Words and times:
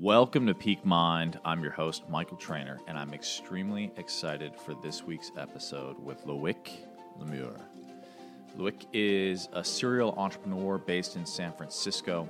Welcome 0.00 0.46
to 0.48 0.52
Peak 0.52 0.84
Mind. 0.84 1.40
I'm 1.42 1.62
your 1.62 1.72
host, 1.72 2.06
Michael 2.10 2.36
Trainer, 2.36 2.78
and 2.86 2.98
I'm 2.98 3.14
extremely 3.14 3.90
excited 3.96 4.54
for 4.54 4.74
this 4.74 5.02
week's 5.02 5.32
episode 5.38 5.98
with 5.98 6.26
Loic 6.26 6.70
Le 7.18 7.24
Meur. 7.24 7.56
Loic 8.58 8.84
is 8.92 9.48
a 9.54 9.64
serial 9.64 10.12
entrepreneur 10.18 10.76
based 10.76 11.16
in 11.16 11.24
San 11.24 11.50
Francisco. 11.50 12.28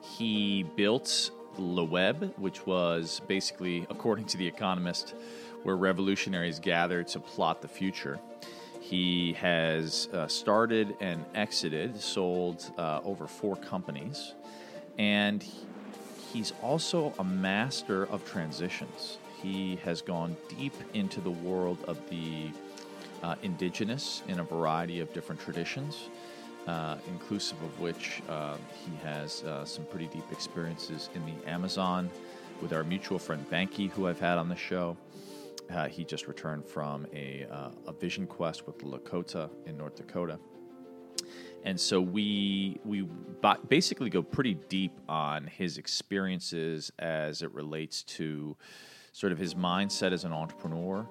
He 0.00 0.62
built 0.76 1.32
Le 1.58 1.82
Web, 1.82 2.34
which 2.36 2.66
was 2.66 3.20
basically, 3.26 3.84
according 3.90 4.26
to 4.26 4.36
The 4.36 4.46
Economist, 4.46 5.16
where 5.64 5.76
revolutionaries 5.76 6.60
gather 6.60 7.02
to 7.02 7.18
plot 7.18 7.62
the 7.62 7.68
future. 7.68 8.20
He 8.80 9.32
has 9.32 10.08
uh, 10.12 10.28
started 10.28 10.94
and 11.00 11.24
exited, 11.34 12.00
sold 12.00 12.70
uh, 12.78 13.00
over 13.02 13.26
four 13.26 13.56
companies, 13.56 14.34
and 14.98 15.44
he's 16.32 16.52
also 16.62 17.12
a 17.18 17.24
master 17.24 18.06
of 18.06 18.24
transitions. 18.24 19.18
He 19.42 19.76
has 19.84 20.00
gone 20.00 20.36
deep 20.48 20.74
into 20.94 21.20
the 21.20 21.30
world 21.30 21.78
of 21.86 21.98
the 22.08 22.50
uh, 23.22 23.34
indigenous 23.42 24.22
in 24.28 24.40
a 24.40 24.44
variety 24.44 25.00
of 25.00 25.12
different 25.12 25.40
traditions, 25.40 26.08
uh, 26.66 26.96
inclusive 27.08 27.60
of 27.62 27.80
which 27.80 28.22
uh, 28.28 28.56
he 28.84 28.96
has 29.04 29.42
uh, 29.44 29.64
some 29.64 29.84
pretty 29.86 30.06
deep 30.06 30.30
experiences 30.30 31.10
in 31.14 31.24
the 31.26 31.50
Amazon 31.50 32.10
with 32.60 32.72
our 32.72 32.84
mutual 32.84 33.18
friend 33.18 33.44
Banky, 33.50 33.90
who 33.90 34.06
I've 34.06 34.20
had 34.20 34.38
on 34.38 34.48
the 34.48 34.56
show. 34.56 34.96
Uh, 35.70 35.88
he 35.88 36.04
just 36.04 36.28
returned 36.28 36.64
from 36.64 37.06
a, 37.12 37.46
uh, 37.50 37.70
a 37.86 37.92
vision 37.92 38.26
quest 38.26 38.66
with 38.66 38.78
the 38.78 38.84
Lakota 38.84 39.50
in 39.66 39.76
North 39.76 39.96
Dakota 39.96 40.38
and 41.64 41.78
so 41.78 42.00
we 42.00 42.80
we 42.84 43.06
basically 43.68 44.10
go 44.10 44.22
pretty 44.22 44.54
deep 44.54 44.98
on 45.08 45.46
his 45.46 45.78
experiences 45.78 46.92
as 46.98 47.42
it 47.42 47.52
relates 47.54 48.02
to 48.02 48.56
sort 49.12 49.32
of 49.32 49.38
his 49.38 49.54
mindset 49.54 50.12
as 50.12 50.24
an 50.24 50.32
entrepreneur 50.32 51.06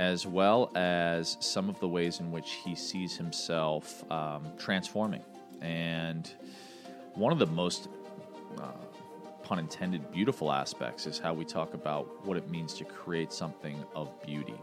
as 0.00 0.26
well 0.26 0.70
as 0.74 1.36
some 1.40 1.68
of 1.68 1.78
the 1.80 1.88
ways 1.88 2.20
in 2.20 2.32
which 2.32 2.52
he 2.64 2.74
sees 2.74 3.16
himself 3.16 4.10
um, 4.10 4.44
transforming. 4.58 5.22
And 5.60 6.28
one 7.14 7.32
of 7.32 7.38
the 7.38 7.46
most 7.46 7.88
uh, 8.58 8.72
pun 9.42 9.58
intended 9.58 10.10
beautiful 10.10 10.50
aspects 10.50 11.06
is 11.06 11.18
how 11.18 11.34
we 11.34 11.44
talk 11.44 11.74
about 11.74 12.26
what 12.26 12.36
it 12.36 12.50
means 12.50 12.74
to 12.74 12.84
create 12.84 13.32
something 13.32 13.84
of 13.94 14.10
beauty. 14.24 14.58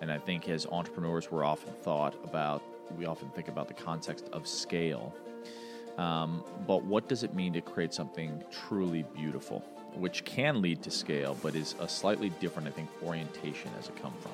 And 0.00 0.10
i 0.10 0.18
think 0.18 0.48
as 0.48 0.66
entrepreneurs 0.66 1.30
we're 1.30 1.44
often 1.44 1.72
thought 1.82 2.14
about 2.24 2.62
we 2.98 3.06
often 3.06 3.28
think 3.30 3.48
about 3.48 3.68
the 3.68 3.74
context 3.74 4.28
of 4.32 4.46
scale. 4.46 5.14
Um, 5.98 6.42
but 6.66 6.84
what 6.84 7.08
does 7.08 7.22
it 7.22 7.34
mean 7.34 7.52
to 7.52 7.60
create 7.60 7.94
something 7.94 8.42
truly 8.50 9.04
beautiful, 9.14 9.60
which 9.94 10.24
can 10.24 10.60
lead 10.60 10.82
to 10.82 10.90
scale, 10.90 11.36
but 11.42 11.54
is 11.54 11.74
a 11.78 11.88
slightly 11.88 12.30
different, 12.40 12.66
I 12.66 12.72
think, 12.72 12.88
orientation 13.02 13.70
as 13.78 13.88
it 13.88 13.96
come 14.02 14.12
from? 14.20 14.32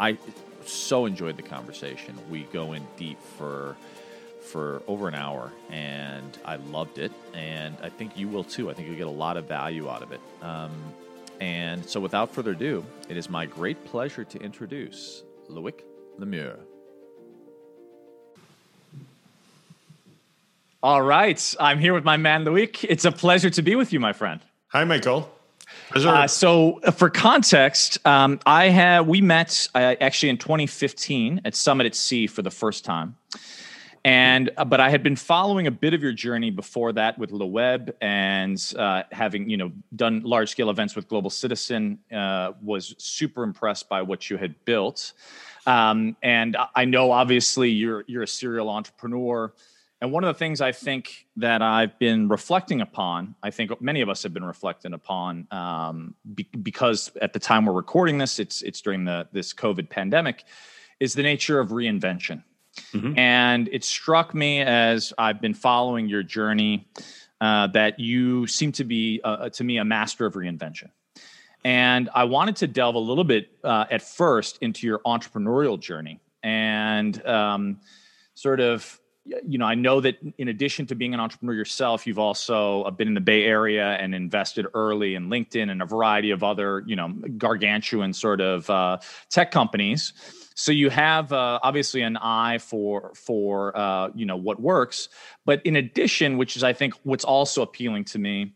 I 0.00 0.18
so 0.64 1.06
enjoyed 1.06 1.36
the 1.36 1.42
conversation. 1.42 2.18
We 2.30 2.44
go 2.44 2.72
in 2.72 2.86
deep 2.96 3.20
for 3.20 3.76
for 4.40 4.82
over 4.86 5.08
an 5.08 5.14
hour, 5.14 5.50
and 5.70 6.38
I 6.44 6.56
loved 6.56 6.98
it, 6.98 7.12
and 7.32 7.76
I 7.82 7.88
think 7.88 8.16
you 8.16 8.28
will 8.28 8.44
too. 8.44 8.70
I 8.70 8.74
think 8.74 8.88
you'll 8.88 8.98
get 8.98 9.06
a 9.06 9.10
lot 9.10 9.38
of 9.38 9.46
value 9.46 9.88
out 9.88 10.02
of 10.02 10.12
it. 10.12 10.20
Um, 10.42 10.72
and 11.40 11.84
so, 11.88 11.98
without 11.98 12.30
further 12.30 12.52
ado, 12.52 12.84
it 13.08 13.16
is 13.16 13.28
my 13.30 13.46
great 13.46 13.84
pleasure 13.84 14.24
to 14.24 14.38
introduce 14.38 15.22
Loic 15.48 15.80
Le 16.18 16.26
Meur. 16.26 16.58
All 20.84 21.00
right. 21.00 21.54
I'm 21.58 21.78
here 21.78 21.94
with 21.94 22.04
my 22.04 22.18
man, 22.18 22.44
Loic. 22.44 22.84
It's 22.86 23.06
a 23.06 23.10
pleasure 23.10 23.48
to 23.48 23.62
be 23.62 23.74
with 23.74 23.90
you, 23.90 23.98
my 23.98 24.12
friend. 24.12 24.42
Hi, 24.68 24.84
Michael. 24.84 25.32
Uh, 25.94 26.26
so, 26.26 26.78
uh, 26.80 26.90
for 26.90 27.08
context, 27.08 28.06
um, 28.06 28.38
I 28.44 28.68
have 28.68 29.08
we 29.08 29.22
met 29.22 29.66
uh, 29.74 29.94
actually 29.98 30.28
in 30.28 30.36
2015 30.36 31.40
at 31.46 31.54
Summit 31.54 31.86
at 31.86 31.94
Sea 31.94 32.26
for 32.26 32.42
the 32.42 32.50
first 32.50 32.84
time, 32.84 33.16
and 34.04 34.50
uh, 34.58 34.66
but 34.66 34.78
I 34.78 34.90
had 34.90 35.02
been 35.02 35.16
following 35.16 35.66
a 35.66 35.70
bit 35.70 35.94
of 35.94 36.02
your 36.02 36.12
journey 36.12 36.50
before 36.50 36.92
that 36.92 37.18
with 37.18 37.32
Le 37.32 37.46
Web 37.46 37.96
and 38.02 38.62
uh, 38.78 39.04
having 39.10 39.48
you 39.48 39.56
know 39.56 39.72
done 39.96 40.20
large 40.20 40.50
scale 40.50 40.68
events 40.68 40.94
with 40.94 41.08
Global 41.08 41.30
Citizen. 41.30 41.98
Uh, 42.12 42.52
was 42.60 42.94
super 42.98 43.42
impressed 43.42 43.88
by 43.88 44.02
what 44.02 44.28
you 44.28 44.36
had 44.36 44.54
built, 44.66 45.14
um, 45.66 46.14
and 46.22 46.58
I 46.74 46.84
know 46.84 47.10
obviously 47.10 47.70
you're 47.70 48.04
you're 48.06 48.24
a 48.24 48.28
serial 48.28 48.68
entrepreneur. 48.68 49.50
And 50.00 50.12
one 50.12 50.24
of 50.24 50.28
the 50.28 50.38
things 50.38 50.60
I 50.60 50.72
think 50.72 51.26
that 51.36 51.62
I've 51.62 51.98
been 51.98 52.28
reflecting 52.28 52.80
upon, 52.80 53.36
I 53.42 53.50
think 53.50 53.80
many 53.80 54.00
of 54.00 54.08
us 54.08 54.22
have 54.22 54.34
been 54.34 54.44
reflecting 54.44 54.92
upon, 54.92 55.46
um, 55.50 56.14
be- 56.34 56.48
because 56.62 57.10
at 57.22 57.32
the 57.32 57.38
time 57.38 57.64
we're 57.64 57.72
recording 57.72 58.18
this, 58.18 58.38
it's 58.38 58.60
it's 58.62 58.80
during 58.80 59.04
the 59.04 59.28
this 59.32 59.54
COVID 59.54 59.88
pandemic, 59.88 60.44
is 61.00 61.14
the 61.14 61.22
nature 61.22 61.60
of 61.60 61.70
reinvention. 61.70 62.42
Mm-hmm. 62.92 63.18
And 63.18 63.68
it 63.72 63.84
struck 63.84 64.34
me 64.34 64.60
as 64.60 65.12
I've 65.16 65.40
been 65.40 65.54
following 65.54 66.08
your 66.08 66.22
journey 66.22 66.88
uh, 67.40 67.68
that 67.68 68.00
you 68.00 68.46
seem 68.46 68.72
to 68.72 68.84
be, 68.84 69.20
uh, 69.22 69.28
uh 69.28 69.48
to 69.50 69.64
me, 69.64 69.78
a 69.78 69.84
master 69.84 70.26
of 70.26 70.34
reinvention. 70.34 70.90
And 71.64 72.10
I 72.14 72.24
wanted 72.24 72.56
to 72.56 72.66
delve 72.66 72.94
a 72.94 72.98
little 72.98 73.24
bit 73.24 73.48
uh, 73.62 73.86
at 73.90 74.02
first 74.02 74.58
into 74.60 74.86
your 74.86 74.98
entrepreneurial 75.00 75.80
journey 75.80 76.20
and 76.42 77.24
um, 77.26 77.80
sort 78.34 78.60
of 78.60 79.00
you 79.24 79.58
know, 79.58 79.64
I 79.64 79.74
know 79.74 80.00
that 80.00 80.18
in 80.36 80.48
addition 80.48 80.86
to 80.86 80.94
being 80.94 81.14
an 81.14 81.20
entrepreneur 81.20 81.54
yourself, 81.54 82.06
you've 82.06 82.18
also 82.18 82.82
uh, 82.82 82.90
been 82.90 83.08
in 83.08 83.14
the 83.14 83.20
Bay 83.20 83.44
Area 83.44 83.92
and 83.92 84.14
invested 84.14 84.66
early 84.74 85.14
in 85.14 85.28
LinkedIn 85.28 85.70
and 85.70 85.80
a 85.80 85.86
variety 85.86 86.30
of 86.30 86.42
other, 86.42 86.84
you 86.86 86.94
know, 86.94 87.08
gargantuan 87.38 88.12
sort 88.12 88.40
of 88.40 88.68
uh, 88.68 88.98
tech 89.30 89.50
companies. 89.50 90.12
So 90.54 90.72
you 90.72 90.90
have 90.90 91.32
uh, 91.32 91.58
obviously 91.62 92.02
an 92.02 92.16
eye 92.16 92.58
for 92.58 93.12
for 93.14 93.76
uh, 93.76 94.10
you 94.14 94.24
know 94.24 94.36
what 94.36 94.60
works, 94.60 95.08
but 95.44 95.64
in 95.66 95.74
addition, 95.74 96.38
which 96.38 96.56
is 96.56 96.62
I 96.62 96.72
think 96.72 96.94
what's 97.02 97.24
also 97.24 97.62
appealing 97.62 98.04
to 98.06 98.18
me, 98.20 98.52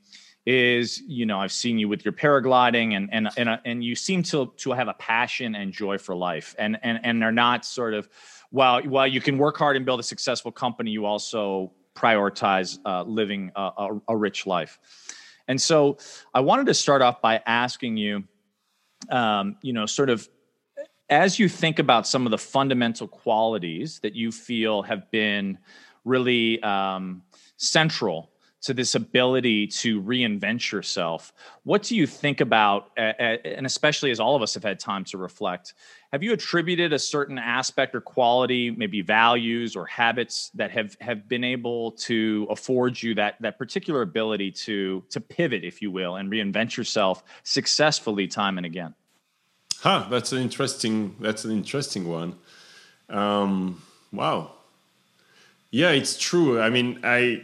is 0.47 1.03
you 1.07 1.27
know 1.27 1.41
I've 1.41 1.53
seen 1.53 1.79
you 1.79 1.89
with 1.89 2.05
your 2.05 2.13
paragliding 2.13 2.97
and 2.97 3.09
and 3.13 3.29
and 3.37 3.49
uh, 3.49 3.59
and 3.65 3.83
you 3.83 3.97
seem 3.97 4.23
to 4.25 4.53
to 4.59 4.73
have 4.73 4.87
a 4.87 4.95
passion 4.95 5.57
and 5.57 5.73
joy 5.73 5.99
for 5.99 6.15
life, 6.15 6.55
and 6.57 6.79
and 6.85 7.01
and 7.03 7.25
are 7.25 7.33
not 7.33 7.65
sort 7.65 7.95
of 7.95 8.09
while 8.51 8.83
while 8.83 9.07
you 9.07 9.21
can 9.21 9.39
work 9.39 9.57
hard 9.57 9.77
and 9.77 9.85
build 9.85 10.01
a 10.01 10.03
successful 10.03 10.53
company, 10.53 10.91
you 10.91 11.05
also 11.05 11.73
prioritize 11.95 12.79
uh, 12.85 13.03
living 13.03 13.51
a, 13.57 13.61
a, 13.61 14.01
a, 14.09 14.17
rich 14.17 14.47
life. 14.47 14.79
And 15.49 15.61
so, 15.61 15.99
I 16.33 16.41
wanted 16.41 16.67
to 16.67 16.75
start 16.75 17.03
off 17.03 17.21
by 17.21 17.43
asking 17.45 17.97
you, 17.97 18.25
um, 19.11 19.57
you 19.63 19.73
know, 19.73 19.87
sort 19.87 20.11
of 20.11 20.29
as 21.11 21.39
you 21.39 21.49
think 21.49 21.79
about 21.79 22.07
some 22.07 22.27
of 22.27 22.31
the 22.31 22.39
fundamental 22.39 23.09
qualities 23.09 23.99
that 24.01 24.15
you 24.15 24.31
feel 24.31 24.83
have 24.83 25.11
been 25.11 25.59
really 26.05 26.63
um, 26.63 27.23
central 27.57 28.31
to 28.61 28.75
this 28.75 28.95
ability 28.95 29.67
to 29.69 30.03
reinvent 30.03 30.73
yourself. 30.73 31.33
What 31.63 31.83
do 31.85 31.97
you 31.97 32.07
think 32.07 32.41
about, 32.41 32.91
and 32.97 33.65
especially 33.65 34.11
as 34.11 34.19
all 34.19 34.35
of 34.35 34.43
us 34.43 34.55
have 34.55 34.65
had 34.65 34.81
time 34.81 35.05
to 35.05 35.19
reflect, 35.19 35.75
have 36.13 36.23
you 36.23 36.33
attributed 36.33 36.93
a 36.93 36.99
certain 36.99 37.39
aspect 37.39 37.95
or 37.95 38.01
quality, 38.01 38.71
maybe 38.71 39.01
values 39.03 39.77
or 39.77 39.87
habits 39.87 40.51
that 40.55 40.71
have 40.71 40.97
have 41.01 41.29
been 41.29 41.45
able 41.45 41.93
to 41.93 42.47
afford 42.51 43.01
you 43.01 43.15
that 43.15 43.37
that 43.41 43.59
particular 43.59 44.03
ability 44.03 44.51
to 44.51 45.05
to 45.11 45.21
pivot, 45.21 45.65
if 45.65 45.81
you 45.83 45.91
will, 45.91 46.17
and 46.17 46.31
reinvent 46.31 46.77
yourself 46.77 47.23
successfully 47.43 48.27
time 48.27 48.57
and 48.57 48.67
again? 48.67 48.95
Huh, 49.81 50.07
that's 50.11 50.33
an 50.33 50.39
interesting 50.39 51.15
that's 51.21 51.45
an 51.45 51.53
interesting 51.53 52.09
one. 52.09 52.37
Um, 53.09 53.83
wow. 54.13 54.53
Yeah, 55.71 55.91
it's 55.91 56.19
true. 56.19 56.61
I 56.61 56.71
mean, 56.71 57.01
I 57.05 57.43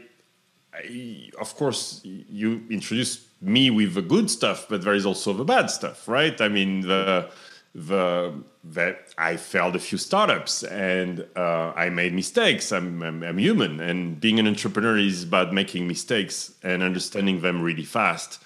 I, 0.74 1.30
of 1.40 1.54
course, 1.56 2.00
you 2.04 2.62
introduce 2.70 3.26
me 3.40 3.70
with 3.70 3.94
the 3.94 4.02
good 4.02 4.30
stuff, 4.30 4.66
but 4.68 4.82
there 4.82 4.94
is 4.94 5.06
also 5.06 5.32
the 5.32 5.44
bad 5.44 5.70
stuff, 5.70 6.08
right? 6.08 6.40
I 6.40 6.48
mean, 6.48 6.82
the 6.82 7.30
the 7.74 8.32
that 8.72 9.12
I 9.18 9.36
failed 9.36 9.76
a 9.76 9.78
few 9.78 9.98
startups 9.98 10.62
and 10.62 11.26
uh, 11.36 11.72
I 11.76 11.90
made 11.90 12.14
mistakes. 12.14 12.72
I'm, 12.72 13.02
I'm, 13.02 13.22
I'm 13.22 13.38
human, 13.38 13.80
and 13.80 14.20
being 14.20 14.38
an 14.38 14.46
entrepreneur 14.46 14.96
is 14.96 15.24
about 15.24 15.52
making 15.52 15.86
mistakes 15.86 16.54
and 16.62 16.82
understanding 16.82 17.40
them 17.40 17.60
really 17.60 17.84
fast, 17.84 18.42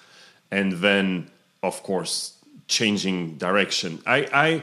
and 0.51 0.73
then, 0.73 1.29
of 1.63 1.83
course, 1.83 2.33
changing 2.67 3.37
direction. 3.37 4.01
I 4.05 4.27
I 4.33 4.61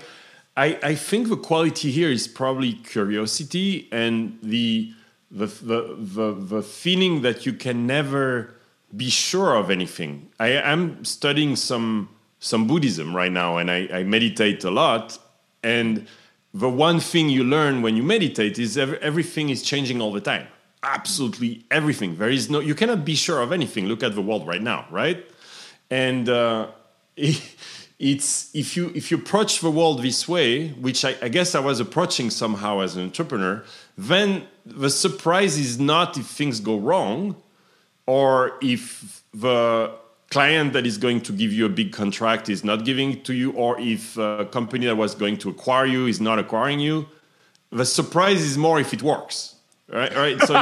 I, 0.56 0.78
I 0.82 0.94
think 0.94 1.28
the 1.28 1.36
quality 1.36 1.90
here 1.90 2.10
is 2.10 2.26
probably 2.26 2.72
curiosity 2.72 3.88
and 3.92 4.38
the 4.42 4.92
the, 5.30 5.46
the, 5.46 5.96
the, 5.98 6.32
the 6.34 6.62
feeling 6.62 7.22
that 7.22 7.46
you 7.46 7.52
can 7.52 7.86
never 7.86 8.54
be 8.96 9.10
sure 9.10 9.54
of 9.56 9.70
anything. 9.70 10.28
I 10.38 10.48
am 10.48 11.04
studying 11.04 11.56
some 11.56 12.10
some 12.38 12.66
Buddhism 12.66 13.16
right 13.16 13.32
now, 13.32 13.56
and 13.56 13.70
I, 13.70 13.88
I, 13.90 14.02
meditate 14.04 14.62
a 14.62 14.70
lot. 14.70 15.18
And 15.62 16.06
the 16.52 16.68
one 16.68 17.00
thing 17.00 17.30
you 17.30 17.42
learn 17.42 17.80
when 17.80 17.96
you 17.96 18.02
meditate 18.02 18.58
is 18.58 18.76
every, 18.76 18.98
everything 18.98 19.48
is 19.48 19.62
changing 19.62 20.02
all 20.02 20.12
the 20.12 20.20
time. 20.20 20.46
absolutely 20.82 21.64
everything. 21.70 22.16
There 22.16 22.30
is 22.30 22.48
no, 22.48 22.60
you 22.60 22.74
cannot 22.74 23.04
be 23.04 23.14
sure 23.14 23.40
of 23.40 23.52
anything. 23.52 23.86
Look 23.86 24.02
at 24.02 24.14
the 24.14 24.22
world 24.22 24.46
right 24.46 24.62
now, 24.62 24.86
right? 24.90 25.24
And 25.90 26.28
uh, 26.28 26.68
it's 27.98 28.54
if 28.54 28.76
you 28.76 28.92
if 28.94 29.10
you 29.10 29.16
approach 29.16 29.60
the 29.60 29.70
world 29.70 30.02
this 30.02 30.28
way, 30.28 30.68
which 30.68 31.04
I, 31.04 31.16
I 31.22 31.28
guess 31.28 31.54
I 31.54 31.60
was 31.60 31.80
approaching 31.80 32.28
somehow 32.30 32.80
as 32.80 32.94
an 32.96 33.02
entrepreneur, 33.02 33.64
then 33.96 34.46
the 34.66 34.90
surprise 34.90 35.58
is 35.58 35.78
not 35.78 36.18
if 36.18 36.26
things 36.26 36.60
go 36.60 36.78
wrong, 36.78 37.36
or 38.06 38.58
if 38.60 39.22
the 39.32 39.92
client 40.30 40.72
that 40.74 40.84
is 40.84 40.98
going 40.98 41.20
to 41.22 41.32
give 41.32 41.52
you 41.52 41.64
a 41.64 41.68
big 41.70 41.92
contract 41.92 42.48
is 42.48 42.64
not 42.64 42.84
giving 42.84 43.12
it 43.12 43.24
to 43.24 43.32
you, 43.32 43.52
or 43.52 43.80
if 43.80 44.18
a 44.18 44.46
company 44.50 44.86
that 44.86 44.96
was 44.96 45.14
going 45.14 45.38
to 45.38 45.48
acquire 45.48 45.86
you 45.86 46.06
is 46.06 46.20
not 46.20 46.38
acquiring 46.38 46.80
you. 46.80 47.06
The 47.70 47.86
surprise 47.86 48.42
is 48.42 48.58
more 48.58 48.78
if 48.78 48.92
it 48.92 49.02
works, 49.02 49.54
right? 49.88 50.14
Right. 50.14 50.40
So, 50.42 50.60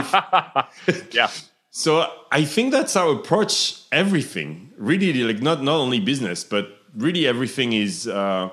if, 0.87 1.09
yeah. 1.15 1.31
So 1.71 2.09
I 2.31 2.45
think 2.45 2.71
that's 2.71 2.95
our 2.95 3.13
approach. 3.13 3.83
Everything 3.91 4.71
really, 4.79 5.13
like 5.25 5.43
not 5.43 5.63
not 5.63 5.77
only 5.77 5.99
business, 5.99 6.45
but 6.45 6.84
really 6.97 7.27
everything 7.27 7.73
is. 7.73 8.07
Uh, 8.09 8.51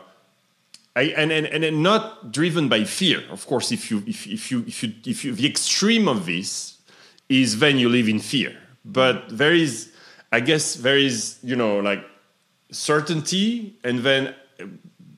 I, 0.94 1.04
and, 1.16 1.32
and 1.32 1.46
and 1.46 1.84
not 1.84 2.34
driven 2.34 2.68
by 2.68 2.84
fear. 2.84 3.24
Of 3.30 3.48
course, 3.48 3.72
if 3.72 3.90
you 3.90 4.04
if, 4.06 4.28
if 4.28 4.52
you 4.52 4.66
if 4.68 4.84
you 4.84 4.94
if 5.06 5.24
you 5.24 5.34
the 5.34 5.48
extreme 5.48 6.10
of 6.10 6.26
this 6.26 6.78
is 7.30 7.60
then 7.60 7.78
you 7.78 7.88
live 7.88 8.10
in 8.10 8.20
fear. 8.20 8.58
But 8.84 9.38
there 9.38 9.54
is 9.54 9.92
I 10.32 10.40
guess 10.40 10.76
there 10.76 10.98
is, 10.98 11.38
you 11.44 11.56
know, 11.56 11.80
like 11.80 12.06
certainty, 12.72 13.76
and 13.84 14.00
then 14.00 14.34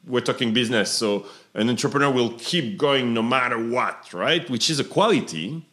we're 0.08 0.22
talking 0.22 0.54
business. 0.54 0.92
So 0.92 1.26
an 1.54 1.70
entrepreneur 1.70 2.12
will 2.12 2.34
keep 2.40 2.78
going 2.78 3.14
no 3.14 3.22
matter 3.22 3.58
what, 3.58 4.12
right? 4.14 4.50
Which 4.50 4.70
is 4.70 4.80
a 4.80 4.84
quality. 4.84 5.66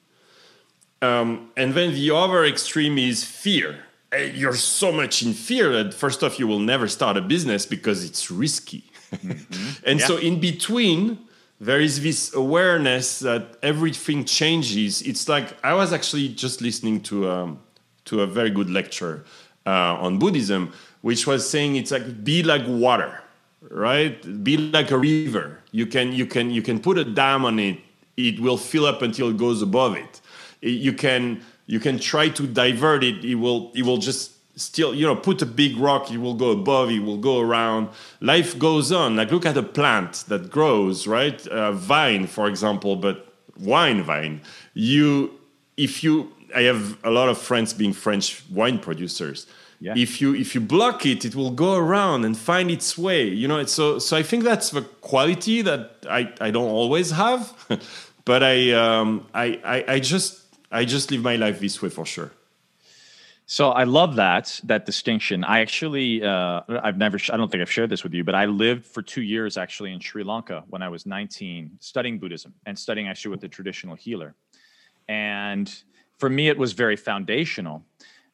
Um, 1.02 1.50
and 1.56 1.72
then 1.72 1.94
the 1.94 2.14
other 2.14 2.44
extreme 2.44 2.98
is 2.98 3.24
fear. 3.24 3.84
You're 4.12 4.56
so 4.56 4.90
much 4.90 5.22
in 5.22 5.34
fear 5.34 5.70
that 5.72 5.94
first 5.94 6.22
off, 6.24 6.38
you 6.38 6.48
will 6.48 6.58
never 6.58 6.88
start 6.88 7.16
a 7.16 7.20
business 7.20 7.66
because 7.66 8.04
it's 8.04 8.30
risky. 8.30 8.84
Mm-hmm. 9.10 9.84
and 9.86 9.98
yeah. 9.98 10.06
so 10.06 10.18
in 10.18 10.38
between, 10.38 11.18
there 11.60 11.80
is 11.80 12.00
this 12.00 12.32
awareness 12.32 13.18
that 13.18 13.56
everything 13.62 14.24
changes. 14.24 15.02
It's 15.02 15.28
like 15.28 15.56
I 15.64 15.74
was 15.74 15.92
actually 15.92 16.28
just 16.28 16.60
listening 16.60 17.00
to 17.02 17.28
um, 17.28 17.58
to 18.06 18.22
a 18.22 18.26
very 18.26 18.50
good 18.50 18.70
lecture 18.70 19.24
uh, 19.66 19.96
on 20.00 20.18
Buddhism, 20.18 20.72
which 21.02 21.26
was 21.26 21.48
saying 21.48 21.76
it's 21.76 21.90
like 21.90 22.24
be 22.24 22.42
like 22.42 22.62
water, 22.66 23.22
right? 23.68 24.42
Be 24.42 24.56
like 24.56 24.90
a 24.90 24.98
river. 24.98 25.60
You 25.70 25.86
can 25.86 26.12
you 26.12 26.26
can 26.26 26.50
you 26.50 26.62
can 26.62 26.80
put 26.80 26.96
a 26.96 27.04
dam 27.04 27.44
on 27.44 27.58
it. 27.58 27.78
It 28.16 28.40
will 28.40 28.56
fill 28.56 28.86
up 28.86 29.02
until 29.02 29.28
it 29.28 29.36
goes 29.36 29.60
above 29.60 29.96
it. 29.96 30.20
You 30.62 30.92
can 30.92 31.42
you 31.70 31.78
can 31.78 32.00
try 32.00 32.28
to 32.28 32.46
divert 32.48 33.04
it. 33.04 33.24
It 33.24 33.36
will 33.36 33.70
it 33.76 33.82
will 33.82 33.98
just 33.98 34.32
still 34.56 34.92
you 34.92 35.06
know 35.06 35.14
put 35.14 35.40
a 35.40 35.46
big 35.46 35.76
rock. 35.76 36.10
It 36.10 36.18
will 36.18 36.34
go 36.34 36.50
above. 36.50 36.90
It 36.90 36.98
will 36.98 37.16
go 37.16 37.38
around. 37.38 37.90
Life 38.20 38.58
goes 38.58 38.90
on. 38.90 39.14
Like 39.14 39.30
look 39.30 39.46
at 39.46 39.56
a 39.56 39.62
plant 39.62 40.24
that 40.26 40.50
grows, 40.50 41.06
right? 41.06 41.46
A 41.48 41.70
vine, 41.72 42.26
for 42.26 42.48
example, 42.48 42.96
but 42.96 43.32
wine 43.56 44.02
vine. 44.02 44.40
You 44.74 45.30
if 45.76 46.02
you 46.02 46.32
I 46.56 46.62
have 46.62 46.98
a 47.04 47.10
lot 47.10 47.28
of 47.28 47.38
friends 47.38 47.72
being 47.72 47.92
French 47.92 48.42
wine 48.50 48.80
producers. 48.80 49.46
Yeah. 49.78 49.94
If 49.96 50.20
you 50.20 50.34
if 50.34 50.56
you 50.56 50.60
block 50.60 51.06
it, 51.06 51.24
it 51.24 51.36
will 51.36 51.52
go 51.52 51.76
around 51.76 52.24
and 52.24 52.36
find 52.36 52.68
its 52.68 52.98
way. 52.98 53.28
You 53.28 53.46
know, 53.46 53.64
so 53.66 54.00
so 54.00 54.16
I 54.16 54.24
think 54.24 54.42
that's 54.42 54.70
the 54.70 54.82
quality 55.02 55.62
that 55.62 56.04
I, 56.10 56.32
I 56.40 56.50
don't 56.50 56.68
always 56.68 57.12
have, 57.12 57.54
but 58.24 58.42
I, 58.42 58.72
um, 58.72 59.28
I 59.32 59.60
I 59.64 59.84
I 59.94 60.00
just 60.00 60.39
I 60.70 60.84
just 60.84 61.10
live 61.10 61.22
my 61.22 61.36
life 61.36 61.60
this 61.60 61.82
way 61.82 61.88
for 61.88 62.06
sure. 62.06 62.30
So 63.46 63.70
I 63.70 63.82
love 63.82 64.14
that 64.14 64.60
that 64.64 64.86
distinction. 64.86 65.42
I 65.42 65.60
actually 65.60 66.22
uh, 66.22 66.60
I've 66.68 66.96
never 66.96 67.18
I 67.32 67.36
don't 67.36 67.50
think 67.50 67.62
I've 67.62 67.70
shared 67.70 67.90
this 67.90 68.04
with 68.04 68.14
you, 68.14 68.22
but 68.22 68.36
I 68.36 68.44
lived 68.44 68.86
for 68.86 69.02
two 69.02 69.22
years 69.22 69.56
actually 69.56 69.92
in 69.92 69.98
Sri 69.98 70.22
Lanka 70.22 70.62
when 70.68 70.82
I 70.82 70.88
was 70.88 71.04
19, 71.04 71.78
studying 71.80 72.20
Buddhism 72.20 72.54
and 72.66 72.78
studying 72.78 73.08
actually 73.08 73.32
with 73.32 73.40
the 73.40 73.48
traditional 73.48 73.96
healer, 73.96 74.36
and 75.08 75.82
for 76.18 76.28
me, 76.28 76.48
it 76.48 76.58
was 76.58 76.74
very 76.74 76.96
foundational. 76.96 77.82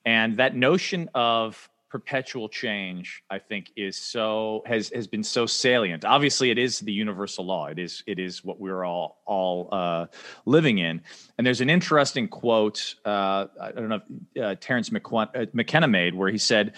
And 0.04 0.36
that 0.36 0.54
notion 0.54 1.08
of 1.14 1.70
perpetual 1.96 2.46
change, 2.46 3.22
I 3.30 3.38
think, 3.38 3.72
is 3.74 3.96
so 3.96 4.62
has 4.66 4.90
has 4.94 5.06
been 5.06 5.22
so 5.22 5.46
salient. 5.46 6.04
Obviously, 6.04 6.50
it 6.50 6.58
is 6.58 6.80
the 6.80 6.92
universal 6.92 7.46
law. 7.46 7.68
It 7.68 7.78
is 7.78 8.04
it 8.06 8.18
is 8.18 8.44
what 8.44 8.60
we're 8.60 8.84
all 8.84 9.22
all 9.24 9.70
uh, 9.72 10.06
living 10.44 10.76
in. 10.76 11.00
And 11.38 11.46
there's 11.46 11.62
an 11.62 11.70
interesting 11.70 12.28
quote. 12.28 12.96
Uh, 13.02 13.46
I 13.58 13.72
don't 13.72 13.88
know 13.88 14.00
if 14.34 14.44
uh, 14.44 14.54
Terence 14.60 14.90
uh, 14.92 15.46
McKenna 15.54 15.88
made 15.88 16.14
where 16.14 16.30
he 16.30 16.36
said, 16.36 16.74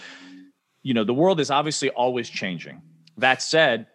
"You 0.83 0.93
know, 0.93 1.03
the 1.03 1.13
world 1.13 1.41
is 1.41 1.51
obviously 1.51 1.89
always 1.89 2.29
changing. 2.29 2.81
That 3.17 3.41
said." 3.41 3.87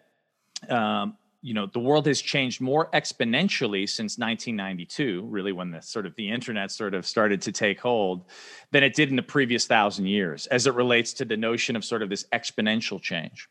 Um, 0.68 1.16
you 1.44 1.52
know 1.52 1.66
the 1.66 1.78
world 1.78 2.06
has 2.06 2.22
changed 2.22 2.62
more 2.62 2.88
exponentially 2.92 3.86
since 3.86 4.18
1992 4.18 5.26
really 5.28 5.52
when 5.52 5.70
the 5.70 5.82
sort 5.82 6.06
of 6.06 6.14
the 6.16 6.30
internet 6.30 6.70
sort 6.70 6.94
of 6.94 7.06
started 7.06 7.42
to 7.42 7.52
take 7.52 7.78
hold 7.78 8.24
than 8.70 8.82
it 8.82 8.94
did 8.94 9.10
in 9.10 9.16
the 9.16 9.22
previous 9.22 9.66
thousand 9.66 10.06
years 10.06 10.46
as 10.46 10.66
it 10.66 10.74
relates 10.74 11.12
to 11.12 11.24
the 11.26 11.36
notion 11.36 11.76
of 11.76 11.84
sort 11.84 12.02
of 12.02 12.08
this 12.08 12.24
exponential 12.32 13.00
change. 13.00 13.48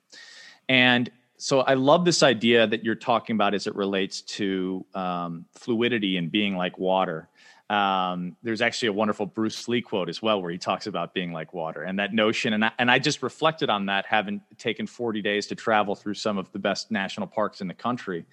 And 0.68 1.12
so 1.38 1.62
i 1.62 1.74
love 1.74 2.06
this 2.06 2.24
idea 2.24 2.66
that 2.66 2.84
you're 2.84 2.96
talking 2.96 3.36
about 3.36 3.54
as 3.54 3.68
it 3.68 3.76
relates 3.76 4.22
to 4.22 4.86
um, 4.96 5.46
fluidity 5.54 6.18
and 6.18 6.32
being 6.32 6.56
like 6.56 6.78
water 6.78 7.28
um, 7.74 8.38
there's 8.44 8.62
actually 8.62 8.90
a 8.90 8.94
wonderful 8.94 9.26
Bruce 9.26 9.68
Lee 9.68 9.82
quote 9.82 10.08
as 10.08 10.22
well, 10.22 10.42
where 10.42 10.52
he 10.52 10.58
talks 10.58 10.86
about 10.86 11.14
being 11.14 11.34
like 11.34 11.54
water 11.54 11.82
and 11.82 11.98
that 11.98 12.14
notion. 12.14 12.54
And 12.54 12.66
I, 12.66 12.72
and 12.78 12.92
I 12.92 13.00
just 13.00 13.24
reflected 13.24 13.70
on 13.70 13.88
that, 13.88 14.06
having 14.06 14.42
taken 14.58 14.86
40 14.86 15.22
days 15.22 15.48
to 15.48 15.56
travel 15.56 15.96
through 15.96 16.14
some 16.14 16.38
of 16.38 16.52
the 16.52 16.60
best 16.60 16.92
national 16.92 17.28
parks 17.28 17.62
in 17.62 17.68
the 17.68 17.74
country 17.74 18.26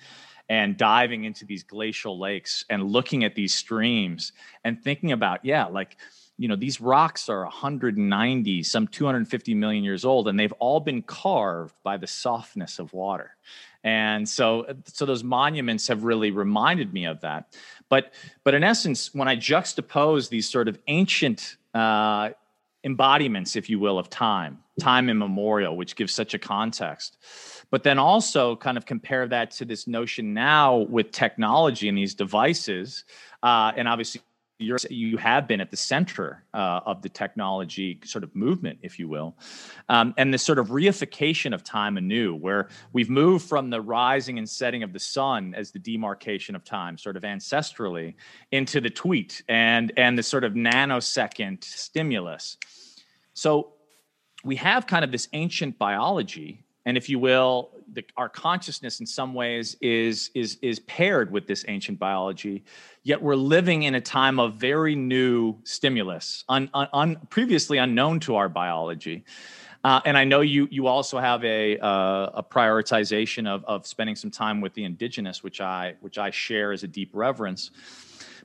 and 0.50 0.76
diving 0.76 1.24
into 1.24 1.46
these 1.46 1.62
glacial 1.62 2.18
lakes 2.18 2.64
and 2.68 2.82
looking 2.82 3.24
at 3.24 3.34
these 3.34 3.54
streams 3.54 4.32
and 4.64 4.82
thinking 4.82 5.12
about, 5.12 5.44
yeah, 5.44 5.66
like, 5.66 5.96
you 6.36 6.48
know, 6.48 6.56
these 6.56 6.80
rocks 6.80 7.28
are 7.28 7.42
190, 7.42 8.62
some 8.62 8.88
250 8.88 9.54
million 9.54 9.84
years 9.84 10.04
old, 10.04 10.26
and 10.26 10.40
they've 10.40 10.54
all 10.58 10.80
been 10.80 11.02
carved 11.02 11.74
by 11.82 11.96
the 11.96 12.06
softness 12.06 12.78
of 12.78 12.92
water. 12.92 13.36
And 13.84 14.28
so, 14.28 14.66
so 14.86 15.06
those 15.06 15.24
monuments 15.24 15.88
have 15.88 16.04
really 16.04 16.30
reminded 16.30 16.92
me 16.92 17.06
of 17.06 17.20
that. 17.20 17.54
But 17.90 18.14
but 18.44 18.54
in 18.54 18.64
essence, 18.64 19.14
when 19.14 19.28
I 19.28 19.36
juxtapose 19.36 20.30
these 20.30 20.48
sort 20.48 20.68
of 20.68 20.78
ancient 20.86 21.56
uh, 21.74 22.30
embodiments, 22.82 23.56
if 23.56 23.68
you 23.68 23.78
will, 23.78 23.98
of 23.98 24.08
time, 24.08 24.60
time 24.80 25.10
immemorial, 25.10 25.76
which 25.76 25.96
gives 25.96 26.14
such 26.14 26.32
a 26.32 26.38
context, 26.38 27.18
but 27.70 27.82
then 27.82 27.98
also 27.98 28.56
kind 28.56 28.78
of 28.78 28.86
compare 28.86 29.28
that 29.28 29.50
to 29.50 29.66
this 29.66 29.86
notion 29.86 30.32
now 30.32 30.78
with 30.78 31.10
technology 31.10 31.88
and 31.88 31.98
these 31.98 32.14
devices, 32.14 33.04
uh, 33.42 33.72
and 33.76 33.86
obviously 33.86 34.22
you're, 34.60 34.78
you 34.90 35.16
have 35.16 35.48
been 35.48 35.60
at 35.60 35.70
the 35.70 35.76
center 35.76 36.44
uh, 36.54 36.80
of 36.86 37.02
the 37.02 37.08
technology 37.08 38.00
sort 38.04 38.22
of 38.24 38.34
movement, 38.36 38.78
if 38.82 38.98
you 38.98 39.08
will, 39.08 39.36
um, 39.88 40.14
and 40.16 40.32
this 40.32 40.42
sort 40.42 40.58
of 40.58 40.68
reification 40.68 41.54
of 41.54 41.64
time 41.64 41.96
anew, 41.96 42.34
where 42.34 42.68
we've 42.92 43.10
moved 43.10 43.48
from 43.48 43.70
the 43.70 43.80
rising 43.80 44.38
and 44.38 44.48
setting 44.48 44.82
of 44.82 44.92
the 44.92 44.98
sun 44.98 45.54
as 45.54 45.70
the 45.70 45.78
demarcation 45.78 46.54
of 46.54 46.64
time, 46.64 46.98
sort 46.98 47.16
of 47.16 47.22
ancestrally, 47.22 48.14
into 48.52 48.80
the 48.80 48.90
tweet 48.90 49.42
and 49.48 49.92
and 49.96 50.18
the 50.18 50.22
sort 50.22 50.44
of 50.44 50.52
nanosecond 50.52 51.64
stimulus. 51.64 52.56
So 53.34 53.72
we 54.44 54.56
have 54.56 54.86
kind 54.86 55.04
of 55.04 55.12
this 55.12 55.28
ancient 55.32 55.78
biology 55.78 56.64
and 56.86 56.96
if 56.96 57.08
you 57.08 57.18
will 57.18 57.70
the, 57.92 58.04
our 58.16 58.28
consciousness 58.28 59.00
in 59.00 59.06
some 59.06 59.34
ways 59.34 59.76
is 59.80 60.30
is 60.34 60.58
is 60.62 60.78
paired 60.80 61.30
with 61.30 61.46
this 61.46 61.64
ancient 61.68 61.98
biology 61.98 62.64
yet 63.02 63.20
we're 63.20 63.34
living 63.34 63.84
in 63.84 63.94
a 63.94 64.00
time 64.00 64.38
of 64.38 64.54
very 64.54 64.94
new 64.94 65.56
stimulus 65.64 66.44
un, 66.48 66.70
un, 66.74 66.88
un 66.92 67.16
previously 67.30 67.78
unknown 67.78 68.20
to 68.20 68.36
our 68.36 68.48
biology 68.48 69.24
uh, 69.82 70.00
and 70.04 70.18
I 70.18 70.24
know 70.24 70.42
you 70.42 70.68
you 70.70 70.86
also 70.86 71.18
have 71.18 71.42
a 71.42 71.78
uh, 71.78 72.30
a 72.34 72.42
prioritization 72.42 73.48
of 73.48 73.64
of 73.64 73.86
spending 73.86 74.14
some 74.14 74.30
time 74.30 74.60
with 74.60 74.74
the 74.74 74.84
indigenous, 74.84 75.42
which 75.42 75.60
I 75.60 75.94
which 76.00 76.18
I 76.18 76.30
share 76.30 76.72
as 76.72 76.82
a 76.82 76.88
deep 76.88 77.10
reverence. 77.14 77.70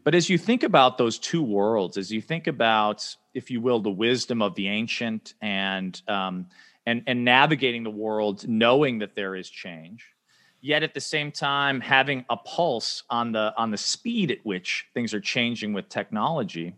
But 0.05 0.15
as 0.15 0.29
you 0.29 0.37
think 0.37 0.63
about 0.63 0.97
those 0.97 1.17
two 1.17 1.41
worlds, 1.41 1.97
as 1.97 2.11
you 2.11 2.21
think 2.21 2.47
about, 2.47 3.15
if 3.33 3.49
you 3.49 3.59
will, 3.59 3.79
the 3.79 3.89
wisdom 3.89 4.41
of 4.41 4.53
the 4.55 4.67
ancient 4.67 5.33
and 5.41 5.99
um, 6.07 6.45
and 6.85 7.03
and 7.07 7.25
navigating 7.25 7.83
the 7.83 7.89
world 7.89 8.47
knowing 8.47 8.99
that 8.99 9.15
there 9.15 9.35
is 9.35 9.49
change 9.49 10.15
yet 10.65 10.81
at 10.81 10.95
the 10.95 10.99
same 10.99 11.31
time 11.31 11.79
having 11.79 12.25
a 12.31 12.35
pulse 12.35 13.03
on 13.11 13.31
the 13.31 13.53
on 13.55 13.69
the 13.69 13.77
speed 13.77 14.31
at 14.31 14.39
which 14.43 14.87
things 14.95 15.13
are 15.13 15.19
changing 15.19 15.73
with 15.73 15.87
technology. 15.89 16.73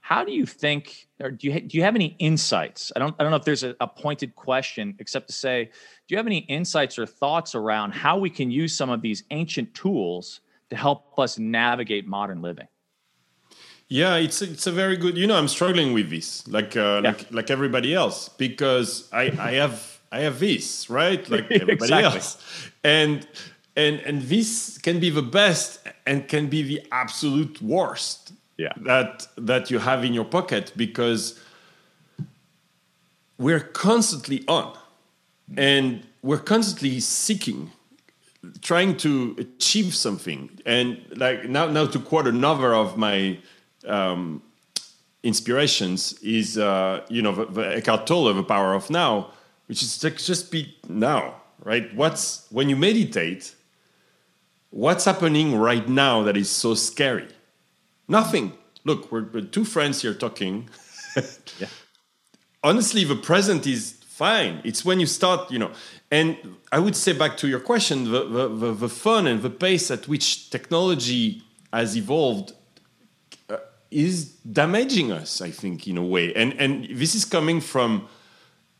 How 0.00 0.24
do 0.24 0.30
you 0.30 0.46
think 0.46 1.08
or 1.20 1.32
do 1.32 1.48
you 1.48 1.60
do 1.60 1.76
you 1.76 1.82
have 1.82 1.96
any 1.96 2.14
insights? 2.20 2.92
I 2.94 3.00
don't 3.00 3.16
i 3.18 3.24
don't 3.24 3.32
know 3.32 3.36
if 3.36 3.44
there's 3.44 3.64
a, 3.64 3.74
a 3.80 3.88
pointed 3.88 4.36
question 4.36 4.94
except 5.00 5.26
to 5.26 5.32
say 5.32 5.64
do 5.64 6.14
you 6.14 6.16
have 6.16 6.26
any 6.26 6.38
insights 6.38 7.00
or 7.00 7.04
thoughts 7.04 7.56
around 7.56 7.92
how 7.92 8.16
we 8.16 8.30
can 8.30 8.48
use 8.48 8.76
some 8.76 8.90
of 8.90 9.02
these 9.02 9.24
ancient 9.32 9.74
tools 9.74 10.40
to 10.70 10.76
help 10.76 11.18
us 11.18 11.36
navigate 11.36 12.06
modern 12.06 12.40
living 12.42 12.68
Yeah, 13.88 14.16
it's 14.16 14.42
it's 14.42 14.66
a 14.66 14.72
very 14.72 14.96
good. 14.96 15.16
You 15.16 15.26
know, 15.26 15.36
I'm 15.36 15.48
struggling 15.48 15.92
with 15.92 16.10
this, 16.10 16.46
like 16.48 16.76
uh, 16.76 17.00
Yeah. 17.04 17.10
like 17.10 17.30
like 17.30 17.50
everybody 17.50 17.94
else, 17.94 18.28
because 18.36 19.08
I 19.12 19.30
I 19.38 19.52
have 19.54 20.00
I 20.10 20.20
have 20.20 20.38
this 20.40 20.90
right, 20.90 21.28
like 21.34 21.44
everybody 21.50 21.92
Exactly. 21.92 22.04
else, 22.18 22.36
and 22.82 23.26
and 23.76 24.00
and 24.00 24.22
this 24.22 24.78
can 24.78 24.98
be 24.98 25.10
the 25.10 25.22
best 25.22 25.78
and 26.06 26.26
can 26.28 26.48
be 26.48 26.62
the 26.62 26.80
absolute 26.90 27.60
worst. 27.62 28.32
Yeah. 28.58 28.72
that 28.86 29.26
that 29.36 29.70
you 29.70 29.78
have 29.80 30.02
in 30.02 30.14
your 30.14 30.24
pocket 30.24 30.72
because 30.76 31.38
we're 33.38 33.60
constantly 33.60 34.44
on, 34.48 34.72
and 35.56 36.02
we're 36.22 36.38
constantly 36.42 37.00
seeking 37.00 37.70
trying 38.62 38.96
to 38.96 39.34
achieve 39.38 39.92
something 39.94 40.48
and 40.64 40.98
like 41.16 41.48
now 41.48 41.66
now 41.66 41.84
to 41.84 41.98
quote 41.98 42.26
another 42.28 42.72
of 42.74 42.96
my 42.96 43.36
um, 43.86 44.42
inspirations 45.22 46.14
is 46.22 46.58
uh, 46.58 47.04
you 47.08 47.22
know 47.22 47.32
the, 47.32 47.46
the 47.46 47.76
Eckhart 47.76 48.06
Tolle 48.06 48.32
the 48.34 48.42
power 48.42 48.74
of 48.74 48.90
now 48.90 49.30
which 49.66 49.82
is 49.82 49.98
just 49.98 50.50
be 50.52 50.76
now 50.88 51.34
right? 51.66 51.92
What's 51.94 52.46
when 52.50 52.68
you 52.68 52.76
meditate 52.76 53.54
what's 54.70 55.04
happening 55.04 55.56
right 55.56 55.88
now 55.88 56.22
that 56.22 56.36
is 56.36 56.48
so 56.48 56.74
scary? 56.74 57.28
Nothing. 58.08 58.52
Look 58.84 59.10
we're, 59.10 59.24
we're 59.24 59.42
two 59.42 59.64
friends 59.64 60.02
here 60.02 60.14
talking. 60.14 60.70
Yeah. 61.58 61.68
honestly 62.62 63.02
the 63.02 63.16
present 63.16 63.66
is 63.66 63.94
fine. 64.06 64.60
It's 64.64 64.84
when 64.84 65.00
you 65.00 65.06
start 65.06 65.50
you 65.50 65.58
know. 65.58 65.70
And 66.10 66.36
i 66.70 66.78
would 66.78 66.94
say 66.94 67.12
back 67.12 67.38
to 67.38 67.48
your 67.48 67.60
question 67.60 68.04
the, 68.04 68.22
the, 68.36 68.48
the, 68.48 68.72
the 68.74 68.88
fun 68.88 69.26
and 69.26 69.40
the 69.40 69.48
pace 69.48 69.90
at 69.90 70.06
which 70.06 70.50
technology 70.50 71.42
has 71.72 71.96
evolved 71.96 72.52
is 73.90 74.30
damaging 74.52 75.12
us 75.12 75.40
i 75.40 75.50
think 75.50 75.86
in 75.86 75.96
a 75.96 76.04
way. 76.04 76.34
And 76.34 76.54
and 76.60 76.86
this 76.90 77.14
is 77.14 77.24
coming 77.24 77.60
from 77.60 78.08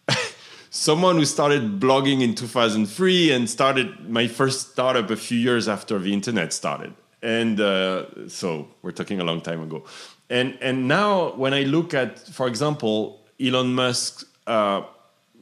someone 0.70 1.16
who 1.16 1.24
started 1.24 1.80
blogging 1.80 2.22
in 2.22 2.34
2003 2.34 3.32
and 3.32 3.48
started 3.48 4.08
my 4.08 4.26
first 4.28 4.72
startup 4.72 5.10
a 5.10 5.16
few 5.16 5.38
years 5.38 5.68
after 5.68 5.98
the 5.98 6.12
internet 6.12 6.52
started. 6.52 6.92
And 7.22 7.60
uh, 7.60 8.28
so 8.28 8.68
we're 8.82 8.92
talking 8.92 9.20
a 9.20 9.24
long 9.24 9.40
time 9.40 9.62
ago. 9.62 9.84
And 10.28 10.58
and 10.60 10.88
now 10.88 11.32
when 11.34 11.54
i 11.54 11.62
look 11.62 11.94
at 11.94 12.18
for 12.18 12.48
example 12.48 13.20
elon 13.40 13.74
musk's 13.74 14.24
uh, 14.46 14.82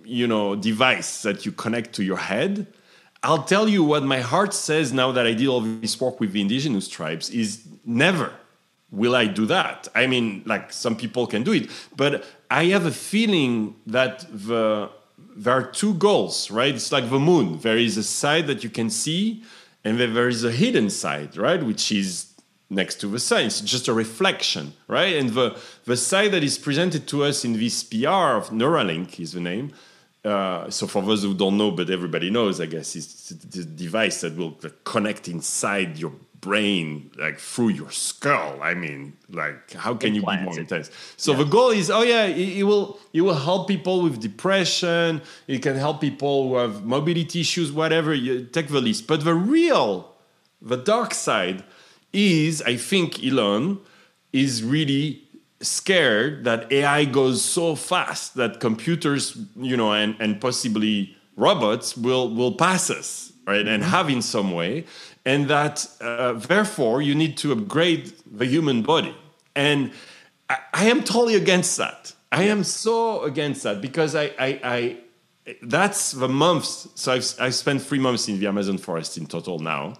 you 0.04 0.26
know 0.26 0.54
device 0.54 1.23
that 1.23 1.47
you 1.47 1.52
connect 1.52 1.94
to 1.94 2.02
your 2.04 2.18
head 2.18 2.66
i'll 3.23 3.44
tell 3.44 3.66
you 3.68 3.83
what 3.83 4.02
my 4.02 4.21
heart 4.21 4.52
says 4.52 4.92
now 4.92 5.11
that 5.12 5.26
i 5.26 5.33
did 5.33 5.49
all 5.49 5.62
this 5.62 5.99
work 5.99 6.21
with 6.21 6.33
the 6.33 6.40
indigenous 6.40 6.88
tribes 6.88 7.30
is 7.30 7.66
never 7.87 8.30
will 8.95 9.15
I 9.15 9.27
do 9.27 9.47
that? 9.47 9.89
I 9.95 10.07
mean, 10.07 10.43
like 10.47 10.73
some 10.73 10.97
people 10.97 11.27
can 11.27 11.43
do 11.43 11.53
it, 11.53 11.71
but 11.97 12.25
I 12.51 12.67
have 12.67 12.87
a 12.87 12.93
feeling 12.93 13.77
that 13.87 14.27
the 14.33 14.91
there 15.37 15.53
are 15.53 15.65
two 15.65 15.95
goals, 15.95 16.51
right? 16.51 16.75
It's 16.75 16.93
like 16.93 17.11
the 17.11 17.19
moon. 17.19 17.59
There 17.59 17.77
is 17.77 17.97
a 17.97 18.05
side 18.05 18.47
that 18.47 18.63
you 18.63 18.71
can 18.71 18.89
see, 18.89 19.43
and 19.83 19.99
then 19.99 20.15
there 20.15 20.29
is 20.29 20.45
a 20.45 20.53
hidden 20.53 20.91
side, 20.91 21.37
right? 21.37 21.63
Which 21.63 21.91
is 21.91 22.33
next 22.71 23.01
to 23.01 23.09
the 23.09 23.19
sun. 23.19 23.47
It's 23.47 23.61
just 23.61 23.89
a 23.89 23.93
reflection, 23.93 24.75
right? 24.89 25.17
And 25.17 25.31
the 25.31 25.59
the 25.85 25.97
side 25.97 26.31
that 26.33 26.45
is 26.45 26.59
presented 26.59 27.07
to 27.09 27.25
us 27.25 27.45
in 27.45 27.55
this 27.55 27.83
PR 27.83 28.37
of 28.41 28.51
Neuralink 28.51 29.21
is 29.21 29.33
the 29.33 29.41
name. 29.41 29.73
Uh, 30.25 30.71
so 30.71 30.87
for 30.87 31.03
those 31.03 31.23
who 31.23 31.35
don't 31.35 31.59
know, 31.59 31.71
but 31.71 31.91
everybody 31.91 32.31
knows, 32.31 32.59
I 32.59 32.65
guess, 32.65 32.97
it's 32.97 33.29
the 33.29 33.63
device 33.63 34.23
that 34.23 34.35
will 34.37 34.57
connect 34.85 35.29
inside 35.29 35.99
your 35.99 36.13
brain, 36.45 37.11
like 37.17 37.39
through 37.39 37.71
your 37.71 37.91
skull. 37.91 38.59
I 38.63 38.75
mean, 38.75 39.17
like 39.31 39.73
how 39.73 39.95
can 39.95 40.15
you 40.15 40.21
be 40.21 40.37
more 40.43 40.59
intense? 40.59 40.91
So 41.17 41.33
the 41.33 41.45
goal 41.45 41.71
is, 41.71 41.91
oh 41.91 42.03
yeah, 42.03 42.27
it, 42.27 42.59
it 42.59 42.63
will 42.65 42.99
it 43.15 43.23
will 43.23 43.41
help 43.49 43.67
people 43.67 44.03
with 44.03 44.21
depression. 44.21 45.23
It 45.49 45.63
can 45.63 45.77
help 45.77 46.03
people 46.03 46.49
who 46.49 46.57
have 46.57 46.85
mobility 46.85 47.41
issues, 47.41 47.73
whatever. 47.73 48.13
You 48.13 48.45
take 48.45 48.69
the 48.69 48.83
list. 48.83 49.07
But 49.07 49.25
the 49.25 49.35
real, 49.35 50.13
the 50.61 50.77
dark 50.77 51.15
side 51.15 51.65
is, 52.13 52.63
I 52.63 52.77
think, 52.77 53.25
Elon 53.25 53.81
is 54.33 54.63
really 54.63 55.23
scared 55.63 56.45
that 56.45 56.71
AI 56.71 57.07
goes 57.07 57.43
so 57.43 57.75
fast 57.75 58.35
that 58.35 58.61
computers, 58.61 59.39
you 59.57 59.77
know, 59.77 59.93
and, 59.93 60.15
and 60.21 60.41
possibly 60.41 61.17
robots 61.37 61.97
will 61.97 62.29
will 62.29 62.55
pass 62.55 62.91
us, 62.91 63.33
right, 63.47 63.67
and 63.67 63.83
mm-hmm. 63.83 63.91
have 63.91 64.11
in 64.11 64.23
some 64.23 64.53
way, 64.53 64.85
and 65.25 65.49
that 65.49 65.87
uh, 66.00 66.35
therefore 66.35 67.02
you 67.02 67.14
need 67.14 67.37
to 67.38 67.52
upgrade 67.52 68.12
the 68.31 68.47
human 68.47 68.83
body. 68.83 69.14
And 69.54 69.93
I, 70.49 70.59
I 70.73 70.85
am 70.87 71.02
totally 71.02 71.37
against 71.37 71.76
that. 71.78 72.12
I 72.33 72.45
am 72.45 72.64
so 72.64 73.23
against 73.23 73.62
that 73.62 73.81
because 73.81 74.14
I, 74.14 74.25
I, 74.38 74.61
I 74.64 74.99
that's 75.62 76.12
the 76.12 76.28
months. 76.28 76.88
So 76.95 77.12
I've, 77.12 77.35
I've 77.38 77.54
spent 77.54 77.83
three 77.83 77.99
months 78.00 78.28
in 78.28 78.40
the 78.40 78.47
Amazon 78.47 78.78
forest 78.78 79.16
in 79.19 79.26
total 79.26 79.59
now, 79.59 79.95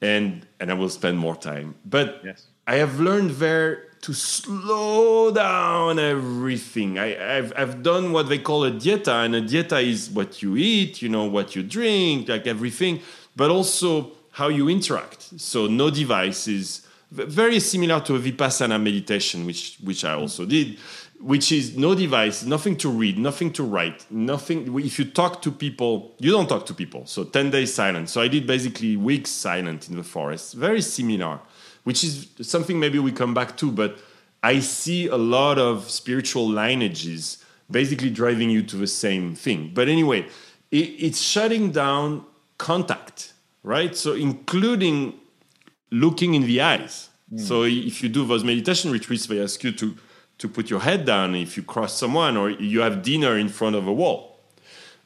and 0.00 0.46
and 0.58 0.70
I 0.70 0.74
will 0.74 0.88
spend 0.88 1.18
more 1.18 1.36
time. 1.36 1.74
But 1.84 2.20
Yes. 2.24 2.46
I 2.66 2.76
have 2.76 3.00
learned 3.00 3.32
there 3.32 3.92
to 4.02 4.12
slow 4.12 5.30
down 5.30 5.98
everything. 5.98 6.98
I, 6.98 7.38
I've, 7.38 7.52
I've 7.56 7.82
done 7.82 8.12
what 8.12 8.28
they 8.28 8.38
call 8.38 8.64
a 8.64 8.70
dieta, 8.70 9.24
and 9.24 9.34
a 9.34 9.42
dieta 9.42 9.82
is 9.82 10.10
what 10.10 10.42
you 10.42 10.56
eat, 10.56 11.02
you 11.02 11.08
know, 11.08 11.24
what 11.24 11.54
you 11.54 11.62
drink, 11.62 12.28
like 12.28 12.46
everything, 12.46 13.00
but 13.36 13.50
also 13.50 14.10
how 14.32 14.48
you 14.48 14.68
interact. 14.68 15.40
So 15.40 15.66
no 15.66 15.90
devices, 15.90 16.86
very 17.10 17.60
similar 17.60 18.00
to 18.00 18.16
a 18.16 18.18
vipassana 18.18 18.82
meditation, 18.82 19.46
which 19.46 19.78
which 19.82 20.04
I 20.04 20.14
also 20.14 20.44
did, 20.44 20.78
which 21.20 21.52
is 21.52 21.76
no 21.76 21.94
device, 21.94 22.44
nothing 22.44 22.76
to 22.78 22.88
read, 22.90 23.18
nothing 23.18 23.52
to 23.52 23.62
write, 23.62 24.04
nothing. 24.10 24.78
If 24.78 24.98
you 24.98 25.04
talk 25.06 25.42
to 25.42 25.50
people, 25.50 26.14
you 26.18 26.30
don't 26.30 26.48
talk 26.48 26.66
to 26.66 26.74
people. 26.74 27.06
So 27.06 27.24
ten 27.24 27.50
days 27.50 27.72
silent. 27.72 28.08
So 28.10 28.20
I 28.20 28.28
did 28.28 28.46
basically 28.46 28.96
weeks 28.96 29.30
silent 29.30 29.88
in 29.88 29.96
the 29.96 30.04
forest, 30.04 30.54
very 30.54 30.82
similar 30.82 31.40
which 31.84 32.04
is 32.04 32.28
something 32.40 32.78
maybe 32.78 32.98
we 32.98 33.12
come 33.12 33.34
back 33.34 33.56
to, 33.58 33.70
but 33.70 33.98
I 34.42 34.60
see 34.60 35.06
a 35.06 35.16
lot 35.16 35.58
of 35.58 35.90
spiritual 35.90 36.48
lineages 36.48 37.44
basically 37.70 38.10
driving 38.10 38.50
you 38.50 38.62
to 38.64 38.76
the 38.76 38.86
same 38.86 39.34
thing. 39.34 39.72
But 39.74 39.88
anyway, 39.88 40.26
it, 40.70 40.76
it's 40.76 41.20
shutting 41.20 41.70
down 41.70 42.24
contact, 42.58 43.32
right? 43.62 43.96
So, 43.96 44.14
including 44.14 45.14
looking 45.90 46.34
in 46.34 46.42
the 46.42 46.60
eyes. 46.60 47.08
So, 47.36 47.62
if 47.62 48.02
you 48.02 48.08
do 48.08 48.26
those 48.26 48.44
meditation 48.44 48.90
retreats, 48.90 49.26
they 49.26 49.42
ask 49.42 49.62
you 49.64 49.72
to, 49.72 49.96
to 50.38 50.48
put 50.48 50.68
your 50.68 50.80
head 50.80 51.04
down 51.04 51.34
if 51.34 51.56
you 51.56 51.62
cross 51.62 51.98
someone 51.98 52.36
or 52.36 52.50
you 52.50 52.80
have 52.80 53.02
dinner 53.02 53.38
in 53.38 53.48
front 53.48 53.76
of 53.76 53.86
a 53.86 53.92
wall 53.92 54.40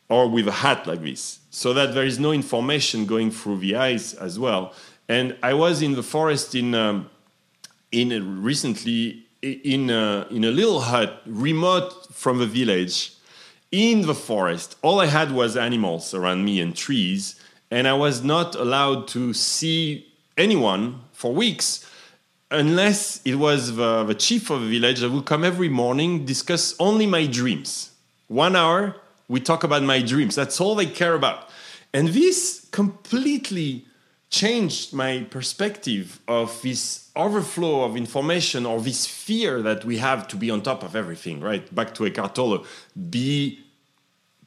or 0.09 0.29
with 0.29 0.49
a 0.49 0.53
hat 0.53 0.87
like 0.87 1.03
this, 1.03 1.41
so 1.51 1.73
that 1.75 1.95
there 1.95 2.05
is 2.05 2.19
no 2.19 2.33
information 2.33 3.07
going 3.07 3.31
through 3.31 3.59
the 3.59 3.77
eyes 3.77 4.15
as 4.15 4.39
well. 4.39 4.73
And 5.09 5.37
I 5.43 5.55
was 5.55 5.83
in 5.83 5.95
the 5.95 6.03
forest 6.03 6.55
in 6.55 6.75
um, 6.75 7.11
in 7.93 8.13
a- 8.13 8.21
recently 8.21 9.27
in 9.43 9.91
a, 9.91 10.27
in 10.31 10.45
a 10.45 10.51
little 10.51 10.81
hut 10.81 11.23
remote 11.27 12.15
from 12.15 12.39
the 12.39 12.47
village 12.47 13.13
in 13.71 14.03
the 14.03 14.15
forest. 14.15 14.77
All 14.83 15.01
I 15.01 15.07
had 15.07 15.33
was 15.33 15.57
animals 15.57 16.15
around 16.15 16.45
me 16.45 16.61
and 16.61 16.75
trees, 16.75 17.41
and 17.71 17.89
I 17.89 17.95
was 17.95 18.23
not 18.23 18.55
allowed 18.55 19.09
to 19.09 19.33
see 19.33 20.13
anyone 20.37 21.01
for 21.13 21.33
weeks 21.33 21.89
unless 22.51 23.21
it 23.25 23.37
was 23.37 23.75
the, 23.77 24.05
the 24.05 24.15
chief 24.15 24.51
of 24.51 24.63
the 24.63 24.69
village 24.69 25.01
that 25.01 25.11
would 25.11 25.27
come 25.27 25.45
every 25.45 25.69
morning 25.69 26.25
discuss 26.25 26.77
only 26.79 27.07
my 27.07 27.27
dreams. 27.27 27.91
One 28.29 28.55
hour 28.55 28.97
we 29.29 29.41
talk 29.41 29.65
about 29.65 29.83
my 29.83 30.01
dreams. 30.03 30.37
That's 30.37 30.61
all 30.61 30.77
they 30.77 30.87
care 30.87 31.15
about. 31.15 31.49
And 31.93 32.09
this 32.09 32.69
completely 32.71 33.87
changed 34.31 34.93
my 34.93 35.27
perspective 35.31 36.21
of 36.29 36.61
this 36.63 37.11
overflow 37.17 37.85
of 37.85 37.97
information 37.97 38.67
or 38.67 38.81
this 38.81 39.07
fear 39.07 39.63
that 39.63 39.85
we 39.85 39.99
have 39.99 40.29
to 40.29 40.37
be 40.37 40.51
on 40.51 40.63
top 40.63 40.83
of 40.83 40.95
everything 40.95 41.41
right? 41.41 41.73
Back 41.75 41.95
to 41.95 42.07
Eckhart 42.07 42.35
Tolle 42.35 42.65
be 43.11 43.61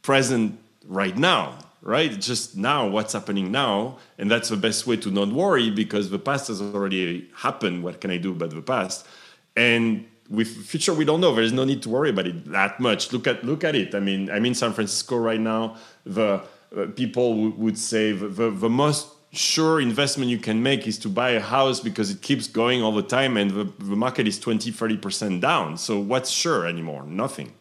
present 0.02 0.60
right 0.86 1.18
now 1.18 1.58
right? 1.82 2.20
Just 2.20 2.58
now 2.58 2.88
what's 2.88 3.14
happening 3.14 3.52
now 3.52 3.98
and 4.18 4.30
that's 4.30 4.50
the 4.50 4.58
best 4.58 4.88
way 4.88 4.98
to 4.98 5.12
not 5.12 5.30
worry 5.30 5.70
because 5.70 6.10
the 6.10 6.20
past 6.20 6.48
has 6.48 6.62
already 6.62 7.30
happened. 7.36 7.84
What 7.84 8.02
can 8.02 8.12
i 8.12 8.18
do 8.18 8.32
about 8.32 8.52
the 8.52 8.62
past? 8.62 9.08
And 9.56 10.06
with 10.30 10.48
future 10.66 10.94
we 10.94 11.06
don't 11.06 11.22
know. 11.22 11.34
There's 11.34 11.54
no 11.54 11.66
need 11.66 11.82
to 11.84 11.90
worry 11.90 12.10
about 12.10 12.28
it 12.28 12.46
that 12.52 12.80
much. 12.80 13.12
Look 13.14 13.28
at 13.28 13.44
look 13.44 13.64
at 13.64 13.76
it. 13.76 13.96
I 13.96 14.00
mean 14.00 14.30
i'm 14.30 14.46
in 14.46 14.56
san 14.56 14.74
francisco 14.74 15.18
right 15.18 15.40
now. 15.40 15.78
The 16.06 16.42
uh, 16.76 16.86
people 16.96 17.30
w- 17.32 17.56
would 17.58 17.78
say 17.78 18.12
the, 18.12 18.28
the, 18.28 18.52
the 18.52 18.70
most 18.70 19.08
sure 19.32 19.80
investment 19.80 20.30
you 20.30 20.40
can 20.40 20.62
make 20.64 20.88
is 20.88 20.98
to 21.00 21.10
buy 21.10 21.32
a 21.32 21.40
house 21.40 21.80
because 21.80 22.10
it 22.10 22.22
keeps 22.22 22.48
going 22.48 22.82
all 22.82 22.92
the 22.92 23.04
time 23.04 23.38
and 23.38 23.52
the, 23.52 23.64
the 23.80 23.96
market 23.96 24.28
is 24.28 24.40
20 24.40 24.72
30% 24.72 25.42
down. 25.42 25.78
So 25.78 26.00
what's 26.00 26.30
sure 26.30 26.66
anymore? 26.66 27.04
Nothing. 27.04 27.54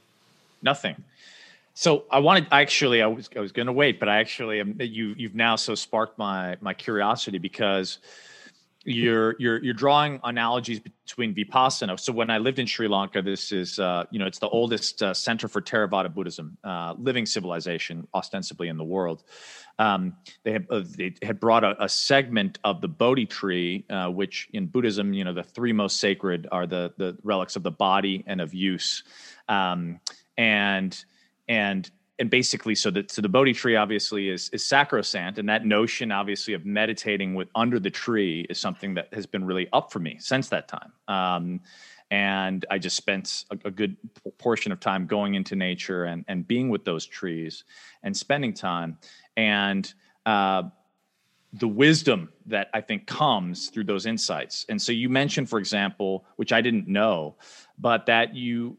Nothing. 0.63 1.05
So 1.79 2.07
I 2.11 2.19
wanted 2.19 2.49
actually 2.51 3.03
I 3.03 3.07
was 3.07 3.31
I 3.37 3.39
was 3.39 3.53
going 3.53 3.67
to 3.67 3.73
wait, 3.73 4.01
but 4.01 4.09
I 4.09 4.19
actually 4.19 4.59
am 4.59 4.75
you 4.81 5.15
you've 5.17 5.37
now 5.37 5.55
so 5.55 5.77
sparked 5.77 6.19
my 6.19 6.57
my 6.61 6.75
curiosity 6.75 7.39
because 7.39 8.01
you're 8.85 9.37
you're 9.39 9.63
you're 9.63 9.75
drawing 9.75 10.19
analogies 10.25 10.81
between 10.81 11.37
vipassana. 11.37 12.01
So 12.01 12.13
when 12.13 12.31
I 12.31 12.39
lived 12.39 12.59
in 12.59 12.67
Sri 12.67 12.89
Lanka, 12.89 13.23
this 13.23 13.53
is 13.53 13.79
uh, 13.79 14.07
you 14.11 14.19
know 14.19 14.27
it's 14.27 14.41
the 14.41 14.49
oldest 14.49 15.05
uh, 15.05 15.15
center 15.15 15.47
for 15.47 15.63
Theravada 15.63 16.13
Buddhism, 16.13 16.59
uh, 16.65 16.95
living 16.99 17.27
civilization, 17.27 18.09
ostensibly 18.13 18.67
in 18.67 18.77
the 18.77 18.83
world. 18.83 19.23
Um, 19.79 20.17
they 20.43 20.51
had 20.51 20.67
uh, 20.71 20.83
they 20.85 21.15
had 21.23 21.39
brought 21.39 21.63
a, 21.63 21.85
a, 21.85 21.89
segment 21.89 22.59
of 22.65 22.81
the 22.81 22.89
Bodhi 22.89 23.27
tree, 23.27 23.85
uh, 23.89 24.09
which 24.09 24.49
in 24.53 24.67
Buddhism, 24.67 25.13
you 25.13 25.23
know, 25.23 25.33
the 25.33 25.45
three 25.45 25.73
most 25.73 26.01
sacred 26.01 26.49
are 26.51 26.67
the 26.67 26.93
the 26.97 27.17
relics 27.23 27.55
of 27.55 27.63
the 27.63 27.71
body 27.71 28.25
and 28.27 28.41
of 28.41 28.53
use, 28.53 29.05
um, 29.49 30.01
and 30.37 31.05
and 31.49 31.91
and 32.19 32.31
basically 32.31 32.75
so 32.75 32.91
that 32.91 33.11
so 33.11 33.23
the 33.23 33.29
bodhi 33.29 33.53
tree 33.53 33.77
obviously 33.77 34.29
is 34.29 34.49
is 34.51 34.65
sacrosanct 34.65 35.39
and 35.39 35.49
that 35.49 35.65
notion 35.65 36.13
obviously 36.13 36.55
of 36.55 36.65
meditating 36.65 37.35
with 37.35 37.49
under 37.55 37.79
the 37.79 37.91
tree 37.91 38.47
is 38.51 38.59
something 38.59 38.95
that 38.95 39.13
has 39.13 39.27
been 39.27 39.45
really 39.45 39.69
up 39.73 39.93
for 39.93 39.99
me 40.01 40.17
since 40.19 40.49
that 40.49 40.69
time 40.69 40.93
um, 41.09 41.61
and 42.11 42.67
i 42.71 42.79
just 42.79 42.97
spent 42.97 43.45
a, 43.51 43.69
a, 43.69 43.71
good 43.71 43.97
portion 44.39 44.73
of 44.73 44.81
time 44.81 45.07
going 45.07 45.35
into 45.35 45.55
nature 45.55 46.05
and 46.05 46.25
and 46.29 46.47
being 46.49 46.69
with 46.69 46.85
those 46.85 47.07
trees 47.07 47.65
and 48.03 48.17
spending 48.17 48.53
time 48.53 48.99
and 49.37 49.95
uh, 50.27 50.63
the 51.55 51.69
wisdom 51.69 52.31
that 52.47 52.69
I 52.75 52.81
think 52.81 53.07
comes 53.07 53.69
through 53.69 53.85
those 53.85 54.05
insights. 54.05 54.67
And 54.69 54.81
so 54.81 54.93
you 54.93 55.09
mentioned, 55.09 55.49
for 55.49 55.59
example, 55.59 56.27
which 56.37 56.53
I 56.53 56.61
didn't 56.61 56.89
know, 56.89 57.37
but 57.79 58.07
that 58.07 58.35
you 58.35 58.77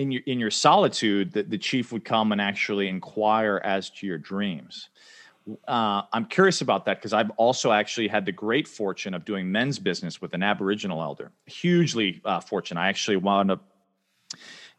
in 0.00 0.10
your 0.10 0.22
in 0.26 0.40
your 0.40 0.50
solitude 0.50 1.32
that 1.32 1.50
the 1.50 1.58
chief 1.58 1.92
would 1.92 2.04
come 2.04 2.32
and 2.32 2.40
actually 2.40 2.88
inquire 2.88 3.60
as 3.64 3.90
to 3.90 4.06
your 4.06 4.18
dreams. 4.18 4.88
Uh, 5.68 6.02
I'm 6.12 6.26
curious 6.26 6.60
about 6.60 6.84
that 6.86 6.98
because 6.98 7.12
I've 7.12 7.30
also 7.30 7.72
actually 7.72 8.08
had 8.08 8.24
the 8.24 8.32
great 8.32 8.66
fortune 8.68 9.14
of 9.14 9.24
doing 9.24 9.50
men's 9.50 9.78
business 9.78 10.20
with 10.20 10.32
an 10.34 10.42
Aboriginal 10.42 11.02
elder. 11.02 11.32
Hugely 11.46 12.20
uh, 12.24 12.40
fortunate. 12.40 12.80
I 12.80 12.88
actually 12.88 13.16
wound 13.16 13.50
up 13.50 13.62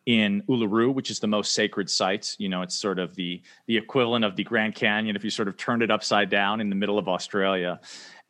in 0.06 0.42
Uluru, 0.50 0.94
which 0.94 1.12
is 1.12 1.20
the 1.20 1.28
most 1.28 1.54
sacred 1.54 1.90
site. 1.90 2.36
You 2.40 2.50
know, 2.50 2.62
it's 2.62 2.76
sort 2.76 3.00
of 3.00 3.16
the 3.16 3.42
the 3.68 3.78
equivalent 3.78 4.26
of 4.26 4.36
the 4.36 4.44
Grand 4.44 4.76
Canyon 4.76 5.16
if 5.16 5.24
you 5.24 5.30
sort 5.30 5.48
of 5.48 5.58
turned 5.58 5.84
it 5.84 5.92
upside 5.92 6.30
down 6.30 6.62
in 6.62 6.70
the 6.70 6.76
middle 6.76 6.98
of 6.98 7.08
Australia 7.08 7.80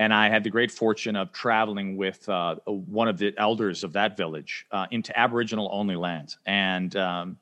and 0.02 0.12
I 0.12 0.30
had 0.30 0.44
the 0.44 0.50
great 0.50 0.72
fortune 0.72 1.16
of 1.16 1.32
traveling 1.32 1.96
with 1.96 2.28
uh, 2.28 2.56
one 2.66 3.08
of 3.08 3.20
the 3.20 3.36
elders 3.38 3.84
of 3.84 3.94
that 3.94 4.18
village 4.18 4.66
uh, 4.72 4.88
into 4.90 5.18
Aboriginal 5.18 5.70
only 5.72 5.96
land, 5.96 6.38
and 6.48 6.96
um, 6.96 7.38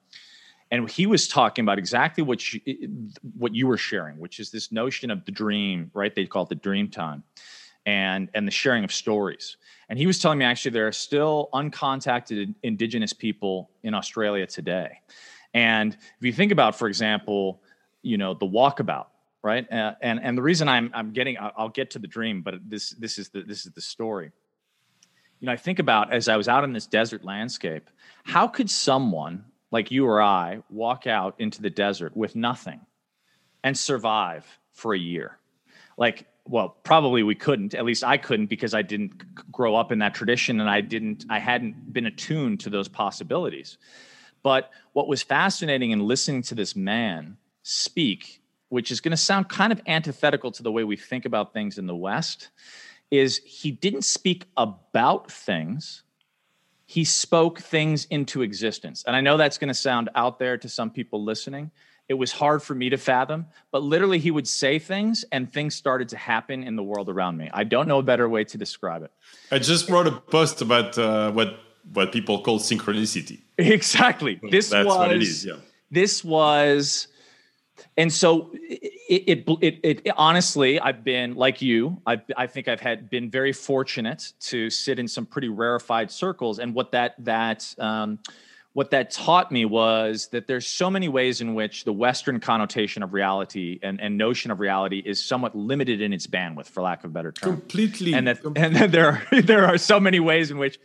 and 0.69 0.89
he 0.89 1.05
was 1.05 1.29
talking 1.29 1.63
about 1.63 1.79
exactly 1.79 2.21
what 2.21 2.53
you, 2.53 2.59
what 3.37 3.55
you 3.55 3.65
were 3.65 3.77
sharing, 3.77 4.19
which 4.19 4.41
is 4.41 4.51
this 4.51 4.73
notion 4.73 5.09
of 5.09 5.23
the 5.23 5.31
dream, 5.31 5.89
right? 5.93 6.13
They 6.13 6.25
call 6.25 6.43
it 6.43 6.49
the 6.49 6.55
dream 6.55 6.89
time, 6.89 7.23
and 7.89 8.29
and 8.35 8.47
the 8.47 8.51
sharing 8.51 8.83
of 8.83 8.91
stories. 8.91 9.57
And 9.89 9.97
he 9.97 10.05
was 10.05 10.19
telling 10.19 10.37
me 10.37 10.45
actually 10.45 10.71
there 10.71 10.87
are 10.87 10.91
still 11.07 11.49
uncontacted 11.53 12.53
Indigenous 12.61 13.13
people 13.13 13.71
in 13.83 13.93
Australia 13.93 14.45
today, 14.45 14.91
and 15.53 15.93
if 16.19 16.23
you 16.27 16.33
think 16.33 16.51
about, 16.51 16.75
for 16.75 16.87
example, 16.87 17.61
you 18.01 18.17
know 18.17 18.33
the 18.33 18.49
walkabout 18.57 19.07
right? 19.41 19.71
Uh, 19.71 19.93
and 20.01 20.19
and 20.21 20.37
the 20.37 20.41
reason 20.41 20.67
I'm 20.67 20.91
I'm 20.93 21.11
getting 21.13 21.37
I'll 21.39 21.69
get 21.69 21.91
to 21.91 21.99
the 21.99 22.07
dream, 22.07 22.41
but 22.41 22.55
this 22.67 22.91
this 22.91 23.17
is 23.17 23.29
the 23.29 23.41
this 23.43 23.65
is 23.65 23.71
the 23.71 23.81
story. 23.81 24.31
You 25.39 25.45
know, 25.45 25.53
I 25.53 25.57
think 25.57 25.79
about 25.79 26.11
as 26.11 26.27
I 26.27 26.35
was 26.35 26.47
out 26.47 26.63
in 26.65 26.73
this 26.73 26.87
desert 26.87 27.23
landscape, 27.23 27.89
how 28.23 28.47
could 28.47 28.69
someone 28.69 29.45
like 29.71 29.91
you 29.91 30.05
or 30.05 30.21
I 30.21 30.61
walk 30.69 31.07
out 31.07 31.35
into 31.39 31.61
the 31.61 31.69
desert 31.69 32.15
with 32.17 32.35
nothing 32.35 32.81
and 33.63 33.77
survive 33.77 34.45
for 34.73 34.93
a 34.93 34.99
year? 34.99 35.37
Like, 35.97 36.27
well, 36.49 36.69
probably 36.83 37.23
we 37.23 37.35
couldn't. 37.35 37.73
At 37.73 37.85
least 37.85 38.03
I 38.03 38.17
couldn't 38.17 38.47
because 38.47 38.73
I 38.73 38.81
didn't 38.81 39.51
grow 39.51 39.75
up 39.75 39.91
in 39.91 39.99
that 39.99 40.15
tradition 40.15 40.59
and 40.59 40.69
I 40.69 40.81
didn't 40.81 41.25
I 41.29 41.39
hadn't 41.39 41.93
been 41.93 42.05
attuned 42.05 42.59
to 42.61 42.69
those 42.69 42.87
possibilities. 42.87 43.77
But 44.41 44.71
what 44.93 45.07
was 45.07 45.21
fascinating 45.21 45.91
in 45.91 45.99
listening 45.99 46.41
to 46.43 46.55
this 46.55 46.75
man 46.75 47.37
speak 47.61 48.39
which 48.69 48.91
is 48.91 49.01
going 49.01 49.11
to 49.11 49.17
sound 49.17 49.49
kind 49.49 49.73
of 49.73 49.81
antithetical 49.87 50.51
to 50.51 50.63
the 50.63 50.71
way 50.71 50.83
we 50.83 50.95
think 50.95 51.25
about 51.25 51.53
things 51.53 51.77
in 51.77 51.87
the 51.87 51.95
West, 51.95 52.49
is 53.11 53.41
he 53.43 53.71
didn't 53.71 54.03
speak 54.03 54.45
about 54.55 55.31
things. 55.31 56.03
He 56.85 57.03
spoke 57.03 57.59
things 57.59 58.05
into 58.05 58.43
existence. 58.43 59.03
And 59.05 59.15
I 59.15 59.21
know 59.21 59.37
that's 59.37 59.57
going 59.57 59.69
to 59.69 59.73
sound 59.73 60.09
out 60.15 60.39
there 60.39 60.57
to 60.57 60.69
some 60.69 60.91
people 60.91 61.23
listening. 61.23 61.71
It 62.09 62.15
was 62.15 62.31
hard 62.31 62.61
for 62.63 62.73
me 62.73 62.89
to 62.89 62.97
fathom, 62.97 63.45
but 63.71 63.83
literally 63.83 64.19
he 64.19 64.31
would 64.31 64.47
say 64.47 64.79
things 64.79 65.23
and 65.31 65.51
things 65.51 65.75
started 65.75 66.09
to 66.09 66.17
happen 66.17 66.63
in 66.63 66.75
the 66.75 66.83
world 66.83 67.07
around 67.07 67.37
me. 67.37 67.49
I 67.53 67.63
don't 67.63 67.87
know 67.87 67.99
a 67.99 68.03
better 68.03 68.27
way 68.27 68.43
to 68.45 68.57
describe 68.57 69.03
it. 69.03 69.11
I 69.51 69.59
just 69.59 69.89
wrote 69.89 70.07
a 70.07 70.11
post 70.11 70.61
about 70.61 70.97
uh, 70.97 71.31
what 71.31 71.59
what 71.93 72.11
people 72.11 72.41
call 72.41 72.59
synchronicity. 72.59 73.39
Exactly. 73.57 74.39
This 74.49 74.69
That's 74.69 74.85
was 74.87 74.97
what 74.97 75.11
it 75.11 75.21
is. 75.21 75.45
Yeah. 75.45 75.55
This 75.91 76.23
was 76.23 77.07
and 77.97 78.11
so 78.11 78.51
it, 78.53 79.39
it, 79.39 79.49
it, 79.61 80.01
it, 80.05 80.13
honestly 80.17 80.79
i've 80.79 81.03
been 81.03 81.35
like 81.35 81.61
you 81.61 82.01
i 82.05 82.21
i 82.37 82.47
think 82.47 82.67
i've 82.67 82.79
had 82.79 83.09
been 83.09 83.29
very 83.29 83.53
fortunate 83.53 84.33
to 84.39 84.69
sit 84.69 84.99
in 84.99 85.07
some 85.07 85.25
pretty 85.25 85.49
rarefied 85.49 86.11
circles 86.11 86.59
and 86.59 86.73
what 86.73 86.91
that 86.91 87.15
that 87.19 87.73
um, 87.79 88.19
what 88.73 88.91
that 88.91 89.11
taught 89.11 89.51
me 89.51 89.65
was 89.65 90.27
that 90.27 90.47
there's 90.47 90.67
so 90.67 90.89
many 90.89 91.07
ways 91.07 91.41
in 91.41 91.55
which 91.55 91.85
the 91.85 91.93
western 91.93 92.39
connotation 92.39 93.01
of 93.01 93.13
reality 93.13 93.79
and, 93.81 93.99
and 93.99 94.17
notion 94.17 94.51
of 94.51 94.59
reality 94.59 95.01
is 95.03 95.23
somewhat 95.23 95.55
limited 95.55 96.01
in 96.01 96.13
its 96.13 96.27
bandwidth 96.27 96.67
for 96.67 96.83
lack 96.83 96.99
of 97.03 97.09
a 97.09 97.13
better 97.13 97.31
term. 97.31 97.53
Completely. 97.53 98.13
And 98.13 98.27
that 98.27 98.41
completely. 98.41 98.67
and 98.67 98.75
that 98.75 98.91
there 98.91 99.25
are 99.31 99.41
there 99.41 99.65
are 99.65 99.77
so 99.77 99.99
many 99.99 100.19
ways 100.19 100.51
in 100.51 100.57
which 100.57 100.79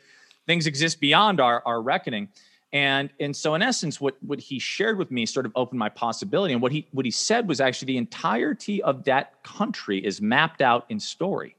things 0.46 0.66
exist 0.66 0.98
beyond 1.00 1.40
our 1.40 1.62
our 1.66 1.80
reckoning. 1.80 2.28
And 2.72 3.10
and 3.20 3.36
so 3.36 3.54
in 3.54 3.60
essence 3.60 4.00
what 4.00 4.16
what 4.22 4.40
he 4.40 4.58
shared 4.58 4.96
with 4.96 5.10
me 5.10 5.26
sort 5.26 5.44
of 5.44 5.52
opened 5.54 5.78
my 5.78 5.90
possibility. 5.90 6.54
And 6.54 6.62
what 6.62 6.72
he 6.72 6.88
what 6.92 7.04
he 7.04 7.10
said 7.10 7.46
was 7.46 7.60
actually 7.60 7.86
the 7.86 7.98
entirety 7.98 8.82
of 8.82 9.04
that 9.04 9.42
country 9.42 10.04
is 10.04 10.22
mapped 10.22 10.62
out 10.62 10.86
in 10.88 10.98
story. 10.98 11.54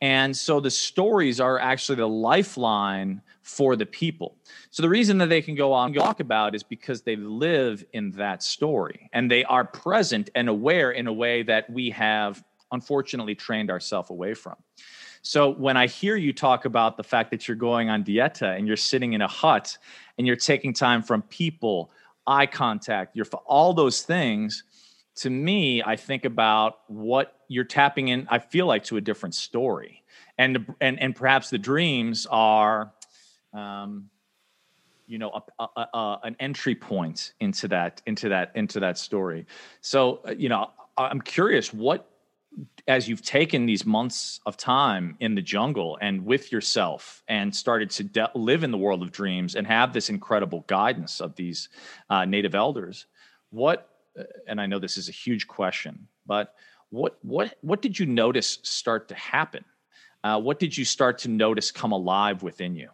And 0.00 0.34
so 0.34 0.60
the 0.60 0.70
stories 0.70 1.40
are 1.40 1.58
actually 1.58 1.96
the 1.96 2.08
lifeline 2.08 3.20
for 3.50 3.76
the 3.76 3.86
people 3.86 4.36
so 4.70 4.82
the 4.82 4.88
reason 4.88 5.18
that 5.18 5.28
they 5.28 5.42
can 5.42 5.54
go 5.54 5.72
on 5.72 5.86
and 5.86 5.94
talk 5.96 6.20
about 6.20 6.54
is 6.54 6.62
because 6.62 7.02
they 7.02 7.16
live 7.16 7.84
in 7.92 8.10
that 8.12 8.42
story 8.42 9.08
and 9.12 9.30
they 9.30 9.44
are 9.44 9.64
present 9.64 10.30
and 10.34 10.48
aware 10.48 10.90
in 10.92 11.06
a 11.06 11.12
way 11.12 11.42
that 11.42 11.68
we 11.70 11.90
have 11.90 12.44
unfortunately 12.72 13.34
trained 13.34 13.70
ourselves 13.70 14.10
away 14.10 14.34
from 14.34 14.56
so 15.22 15.50
when 15.50 15.76
I 15.76 15.86
hear 15.86 16.16
you 16.16 16.32
talk 16.32 16.64
about 16.64 16.96
the 16.96 17.02
fact 17.02 17.30
that 17.30 17.46
you're 17.46 17.56
going 17.56 17.90
on 17.90 18.04
dieta 18.04 18.56
and 18.56 18.66
you're 18.66 18.76
sitting 18.76 19.12
in 19.12 19.20
a 19.20 19.28
hut 19.28 19.76
and 20.16 20.26
you're 20.26 20.36
taking 20.36 20.72
time 20.72 21.02
from 21.02 21.22
people, 21.22 21.90
eye 22.26 22.46
contact, 22.46 23.16
you're 23.16 23.26
all 23.44 23.74
those 23.74 24.02
things. 24.02 24.64
To 25.16 25.30
me, 25.30 25.82
I 25.82 25.96
think 25.96 26.24
about 26.24 26.78
what 26.88 27.36
you're 27.48 27.64
tapping 27.64 28.08
in. 28.08 28.26
I 28.30 28.38
feel 28.38 28.66
like 28.66 28.84
to 28.84 28.96
a 28.96 29.00
different 29.00 29.34
story, 29.34 30.02
and 30.38 30.72
and 30.80 30.98
and 30.98 31.14
perhaps 31.14 31.50
the 31.50 31.58
dreams 31.58 32.26
are, 32.30 32.92
um, 33.52 34.10
you 35.06 35.18
know, 35.18 35.42
a, 35.58 35.64
a, 35.76 35.86
a, 35.92 36.20
an 36.22 36.36
entry 36.38 36.74
point 36.74 37.32
into 37.40 37.66
that 37.68 38.00
into 38.06 38.28
that 38.28 38.52
into 38.54 38.80
that 38.80 38.96
story. 38.96 39.46
So, 39.80 40.20
uh, 40.26 40.32
you 40.32 40.48
know, 40.48 40.70
I'm 40.96 41.20
curious 41.20 41.74
what 41.74 42.06
as 42.88 43.08
you've 43.08 43.22
taken 43.22 43.66
these 43.66 43.86
months 43.86 44.40
of 44.46 44.56
time 44.56 45.16
in 45.20 45.34
the 45.34 45.42
jungle 45.42 45.98
and 46.00 46.24
with 46.24 46.50
yourself 46.50 47.22
and 47.28 47.54
started 47.54 47.90
to 47.90 48.04
de- 48.04 48.30
live 48.34 48.64
in 48.64 48.70
the 48.70 48.78
world 48.78 49.02
of 49.02 49.12
dreams 49.12 49.54
and 49.54 49.66
have 49.66 49.92
this 49.92 50.10
incredible 50.10 50.64
guidance 50.66 51.20
of 51.20 51.34
these 51.36 51.68
uh, 52.10 52.24
native 52.24 52.54
elders 52.54 53.06
what 53.50 53.88
uh, 54.18 54.24
and 54.48 54.60
i 54.60 54.66
know 54.66 54.78
this 54.78 54.96
is 54.96 55.08
a 55.08 55.12
huge 55.12 55.46
question 55.46 56.08
but 56.26 56.54
what 56.90 57.18
what 57.22 57.56
what 57.60 57.80
did 57.82 57.98
you 57.98 58.06
notice 58.06 58.58
start 58.62 59.08
to 59.08 59.14
happen 59.14 59.64
uh, 60.24 60.38
what 60.38 60.58
did 60.58 60.76
you 60.76 60.84
start 60.84 61.18
to 61.18 61.28
notice 61.28 61.70
come 61.70 61.92
alive 61.92 62.42
within 62.42 62.74
you 62.74 62.88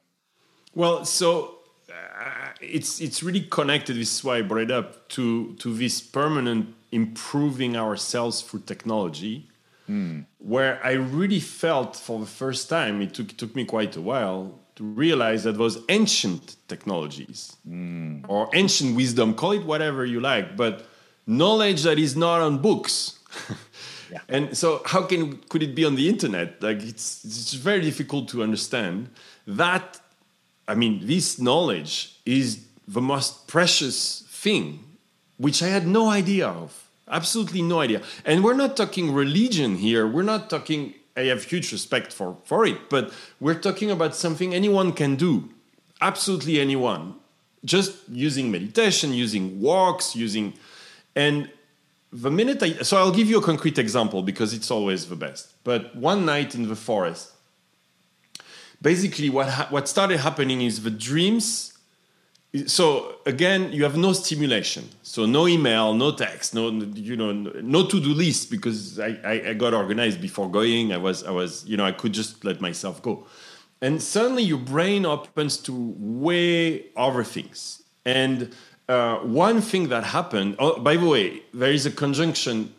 well 0.76 1.04
so 1.04 1.58
uh, 1.90 2.50
it's 2.60 3.00
it's 3.00 3.20
really 3.24 3.40
connected 3.40 3.96
this 3.96 4.12
is 4.16 4.22
why 4.22 4.36
i 4.38 4.42
brought 4.42 4.62
it 4.62 4.70
up 4.70 5.08
to 5.08 5.54
to 5.54 5.74
this 5.74 6.00
permanent 6.00 6.72
improving 6.92 7.76
ourselves 7.76 8.42
through 8.42 8.60
technology 8.60 9.48
mm. 9.88 10.24
where 10.38 10.80
I 10.84 10.92
really 10.92 11.40
felt 11.40 11.96
for 11.96 12.18
the 12.18 12.26
first 12.26 12.68
time, 12.68 13.02
it 13.02 13.14
took, 13.14 13.30
it 13.30 13.38
took 13.38 13.54
me 13.54 13.64
quite 13.64 13.96
a 13.96 14.00
while 14.00 14.58
to 14.76 14.84
realize 14.84 15.44
that 15.44 15.56
those 15.56 15.78
ancient 15.88 16.56
technologies 16.68 17.56
mm. 17.68 18.24
or 18.28 18.48
ancient 18.54 18.96
wisdom, 18.96 19.34
call 19.34 19.52
it 19.52 19.64
whatever 19.64 20.04
you 20.04 20.20
like, 20.20 20.56
but 20.56 20.86
knowledge 21.26 21.82
that 21.82 21.98
is 21.98 22.16
not 22.16 22.40
on 22.40 22.58
books. 22.58 23.18
yeah. 24.12 24.20
And 24.28 24.56
so, 24.56 24.82
how 24.84 25.02
can 25.02 25.38
could 25.48 25.62
it 25.62 25.74
be 25.74 25.84
on 25.84 25.94
the 25.94 26.08
internet? 26.08 26.62
Like 26.62 26.82
it's 26.82 27.24
it's 27.24 27.54
very 27.54 27.80
difficult 27.80 28.28
to 28.28 28.42
understand. 28.42 29.10
That 29.46 30.00
I 30.68 30.74
mean, 30.74 31.06
this 31.06 31.38
knowledge 31.38 32.18
is 32.24 32.64
the 32.88 33.00
most 33.00 33.46
precious 33.46 34.24
thing, 34.28 34.84
which 35.36 35.62
I 35.62 35.68
had 35.68 35.86
no 35.86 36.08
idea 36.08 36.48
of 36.48 36.82
absolutely 37.08 37.62
no 37.62 37.78
idea 37.80 38.02
and 38.24 38.42
we're 38.42 38.52
not 38.52 38.76
talking 38.76 39.14
religion 39.14 39.76
here 39.76 40.08
we're 40.08 40.24
not 40.24 40.50
talking 40.50 40.92
I 41.16 41.22
have 41.22 41.44
huge 41.44 41.72
respect 41.72 42.12
for 42.12 42.36
for 42.44 42.66
it. 42.66 42.90
But 42.90 43.12
we're 43.40 43.58
talking 43.58 43.90
about 43.90 44.14
something 44.14 44.54
anyone 44.54 44.92
can 44.92 45.16
do, 45.16 45.48
absolutely 46.00 46.60
anyone, 46.60 47.14
just 47.64 47.92
using 48.08 48.50
meditation, 48.50 49.12
using 49.12 49.60
walks, 49.60 50.14
using, 50.14 50.52
and 51.14 51.48
the 52.12 52.30
minute 52.30 52.62
I 52.62 52.72
so 52.82 52.98
I'll 52.98 53.12
give 53.12 53.28
you 53.28 53.38
a 53.38 53.42
concrete 53.42 53.78
example 53.78 54.22
because 54.22 54.52
it's 54.52 54.70
always 54.70 55.08
the 55.08 55.16
best. 55.16 55.52
But 55.64 55.96
one 55.96 56.26
night 56.26 56.54
in 56.54 56.68
the 56.68 56.76
forest, 56.76 57.32
basically 58.82 59.30
what 59.30 59.48
ha- 59.48 59.68
what 59.70 59.88
started 59.88 60.18
happening 60.18 60.60
is 60.62 60.82
the 60.82 60.90
dreams 60.90 61.76
so 62.66 63.16
again 63.26 63.72
you 63.72 63.84
have 63.84 63.96
no 63.96 64.12
stimulation. 64.12 64.88
So 65.02 65.26
no 65.26 65.46
email 65.46 65.94
no 65.94 66.12
text 66.12 66.54
no 66.54 66.70
you 66.70 67.16
know 67.16 67.32
no 67.32 67.86
to-do 67.86 68.14
list 68.14 68.50
because 68.50 68.98
I, 68.98 69.18
I, 69.24 69.32
I 69.50 69.54
got 69.54 69.74
organized 69.74 70.20
before 70.20 70.50
going. 70.50 70.92
I 70.92 70.96
was 70.96 71.24
i 71.24 71.30
was 71.30 71.64
you 71.66 71.76
know 71.76 71.84
i 71.84 71.92
could 71.92 72.12
just 72.12 72.44
let 72.44 72.60
myself 72.60 73.02
go. 73.02 73.26
And 73.82 74.00
suddenly 74.00 74.42
your 74.42 74.58
brain 74.58 75.04
opens 75.04 75.58
to 75.58 75.94
way 75.98 76.86
other 76.96 77.24
things. 77.24 77.82
And 78.06 78.54
uh, 78.88 79.16
one 79.18 79.60
thing 79.60 79.88
that 79.88 80.04
happened 80.04 80.56
oh, 80.58 80.80
by 80.80 80.96
the 80.96 81.06
way 81.06 81.42
there 81.52 81.72
is 81.72 81.84
a 81.84 81.90
conjunction. 81.90 82.72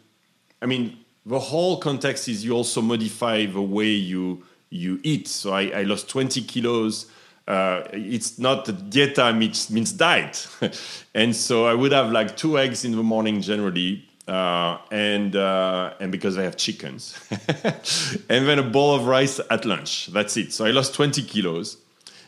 I 0.62 0.66
mean 0.66 0.98
the 1.26 1.40
whole 1.40 1.78
context 1.78 2.28
is 2.30 2.44
you 2.44 2.54
also 2.54 2.82
modify 2.82 3.46
the 3.46 3.62
way 3.62 3.90
you 3.90 4.44
you 4.70 5.00
eat 5.04 5.28
so 5.28 5.54
i, 5.54 5.64
I 5.70 5.84
lost 5.84 6.10
20 6.10 6.42
kilos 6.44 7.08
uh, 7.48 7.88
it's 7.94 8.38
not 8.38 8.66
dieta 8.66 9.36
means, 9.36 9.70
means 9.72 9.94
diet. 9.94 10.48
and 11.16 11.34
so 11.34 11.66
I 11.66 11.74
would 11.74 11.94
have 11.94 12.12
like 12.12 12.36
two 12.36 12.60
eggs 12.60 12.84
in 12.84 12.92
the 12.92 13.04
morning 13.04 13.42
generally. 13.42 14.04
Uh, 14.28 14.78
and 14.92 15.38
uh, 15.38 15.94
and 16.02 16.12
because 16.12 16.38
I 16.38 16.44
have 16.44 16.58
chickens, 16.58 17.18
and 18.30 18.46
then 18.46 18.60
a 18.60 18.64
bowl 18.64 18.94
of 18.94 19.08
rice 19.08 19.40
at 19.50 19.64
lunch. 19.64 20.08
That's 20.08 20.36
it. 20.36 20.52
So 20.52 20.66
I 20.66 20.72
lost 20.72 20.94
20 20.96 21.24
kilos, 21.24 21.78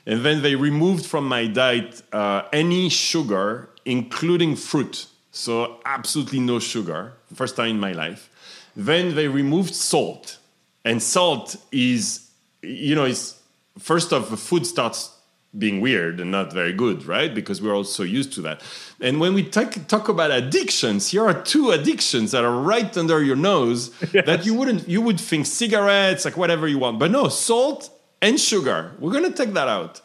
and 0.06 0.24
then 0.24 0.42
they 0.42 0.56
removed 0.56 1.06
from 1.06 1.28
my 1.28 1.48
diet 1.48 2.02
uh, 2.14 2.44
any 2.54 2.88
sugar, 2.88 3.70
including 3.84 4.56
fruit. 4.56 5.08
So 5.32 5.82
absolutely 5.86 6.40
no 6.40 6.60
sugar. 6.60 7.16
First 7.34 7.58
time 7.58 7.72
in 7.72 7.80
my 7.82 7.92
life. 7.92 8.30
Then 8.78 9.16
they 9.16 9.28
removed 9.28 9.76
salt, 9.76 10.38
and 10.86 11.04
salt 11.04 11.58
is, 11.74 12.29
you 12.62 12.96
know, 12.96 13.06
it's 13.06 13.40
first 13.78 14.14
off, 14.14 14.30
the 14.30 14.38
food 14.38 14.66
starts 14.66 15.16
being 15.58 15.82
weird 15.82 16.20
and 16.20 16.30
not 16.30 16.54
very 16.54 16.72
good, 16.72 17.06
right? 17.06 17.34
Because 17.34 17.62
we're 17.62 17.76
all 17.76 17.84
so 17.84 18.04
used 18.04 18.34
to 18.34 18.42
that. 18.42 18.62
And 19.02 19.20
when 19.20 19.34
we 19.34 19.44
talk, 19.44 19.76
talk 19.88 20.08
about 20.08 20.30
addictions, 20.30 21.10
here 21.10 21.26
are 21.26 21.42
two 21.42 21.72
addictions 21.72 22.32
that 22.32 22.44
are 22.44 22.62
right 22.62 22.96
under 22.96 23.24
your 23.24 23.36
nose 23.36 23.92
yes. 24.14 24.26
that 24.26 24.46
you 24.46 24.54
wouldn't 24.54 24.88
you 24.88 25.02
would 25.02 25.20
think 25.20 25.48
cigarettes, 25.48 26.26
like 26.26 26.38
whatever 26.38 26.68
you 26.68 26.78
want. 26.78 27.00
But 27.00 27.12
no, 27.12 27.30
salt 27.30 27.90
and 28.22 28.40
sugar. 28.40 28.92
We're 29.00 29.12
gonna 29.12 29.32
take 29.32 29.54
that 29.54 29.68
out. 29.68 30.02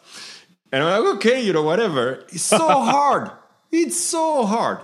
And 0.71 0.83
I'm 0.83 1.03
like, 1.03 1.15
okay, 1.17 1.41
you 1.41 1.53
know, 1.53 1.63
whatever. 1.63 2.25
It's 2.29 2.41
so 2.41 2.57
hard. 2.57 3.29
It's 3.71 3.99
so 3.99 4.45
hard. 4.45 4.79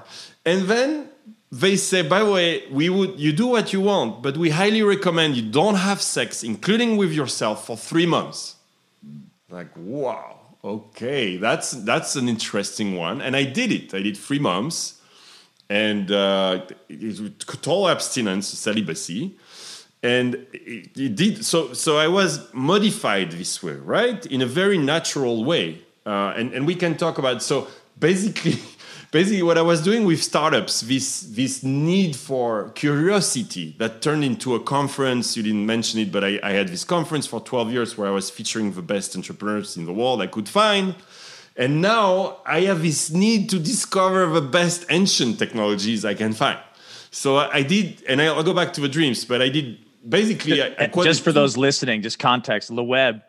And 0.46 0.64
then 0.64 1.10
they 1.52 1.76
say, 1.76 2.02
by 2.02 2.20
the 2.20 2.32
way, 2.32 2.64
we 2.70 2.90
would 2.90 3.20
you 3.20 3.34
do 3.34 3.48
what 3.48 3.74
you 3.74 3.82
want, 3.82 4.24
but 4.24 4.38
we 4.38 4.52
highly 4.52 4.82
recommend 4.84 5.36
you 5.36 5.44
don't 5.44 5.76
have 5.76 6.02
sex, 6.02 6.44
including 6.44 6.96
with 6.96 7.12
yourself, 7.12 7.66
for 7.66 7.76
three 7.76 8.06
months. 8.06 8.56
Like, 9.50 9.70
wow. 9.76 10.38
Okay, 10.64 11.38
that's 11.38 11.72
that's 11.72 12.16
an 12.16 12.30
interesting 12.30 12.96
one, 12.96 13.20
and 13.20 13.36
I 13.36 13.44
did 13.44 13.72
it. 13.72 13.96
I 13.96 14.02
did 14.04 14.16
three 14.16 14.38
months, 14.38 15.02
and 15.70 16.12
uh, 16.12 16.62
total 17.40 17.90
abstinence, 17.90 18.48
celibacy, 18.48 19.36
and 20.04 20.36
it, 20.54 20.96
it, 20.96 21.16
did. 21.16 21.44
So 21.44 21.74
so 21.74 21.98
I 21.98 22.08
was 22.08 22.54
modified 22.54 23.32
this 23.32 23.64
way, 23.64 23.74
right, 23.74 24.24
in 24.28 24.44
a 24.44 24.46
very 24.46 24.78
natural 24.78 25.44
way, 25.44 25.82
uh, 26.06 26.34
and 26.38 26.54
and 26.54 26.68
we 26.68 26.76
can 26.76 26.96
talk 26.96 27.18
about. 27.18 27.42
So 27.42 27.68
basically, 28.00 28.60
basically 29.12 29.44
what 29.44 29.58
I 29.58 29.62
was 29.62 29.84
doing 29.84 30.06
with 30.06 30.24
startups, 30.24 30.82
this 30.82 31.22
this 31.22 31.64
need 31.64 32.16
for 32.16 32.70
curiosity 32.70 33.76
that 33.78 34.02
turned 34.02 34.24
into 34.24 34.56
a 34.56 34.60
conference. 34.60 35.38
You 35.38 35.44
didn't 35.44 35.66
mention 35.66 36.00
it, 36.00 36.12
but 36.12 36.24
I, 36.24 36.40
I 36.42 36.52
had 36.54 36.70
this 36.70 36.84
conference 36.84 37.28
for 37.28 37.42
12 37.42 37.72
years 37.72 37.98
where 37.98 38.08
I 38.08 38.12
was 38.12 38.30
featuring 38.30 38.72
the 38.72 38.82
best 38.82 39.16
entrepreneurs 39.16 39.78
in 39.78 39.86
the 39.86 39.94
world 39.94 40.22
I 40.22 40.28
could 40.28 40.50
find. 40.50 40.96
And 41.58 41.82
now 41.82 42.38
I 42.46 42.62
have 42.62 42.82
this 42.82 43.12
need 43.12 43.50
to 43.50 43.60
discover 43.60 44.26
the 44.28 44.42
best 44.42 44.86
ancient 44.90 45.38
technologies 45.38 46.06
I 46.06 46.14
can 46.14 46.32
find. 46.34 46.58
So 47.12 47.38
I 47.38 47.62
did, 47.62 48.02
and 48.08 48.22
I'll 48.22 48.42
go 48.42 48.54
back 48.54 48.72
to 48.74 48.82
the 48.82 48.88
dreams, 48.88 49.26
but 49.26 49.42
I 49.42 49.50
did 49.50 49.78
basically. 50.08 50.64
I, 50.64 50.74
I 50.80 50.88
just 50.88 51.24
for 51.24 51.34
those 51.34 51.58
listening, 51.58 52.02
just 52.02 52.20
context, 52.20 52.74
the 52.74 52.84
web 52.84 53.22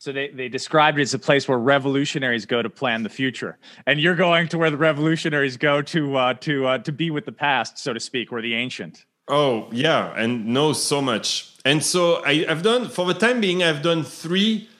so 0.00 0.12
they, 0.12 0.28
they 0.28 0.48
described 0.48 0.98
it 0.98 1.02
as 1.02 1.12
a 1.12 1.18
place 1.18 1.46
where 1.46 1.58
revolutionaries 1.58 2.46
go 2.46 2.62
to 2.62 2.70
plan 2.70 3.02
the 3.02 3.10
future, 3.10 3.58
and 3.86 4.00
you're 4.00 4.16
going 4.16 4.48
to 4.48 4.56
where 4.56 4.70
the 4.70 4.78
revolutionaries 4.78 5.58
go 5.58 5.82
to 5.82 6.16
uh, 6.16 6.34
to 6.34 6.66
uh, 6.66 6.78
to 6.78 6.90
be 6.90 7.10
with 7.10 7.26
the 7.26 7.32
past, 7.32 7.78
so 7.78 7.92
to 7.92 8.00
speak, 8.00 8.32
or 8.32 8.40
the 8.40 8.54
ancient. 8.54 9.04
Oh 9.28 9.68
yeah, 9.70 10.14
and 10.16 10.46
know 10.46 10.72
so 10.72 11.02
much. 11.02 11.54
And 11.66 11.84
so 11.84 12.22
I, 12.24 12.46
I've 12.48 12.62
done 12.62 12.88
for 12.88 13.04
the 13.04 13.12
time 13.12 13.42
being, 13.42 13.62
I've 13.62 13.82
done 13.82 14.02
three 14.02 14.70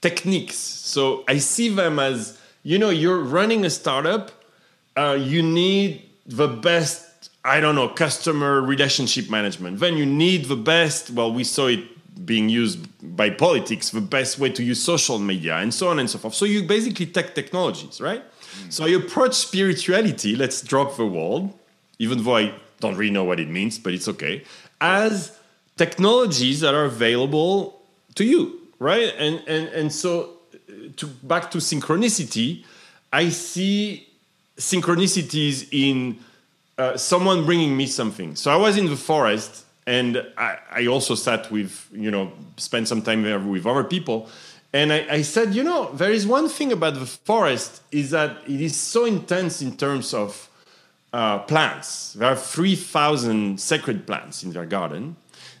techniques. 0.00 0.54
So 0.54 1.24
I 1.26 1.38
see 1.38 1.68
them 1.68 1.98
as 1.98 2.40
you 2.62 2.78
know, 2.78 2.90
you're 2.90 3.22
running 3.22 3.64
a 3.64 3.70
startup. 3.70 4.30
Uh, 4.96 5.18
you 5.20 5.42
need 5.42 6.08
the 6.24 6.46
best 6.46 7.30
I 7.44 7.60
don't 7.60 7.74
know, 7.74 7.88
customer 7.88 8.60
relationship 8.60 9.28
management. 9.28 9.78
Then 9.80 9.96
you 9.96 10.06
need 10.06 10.46
the 10.46 10.56
best, 10.56 11.10
well, 11.10 11.32
we 11.32 11.44
saw 11.44 11.66
it 11.66 11.95
being 12.24 12.48
used 12.48 12.78
by 13.16 13.30
politics, 13.30 13.90
the 13.90 14.00
best 14.00 14.38
way 14.38 14.50
to 14.50 14.62
use 14.62 14.82
social 14.82 15.18
media, 15.18 15.56
and 15.56 15.72
so 15.72 15.88
on 15.88 15.98
and 15.98 16.08
so 16.08 16.18
forth. 16.18 16.34
So 16.34 16.44
you 16.44 16.62
basically 16.62 17.06
take 17.06 17.34
technologies, 17.34 18.00
right? 18.00 18.22
Mm. 18.22 18.72
So 18.72 18.84
I 18.84 18.88
approach 18.90 19.34
spirituality, 19.34 20.34
let's 20.34 20.62
drop 20.62 20.96
the 20.96 21.06
world, 21.06 21.52
even 21.98 22.22
though 22.24 22.36
I 22.36 22.54
don't 22.80 22.96
really 22.96 23.12
know 23.12 23.24
what 23.24 23.40
it 23.40 23.48
means, 23.48 23.78
but 23.78 23.92
it's 23.92 24.08
okay, 24.08 24.44
as 24.80 25.38
technologies 25.76 26.60
that 26.60 26.74
are 26.74 26.84
available 26.84 27.82
to 28.14 28.24
you, 28.24 28.60
right? 28.78 29.14
And 29.18 29.42
and 29.46 29.68
and 29.68 29.92
so 29.92 30.38
to 30.96 31.06
back 31.06 31.50
to 31.50 31.58
synchronicity, 31.58 32.64
I 33.12 33.28
see 33.28 34.08
synchronicities 34.56 35.68
in 35.70 36.18
uh, 36.78 36.96
someone 36.96 37.44
bringing 37.44 37.76
me 37.76 37.86
something. 37.86 38.36
So 38.36 38.50
I 38.50 38.56
was 38.56 38.76
in 38.76 38.86
the 38.86 38.96
forest 38.96 39.65
and 39.86 40.26
I, 40.36 40.58
I, 40.70 40.86
also 40.86 41.14
sat 41.14 41.50
with 41.50 41.88
you 41.92 42.10
know 42.10 42.32
spent 42.56 42.88
some 42.88 43.02
time 43.02 43.22
there 43.22 43.38
with 43.38 43.66
other 43.66 43.84
people. 43.84 44.28
And 44.72 44.92
I, 44.92 45.06
I, 45.10 45.22
said 45.22 45.54
you 45.54 45.62
know 45.62 45.92
there 45.92 46.10
is 46.10 46.26
one 46.26 46.48
thing 46.48 46.72
about 46.72 46.94
the 46.94 47.06
forest 47.06 47.82
is 47.92 48.10
that 48.10 48.38
it 48.46 48.60
is 48.60 48.76
so 48.76 49.04
intense 49.04 49.62
in 49.62 49.76
terms 49.76 50.12
of 50.12 50.48
uh, 51.12 51.38
plants. 51.40 52.14
There 52.14 52.28
are 52.28 52.36
3000 52.36 53.60
sacred 53.60 54.06
plants 54.06 54.42
in 54.42 54.52
their 54.52 54.66
garden 54.66 55.16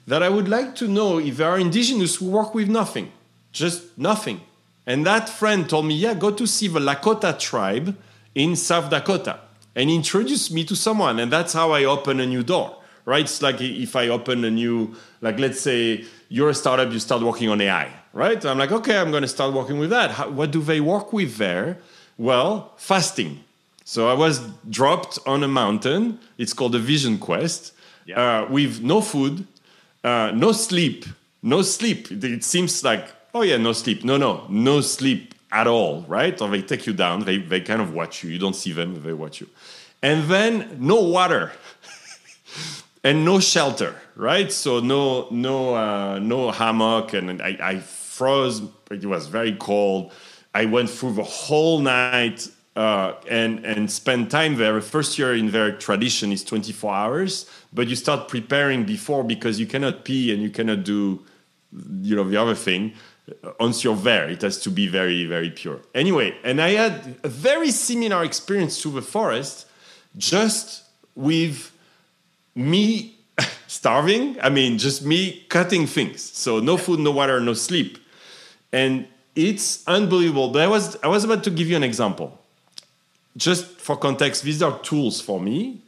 that 0.06 0.22
i 0.22 0.28
would 0.28 0.48
like 0.48 0.74
to 0.76 0.86
know 0.86 1.18
if 1.18 1.36
there 1.36 1.48
are 1.48 1.58
indigenous 1.58 2.16
who 2.16 2.30
work 2.30 2.54
with 2.54 2.68
nothing 2.68 3.10
just 3.52 3.96
nothing. 3.98 4.40
And 4.86 5.04
that 5.06 5.28
friend 5.28 5.68
told 5.68 5.86
me 5.86 5.94
yeah 5.94 6.14
go 6.14 6.30
to 6.30 6.46
see 6.46 6.68
the 6.68 6.78
lakota 6.78 7.36
tribe 7.38 7.96
in 8.34 8.54
south 8.54 8.90
dakota 8.90 9.40
and 9.74 9.90
introduced 9.90 10.52
me 10.52 10.64
to 10.64 10.76
someone. 10.76 11.18
And 11.18 11.32
that's 11.32 11.54
how 11.54 11.72
i 11.72 11.84
open 11.84 12.20
a 12.20 12.26
new 12.26 12.42
door 12.42 12.76
right? 13.06 13.24
It's 13.24 13.40
like 13.40 13.60
if 13.62 13.96
I 13.96 14.08
open 14.08 14.44
a 14.44 14.50
new, 14.50 14.94
like 15.22 15.38
let's 15.38 15.60
say 15.60 16.04
you're 16.28 16.50
a 16.50 16.54
startup, 16.54 16.92
you 16.92 16.98
start 16.98 17.22
working 17.22 17.48
on 17.48 17.60
AI, 17.60 17.90
right? 18.12 18.44
I'm 18.44 18.58
like, 18.58 18.72
okay, 18.72 18.98
I'm 18.98 19.10
going 19.10 19.22
to 19.22 19.28
start 19.28 19.54
working 19.54 19.78
with 19.78 19.90
that. 19.90 20.10
How, 20.10 20.28
what 20.28 20.50
do 20.50 20.60
they 20.60 20.80
work 20.80 21.14
with 21.14 21.38
there? 21.38 21.78
Well, 22.18 22.74
fasting. 22.76 23.44
So 23.84 24.08
I 24.08 24.14
was 24.14 24.40
dropped 24.68 25.18
on 25.26 25.42
a 25.44 25.48
mountain. 25.48 26.18
It's 26.36 26.52
called 26.52 26.74
a 26.74 26.80
Vision 26.80 27.18
Quest 27.18 27.72
yeah. 28.04 28.42
uh, 28.42 28.50
with 28.50 28.82
no 28.82 29.00
food, 29.00 29.46
uh, 30.02 30.32
no 30.34 30.52
sleep, 30.52 31.06
no 31.42 31.62
sleep. 31.62 32.10
It, 32.10 32.24
it 32.24 32.44
seems 32.44 32.82
like, 32.82 33.08
oh 33.32 33.42
yeah, 33.42 33.56
no 33.56 33.72
sleep. 33.72 34.02
No, 34.02 34.16
no, 34.16 34.44
no 34.48 34.80
sleep 34.80 35.34
at 35.52 35.68
all, 35.68 36.02
right? 36.08 36.40
Or 36.40 36.48
they 36.48 36.62
take 36.62 36.86
you 36.86 36.92
down. 36.92 37.24
They, 37.24 37.38
they 37.38 37.60
kind 37.60 37.80
of 37.80 37.94
watch 37.94 38.24
you. 38.24 38.30
You 38.30 38.40
don't 38.40 38.56
see 38.56 38.72
them, 38.72 39.00
they 39.02 39.12
watch 39.12 39.40
you. 39.40 39.48
And 40.02 40.24
then 40.24 40.76
no 40.80 41.00
water 41.00 41.52
and 43.06 43.24
no 43.24 43.38
shelter, 43.38 43.94
right? 44.16 44.50
So 44.50 44.80
no 44.80 45.28
no 45.30 45.76
uh, 45.76 46.18
no 46.18 46.50
hammock, 46.50 47.12
and 47.14 47.40
I, 47.40 47.56
I 47.62 47.78
froze. 47.78 48.62
It 48.90 49.06
was 49.06 49.28
very 49.28 49.54
cold. 49.54 50.12
I 50.52 50.64
went 50.64 50.90
through 50.90 51.12
the 51.12 51.22
whole 51.22 51.78
night 51.78 52.48
uh, 52.74 53.12
and 53.28 53.64
and 53.64 53.88
spend 53.90 54.30
time 54.30 54.56
there. 54.56 54.80
First 54.80 55.20
year 55.20 55.34
in 55.36 55.52
their 55.52 55.70
tradition 55.76 56.32
is 56.32 56.42
24 56.42 56.92
hours, 56.92 57.48
but 57.72 57.86
you 57.86 57.94
start 57.94 58.28
preparing 58.28 58.84
before 58.84 59.22
because 59.22 59.60
you 59.60 59.66
cannot 59.66 60.04
pee 60.04 60.32
and 60.32 60.42
you 60.42 60.50
cannot 60.50 60.82
do, 60.82 61.24
you 62.02 62.16
know, 62.16 62.24
the 62.24 62.36
other 62.36 62.56
thing. 62.56 62.92
Once 63.60 63.82
you're 63.84 64.02
there, 64.10 64.28
it 64.28 64.42
has 64.42 64.58
to 64.60 64.70
be 64.70 64.88
very 64.88 65.26
very 65.26 65.50
pure. 65.50 65.80
Anyway, 65.94 66.36
and 66.42 66.60
I 66.60 66.70
had 66.70 67.16
a 67.22 67.28
very 67.28 67.70
similar 67.70 68.24
experience 68.24 68.82
to 68.82 68.90
the 68.90 69.02
forest, 69.02 69.66
just 70.16 70.84
with 71.14 71.75
me 72.56 73.14
starving. 73.68 74.36
I 74.40 74.48
mean, 74.48 74.78
just 74.78 75.04
me 75.04 75.44
cutting 75.48 75.86
things. 75.86 76.22
So 76.22 76.58
no 76.58 76.76
food, 76.76 76.98
no 76.98 77.12
water, 77.12 77.38
no 77.40 77.54
sleep. 77.54 77.98
And 78.72 79.06
it's 79.36 79.86
unbelievable. 79.86 80.48
But 80.48 80.62
I 80.62 80.66
was 80.66 80.96
I 81.02 81.08
was 81.08 81.22
about 81.22 81.44
to 81.44 81.50
give 81.50 81.68
you 81.68 81.76
an 81.76 81.84
example. 81.84 82.40
Just 83.36 83.66
for 83.66 83.96
context, 83.96 84.42
these 84.42 84.62
are 84.62 84.78
tools 84.80 85.20
for 85.20 85.38
me. 85.38 85.82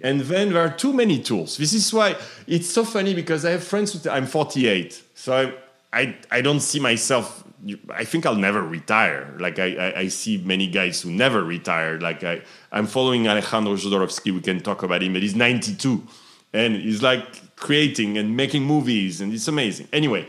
And 0.00 0.20
then 0.20 0.52
there 0.52 0.62
are 0.62 0.70
too 0.70 0.92
many 0.92 1.20
tools. 1.20 1.56
This 1.56 1.72
is 1.72 1.92
why 1.92 2.16
it's 2.46 2.68
so 2.68 2.84
funny 2.84 3.14
because 3.14 3.44
I 3.44 3.50
have 3.52 3.64
friends 3.64 3.92
who 3.92 4.10
I'm 4.10 4.26
48. 4.26 5.02
So 5.14 5.32
I 5.32 5.52
I, 5.92 6.16
I 6.30 6.40
don't 6.42 6.60
see 6.60 6.80
myself 6.80 7.44
I 7.90 8.04
think 8.04 8.24
I'll 8.24 8.36
never 8.36 8.62
retire. 8.62 9.34
Like 9.38 9.58
I, 9.58 9.74
I, 9.74 9.98
I, 10.00 10.08
see 10.08 10.38
many 10.38 10.68
guys 10.68 11.02
who 11.02 11.10
never 11.10 11.42
retire. 11.42 11.98
Like 11.98 12.22
I, 12.22 12.42
I'm 12.70 12.86
following 12.86 13.26
Alejandro 13.26 13.74
Jodorowsky. 13.74 14.32
We 14.32 14.40
can 14.40 14.60
talk 14.60 14.82
about 14.82 15.02
him, 15.02 15.12
but 15.12 15.22
he's 15.22 15.34
92, 15.34 16.06
and 16.52 16.76
he's 16.76 17.02
like 17.02 17.56
creating 17.56 18.16
and 18.16 18.36
making 18.36 18.62
movies, 18.62 19.20
and 19.20 19.32
it's 19.32 19.48
amazing. 19.48 19.88
Anyway, 19.92 20.28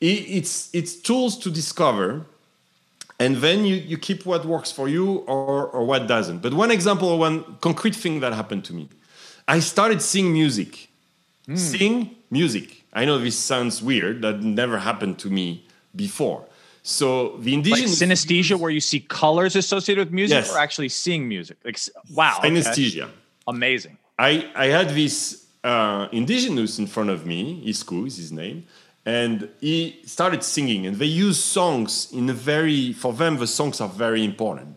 it's 0.00 0.68
it's 0.74 0.94
tools 0.96 1.38
to 1.38 1.50
discover, 1.50 2.26
and 3.18 3.36
then 3.36 3.64
you, 3.64 3.76
you 3.76 3.96
keep 3.96 4.26
what 4.26 4.44
works 4.44 4.70
for 4.70 4.86
you 4.88 5.18
or 5.26 5.68
or 5.68 5.84
what 5.84 6.06
doesn't. 6.06 6.40
But 6.42 6.52
one 6.52 6.70
example, 6.70 7.18
one 7.18 7.56
concrete 7.62 7.96
thing 7.96 8.20
that 8.20 8.34
happened 8.34 8.64
to 8.66 8.74
me, 8.74 8.90
I 9.48 9.60
started 9.60 10.02
seeing 10.02 10.30
music, 10.30 10.88
mm. 11.48 11.56
sing 11.56 12.16
music. 12.30 12.82
I 12.92 13.06
know 13.06 13.18
this 13.18 13.38
sounds 13.38 13.82
weird. 13.82 14.20
That 14.20 14.42
never 14.42 14.78
happened 14.78 15.18
to 15.20 15.30
me 15.30 15.64
before 15.94 16.46
so 16.86 17.36
the 17.38 17.52
indigenous 17.52 18.00
like 18.00 18.10
synesthesia, 18.10 18.56
where 18.56 18.70
you 18.70 18.78
see 18.78 19.00
colors 19.00 19.56
associated 19.56 20.06
with 20.06 20.14
music, 20.14 20.36
yes. 20.36 20.54
or 20.54 20.58
actually 20.60 20.88
seeing 20.88 21.26
music. 21.26 21.56
Like 21.64 21.80
wow, 22.14 22.38
synesthesia, 22.40 23.02
okay. 23.02 23.12
amazing. 23.48 23.98
I 24.16 24.48
I 24.54 24.66
had 24.66 24.90
this 24.90 25.46
uh, 25.64 26.06
indigenous 26.12 26.78
in 26.78 26.86
front 26.86 27.10
of 27.10 27.26
me. 27.26 27.60
Isku 27.66 28.06
is 28.06 28.16
his 28.16 28.30
name, 28.30 28.68
and 29.04 29.48
he 29.60 30.00
started 30.04 30.44
singing. 30.44 30.86
And 30.86 30.96
they 30.96 31.06
use 31.06 31.42
songs 31.42 32.12
in 32.12 32.30
a 32.30 32.32
very 32.32 32.92
for 32.92 33.12
them 33.12 33.38
the 33.38 33.48
songs 33.48 33.80
are 33.80 33.88
very 33.88 34.24
important. 34.24 34.76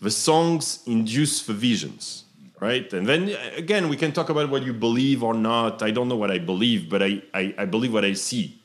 The 0.00 0.12
songs 0.12 0.84
induce 0.86 1.44
the 1.44 1.54
visions, 1.54 2.22
right? 2.60 2.92
And 2.92 3.04
then 3.04 3.36
again, 3.56 3.88
we 3.88 3.96
can 3.96 4.12
talk 4.12 4.28
about 4.28 4.48
what 4.48 4.62
you 4.62 4.72
believe 4.72 5.24
or 5.24 5.34
not. 5.34 5.82
I 5.82 5.90
don't 5.90 6.06
know 6.06 6.20
what 6.24 6.30
I 6.30 6.38
believe, 6.38 6.88
but 6.88 7.02
I 7.02 7.20
I, 7.34 7.54
I 7.58 7.64
believe 7.64 7.92
what 7.92 8.04
I 8.04 8.12
see 8.12 8.57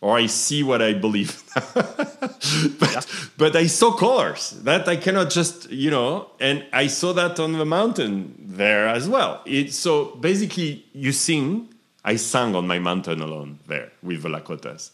or 0.00 0.18
I 0.18 0.26
see 0.26 0.62
what 0.62 0.82
I 0.82 0.92
believe. 0.92 1.42
but, 1.74 2.90
yeah. 2.92 3.00
but 3.36 3.56
I 3.56 3.66
saw 3.66 3.92
colors 3.92 4.50
that 4.62 4.88
I 4.88 4.96
cannot 4.96 5.30
just, 5.30 5.70
you 5.70 5.90
know, 5.90 6.30
and 6.38 6.64
I 6.72 6.86
saw 6.86 7.12
that 7.14 7.40
on 7.40 7.52
the 7.52 7.64
mountain 7.64 8.34
there 8.38 8.88
as 8.88 9.08
well. 9.08 9.42
It, 9.46 9.72
so 9.72 10.16
basically, 10.16 10.84
you 10.92 11.12
sing. 11.12 11.68
I 12.04 12.16
sang 12.16 12.54
on 12.54 12.68
my 12.68 12.78
mountain 12.78 13.20
alone 13.20 13.58
there 13.66 13.90
with 14.02 14.22
the 14.22 14.28
Lakotas. 14.28 14.90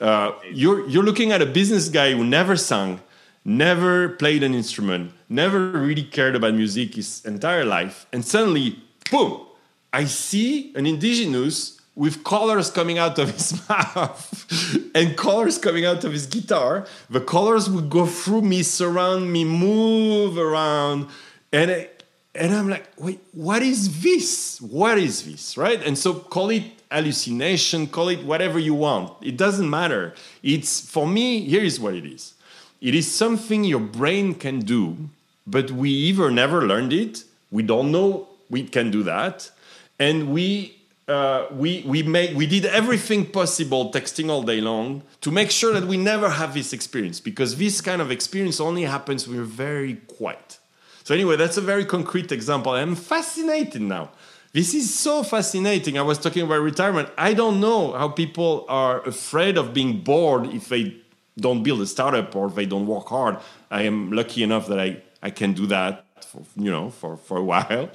Uh, 0.00 0.32
you're, 0.52 0.86
you're 0.86 1.02
looking 1.02 1.32
at 1.32 1.40
a 1.40 1.46
business 1.46 1.88
guy 1.88 2.12
who 2.12 2.24
never 2.24 2.56
sang, 2.56 3.00
never 3.44 4.10
played 4.10 4.42
an 4.42 4.54
instrument, 4.54 5.12
never 5.30 5.70
really 5.70 6.02
cared 6.02 6.36
about 6.36 6.52
music 6.52 6.96
his 6.96 7.24
entire 7.24 7.64
life, 7.64 8.06
and 8.12 8.22
suddenly, 8.22 8.78
boom, 9.10 9.46
I 9.94 10.04
see 10.04 10.74
an 10.74 10.84
indigenous 10.84 11.75
with 11.96 12.22
colors 12.22 12.70
coming 12.70 12.98
out 12.98 13.18
of 13.18 13.30
his 13.30 13.68
mouth 13.68 14.90
and 14.94 15.16
colors 15.16 15.58
coming 15.58 15.84
out 15.84 16.04
of 16.04 16.12
his 16.12 16.26
guitar. 16.26 16.86
The 17.10 17.20
colors 17.20 17.68
would 17.68 17.90
go 17.90 18.06
through 18.06 18.42
me, 18.42 18.62
surround 18.62 19.32
me, 19.32 19.44
move 19.44 20.38
around. 20.38 21.08
And, 21.52 21.70
I, 21.70 21.88
and 22.34 22.54
I'm 22.54 22.68
like, 22.68 22.86
wait, 22.98 23.20
what 23.32 23.62
is 23.62 24.02
this? 24.02 24.60
What 24.60 24.98
is 24.98 25.24
this? 25.24 25.56
Right? 25.56 25.82
And 25.82 25.96
so 25.96 26.14
call 26.14 26.50
it 26.50 26.64
hallucination, 26.92 27.86
call 27.88 28.10
it 28.10 28.22
whatever 28.22 28.58
you 28.58 28.74
want. 28.74 29.14
It 29.22 29.36
doesn't 29.36 29.68
matter. 29.68 30.14
It's 30.42 30.88
for 30.88 31.06
me, 31.08 31.40
here 31.40 31.64
is 31.64 31.80
what 31.80 31.94
it 31.94 32.04
is 32.04 32.34
it 32.80 32.94
is 32.94 33.10
something 33.10 33.64
your 33.64 33.80
brain 33.80 34.34
can 34.34 34.60
do, 34.60 35.08
but 35.46 35.70
we 35.70 35.90
either 35.90 36.30
never 36.30 36.66
learned 36.66 36.92
it, 36.92 37.24
we 37.50 37.62
don't 37.62 37.90
know 37.90 38.28
we 38.50 38.64
can 38.64 38.90
do 38.90 39.02
that, 39.02 39.50
and 39.98 40.32
we 40.32 40.75
uh, 41.08 41.46
we 41.52 41.84
we 41.86 42.02
make 42.02 42.36
we 42.36 42.46
did 42.46 42.64
everything 42.66 43.24
possible 43.24 43.92
texting 43.92 44.28
all 44.28 44.42
day 44.42 44.60
long 44.60 45.02
to 45.20 45.30
make 45.30 45.50
sure 45.50 45.72
that 45.72 45.84
we 45.84 45.96
never 45.96 46.28
have 46.28 46.52
this 46.54 46.72
experience 46.72 47.20
because 47.20 47.56
this 47.56 47.80
kind 47.80 48.02
of 48.02 48.10
experience 48.10 48.60
only 48.60 48.82
happens 48.82 49.28
when 49.28 49.36
we're 49.36 49.44
very 49.44 49.96
quiet. 50.18 50.58
So 51.04 51.14
anyway, 51.14 51.36
that's 51.36 51.56
a 51.56 51.60
very 51.60 51.84
concrete 51.84 52.32
example. 52.32 52.72
I'm 52.72 52.96
fascinated 52.96 53.82
now. 53.82 54.10
This 54.52 54.74
is 54.74 54.92
so 54.92 55.22
fascinating. 55.22 55.98
I 55.98 56.02
was 56.02 56.18
talking 56.18 56.42
about 56.42 56.60
retirement. 56.62 57.10
I 57.16 57.34
don't 57.34 57.60
know 57.60 57.92
how 57.92 58.08
people 58.08 58.64
are 58.68 59.06
afraid 59.06 59.58
of 59.58 59.72
being 59.72 60.00
bored 60.00 60.46
if 60.46 60.68
they 60.68 60.96
don't 61.38 61.62
build 61.62 61.82
a 61.82 61.86
startup 61.86 62.34
or 62.34 62.50
they 62.50 62.66
don't 62.66 62.86
work 62.86 63.06
hard. 63.08 63.36
I 63.70 63.82
am 63.82 64.10
lucky 64.10 64.42
enough 64.42 64.66
that 64.68 64.80
I, 64.80 65.02
I 65.22 65.30
can 65.30 65.52
do 65.52 65.66
that 65.66 66.04
for, 66.24 66.42
you 66.56 66.70
know 66.70 66.90
for, 66.90 67.16
for 67.16 67.36
a 67.36 67.44
while. 67.44 67.90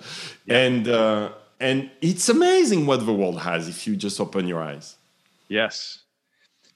Yeah. 0.46 0.58
And 0.58 0.88
uh, 0.88 1.30
and 1.62 1.92
it's 2.02 2.28
amazing 2.28 2.86
what 2.86 3.06
the 3.06 3.14
world 3.14 3.40
has 3.42 3.68
if 3.68 3.88
you 3.88 3.96
just 3.96 4.20
open 4.20 4.48
your 4.48 4.62
eyes. 4.62 4.98
Yes. 5.48 6.00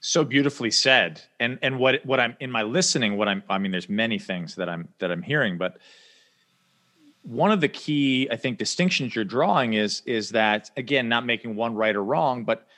So 0.00 0.24
beautifully 0.24 0.70
said. 0.70 1.20
And 1.40 1.58
and 1.62 1.78
what 1.78 2.04
what 2.06 2.20
i'm 2.20 2.36
in 2.40 2.50
my 2.50 2.62
listening 2.62 3.16
what 3.16 3.28
i'm 3.28 3.42
i 3.50 3.58
mean 3.58 3.72
there's 3.72 3.88
many 3.88 4.18
things 4.18 4.54
that 4.54 4.68
i'm 4.68 4.88
that 4.98 5.10
i'm 5.10 5.22
hearing 5.22 5.58
but 5.58 5.78
one 7.22 7.50
of 7.50 7.60
the 7.60 7.68
key 7.68 8.28
i 8.30 8.36
think 8.36 8.56
distinctions 8.58 9.14
you're 9.14 9.24
drawing 9.24 9.72
is 9.72 10.02
is 10.06 10.30
that 10.30 10.70
again 10.76 11.08
not 11.08 11.26
making 11.26 11.56
one 11.56 11.74
right 11.74 11.96
or 11.96 12.04
wrong 12.04 12.44
but 12.44 12.68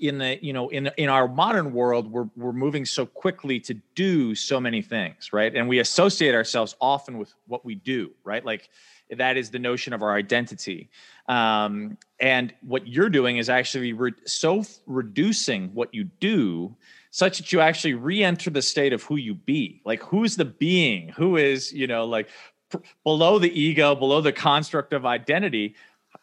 in 0.00 0.18
the 0.18 0.38
you 0.42 0.52
know 0.52 0.68
in 0.68 0.90
in 0.96 1.08
our 1.08 1.28
modern 1.28 1.72
world 1.72 2.10
we're 2.10 2.28
we're 2.36 2.52
moving 2.52 2.84
so 2.84 3.06
quickly 3.06 3.60
to 3.60 3.74
do 3.94 4.34
so 4.34 4.60
many 4.60 4.82
things 4.82 5.32
right? 5.32 5.54
And 5.54 5.68
we 5.68 5.78
associate 5.78 6.34
ourselves 6.34 6.76
often 6.80 7.18
with 7.18 7.32
what 7.46 7.64
we 7.64 7.74
do 7.74 8.10
right? 8.24 8.44
Like 8.44 8.70
that 9.10 9.36
is 9.36 9.50
the 9.50 9.58
notion 9.58 9.92
of 9.92 10.02
our 10.02 10.14
identity. 10.14 10.90
Um, 11.28 11.98
and 12.20 12.54
what 12.62 12.86
you're 12.86 13.10
doing 13.10 13.38
is 13.38 13.48
actually 13.48 13.92
re- 13.92 14.12
so 14.24 14.64
reducing 14.86 15.68
what 15.74 15.94
you 15.94 16.04
do 16.04 16.76
such 17.10 17.38
that 17.38 17.52
you 17.52 17.60
actually 17.60 17.94
re-enter 17.94 18.50
the 18.50 18.62
state 18.62 18.92
of 18.92 19.02
who 19.04 19.16
you 19.16 19.34
be. 19.34 19.80
Like 19.84 20.02
who's 20.02 20.36
the 20.36 20.44
being? 20.44 21.10
Who 21.10 21.36
is 21.36 21.72
you 21.72 21.86
know 21.86 22.04
like 22.04 22.28
pr- 22.70 22.78
below 23.04 23.38
the 23.38 23.60
ego 23.60 23.94
below 23.94 24.20
the 24.20 24.32
construct 24.32 24.92
of 24.92 25.06
identity 25.06 25.74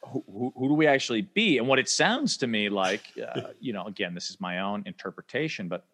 who, 0.04 0.54
who, 0.56 0.70
do 0.70 0.74
we 0.74 0.88
actually 0.88 1.22
be? 1.22 1.58
And 1.58 1.68
what 1.68 1.78
it 1.78 1.90
sounds 1.90 2.38
to 2.38 2.48
me 2.48 2.70
like 2.70 3.04
uh, 3.22 3.50
you 3.60 3.74
know 3.74 3.86
again 3.86 4.14
this 4.14 4.30
is 4.30 4.40
my 4.40 4.60
own 4.60 4.84
interpretation 4.86 5.68
but 5.68 5.86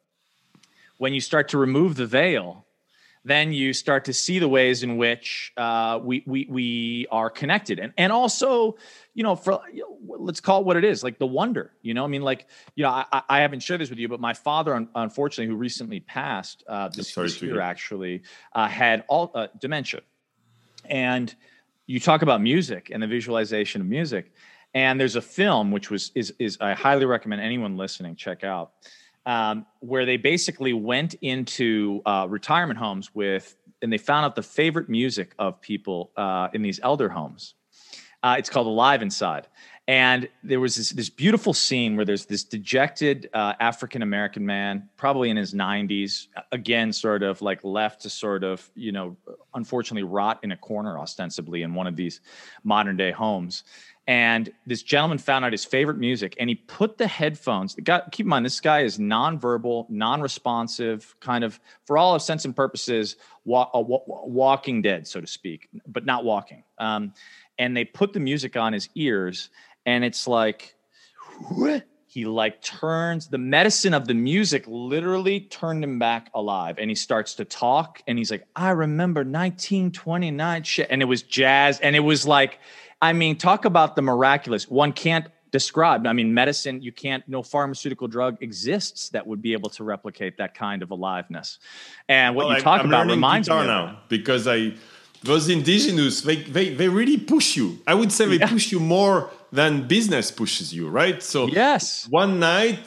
when 0.97 1.13
you 1.13 1.21
start 1.21 1.49
to 1.49 1.57
remove 1.57 1.95
the 1.95 2.05
veil 2.05 2.66
then 3.27 3.51
you 3.51 3.73
start 3.73 4.05
to 4.05 4.13
see 4.13 4.39
the 4.39 4.47
ways 4.47 4.83
in 4.83 4.95
which 4.95 5.51
uh, 5.57 5.99
we, 6.01 6.23
we 6.25 6.47
we 6.49 7.07
are 7.11 7.29
connected, 7.29 7.77
and 7.77 7.91
and 7.97 8.11
also, 8.11 8.77
you 9.13 9.23
know, 9.23 9.35
for 9.35 9.61
let's 10.07 10.39
call 10.39 10.61
it 10.61 10.65
what 10.65 10.77
it 10.77 10.85
is, 10.85 11.03
like 11.03 11.19
the 11.19 11.27
wonder. 11.27 11.73
You 11.81 11.93
know, 11.93 12.05
I 12.05 12.07
mean, 12.07 12.21
like 12.21 12.47
you 12.75 12.83
know, 12.83 12.89
I, 12.89 13.21
I 13.27 13.39
haven't 13.41 13.59
shared 13.59 13.81
this 13.81 13.89
with 13.89 13.99
you, 13.99 14.07
but 14.07 14.21
my 14.21 14.33
father, 14.33 14.87
unfortunately, 14.95 15.51
who 15.51 15.57
recently 15.57 15.99
passed 15.99 16.63
uh, 16.69 16.87
this, 16.87 17.13
this 17.13 17.41
year, 17.41 17.59
actually 17.59 18.23
uh, 18.53 18.67
had 18.67 19.03
all 19.09 19.31
uh, 19.35 19.47
dementia, 19.59 20.01
and 20.85 21.35
you 21.85 21.99
talk 21.99 22.21
about 22.21 22.41
music 22.41 22.91
and 22.93 23.03
the 23.03 23.07
visualization 23.07 23.81
of 23.81 23.87
music, 23.87 24.31
and 24.73 24.97
there's 24.97 25.17
a 25.17 25.21
film 25.21 25.71
which 25.71 25.91
was 25.91 26.11
is 26.15 26.33
is 26.39 26.57
I 26.61 26.73
highly 26.73 27.05
recommend 27.05 27.41
anyone 27.41 27.75
listening 27.75 28.15
check 28.15 28.45
out 28.45 28.71
um, 29.27 29.65
where 29.81 30.05
they 30.05 30.15
basically 30.15 30.71
went 30.71 31.13
into 31.15 32.01
uh, 32.05 32.25
retirement 32.29 32.79
homes 32.79 33.13
with, 33.13 33.57
and 33.81 33.91
they 33.91 33.97
found 33.97 34.25
out 34.25 34.35
the 34.35 34.41
favorite 34.41 34.87
music 34.87 35.35
of 35.37 35.61
people 35.61 36.11
uh, 36.15 36.47
in 36.53 36.61
these 36.61 36.79
elder 36.81 37.09
homes. 37.09 37.53
Uh, 38.23 38.37
it's 38.39 38.49
called 38.49 38.65
Alive 38.65 39.01
Inside. 39.01 39.47
And 39.89 40.27
there 40.43 40.59
was 40.59 40.75
this, 40.75 40.89
this 40.89 41.09
beautiful 41.09 41.53
scene 41.53 41.95
where 41.95 42.05
there's 42.05 42.25
this 42.25 42.43
dejected 42.43 43.29
uh, 43.33 43.53
African 43.59 44.01
American 44.01 44.45
man, 44.45 44.89
probably 44.97 45.29
in 45.29 45.37
his 45.37 45.53
90s, 45.53 46.27
again, 46.51 46.91
sort 46.91 47.23
of 47.23 47.41
like 47.41 47.63
left 47.63 48.01
to 48.01 48.09
sort 48.09 48.43
of, 48.43 48.69
you 48.75 48.91
know, 48.91 49.15
unfortunately 49.53 50.03
rot 50.03 50.39
in 50.43 50.51
a 50.51 50.57
corner, 50.57 50.99
ostensibly, 50.99 51.63
in 51.63 51.73
one 51.73 51.87
of 51.87 51.95
these 51.95 52.21
modern 52.63 52.97
day 52.97 53.11
homes 53.11 53.63
and 54.07 54.49
this 54.65 54.81
gentleman 54.81 55.17
found 55.17 55.43
out 55.43 55.51
his 55.51 55.65
favorite 55.65 55.97
music 55.97 56.35
and 56.39 56.49
he 56.49 56.55
put 56.55 56.97
the 56.97 57.07
headphones 57.07 57.75
guy 57.83 58.01
keep 58.11 58.25
in 58.25 58.29
mind 58.29 58.45
this 58.45 58.59
guy 58.59 58.81
is 58.81 58.97
nonverbal 58.97 59.89
non-responsive 59.89 61.15
kind 61.19 61.43
of 61.43 61.59
for 61.85 61.97
all 61.97 62.15
of 62.15 62.21
sense 62.21 62.45
and 62.45 62.55
purposes 62.55 63.17
wa- 63.45 63.69
walking 63.73 64.81
dead 64.81 65.07
so 65.07 65.19
to 65.21 65.27
speak 65.27 65.69
but 65.85 66.05
not 66.05 66.23
walking. 66.23 66.63
Um, 66.77 67.13
and 67.59 67.75
they 67.75 67.85
put 67.85 68.13
the 68.13 68.19
music 68.19 68.55
on 68.55 68.73
his 68.73 68.89
ears 68.95 69.49
and 69.85 70.03
it's 70.03 70.27
like 70.27 70.75
he 72.05 72.25
like 72.25 72.61
turns 72.61 73.27
the 73.27 73.37
medicine 73.37 73.93
of 73.93 74.07
the 74.07 74.13
music 74.13 74.63
literally 74.67 75.41
turned 75.41 75.83
him 75.83 75.99
back 75.99 76.29
alive 76.33 76.77
and 76.79 76.89
he 76.89 76.95
starts 76.95 77.35
to 77.35 77.45
talk 77.45 78.01
and 78.07 78.17
he's 78.17 78.31
like 78.31 78.45
i 78.55 78.69
remember 78.69 79.19
1929 79.21 80.63
shit 80.63 80.87
and 80.89 81.01
it 81.01 81.05
was 81.05 81.21
jazz 81.23 81.79
and 81.79 81.95
it 81.95 81.99
was 81.99 82.25
like 82.25 82.59
I 83.01 83.13
mean, 83.13 83.37
talk 83.37 83.65
about 83.65 83.95
the 83.95 84.01
miraculous. 84.01 84.69
One 84.69 84.91
can't 84.91 85.27
describe. 85.51 86.05
I 86.07 86.13
mean, 86.13 86.33
medicine, 86.33 86.81
you 86.81 86.91
can't, 86.91 87.23
no 87.27 87.41
pharmaceutical 87.43 88.07
drug 88.07 88.37
exists 88.41 89.09
that 89.09 89.25
would 89.25 89.41
be 89.41 89.53
able 89.53 89.69
to 89.71 89.83
replicate 89.83 90.37
that 90.37 90.53
kind 90.53 90.81
of 90.81 90.91
aliveness. 90.91 91.59
And 92.09 92.35
what 92.35 92.47
well, 92.47 92.57
you 92.57 92.61
talk 92.61 92.81
I'm 92.81 92.87
about 92.87 93.07
reminds 93.07 93.49
me 93.49 93.55
now 93.55 93.99
because 94.09 94.47
I, 94.47 94.73
those 95.23 95.49
indigenous, 95.49 96.21
they, 96.21 96.37
they, 96.37 96.73
they 96.73 96.89
really 96.89 97.17
push 97.17 97.55
you. 97.55 97.79
I 97.87 97.93
would 97.93 98.11
say 98.11 98.25
they 98.25 98.39
yeah. 98.39 98.49
push 98.49 98.71
you 98.71 98.79
more 98.79 99.31
than 99.51 99.87
business 99.87 100.31
pushes 100.31 100.73
you, 100.73 100.89
right? 100.89 101.21
So, 101.23 101.47
yes. 101.47 102.07
One 102.09 102.39
night 102.39 102.79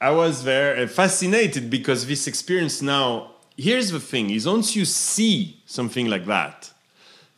I 0.00 0.10
was 0.10 0.44
there 0.44 0.76
uh, 0.76 0.86
fascinated 0.86 1.70
because 1.70 2.06
this 2.06 2.26
experience 2.26 2.82
now, 2.82 3.32
here's 3.56 3.90
the 3.90 4.00
thing 4.00 4.30
is 4.30 4.46
once 4.46 4.76
you 4.76 4.84
see 4.84 5.62
something 5.66 6.08
like 6.08 6.26
that, 6.26 6.72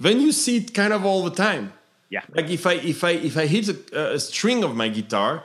then 0.01 0.21
you 0.21 0.33
see 0.33 0.57
it 0.57 0.75
kind 0.75 0.93
of 0.93 1.05
all 1.05 1.23
the 1.23 1.31
time 1.31 1.73
yeah. 2.11 2.23
Like 2.33 2.51
if 2.51 2.67
I 2.67 2.75
if 2.75 3.05
I 3.05 3.11
if 3.11 3.37
I 3.37 3.47
hit 3.47 3.93
a, 3.93 4.15
a 4.15 4.19
string 4.21 4.65
of 4.65 4.77
my 4.77 4.89
guitar, 4.89 5.45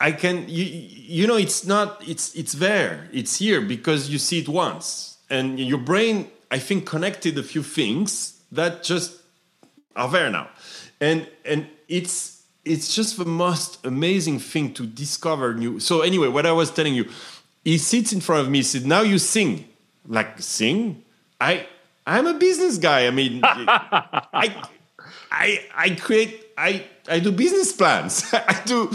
I 0.00 0.12
can 0.12 0.48
you 0.48 0.64
you 0.64 1.26
know 1.26 1.36
it's 1.36 1.66
not 1.66 2.06
it's 2.06 2.34
it's 2.34 2.52
there 2.52 3.08
it's 3.12 3.36
here 3.38 3.60
because 3.60 4.10
you 4.10 4.18
see 4.18 4.40
it 4.40 4.48
once 4.48 5.18
and 5.30 5.58
your 5.58 5.78
brain 5.78 6.30
I 6.50 6.58
think 6.58 6.86
connected 6.86 7.36
a 7.38 7.42
few 7.42 7.62
things 7.62 8.40
that 8.52 8.84
just 8.84 9.20
are 9.96 10.08
there 10.08 10.30
now, 10.30 10.48
and 11.00 11.26
and 11.44 11.66
it's 11.88 12.42
it's 12.64 12.94
just 12.94 13.18
the 13.18 13.24
most 13.24 13.84
amazing 13.84 14.38
thing 14.38 14.72
to 14.74 14.86
discover 14.86 15.54
new. 15.54 15.80
So 15.80 16.02
anyway, 16.02 16.28
what 16.28 16.46
I 16.46 16.52
was 16.52 16.70
telling 16.70 16.94
you, 16.94 17.08
he 17.64 17.78
sits 17.78 18.12
in 18.12 18.20
front 18.20 18.42
of 18.42 18.50
me. 18.50 18.58
He 18.58 18.62
said, 18.62 18.86
"Now 18.86 19.02
you 19.02 19.18
sing, 19.18 19.68
like 20.06 20.40
sing." 20.40 21.02
I 21.40 21.66
I'm 22.06 22.26
a 22.26 22.34
business 22.34 22.78
guy. 22.78 23.06
I 23.06 23.10
mean, 23.10 23.40
I 23.44 24.68
I 25.34 25.64
I 25.74 25.90
create 25.90 26.46
I 26.56 26.84
I 27.08 27.18
do 27.18 27.32
business 27.32 27.72
plans. 27.72 28.24
I 28.32 28.62
do 28.64 28.90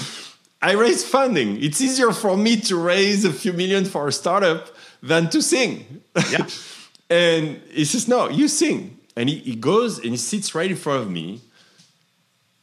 I 0.61 0.73
raise 0.73 1.05
funding. 1.05 1.61
It's 1.63 1.79
easier 1.81 2.11
for 2.11 2.35
me 2.35 2.59
to 2.61 2.75
raise 2.75 3.23
a 3.25 3.31
few 3.31 3.53
million 3.53 3.85
for 3.85 4.07
a 4.07 4.11
startup 4.11 4.69
than 5.01 5.29
to 5.29 5.41
sing. 5.41 6.01
Yeah. 6.31 6.47
and 7.09 7.61
he 7.69 7.85
says, 7.85 8.07
No, 8.07 8.29
you 8.29 8.47
sing. 8.47 8.97
And 9.15 9.29
he, 9.29 9.39
he 9.39 9.55
goes 9.55 9.97
and 9.97 10.09
he 10.11 10.17
sits 10.17 10.55
right 10.55 10.69
in 10.69 10.77
front 10.77 11.03
of 11.03 11.11
me 11.11 11.41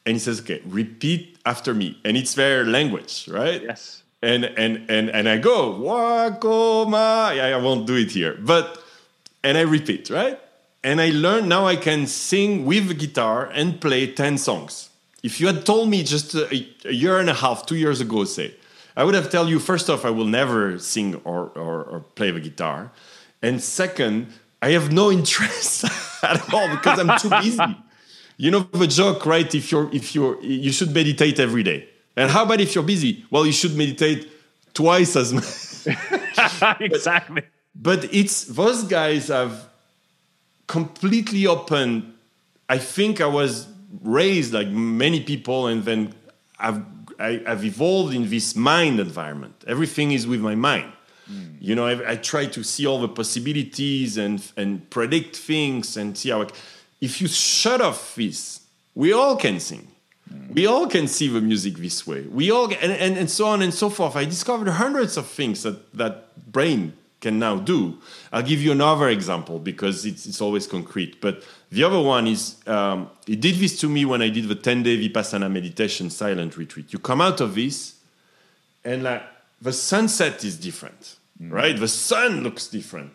and 0.04 0.14
he 0.14 0.18
says, 0.18 0.40
Okay, 0.40 0.60
repeat 0.66 1.38
after 1.46 1.72
me. 1.72 1.98
And 2.04 2.16
it's 2.16 2.34
their 2.34 2.64
language, 2.64 3.28
right? 3.28 3.62
Yes. 3.62 4.02
And 4.22 4.44
and 4.44 4.90
and 4.90 5.10
and 5.10 5.28
I 5.28 5.38
go, 5.38 5.72
Wakoma. 5.72 7.36
Yeah, 7.36 7.56
I 7.56 7.62
won't 7.62 7.86
do 7.86 7.96
it 7.96 8.10
here. 8.10 8.36
But 8.40 8.82
and 9.42 9.56
I 9.56 9.62
repeat, 9.62 10.10
right? 10.10 10.38
And 10.82 11.00
I 11.00 11.10
learned 11.10 11.48
now 11.48 11.66
I 11.66 11.76
can 11.76 12.06
sing 12.06 12.64
with 12.64 12.98
guitar 12.98 13.46
and 13.52 13.80
play 13.80 14.12
10 14.12 14.38
songs. 14.38 14.90
If 15.22 15.40
you 15.40 15.48
had 15.48 15.66
told 15.66 15.88
me 15.88 16.02
just 16.02 16.34
a, 16.34 16.46
a, 16.84 16.92
year 16.92 17.18
and 17.18 17.28
a 17.28 17.34
half, 17.34 17.66
two 17.66 17.76
years 17.76 18.00
ago, 18.00 18.24
say, 18.24 18.54
I 18.96 19.04
would 19.04 19.14
have 19.14 19.30
told 19.30 19.48
you, 19.48 19.58
first 19.58 19.90
off, 19.90 20.04
I 20.04 20.10
will 20.10 20.26
never 20.26 20.78
sing 20.78 21.16
or, 21.24 21.50
or, 21.56 21.84
or 21.84 22.00
play 22.14 22.30
the 22.30 22.40
guitar. 22.40 22.92
And 23.42 23.62
second, 23.62 24.28
I 24.62 24.70
have 24.70 24.92
no 24.92 25.10
interest 25.18 25.84
at 26.22 26.54
all 26.54 26.68
because 26.70 26.98
I'm 26.98 27.18
too 27.18 27.30
busy. 27.30 27.76
You 28.36 28.50
know 28.50 28.60
the 28.60 28.86
joke, 28.86 29.24
right? 29.26 29.52
If 29.54 29.72
you're, 29.72 29.92
if 29.94 30.14
you're, 30.14 30.40
you 30.42 30.70
should 30.70 30.94
meditate 30.94 31.40
every 31.40 31.62
day. 31.62 31.88
And 32.16 32.30
how 32.30 32.44
about 32.44 32.60
if 32.60 32.74
you're 32.74 32.84
busy? 32.84 33.24
Well, 33.30 33.46
you 33.46 33.52
should 33.52 33.76
meditate 33.76 34.30
twice 34.72 35.16
as 35.16 35.32
much. 35.32 35.86
exactly. 36.80 37.42
But, 37.74 38.02
but 38.02 38.14
it's 38.14 38.44
those 38.44 38.84
guys 38.84 39.28
have 39.28 39.68
completely 40.66 41.46
open. 41.46 42.14
I 42.68 42.78
think 42.78 43.20
I 43.20 43.26
was 43.26 43.68
raised 44.02 44.52
like 44.52 44.68
many 44.68 45.22
people, 45.22 45.66
and 45.66 45.84
then 45.84 46.14
I've 46.58 46.82
I, 47.18 47.42
have 47.46 47.64
evolved 47.64 48.14
in 48.14 48.28
this 48.28 48.54
mind 48.54 49.00
environment. 49.00 49.64
Everything 49.66 50.12
is 50.12 50.26
with 50.26 50.40
my 50.40 50.54
mind. 50.54 50.92
Mm. 51.30 51.56
You 51.60 51.74
know, 51.74 51.86
I, 51.86 52.12
I, 52.12 52.16
try 52.16 52.46
to 52.46 52.62
see 52.62 52.86
all 52.86 53.00
the 53.00 53.08
possibilities 53.08 54.16
and 54.18 54.44
and 54.56 54.88
predict 54.90 55.36
things 55.36 55.96
and 55.96 56.16
see 56.16 56.30
how. 56.30 56.42
I, 56.42 56.48
if 57.00 57.20
you 57.20 57.28
shut 57.28 57.80
off 57.80 58.14
this, 58.14 58.60
we 58.94 59.12
all 59.12 59.36
can 59.36 59.60
sing. 59.60 59.88
Mm. 60.32 60.54
We 60.54 60.66
all 60.66 60.86
can 60.86 61.08
see 61.08 61.28
the 61.28 61.40
music 61.40 61.76
this 61.76 62.06
way. 62.06 62.22
We 62.22 62.50
all 62.50 62.66
and, 62.66 62.92
and, 62.92 63.16
and 63.16 63.30
so 63.30 63.46
on 63.46 63.62
and 63.62 63.72
so 63.72 63.90
forth. 63.90 64.16
I 64.16 64.24
discovered 64.24 64.68
hundreds 64.68 65.16
of 65.16 65.26
things 65.26 65.62
that 65.62 65.92
that 65.94 66.52
brain 66.52 66.92
can 67.26 67.40
now 67.40 67.56
do. 67.56 67.98
I'll 68.32 68.48
give 68.52 68.60
you 68.62 68.70
another 68.70 69.08
example 69.08 69.58
because 69.58 70.06
it's, 70.06 70.26
it's 70.26 70.40
always 70.40 70.66
concrete. 70.68 71.20
But 71.20 71.42
the 71.72 71.82
other 71.82 72.00
one 72.00 72.28
is 72.28 72.56
um, 72.68 73.10
he 73.26 73.34
did 73.34 73.56
this 73.56 73.80
to 73.80 73.88
me 73.88 74.04
when 74.04 74.22
I 74.22 74.28
did 74.28 74.46
the 74.46 74.54
10 74.54 74.84
day 74.84 74.96
Vipassana 74.96 75.50
meditation 75.50 76.08
silent 76.08 76.56
retreat. 76.56 76.92
You 76.92 77.00
come 77.00 77.20
out 77.20 77.40
of 77.40 77.56
this 77.56 77.96
and 78.84 79.02
like 79.02 79.22
the 79.60 79.72
sunset 79.72 80.44
is 80.44 80.56
different, 80.56 81.16
mm. 81.42 81.50
right? 81.50 81.76
The 81.76 81.88
sun 81.88 82.44
looks 82.44 82.68
different. 82.68 83.10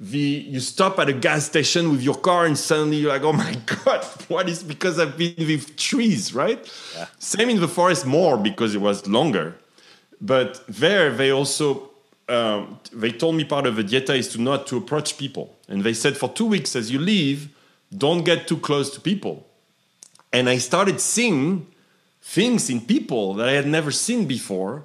The, 0.00 0.18
you 0.54 0.60
stop 0.60 0.98
at 0.98 1.10
a 1.10 1.12
gas 1.12 1.44
station 1.44 1.90
with 1.90 2.02
your 2.02 2.16
car 2.16 2.46
and 2.46 2.56
suddenly 2.56 2.96
you're 2.96 3.12
like, 3.12 3.22
oh 3.22 3.34
my 3.34 3.54
God, 3.84 4.02
what 4.28 4.48
is 4.48 4.62
because 4.62 4.98
I've 4.98 5.18
been 5.18 5.34
with 5.36 5.76
trees, 5.76 6.34
right? 6.34 6.60
Yeah. 6.96 7.06
Same 7.18 7.50
in 7.50 7.60
the 7.60 7.68
forest 7.68 8.06
more 8.06 8.38
because 8.38 8.74
it 8.74 8.80
was 8.80 9.06
longer. 9.06 9.56
But 10.22 10.64
there 10.66 11.10
they 11.12 11.30
also 11.30 11.91
um, 12.32 12.80
they 12.92 13.12
told 13.12 13.34
me 13.34 13.44
part 13.44 13.66
of 13.66 13.76
the 13.76 13.84
dieta 13.84 14.16
is 14.16 14.28
to 14.28 14.40
not 14.40 14.66
to 14.68 14.78
approach 14.78 15.18
people, 15.18 15.54
and 15.68 15.84
they 15.84 15.92
said 15.92 16.16
for 16.16 16.30
two 16.30 16.46
weeks 16.46 16.74
as 16.74 16.90
you 16.90 16.98
leave, 16.98 17.50
don't 17.96 18.24
get 18.24 18.48
too 18.48 18.56
close 18.56 18.88
to 18.94 19.00
people. 19.00 19.46
And 20.32 20.48
I 20.48 20.56
started 20.56 20.98
seeing 20.98 21.66
things 22.22 22.70
in 22.70 22.80
people 22.80 23.34
that 23.34 23.50
I 23.50 23.52
had 23.52 23.66
never 23.66 23.90
seen 23.90 24.26
before. 24.26 24.84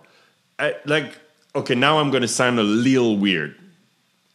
I, 0.59 0.75
like, 0.83 1.17
okay, 1.55 1.73
now 1.73 1.99
I'm 1.99 2.11
going 2.11 2.23
to 2.23 2.27
sound 2.27 2.59
a 2.59 2.63
little 2.63 3.15
weird. 3.15 3.55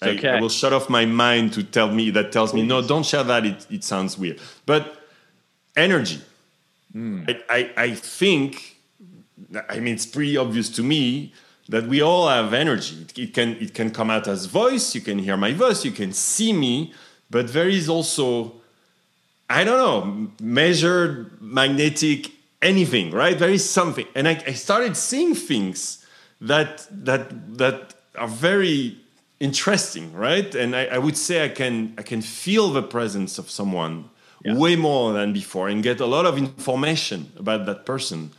I, 0.00 0.10
okay. 0.10 0.30
I, 0.30 0.40
will 0.40 0.48
shut 0.48 0.72
off 0.72 0.88
my 0.88 1.04
mind 1.04 1.52
to 1.52 1.62
tell 1.62 1.92
me 1.92 2.10
that 2.10 2.32
tells 2.32 2.54
me 2.54 2.62
no, 2.62 2.80
don't 2.80 3.04
share 3.04 3.24
that. 3.24 3.44
It, 3.44 3.66
it 3.70 3.84
sounds 3.84 4.16
weird. 4.16 4.40
But 4.64 4.96
energy. 5.76 6.22
Mm. 6.94 7.28
I, 7.28 7.56
I, 7.58 7.82
I 7.82 7.94
think. 7.94 8.78
I 9.68 9.80
mean, 9.80 9.94
it's 9.94 10.06
pretty 10.06 10.38
obvious 10.38 10.70
to 10.70 10.82
me 10.82 11.34
that 11.68 11.86
we 11.86 12.00
all 12.02 12.28
have 12.28 12.52
energy. 12.52 13.02
It, 13.02 13.18
it, 13.18 13.34
can 13.34 13.56
it 13.60 13.74
can 13.74 13.90
come 13.90 14.10
out 14.10 14.28
as 14.28 14.46
voice. 14.46 14.94
You 14.94 15.00
can 15.00 15.18
hear 15.18 15.36
my 15.36 15.52
voice. 15.52 15.84
You 15.84 15.92
can 15.92 16.12
see 16.12 16.52
me, 16.52 16.92
but 17.30 17.52
there 17.52 17.68
is 17.68 17.88
also, 17.88 18.54
I 19.48 19.64
don't 19.64 19.78
know, 19.78 20.30
measured 20.40 21.40
magnetic 21.40 22.30
anything. 22.60 23.10
Right? 23.10 23.38
There 23.38 23.50
is 23.50 23.68
something, 23.68 24.06
and 24.14 24.28
I, 24.28 24.42
I 24.46 24.52
started 24.52 24.96
seeing 24.96 25.34
things 25.34 26.04
that 26.40 26.86
that 26.90 27.56
that 27.58 27.94
are 28.16 28.28
very 28.28 28.98
interesting. 29.40 30.12
Right? 30.12 30.54
And 30.54 30.74
I, 30.74 30.86
I 30.86 30.98
would 30.98 31.16
say 31.16 31.44
I 31.44 31.48
can 31.48 31.94
I 31.96 32.02
can 32.02 32.22
feel 32.22 32.70
the 32.70 32.82
presence 32.82 33.38
of 33.38 33.50
someone 33.50 34.10
yeah. 34.44 34.56
way 34.56 34.76
more 34.76 35.12
than 35.12 35.32
before 35.32 35.68
and 35.68 35.82
get 35.82 36.00
a 36.00 36.06
lot 36.06 36.26
of 36.26 36.36
information 36.38 37.32
about 37.36 37.66
that 37.66 37.86
person. 37.86 38.30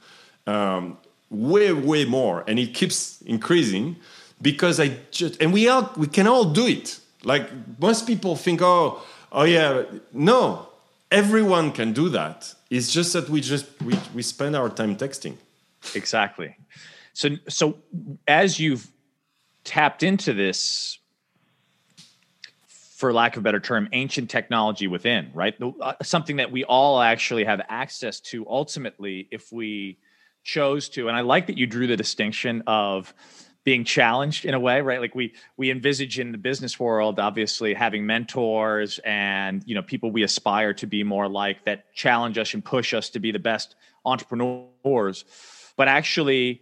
Um, 0.46 0.98
way 1.34 1.74
way 1.74 2.06
more 2.06 2.44
and 2.48 2.60
it 2.60 2.74
keeps 2.74 3.22
increasing 3.24 3.96
because 4.42 4.80
i 4.80 4.96
just 5.10 5.42
and 5.42 5.52
we 5.52 5.68
all 5.68 5.92
we 5.98 6.08
can 6.08 6.28
all 6.28 6.46
do 6.46 6.68
it. 6.68 7.00
Like 7.24 7.50
most 7.80 8.06
people 8.06 8.36
think 8.36 8.62
oh 8.62 9.02
oh 9.32 9.44
yeah 9.44 9.84
no 10.12 10.68
everyone 11.12 11.72
can 11.72 11.94
do 11.94 12.10
that. 12.10 12.54
It's 12.70 12.92
just 12.92 13.14
that 13.14 13.30
we 13.30 13.40
just 13.40 13.66
we, 13.82 13.98
we 14.14 14.22
spend 14.22 14.56
our 14.56 14.70
time 14.70 14.96
texting. 14.96 15.36
Exactly. 15.96 16.56
So 17.14 17.30
so 17.48 17.78
as 18.28 18.60
you've 18.60 18.88
tapped 19.64 20.04
into 20.04 20.34
this 20.34 21.00
for 22.68 23.14
lack 23.14 23.36
of 23.36 23.42
a 23.42 23.44
better 23.44 23.60
term 23.60 23.88
ancient 23.94 24.30
technology 24.30 24.88
within 24.88 25.32
right? 25.34 25.56
Uh, 25.62 25.94
something 26.04 26.36
that 26.38 26.52
we 26.52 26.64
all 26.66 27.02
actually 27.02 27.46
have 27.46 27.62
access 27.70 28.20
to 28.20 28.46
ultimately 28.48 29.28
if 29.32 29.52
we 29.52 29.98
chose 30.44 30.90
to 30.90 31.08
and 31.08 31.18
i 31.18 31.22
like 31.22 31.48
that 31.48 31.58
you 31.58 31.66
drew 31.66 31.88
the 31.88 31.98
distinction 31.98 32.62
of 32.68 33.14
being 33.64 33.86
challenged 33.86 34.46
in 34.46 34.54
a 34.54 34.60
way 34.60 34.82
right? 34.82 35.00
Like 35.00 35.16
we 35.16 35.34
we 35.58 35.72
envisage 35.72 36.20
in 36.20 36.32
the 36.32 36.38
business 36.38 36.80
world 36.80 37.20
obviously 37.20 37.74
having 37.74 38.06
mentors 38.06 39.00
and 39.06 39.64
you 39.66 39.76
know 39.76 39.82
people 39.82 40.12
we 40.12 40.24
aspire 40.24 40.74
to 40.76 40.88
be 40.88 41.04
more 41.04 41.28
like 41.28 41.64
that 41.66 41.94
challenge 41.94 42.38
us 42.38 42.54
and 42.54 42.64
push 42.64 42.94
us 42.94 43.10
to 43.12 43.20
be 43.20 43.32
the 43.32 43.40
best 43.40 43.76
entrepreneurs. 44.06 45.26
But 45.78 45.88
actually 45.88 46.62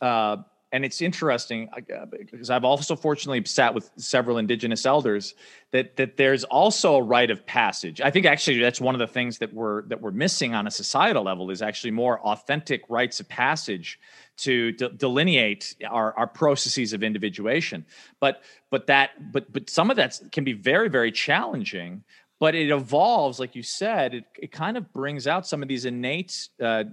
uh, 0.00 0.38
and 0.70 0.84
it's 0.84 1.00
interesting 1.00 1.68
uh, 1.72 2.04
because 2.06 2.50
I've 2.50 2.64
also 2.64 2.94
fortunately 2.94 3.42
sat 3.46 3.74
with 3.74 3.90
several 3.96 4.36
indigenous 4.36 4.84
elders 4.84 5.34
that 5.70 5.96
that 5.96 6.16
there's 6.16 6.44
also 6.44 6.96
a 6.96 7.02
rite 7.02 7.30
of 7.30 7.46
passage. 7.46 8.00
I 8.00 8.10
think 8.10 8.26
actually 8.26 8.58
that's 8.58 8.80
one 8.80 8.94
of 8.94 8.98
the 8.98 9.06
things 9.06 9.38
that 9.38 9.52
we're 9.52 9.82
that 9.88 10.00
we're 10.00 10.10
missing 10.10 10.54
on 10.54 10.66
a 10.66 10.70
societal 10.70 11.24
level 11.24 11.50
is 11.50 11.62
actually 11.62 11.92
more 11.92 12.20
authentic 12.20 12.82
rites 12.88 13.18
of 13.20 13.28
passage 13.28 13.98
to 14.38 14.72
de- 14.72 14.90
delineate 14.90 15.74
our, 15.88 16.16
our 16.18 16.26
processes 16.26 16.92
of 16.92 17.02
individuation. 17.02 17.86
But 18.20 18.42
but 18.70 18.86
that 18.88 19.32
but 19.32 19.50
but 19.52 19.70
some 19.70 19.90
of 19.90 19.96
that 19.96 20.20
can 20.32 20.44
be 20.44 20.52
very 20.52 20.88
very 20.88 21.12
challenging 21.12 22.04
but 22.40 22.54
it 22.54 22.70
evolves 22.70 23.40
like 23.40 23.54
you 23.54 23.62
said 23.62 24.14
it, 24.14 24.24
it 24.38 24.52
kind 24.52 24.76
of 24.76 24.92
brings 24.92 25.26
out 25.26 25.46
some 25.46 25.62
of 25.62 25.68
these 25.68 25.84
innate 25.84 26.48
uh, 26.62 26.84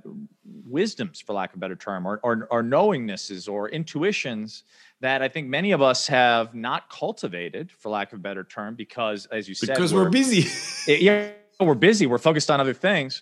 wisdoms, 0.66 1.22
for 1.22 1.34
lack 1.34 1.52
of 1.52 1.58
a 1.58 1.60
better 1.60 1.76
term, 1.76 2.06
or, 2.06 2.20
or, 2.24 2.48
or 2.52 2.64
knowingnesses 2.64 3.52
or 3.52 3.70
intuitions 3.70 4.64
that 5.02 5.22
I 5.22 5.28
think 5.28 5.48
many 5.48 5.72
of 5.72 5.82
us 5.82 6.08
have 6.08 6.56
not 6.56 6.90
cultivated, 6.90 7.72
for 7.72 7.90
lack 7.90 8.14
of 8.14 8.20
a 8.20 8.22
better 8.22 8.44
term, 8.44 8.76
because 8.76 9.26
as 9.28 9.48
you 9.48 9.56
said, 9.56 9.70
because 9.70 9.94
we're, 9.94 10.06
we're 10.06 10.10
busy. 10.10 10.48
yeah, 11.04 11.32
we're 11.60 11.76
busy. 11.76 12.08
We're 12.08 12.18
focused 12.18 12.50
on 12.50 12.60
other 12.60 12.74
things. 12.74 13.22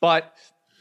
But 0.00 0.34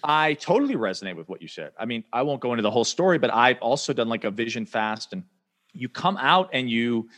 I 0.03 0.33
totally 0.33 0.75
resonate 0.75 1.15
with 1.15 1.29
what 1.29 1.41
you 1.41 1.47
said. 1.47 1.71
I 1.79 1.85
mean, 1.85 2.03
I 2.11 2.23
won't 2.23 2.41
go 2.41 2.51
into 2.51 2.61
the 2.61 2.71
whole 2.71 2.83
story, 2.83 3.17
but 3.17 3.33
I've 3.33 3.59
also 3.59 3.93
done 3.93 4.09
like 4.09 4.25
a 4.25 4.31
vision 4.31 4.65
fast, 4.65 5.13
and 5.13 5.23
you 5.71 5.89
come 5.89 6.17
out 6.17 6.49
and 6.53 6.69
you, 6.69 7.09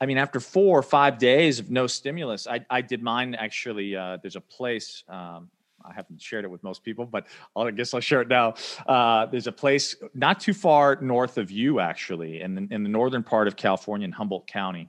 I 0.00 0.06
mean, 0.06 0.18
after 0.18 0.40
four 0.40 0.78
or 0.78 0.82
five 0.82 1.18
days 1.18 1.60
of 1.60 1.70
no 1.70 1.86
stimulus, 1.86 2.46
I, 2.46 2.64
I 2.68 2.80
did 2.80 3.02
mine 3.02 3.34
actually. 3.34 3.96
Uh, 3.96 4.18
there's 4.20 4.36
a 4.36 4.40
place. 4.40 5.04
Um, 5.08 5.50
I 5.84 5.92
haven't 5.92 6.20
shared 6.20 6.44
it 6.44 6.50
with 6.50 6.62
most 6.62 6.82
people, 6.82 7.04
but 7.04 7.26
I'll, 7.54 7.66
I 7.66 7.70
guess 7.70 7.92
I'll 7.92 8.00
share 8.00 8.22
it 8.22 8.28
now. 8.28 8.54
Uh, 8.86 9.26
there's 9.26 9.46
a 9.46 9.52
place 9.52 9.96
not 10.14 10.40
too 10.40 10.54
far 10.54 10.98
north 11.00 11.36
of 11.36 11.50
you, 11.50 11.78
actually, 11.78 12.40
in 12.40 12.54
the, 12.54 12.66
in 12.70 12.82
the 12.82 12.88
northern 12.88 13.22
part 13.22 13.48
of 13.48 13.56
California 13.56 14.06
in 14.06 14.12
Humboldt 14.12 14.46
County, 14.46 14.88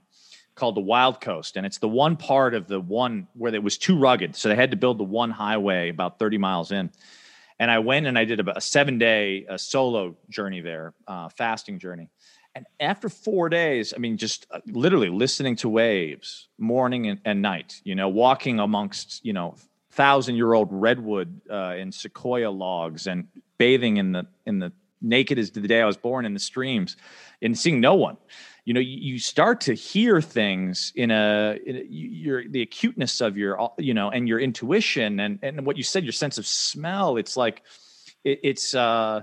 called 0.54 0.74
the 0.74 0.80
Wild 0.80 1.20
Coast, 1.20 1.58
and 1.58 1.66
it's 1.66 1.78
the 1.78 1.88
one 1.88 2.16
part 2.16 2.54
of 2.54 2.66
the 2.66 2.80
one 2.80 3.28
where 3.34 3.54
it 3.54 3.62
was 3.62 3.76
too 3.76 3.98
rugged, 3.98 4.34
so 4.34 4.48
they 4.48 4.54
had 4.54 4.70
to 4.70 4.76
build 4.76 4.96
the 4.98 5.04
one 5.04 5.30
highway 5.30 5.90
about 5.90 6.18
30 6.18 6.38
miles 6.38 6.72
in. 6.72 6.90
And 7.58 7.70
I 7.70 7.78
went 7.78 8.06
and 8.06 8.18
I 8.18 8.24
did 8.24 8.40
a, 8.40 8.56
a 8.56 8.60
seven 8.60 8.98
day 8.98 9.46
a 9.48 9.58
solo 9.58 10.16
journey 10.28 10.60
there, 10.60 10.94
uh, 11.06 11.28
fasting 11.28 11.78
journey. 11.78 12.10
And 12.56 12.64
after 12.80 13.10
four 13.10 13.50
days, 13.50 13.92
I 13.94 13.98
mean, 13.98 14.16
just 14.16 14.46
uh, 14.50 14.60
literally 14.66 15.10
listening 15.10 15.56
to 15.56 15.68
waves 15.68 16.48
morning 16.56 17.06
and, 17.06 17.20
and, 17.26 17.42
night, 17.42 17.82
you 17.84 17.94
know, 17.94 18.08
walking 18.08 18.60
amongst, 18.60 19.22
you 19.22 19.34
know, 19.34 19.56
thousand 19.90 20.36
year 20.36 20.54
old 20.54 20.68
redwood 20.70 21.38
uh, 21.50 21.74
and 21.76 21.92
sequoia 21.92 22.50
logs 22.50 23.08
and 23.08 23.28
bathing 23.58 23.98
in 23.98 24.12
the, 24.12 24.26
in 24.46 24.58
the 24.58 24.72
naked 25.02 25.38
as 25.38 25.50
the 25.50 25.60
day 25.60 25.82
I 25.82 25.84
was 25.84 25.98
born 25.98 26.24
in 26.24 26.32
the 26.32 26.40
streams 26.40 26.96
and 27.42 27.58
seeing 27.58 27.78
no 27.78 27.94
one. 27.94 28.16
You 28.64 28.72
know 28.72 28.80
you, 28.80 29.12
you 29.12 29.18
start 29.18 29.60
to 29.62 29.74
hear 29.74 30.22
things 30.22 30.92
in 30.96 31.10
a, 31.10 31.56
in 31.64 31.76
a 31.76 31.84
your 31.88 32.48
the 32.48 32.62
acuteness 32.62 33.20
of 33.20 33.36
your 33.36 33.70
you 33.78 33.94
know 33.94 34.10
and 34.10 34.26
your 34.26 34.40
intuition 34.40 35.20
and 35.20 35.38
and 35.40 35.64
what 35.64 35.76
you 35.76 35.84
said 35.84 36.02
your 36.02 36.12
sense 36.12 36.36
of 36.36 36.48
smell. 36.48 37.16
It's 37.16 37.36
like 37.36 37.62
it, 38.24 38.40
it's 38.42 38.74
uh 38.74 39.22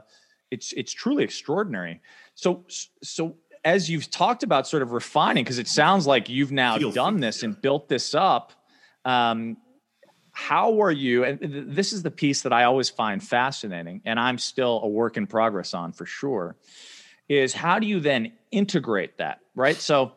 it's 0.50 0.72
it's 0.74 0.94
truly 0.94 1.26
extraordinary 1.26 2.00
so 2.36 2.66
so 3.02 3.36
as 3.66 3.90
you've 3.90 4.10
talked 4.10 4.44
about 4.44 4.68
sort 4.68 4.84
of 4.84 4.92
refining 4.92 5.44
because 5.44 5.60
it 5.60 5.68
sounds 5.68 6.06
like 6.06 6.30
you've 6.30 6.52
now 6.52 6.78
done 6.78 7.20
this 7.20 7.42
yeah. 7.42 7.50
and 7.50 7.62
built 7.62 7.88
this 7.88 8.14
up 8.14 8.52
um 9.06 9.58
how 10.32 10.82
are 10.82 10.92
you 10.92 11.24
and 11.24 11.40
this 11.76 11.94
is 11.94 12.02
the 12.02 12.12
piece 12.12 12.42
that 12.42 12.52
i 12.52 12.64
always 12.64 12.90
find 12.90 13.24
fascinating 13.24 14.02
and 14.06 14.20
i'm 14.20 14.38
still 14.38 14.82
a 14.84 14.88
work 14.88 15.16
in 15.16 15.28
progress 15.28 15.74
on 15.74 15.92
for 15.92 16.06
sure 16.06 16.56
is 17.30 17.54
how 17.54 17.80
do 17.80 17.88
you 17.88 18.00
then 18.00 18.34
integrate 18.52 19.18
that, 19.18 19.40
right? 19.56 19.76
So 19.76 20.14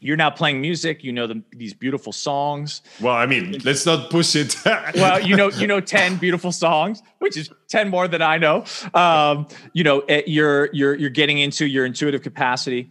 you're 0.00 0.16
now 0.16 0.30
playing 0.30 0.60
music. 0.60 1.04
You 1.04 1.12
know 1.12 1.26
the, 1.26 1.42
these 1.52 1.74
beautiful 1.74 2.12
songs. 2.12 2.82
Well 3.00 3.14
i 3.14 3.26
mean 3.26 3.60
let's 3.64 3.86
not 3.86 4.10
push 4.10 4.34
it. 4.34 4.56
Well 4.94 5.20
you 5.20 5.36
know 5.36 5.50
you 5.50 5.66
know 5.66 5.80
10 5.80 6.16
beautiful 6.16 6.52
songs 6.52 7.02
which 7.18 7.36
is 7.36 7.50
10 7.68 7.88
more 7.88 8.08
than 8.08 8.22
i 8.22 8.38
know. 8.38 8.64
Um, 8.94 9.46
you 9.72 9.84
know 9.84 10.00
eh, 10.00 10.22
you're 10.26 10.70
you're 10.72 10.94
you're 10.94 11.10
getting 11.10 11.38
into 11.38 11.66
your 11.66 11.84
intuitive 11.84 12.22
capacity. 12.22 12.90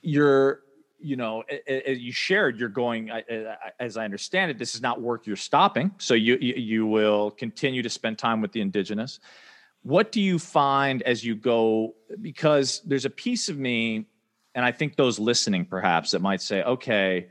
You're 0.00 0.60
you 0.98 1.16
know 1.16 1.42
as 1.68 1.98
you 1.98 2.12
shared 2.12 2.58
you're 2.60 2.68
going 2.68 3.10
as 3.80 3.96
i 3.96 4.04
understand 4.04 4.52
it 4.52 4.58
this 4.58 4.76
is 4.76 4.80
not 4.80 5.00
work 5.00 5.26
you're 5.26 5.36
stopping. 5.36 5.92
So 5.98 6.14
you 6.14 6.36
you 6.36 6.86
will 6.86 7.30
continue 7.30 7.82
to 7.82 7.90
spend 7.90 8.18
time 8.18 8.40
with 8.40 8.52
the 8.52 8.60
indigenous. 8.60 9.20
What 9.82 10.12
do 10.12 10.20
you 10.20 10.38
find 10.38 11.02
as 11.02 11.24
you 11.24 11.34
go 11.34 11.94
because 12.20 12.82
there's 12.86 13.04
a 13.04 13.10
piece 13.10 13.48
of 13.48 13.58
me 13.58 14.06
and 14.54 14.64
i 14.64 14.72
think 14.72 14.96
those 14.96 15.18
listening 15.18 15.64
perhaps 15.64 16.12
that 16.12 16.20
might 16.20 16.40
say 16.40 16.62
okay 16.62 17.26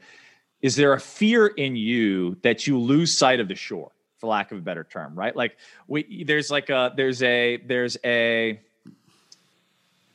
is 0.61 0.75
there 0.75 0.93
a 0.93 0.99
fear 0.99 1.47
in 1.47 1.75
you 1.75 2.37
that 2.43 2.67
you 2.67 2.77
lose 2.77 3.15
sight 3.17 3.39
of 3.39 3.47
the 3.47 3.55
shore 3.55 3.91
for 4.21 4.27
lack 4.27 4.51
of 4.51 4.59
a 4.59 4.61
better 4.61 4.83
term 4.83 5.15
right? 5.15 5.35
Like 5.35 5.57
we 5.87 6.23
there's 6.23 6.51
like 6.51 6.69
a 6.69 6.93
there's 6.95 7.21
a 7.23 7.57
there's 7.57 7.97
a 8.05 8.59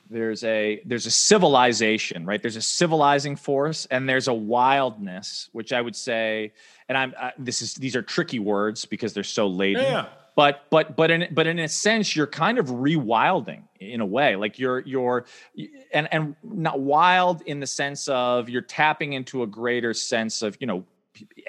there's 0.09 0.43
a 0.45 0.81
there's 0.85 1.05
a 1.05 1.11
civilization 1.11 2.25
right? 2.25 2.41
There's 2.41 2.55
a 2.55 2.61
civilizing 2.61 3.35
force 3.35 3.85
and 3.91 4.07
there's 4.07 4.29
a 4.29 4.33
wildness 4.33 5.49
which 5.51 5.73
i 5.73 5.81
would 5.81 5.95
say 5.95 6.53
and 6.87 6.97
i'm 6.97 7.13
this 7.37 7.61
is 7.61 7.73
these 7.75 7.95
are 7.95 8.01
tricky 8.01 8.39
words 8.39 8.85
because 8.85 9.13
they're 9.13 9.23
so 9.23 9.47
laden. 9.47 9.83
Yeah 9.83 10.05
but 10.37 10.67
but 10.69 10.95
but 10.95 11.09
in 11.09 11.27
but 11.31 11.47
in 11.47 11.57
a 11.57 11.67
sense 11.67 12.15
you're 12.15 12.27
kind 12.27 12.59
of 12.59 12.67
rewilding 12.67 13.63
in 13.79 14.01
a 14.01 14.05
way. 14.05 14.35
Like 14.35 14.59
you're 14.59 14.81
you're 14.81 15.25
and 15.91 16.07
and 16.13 16.35
not 16.43 16.79
wild 16.79 17.41
in 17.41 17.59
the 17.59 17.65
sense 17.65 18.07
of 18.07 18.47
you're 18.47 18.61
tapping 18.61 19.13
into 19.13 19.41
a 19.41 19.47
greater 19.47 19.95
sense 19.95 20.43
of 20.43 20.55
you 20.61 20.67
know 20.67 20.85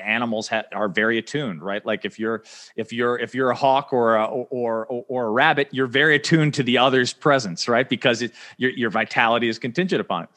animals 0.02 0.48
ha- 0.48 0.62
are 0.72 0.88
very 0.88 1.18
attuned 1.18 1.62
right? 1.62 1.84
Like 1.84 2.06
if 2.06 2.18
you're 2.18 2.44
if 2.76 2.90
you're 2.90 3.18
if 3.18 3.34
you're 3.34 3.50
a 3.50 3.54
hawk 3.54 3.92
or 3.92 4.16
a, 4.16 4.24
or, 4.24 4.86
or 4.86 5.04
or 5.06 5.26
a 5.26 5.30
rabbit 5.30 5.68
you're 5.70 5.86
very 5.86 6.16
attuned 6.16 6.54
to 6.54 6.62
the 6.62 6.78
other's 6.78 7.12
presence 7.12 7.68
right? 7.68 7.86
Because 7.86 8.22
it, 8.22 8.32
your 8.56 8.70
your 8.70 8.88
vitality 8.88 9.50
is 9.50 9.58
contingent 9.58 10.00
upon 10.00 10.24
it 10.24 10.30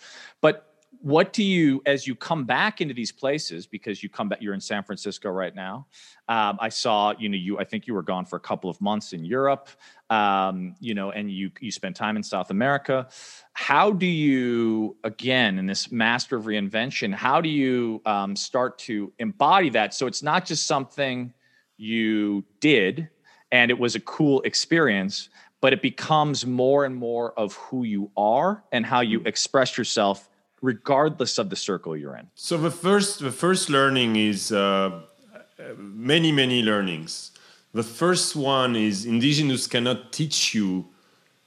what 1.02 1.34
do 1.34 1.43
you 1.43 1.82
as 1.86 2.06
you 2.06 2.16
come 2.16 2.43
back 2.43 2.80
into 2.80 2.93
these 2.93 3.12
places 3.12 3.66
because 3.66 4.04
you 4.04 4.10
come 4.10 4.30
back 4.30 4.39
you're 4.41 4.54
in 4.54 4.62
san 4.62 4.84
francisco 4.84 5.30
right 5.30 5.56
now 5.56 5.88
um, 6.28 6.58
i 6.62 6.70
saw 6.70 7.14
you 7.18 7.28
know 7.28 7.38
you 7.38 7.58
i 7.60 7.64
think 7.64 7.88
you 7.88 7.93
were 7.93 8.04
gone 8.04 8.24
for 8.24 8.36
a 8.36 8.39
couple 8.39 8.70
of 8.70 8.80
months 8.80 9.12
in 9.12 9.26
europe 9.26 9.70
um, 10.12 10.76
you 10.80 10.93
know 10.93 11.12
and 11.12 11.32
you 11.32 11.49
you 11.60 11.72
spent 11.72 11.95
time 11.95 12.16
in 12.18 12.24
south 12.24 12.49
america. 12.52 13.08
How 13.54 13.91
do 13.91 14.06
you 14.06 14.95
again 15.04 15.58
in 15.58 15.66
this 15.66 15.91
master 15.91 16.38
of 16.38 16.45
reinvention 16.45 17.14
how 17.14 17.41
do 17.41 17.49
you 17.49 18.02
um, 18.06 18.36
start 18.36 18.78
to 18.80 19.12
embody 19.20 19.70
that? 19.70 19.93
So 19.93 20.08
it's 20.08 20.24
not 20.24 20.45
just 20.45 20.68
something 20.68 21.34
you 21.78 22.43
did 22.60 23.10
and 23.52 23.72
it 23.72 23.78
was 23.78 23.95
a 23.95 23.99
cool 24.02 24.41
experience 24.41 25.30
but 25.62 25.74
it 25.74 25.82
becomes 25.82 26.45
more 26.45 26.86
and 26.86 26.95
more 26.95 27.34
of 27.38 27.54
who 27.54 27.84
you 27.84 28.10
are 28.18 28.64
and 28.72 28.86
how 28.86 29.02
you 29.02 29.22
express 29.26 29.78
yourself 29.78 30.28
regardless 30.62 31.38
of 31.38 31.49
the 31.49 31.55
circle 31.55 31.97
you're 31.97 32.16
in? 32.16 32.28
So 32.36 32.57
the 32.57 32.72
first 32.72 33.20
the 33.20 33.32
first 33.32 33.70
learning 33.70 34.16
is 34.16 34.51
uh, 34.51 35.01
many 35.78 36.32
many 36.32 36.62
learnings. 36.62 37.32
The 37.74 37.84
first 37.84 38.36
one 38.36 38.76
is 38.76 39.05
indigenous 39.05 39.68
cannot 39.68 40.12
teach 40.12 40.53
you 40.53 40.88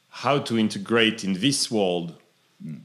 how 0.08 0.38
to 0.38 0.58
integrate 0.58 1.24
in 1.24 1.34
this 1.34 1.70
world 1.70 2.14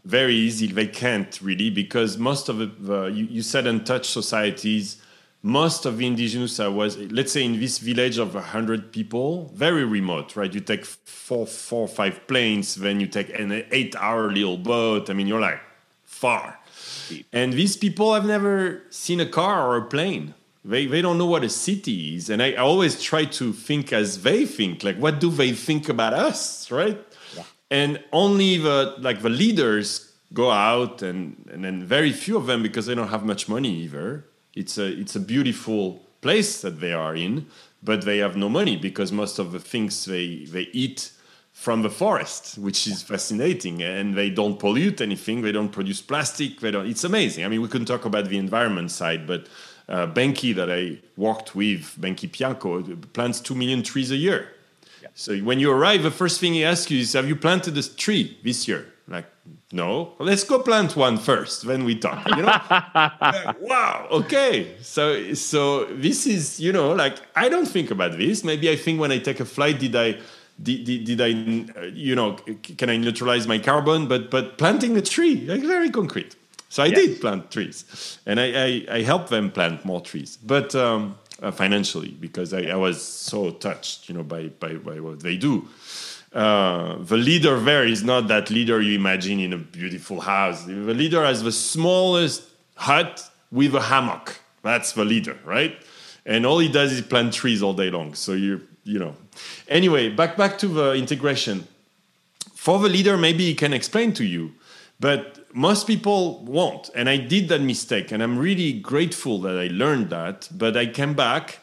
very 0.04 0.36
easy. 0.36 0.68
They 0.68 0.88
can't 0.88 1.40
really 1.42 1.70
because 1.70 2.18
most 2.18 2.50
of 2.50 2.58
the 2.86 3.06
you, 3.06 3.26
you 3.26 3.42
said 3.42 3.66
untouched 3.68 4.12
societies. 4.12 5.02
Most 5.42 5.86
of 5.86 6.00
the 6.00 6.06
indigenous 6.06 6.60
I 6.60 6.68
was, 6.68 6.98
let's 6.98 7.32
say, 7.32 7.46
in 7.46 7.58
this 7.62 7.78
village 7.78 8.18
of 8.18 8.34
hundred 8.34 8.92
people, 8.92 9.50
very 9.56 9.86
remote, 9.86 10.36
right? 10.36 10.54
You 10.54 10.60
take 10.60 10.84
four, 10.84 11.48
four, 11.48 11.88
five 11.88 12.28
planes, 12.28 12.76
then 12.76 13.00
you 13.00 13.08
take 13.08 13.30
an 13.30 13.64
eight-hour 13.72 14.34
little 14.34 14.58
boat. 14.58 15.10
I 15.10 15.14
mean, 15.14 15.28
you're 15.28 15.40
like, 15.40 15.62
far. 16.20 16.60
And 17.32 17.54
these 17.54 17.76
people 17.78 18.14
have 18.14 18.26
never 18.26 18.84
seen 18.90 19.20
a 19.20 19.26
car 19.26 19.68
or 19.68 19.78
a 19.78 19.86
plane. 19.86 20.34
They, 20.66 20.86
they 20.86 21.02
don't 21.02 21.18
know 21.18 21.26
what 21.26 21.44
a 21.44 21.50
city 21.50 22.16
is. 22.16 22.30
And 22.30 22.44
I, 22.44 22.52
I 22.52 22.64
always 22.72 23.02
try 23.02 23.24
to 23.40 23.54
think 23.54 23.94
as 23.94 24.22
they 24.24 24.46
think. 24.46 24.84
Like, 24.84 24.98
what 24.98 25.20
do 25.20 25.30
they 25.32 25.52
think 25.54 25.88
about 25.90 26.14
us, 26.14 26.70
right? 26.70 27.00
Yeah. 27.36 27.44
And 27.72 28.04
only 28.12 28.58
the 28.58 28.96
like 29.00 29.22
the 29.22 29.30
leaders 29.30 30.12
go 30.34 30.52
out, 30.52 31.02
and 31.02 31.50
and 31.52 31.64
then 31.64 31.84
very 31.98 32.12
few 32.12 32.36
of 32.38 32.46
them 32.46 32.62
because 32.62 32.86
they 32.88 32.96
don't 32.96 33.10
have 33.10 33.26
much 33.26 33.48
money 33.48 33.74
either. 33.86 34.26
It's 34.54 34.78
a 34.78 34.88
it's 35.02 35.16
a 35.16 35.20
beautiful 35.20 36.02
place 36.22 36.62
that 36.62 36.82
they 36.82 36.94
are 36.94 37.16
in, 37.16 37.48
but 37.82 38.04
they 38.04 38.18
have 38.18 38.36
no 38.36 38.50
money 38.50 38.76
because 38.76 39.12
most 39.12 39.40
of 39.40 39.52
the 39.52 39.60
things 39.60 40.06
they 40.06 40.46
they 40.56 40.68
eat 40.74 41.12
from 41.60 41.82
the 41.82 41.90
forest, 41.90 42.58
which 42.58 42.88
is 42.88 43.02
fascinating. 43.02 43.84
And 43.84 44.16
they 44.16 44.30
don't 44.30 44.58
pollute 44.58 45.02
anything. 45.02 45.42
They 45.42 45.52
don't 45.52 45.74
produce 45.74 46.02
plastic. 46.02 46.62
They 46.62 46.72
don't. 46.72 46.88
It's 46.88 47.04
amazing. 47.04 47.44
I 47.44 47.50
mean, 47.50 47.62
we 47.62 47.68
can 47.68 47.84
talk 47.84 48.06
about 48.06 48.30
the 48.30 48.38
environment 48.38 48.92
side, 48.92 49.28
but 49.28 49.48
uh, 49.90 50.08
Benki 50.08 50.56
that 50.56 50.72
I 50.72 51.00
worked 51.18 51.56
with, 51.56 51.98
Benki 52.00 52.30
Piyãko, 52.30 53.12
plants 53.12 53.42
two 53.42 53.56
million 53.56 53.84
trees 53.84 54.10
a 54.10 54.16
year. 54.16 54.48
Yeah. 55.02 55.10
So 55.16 55.38
when 55.40 55.60
you 55.60 55.70
arrive, 55.70 56.02
the 56.04 56.12
first 56.12 56.40
thing 56.40 56.54
he 56.54 56.64
asks 56.64 56.90
you 56.92 57.00
is, 57.02 57.12
"Have 57.12 57.28
you 57.28 57.36
planted 57.36 57.78
a 57.78 57.84
tree 57.84 58.38
this 58.42 58.66
year?" 58.66 58.86
Like, 59.10 59.26
no. 59.74 60.14
Well, 60.18 60.28
let's 60.30 60.46
go 60.46 60.60
plant 60.60 60.96
one 60.96 61.18
first. 61.18 61.68
Then 61.68 61.84
we 61.84 61.96
talk. 61.96 62.26
You 62.30 62.44
know? 62.44 62.46
like, 63.36 63.60
wow. 63.60 64.08
Okay. 64.12 64.78
So 64.82 65.34
so 65.34 65.86
this 66.06 66.26
is 66.26 66.60
you 66.62 66.72
know 66.72 66.94
like 66.94 67.16
I 67.36 67.50
don't 67.50 67.68
think 67.68 67.92
about 67.92 68.18
this. 68.18 68.46
Maybe 68.46 68.70
I 68.70 68.78
think 68.78 69.02
when 69.02 69.12
I 69.12 69.18
take 69.18 69.42
a 69.42 69.46
flight, 69.46 69.80
did 69.80 69.96
I 69.96 70.20
did, 70.62 70.84
did, 70.86 71.06
did, 71.06 71.22
I, 71.22 71.28
you 71.88 72.16
know, 72.16 72.34
can 72.78 72.90
I 72.90 72.98
neutralize 72.98 73.48
my 73.48 73.60
carbon? 73.60 74.08
But 74.08 74.30
but 74.30 74.58
planting 74.58 74.98
a 74.98 75.02
tree, 75.02 75.46
like 75.48 75.62
very 75.62 75.90
concrete. 75.90 76.36
So 76.70 76.84
I 76.84 76.88
yes. 76.88 77.00
did 77.00 77.22
plant 77.22 77.50
trees, 77.50 78.20
and 78.26 78.40
I, 78.40 78.46
I, 78.66 78.86
I 78.98 79.02
helped 79.02 79.30
them 79.30 79.52
plant 79.52 79.86
more 79.86 80.02
trees. 80.02 80.38
But 80.38 80.76
um, 80.76 81.18
uh, 81.42 81.52
financially 81.52 82.10
because 82.20 82.54
I, 82.54 82.64
I, 82.64 82.76
was 82.76 83.02
so 83.02 83.52
touched, 83.52 84.10
you 84.10 84.16
know, 84.16 84.24
by 84.24 84.48
by, 84.48 84.76
by 84.76 85.00
what 85.00 85.22
they 85.22 85.38
do. 85.38 85.68
Uh, 86.32 86.98
the 87.00 87.18
leader 87.18 87.60
there 87.60 87.86
is 87.86 88.04
not 88.04 88.28
that 88.28 88.52
leader 88.52 88.82
you 88.82 88.96
imagine 88.96 89.40
in 89.40 89.54
a 89.54 89.58
beautiful 89.58 90.22
house. 90.22 90.66
The 90.66 90.74
leader 90.74 91.24
has 91.24 91.42
the 91.42 91.52
smallest 91.52 92.44
hut 92.76 93.28
with 93.52 93.74
a 93.74 93.82
hammock. 93.82 94.40
That's 94.62 94.92
the 94.92 95.06
leader, 95.06 95.38
right? 95.44 95.76
And 96.26 96.46
all 96.46 96.60
he 96.60 96.70
does 96.70 96.92
is 96.92 97.02
plant 97.02 97.34
trees 97.34 97.64
all 97.64 97.74
day 97.74 97.90
long. 97.90 98.14
So 98.14 98.34
you 98.34 98.68
you 98.84 99.00
know. 99.00 99.16
Anyway, 99.68 100.10
back 100.10 100.38
back 100.38 100.58
to 100.60 100.68
the 100.68 100.94
integration. 100.94 101.68
For 102.56 102.80
the 102.80 102.90
leader, 102.90 103.18
maybe 103.18 103.46
he 103.46 103.56
can 103.56 103.74
explain 103.74 104.14
to 104.14 104.26
you, 104.26 104.52
but 105.00 105.40
most 105.54 105.88
people 105.88 106.44
won't. 106.44 106.90
And 106.94 107.10
I 107.10 107.18
did 107.18 107.48
that 107.50 107.62
mistake, 107.62 108.12
and 108.12 108.22
I'm 108.22 108.38
really 108.38 108.74
grateful 108.74 109.40
that 109.42 109.58
I 109.58 109.68
learned 109.68 110.10
that. 110.10 110.50
But 110.52 110.76
I 110.76 110.86
came 110.88 111.14
back. 111.14 111.60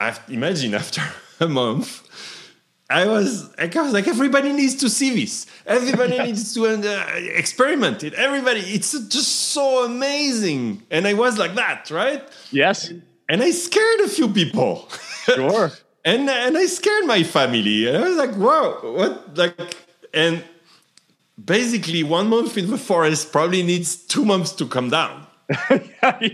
After, 0.00 0.32
imagine 0.32 0.74
after 0.82 1.02
a 1.40 1.48
month, 1.48 2.02
I 2.92 3.06
was, 3.06 3.54
I 3.58 3.66
was 3.66 3.92
like, 3.92 4.06
everybody 4.06 4.52
needs 4.52 4.74
to 4.76 4.90
see 4.90 5.14
this. 5.14 5.46
Everybody 5.66 6.18
needs 6.18 6.52
to 6.54 6.66
uh, 6.66 7.04
experiment 7.14 8.04
it. 8.04 8.14
Everybody, 8.14 8.60
it's 8.60 8.92
just 9.08 9.28
so 9.52 9.84
amazing. 9.84 10.82
And 10.90 11.06
I 11.06 11.14
was 11.14 11.38
like 11.38 11.54
that, 11.54 11.90
right? 11.90 12.22
Yes. 12.50 12.92
And 13.28 13.42
I 13.42 13.50
scared 13.50 14.00
a 14.00 14.08
few 14.08 14.28
people. 14.28 14.88
Sure. 15.24 15.70
and 16.04 16.28
and 16.28 16.56
I 16.56 16.66
scared 16.66 17.06
my 17.06 17.22
family. 17.22 17.88
And 17.88 17.96
I 17.96 18.08
was 18.08 18.16
like, 18.16 18.36
wow, 18.36 18.78
what? 18.82 19.36
Like, 19.36 19.76
and 20.12 20.44
basically, 21.42 22.02
one 22.02 22.28
month 22.28 22.56
in 22.56 22.70
the 22.70 22.78
forest 22.78 23.32
probably 23.32 23.62
needs 23.62 23.96
two 23.96 24.24
months 24.24 24.52
to 24.52 24.66
come 24.66 24.90
down. 24.90 25.26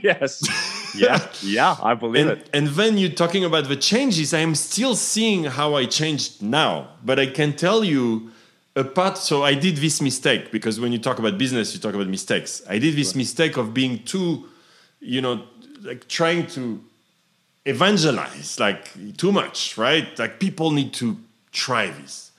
yes. 0.03 0.43
Yeah. 0.97 1.29
Yeah, 1.43 1.77
I 1.83 1.93
believe 1.93 2.27
and, 2.27 2.41
it. 2.41 2.51
And 2.55 2.69
then 2.69 2.97
you're 2.97 3.11
talking 3.11 3.45
about 3.45 3.69
the 3.69 3.77
changes. 3.77 4.33
I 4.33 4.39
am 4.39 4.55
still 4.55 4.97
seeing 4.97 5.45
how 5.45 5.75
I 5.75 5.85
changed 5.85 6.43
now, 6.43 6.89
but 7.05 7.19
I 7.19 7.27
can 7.27 7.55
tell 7.55 7.85
you 7.85 8.31
apart. 8.75 9.19
So 9.19 9.45
I 9.45 9.53
did 9.53 9.77
this 9.77 10.01
mistake 10.01 10.51
because 10.51 10.81
when 10.81 10.91
you 10.91 10.99
talk 10.99 11.19
about 11.19 11.37
business, 11.37 11.75
you 11.75 11.79
talk 11.79 11.95
about 11.95 12.09
mistakes. 12.09 12.62
I 12.69 12.79
did 12.79 12.97
this 12.97 13.14
mistake 13.14 13.59
of 13.59 13.75
being 13.75 14.03
too, 14.05 14.49
you 15.01 15.21
know, 15.21 15.45
like 15.83 16.09
trying 16.09 16.47
to 16.49 16.83
evangelize 17.69 18.59
like 18.59 19.16
too 19.16 19.33
much, 19.33 19.77
right? 19.77 20.19
Like 20.19 20.41
people 20.41 20.71
need 20.71 20.93
to 20.95 21.16
try 21.53 21.91
this. 21.91 22.31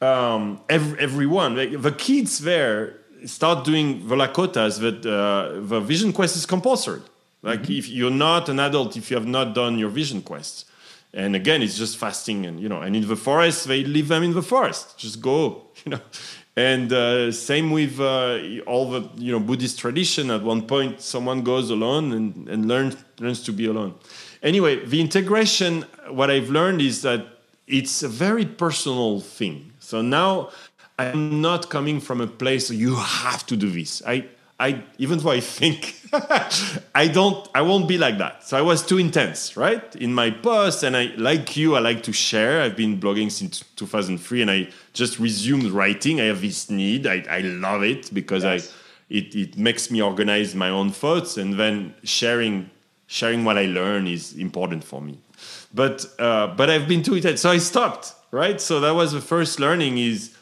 Um, 0.00 0.60
every, 0.68 0.98
everyone, 0.98 1.56
like, 1.56 1.80
the 1.80 1.92
kids 1.92 2.40
there 2.40 2.98
start 3.24 3.64
doing 3.64 4.08
the 4.08 4.16
Lakotas, 4.16 4.80
that 4.80 5.06
uh, 5.06 5.60
the 5.60 5.80
Vision 5.80 6.12
Quest 6.12 6.36
is 6.36 6.44
compulsory. 6.44 7.02
Like 7.42 7.62
mm-hmm. 7.62 7.72
if 7.72 7.88
you're 7.88 8.10
not 8.10 8.48
an 8.48 8.58
adult, 8.60 8.96
if 8.96 9.10
you 9.10 9.16
have 9.16 9.26
not 9.26 9.54
done 9.54 9.78
your 9.78 9.90
Vision 9.90 10.22
Quest, 10.22 10.66
and 11.14 11.36
again, 11.36 11.62
it's 11.62 11.76
just 11.76 11.98
fasting, 11.98 12.46
and 12.46 12.58
you 12.58 12.68
know, 12.68 12.80
and 12.80 12.96
in 12.96 13.06
the 13.06 13.16
forest, 13.16 13.68
they 13.68 13.84
leave 13.84 14.08
them 14.08 14.22
in 14.22 14.32
the 14.32 14.42
forest. 14.42 14.98
Just 14.98 15.20
go, 15.20 15.62
you 15.84 15.90
know. 15.90 16.00
And 16.54 16.92
uh, 16.92 17.32
same 17.32 17.70
with 17.70 17.98
uh, 17.98 18.38
all 18.66 18.90
the 18.90 19.08
you 19.16 19.32
know 19.32 19.40
Buddhist 19.40 19.78
tradition. 19.78 20.30
At 20.30 20.42
one 20.42 20.62
point, 20.62 21.00
someone 21.00 21.42
goes 21.42 21.70
alone 21.70 22.12
and, 22.12 22.48
and 22.48 22.66
learns 22.66 22.96
learns 23.18 23.42
to 23.44 23.52
be 23.52 23.66
alone. 23.66 23.94
Anyway, 24.42 24.84
the 24.84 25.00
integration. 25.00 25.84
What 26.10 26.30
I've 26.30 26.50
learned 26.50 26.82
is 26.82 27.02
that 27.02 27.26
it's 27.66 28.02
a 28.02 28.08
very 28.08 28.44
personal 28.44 29.20
thing. 29.20 29.72
So 29.78 30.02
now 30.02 30.50
I'm 30.98 31.40
not 31.40 31.70
coming 31.70 32.00
from 32.00 32.20
a 32.20 32.26
place 32.26 32.70
you 32.70 32.96
have 32.96 33.46
to 33.46 33.56
do 33.56 33.70
this. 33.70 34.02
I 34.06 34.26
I 34.58 34.82
even 34.98 35.18
though 35.18 35.30
I 35.30 35.40
think 35.40 35.96
I 36.94 37.08
don't 37.08 37.48
I 37.54 37.62
won't 37.62 37.88
be 37.88 37.98
like 37.98 38.18
that. 38.18 38.44
So 38.44 38.56
I 38.56 38.62
was 38.62 38.84
too 38.84 38.98
intense, 38.98 39.56
right? 39.56 39.94
In 39.96 40.12
my 40.12 40.30
post 40.30 40.82
and 40.82 40.96
I 40.96 41.12
like 41.16 41.56
you 41.56 41.76
I 41.76 41.80
like 41.80 42.02
to 42.04 42.12
share. 42.12 42.62
I've 42.62 42.76
been 42.76 43.00
blogging 43.00 43.30
since 43.30 43.64
2003 43.76 44.42
and 44.42 44.50
I 44.50 44.68
just 44.92 45.18
resumed 45.18 45.70
writing. 45.70 46.20
I 46.20 46.24
have 46.24 46.40
this 46.40 46.68
need. 46.68 47.06
I, 47.06 47.24
I 47.28 47.40
love 47.40 47.82
it 47.82 48.12
because 48.12 48.44
yes. 48.44 48.70
I 48.70 48.78
it, 49.08 49.34
it 49.34 49.58
makes 49.58 49.90
me 49.90 50.00
organize 50.00 50.54
my 50.54 50.70
own 50.70 50.90
thoughts 50.90 51.36
and 51.36 51.58
then 51.58 51.94
sharing 52.02 52.70
sharing 53.12 53.44
what 53.44 53.58
I 53.58 53.66
learn 53.66 54.06
is 54.06 54.32
important 54.32 54.82
for 54.82 55.00
me. 55.02 55.18
But 55.74 56.06
uh, 56.18 56.46
but 56.48 56.70
I've 56.70 56.88
been 56.88 57.02
too. 57.02 57.20
So 57.36 57.50
I 57.50 57.58
stopped, 57.58 58.14
right? 58.30 58.60
So 58.60 58.80
that 58.80 58.94
was 58.94 59.12
the 59.12 59.20
first 59.20 59.60
learning 59.60 59.98
is 59.98 60.34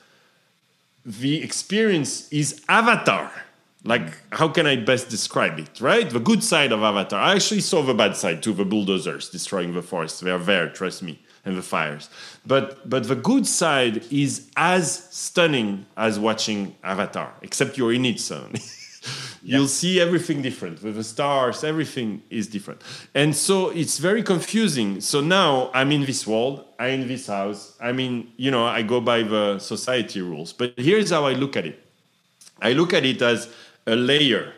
the 1.04 1.42
experience 1.42 2.30
is 2.30 2.62
avatar 2.68 3.32
like 3.84 4.12
how 4.32 4.46
can 4.46 4.66
i 4.66 4.76
best 4.76 5.08
describe 5.08 5.58
it 5.58 5.80
right 5.80 6.10
the 6.10 6.20
good 6.20 6.44
side 6.44 6.72
of 6.72 6.82
avatar 6.82 7.18
i 7.18 7.34
actually 7.34 7.60
saw 7.60 7.82
the 7.82 7.94
bad 7.94 8.14
side 8.14 8.42
too 8.42 8.52
the 8.52 8.66
bulldozers 8.66 9.30
destroying 9.30 9.72
the 9.72 9.80
forest 9.80 10.20
they 10.20 10.30
are 10.30 10.38
there 10.38 10.68
trust 10.68 11.02
me 11.02 11.18
and 11.46 11.56
the 11.56 11.62
fires 11.62 12.10
but 12.44 12.88
but 12.88 13.08
the 13.08 13.14
good 13.14 13.46
side 13.46 14.04
is 14.12 14.50
as 14.58 15.08
stunning 15.10 15.86
as 15.96 16.18
watching 16.18 16.76
avatar 16.84 17.32
except 17.40 17.78
you're 17.78 17.94
in 17.94 18.04
it 18.04 18.20
son 19.40 19.50
you'll 19.50 19.68
see 19.68 20.00
everything 20.00 20.42
different. 20.42 20.82
With 20.82 20.96
the 20.96 21.04
stars 21.04 21.64
everything 21.64 22.22
is 22.30 22.46
different. 22.46 22.82
And 23.14 23.34
so 23.34 23.70
it's 23.70 23.98
very 23.98 24.22
confusing. 24.22 25.00
So 25.00 25.20
now 25.20 25.70
i'm 25.74 25.92
in 25.92 26.04
this 26.04 26.26
world 26.26 26.64
i'm 26.78 27.02
in 27.02 27.08
this 27.08 27.26
house. 27.26 27.76
I 27.80 27.92
mean 27.92 28.32
you 28.36 28.50
know 28.50 28.66
i 28.66 28.82
go 28.82 29.00
by 29.00 29.22
the 29.22 29.58
society 29.58 30.20
rules. 30.20 30.52
But 30.52 30.74
here's 30.76 31.10
how 31.10 31.26
i 31.26 31.32
look 31.32 31.56
at 31.56 31.66
it. 31.66 31.82
I 32.62 32.72
look 32.72 32.92
at 32.92 33.04
it 33.04 33.22
as 33.22 33.48
a 33.86 33.96
layer, 33.96 34.52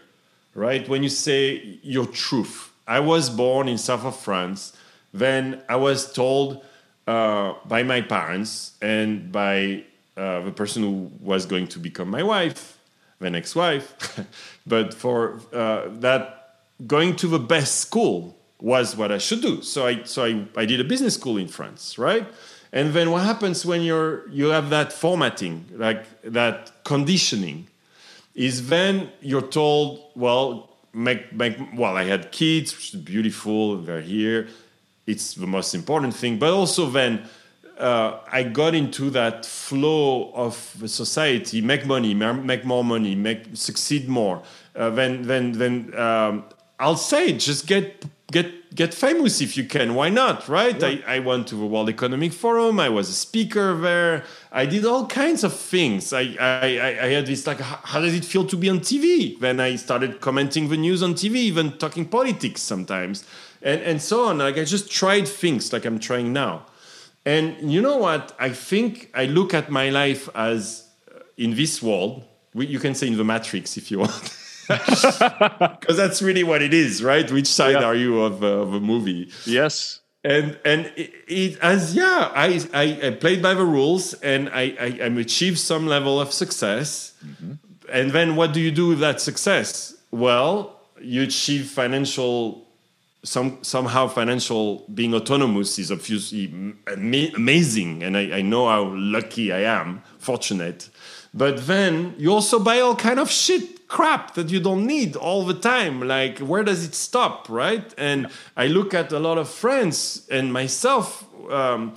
right? 0.54 0.88
When 0.88 1.02
you 1.02 1.08
say 1.08 1.78
your 1.82 2.06
truth. 2.06 2.70
I 2.86 3.00
was 3.00 3.30
born 3.30 3.68
in 3.68 3.78
south 3.78 4.04
of 4.04 4.18
France. 4.18 4.72
Then 5.14 5.62
I 5.68 5.76
was 5.76 6.12
told 6.12 6.64
uh, 7.06 7.54
by 7.66 7.82
my 7.82 8.00
parents 8.00 8.72
and 8.82 9.30
by 9.30 9.84
uh, 10.16 10.40
the 10.40 10.52
person 10.52 10.82
who 10.82 11.10
was 11.20 11.46
going 11.46 11.66
to 11.68 11.78
become 11.78 12.10
my 12.10 12.22
wife, 12.22 12.78
the 13.22 13.38
ex-wife, 13.38 14.20
but 14.66 14.94
for 14.94 15.40
uh, 15.52 15.88
that 16.00 16.56
going 16.86 17.16
to 17.16 17.28
the 17.28 17.38
best 17.38 17.80
school 17.80 18.36
was 18.60 18.96
what 18.96 19.10
I 19.10 19.18
should 19.18 19.42
do. 19.42 19.62
So 19.62 19.86
I 19.86 20.02
so 20.04 20.24
I, 20.24 20.46
I 20.56 20.64
did 20.66 20.80
a 20.80 20.84
business 20.84 21.14
school 21.14 21.36
in 21.36 21.48
France, 21.48 21.98
right? 21.98 22.26
And 22.72 22.94
then 22.94 23.10
what 23.10 23.24
happens 23.24 23.66
when 23.66 23.82
you're 23.82 24.28
you 24.30 24.46
have 24.46 24.70
that 24.70 24.92
formatting, 24.92 25.66
like 25.76 26.04
that 26.22 26.72
conditioning, 26.84 27.66
is 28.34 28.68
then 28.68 29.10
you're 29.20 29.42
told, 29.42 30.00
well, 30.14 30.70
make, 30.92 31.32
make 31.32 31.56
well, 31.74 31.96
I 31.96 32.04
had 32.04 32.32
kids, 32.32 32.74
which 32.74 32.94
is 32.94 33.00
beautiful, 33.00 33.76
they're 33.76 34.00
here. 34.00 34.48
It's 35.06 35.34
the 35.34 35.46
most 35.46 35.74
important 35.74 36.14
thing. 36.14 36.38
But 36.38 36.52
also 36.52 36.88
then 36.88 37.28
uh, 37.78 38.20
I 38.30 38.42
got 38.44 38.74
into 38.74 39.10
that 39.10 39.46
flow 39.46 40.32
of 40.34 40.54
society, 40.86 41.60
make 41.60 41.86
money, 41.86 42.14
make 42.14 42.64
more 42.64 42.84
money, 42.84 43.14
make 43.14 43.44
succeed 43.54 44.08
more. 44.08 44.42
Uh, 44.74 44.90
then 44.90 45.22
then 45.22 45.52
then 45.52 45.98
um, 45.98 46.44
I'll 46.78 46.96
say 46.96 47.32
just 47.32 47.66
get 47.66 48.04
get 48.30 48.74
get 48.74 48.94
famous 48.94 49.40
if 49.40 49.56
you 49.56 49.64
can. 49.64 49.94
Why 49.94 50.08
not? 50.08 50.48
Right? 50.48 50.80
Yeah. 50.80 51.00
I, 51.06 51.16
I 51.16 51.18
went 51.20 51.48
to 51.48 51.56
the 51.56 51.66
World 51.66 51.88
Economic 51.88 52.32
Forum. 52.32 52.80
I 52.80 52.88
was 52.88 53.08
a 53.08 53.12
speaker 53.12 53.74
there. 53.74 54.24
I 54.50 54.66
did 54.66 54.84
all 54.84 55.06
kinds 55.06 55.44
of 55.44 55.54
things. 55.54 56.12
I 56.12 56.36
I, 56.40 56.98
I 57.02 57.08
had 57.08 57.26
this 57.26 57.46
like, 57.46 57.60
how 57.60 58.00
does 58.00 58.14
it 58.14 58.24
feel 58.24 58.46
to 58.46 58.56
be 58.56 58.68
on 58.68 58.80
TV? 58.80 59.38
Then 59.38 59.60
I 59.60 59.76
started 59.76 60.20
commenting 60.20 60.68
the 60.68 60.76
news 60.76 61.02
on 61.02 61.14
TV, 61.14 61.36
even 61.36 61.72
talking 61.78 62.06
politics 62.06 62.62
sometimes, 62.62 63.24
and 63.62 63.80
and 63.82 64.00
so 64.02 64.26
on. 64.26 64.38
Like 64.38 64.58
I 64.58 64.64
just 64.64 64.90
tried 64.90 65.28
things 65.28 65.72
like 65.72 65.84
I'm 65.84 65.98
trying 65.98 66.32
now. 66.32 66.66
And 67.24 67.72
you 67.72 67.80
know 67.80 67.96
what? 67.98 68.34
I 68.38 68.50
think 68.50 69.10
I 69.14 69.26
look 69.26 69.54
at 69.54 69.70
my 69.70 69.90
life 69.90 70.28
as 70.34 70.88
uh, 71.08 71.20
in 71.36 71.54
this 71.54 71.82
world. 71.82 72.24
You 72.54 72.78
can 72.78 72.94
say 72.94 73.06
in 73.06 73.16
the 73.16 73.24
Matrix 73.24 73.76
if 73.76 73.90
you 73.90 74.00
want. 74.00 74.38
because 74.68 75.96
that's 75.96 76.22
really 76.22 76.42
what 76.42 76.62
it 76.62 76.74
is, 76.74 77.02
right? 77.02 77.30
Which 77.30 77.46
side 77.46 77.76
yeah. 77.76 77.84
are 77.84 77.94
you 77.94 78.22
of, 78.22 78.42
uh, 78.42 78.46
of, 78.46 78.74
a 78.74 78.80
movie? 78.80 79.30
Yes. 79.46 80.00
And 80.24 80.58
and 80.64 80.92
it, 80.96 81.12
it, 81.26 81.58
as 81.60 81.96
yeah, 81.96 82.30
I, 82.32 82.60
I, 82.72 83.06
I 83.08 83.10
played 83.10 83.42
by 83.42 83.54
the 83.54 83.64
rules 83.64 84.14
and 84.14 84.48
I 84.50 84.74
I, 84.78 84.98
I 85.02 85.08
achieved 85.18 85.58
some 85.58 85.86
level 85.86 86.20
of 86.20 86.32
success. 86.32 87.14
Mm-hmm. 87.24 87.52
And 87.90 88.10
then 88.12 88.36
what 88.36 88.52
do 88.52 88.60
you 88.60 88.70
do 88.70 88.88
with 88.88 89.00
that 89.00 89.20
success? 89.20 89.94
Well, 90.10 90.80
you 91.00 91.22
achieve 91.22 91.66
financial 91.66 92.66
some 93.24 93.58
somehow 93.62 94.08
financial 94.08 94.84
being 94.92 95.14
autonomous 95.14 95.78
is 95.78 95.92
obviously 95.92 96.52
amazing 96.86 98.02
and 98.02 98.16
I, 98.16 98.38
I 98.38 98.42
know 98.42 98.68
how 98.68 98.92
lucky 98.94 99.52
I 99.52 99.60
am 99.60 100.02
fortunate. 100.18 100.88
But 101.32 101.66
then 101.66 102.14
you 102.18 102.32
also 102.32 102.58
buy 102.58 102.80
all 102.80 102.96
kind 102.96 103.18
of 103.18 103.30
shit 103.30 103.88
crap 103.88 104.34
that 104.34 104.50
you 104.50 104.60
don't 104.60 104.86
need 104.86 105.14
all 105.16 105.44
the 105.44 105.54
time. 105.54 106.00
Like 106.00 106.40
where 106.40 106.64
does 106.64 106.84
it 106.84 106.94
stop 106.94 107.48
right? 107.48 107.94
And 107.96 108.28
i 108.56 108.66
look 108.66 108.92
at 108.92 109.12
a 109.12 109.18
lot 109.20 109.38
of 109.38 109.48
friends 109.48 110.26
and 110.30 110.52
myself 110.52 111.24
um, 111.50 111.94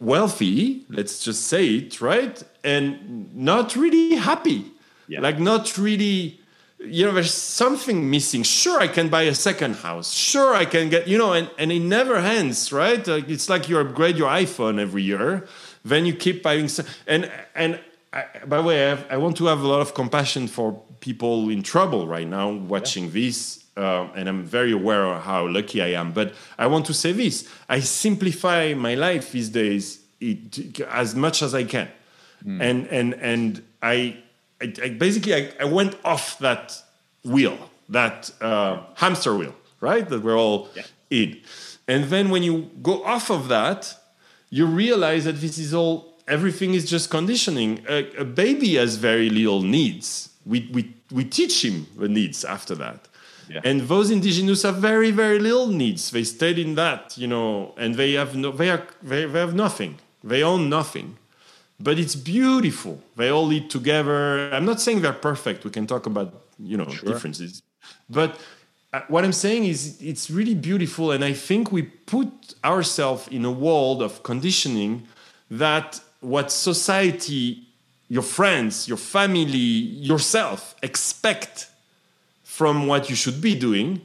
wealthy 0.00 0.84
let's 0.88 1.22
just 1.22 1.46
say 1.46 1.76
it 1.76 2.00
right? 2.00 2.42
And 2.64 3.34
not 3.36 3.76
really 3.76 4.16
happy. 4.16 4.72
Yeah. 5.06 5.20
like 5.20 5.38
not 5.38 5.76
really 5.76 6.40
you 6.86 7.04
know 7.04 7.12
there's 7.12 7.34
something 7.34 8.10
missing. 8.10 8.42
Sure 8.42 8.80
i 8.80 8.88
can 8.88 9.08
buy 9.08 9.22
a 9.22 9.34
second 9.34 9.76
house. 9.76 10.12
Sure 10.12 10.54
i 10.54 10.64
can 10.64 10.88
get 10.88 11.08
you 11.08 11.18
know 11.18 11.32
and, 11.32 11.50
and 11.58 11.72
it 11.72 11.80
never 11.80 12.16
ends 12.16 12.72
right? 12.72 13.06
Like 13.06 13.28
it's 13.28 13.48
like 13.48 13.68
you 13.68 13.78
upgrade 13.78 14.16
your 14.16 14.30
iphone 14.30 14.80
every 14.80 15.02
year 15.02 15.46
then 15.84 16.06
you 16.06 16.14
keep 16.14 16.42
buying 16.42 16.68
and 17.06 17.30
and 17.54 17.80
I, 18.12 18.24
by 18.46 18.58
the 18.58 18.62
way 18.62 18.86
I, 18.86 18.88
have, 18.90 19.06
I, 19.10 19.16
want 19.16 19.36
to 19.38 19.46
have 19.46 19.60
a 19.60 19.66
lot 19.66 19.80
of 19.80 19.92
compassion 19.94 20.46
for 20.46 20.80
people 21.00 21.50
in 21.50 21.62
trouble 21.62 22.06
right 22.06 22.26
now 22.26 22.50
watching 22.50 23.04
yeah. 23.04 23.10
this 23.10 23.64
uh, 23.76 24.08
and 24.14 24.28
i'm 24.28 24.44
very 24.44 24.72
aware 24.72 25.04
of 25.04 25.22
how 25.22 25.46
lucky 25.46 25.82
i 25.82 25.88
am 25.88 26.12
but 26.12 26.32
i 26.58 26.66
want 26.66 26.86
to 26.86 26.94
say 26.94 27.12
this. 27.12 27.48
I 27.68 27.80
simplify 27.80 28.74
my 28.74 28.94
life 28.94 29.32
these 29.32 29.48
days 29.48 30.00
it, 30.20 30.80
as 30.80 31.14
much 31.14 31.42
as 31.42 31.54
i 31.54 31.64
can. 31.64 31.88
Mm. 32.44 32.60
and 32.60 32.86
and 32.88 33.14
and 33.14 33.62
i 33.82 34.16
I, 34.60 34.72
I 34.82 34.88
basically 34.90 35.34
I, 35.34 35.52
I, 35.60 35.64
went 35.64 35.96
off 36.04 36.38
that 36.38 36.80
wheel, 37.24 37.58
that 37.88 38.30
uh, 38.40 38.82
hamster 38.94 39.36
wheel, 39.36 39.54
right? 39.80 40.08
That 40.08 40.22
we're 40.22 40.38
all 40.38 40.68
yeah. 40.74 40.82
in. 41.10 41.40
And 41.88 42.04
then 42.04 42.30
when 42.30 42.42
you 42.42 42.70
go 42.82 43.04
off 43.04 43.30
of 43.30 43.48
that, 43.48 43.94
you 44.50 44.66
realize 44.66 45.24
that 45.24 45.40
this 45.40 45.58
is 45.58 45.74
all 45.74 46.14
everything 46.26 46.74
is 46.74 46.88
just 46.88 47.10
conditioning. 47.10 47.84
A, 47.88 48.10
a 48.18 48.24
baby 48.24 48.76
has 48.76 48.96
very 48.96 49.28
little 49.28 49.62
needs. 49.62 50.30
We, 50.46 50.70
we, 50.72 50.94
we 51.10 51.24
teach 51.24 51.64
him 51.64 51.86
the 51.96 52.08
needs 52.08 52.44
after 52.44 52.74
that. 52.76 53.08
Yeah. 53.48 53.60
And 53.62 53.82
those 53.82 54.10
indigenous 54.10 54.62
have 54.62 54.76
very, 54.76 55.10
very 55.10 55.38
little 55.38 55.68
needs. 55.68 56.10
They 56.10 56.24
stayed 56.24 56.58
in 56.58 56.76
that, 56.76 57.18
you 57.18 57.26
know, 57.26 57.74
and 57.76 57.94
they 57.94 58.12
have 58.12 58.34
no, 58.34 58.52
they 58.52 58.70
are, 58.70 58.86
they, 59.02 59.26
they 59.26 59.40
have 59.40 59.54
nothing. 59.54 59.98
They 60.22 60.42
own 60.42 60.70
nothing 60.70 61.18
but 61.80 61.98
it's 61.98 62.14
beautiful. 62.14 63.00
They 63.16 63.30
all 63.30 63.52
eat 63.52 63.70
together. 63.70 64.52
I'm 64.52 64.64
not 64.64 64.80
saying 64.80 65.02
they're 65.02 65.12
perfect. 65.12 65.64
We 65.64 65.70
can 65.70 65.86
talk 65.86 66.06
about 66.06 66.34
you 66.58 66.76
know 66.76 66.88
sure. 66.88 67.12
differences, 67.12 67.62
but 68.08 68.38
uh, 68.92 69.00
what 69.08 69.24
I'm 69.24 69.32
saying 69.32 69.64
is 69.64 70.00
it's 70.00 70.30
really 70.30 70.54
beautiful, 70.54 71.10
and 71.10 71.24
I 71.24 71.32
think 71.32 71.72
we 71.72 71.82
put 71.82 72.54
ourselves 72.64 73.28
in 73.28 73.44
a 73.44 73.50
world 73.52 74.02
of 74.02 74.22
conditioning 74.22 75.06
that 75.50 76.00
what 76.20 76.50
society, 76.50 77.66
your 78.08 78.22
friends, 78.22 78.88
your 78.88 78.96
family, 78.96 79.58
yourself 79.58 80.74
expect 80.82 81.68
from 82.42 82.86
what 82.86 83.10
you 83.10 83.16
should 83.16 83.40
be 83.40 83.54
doing 83.54 84.00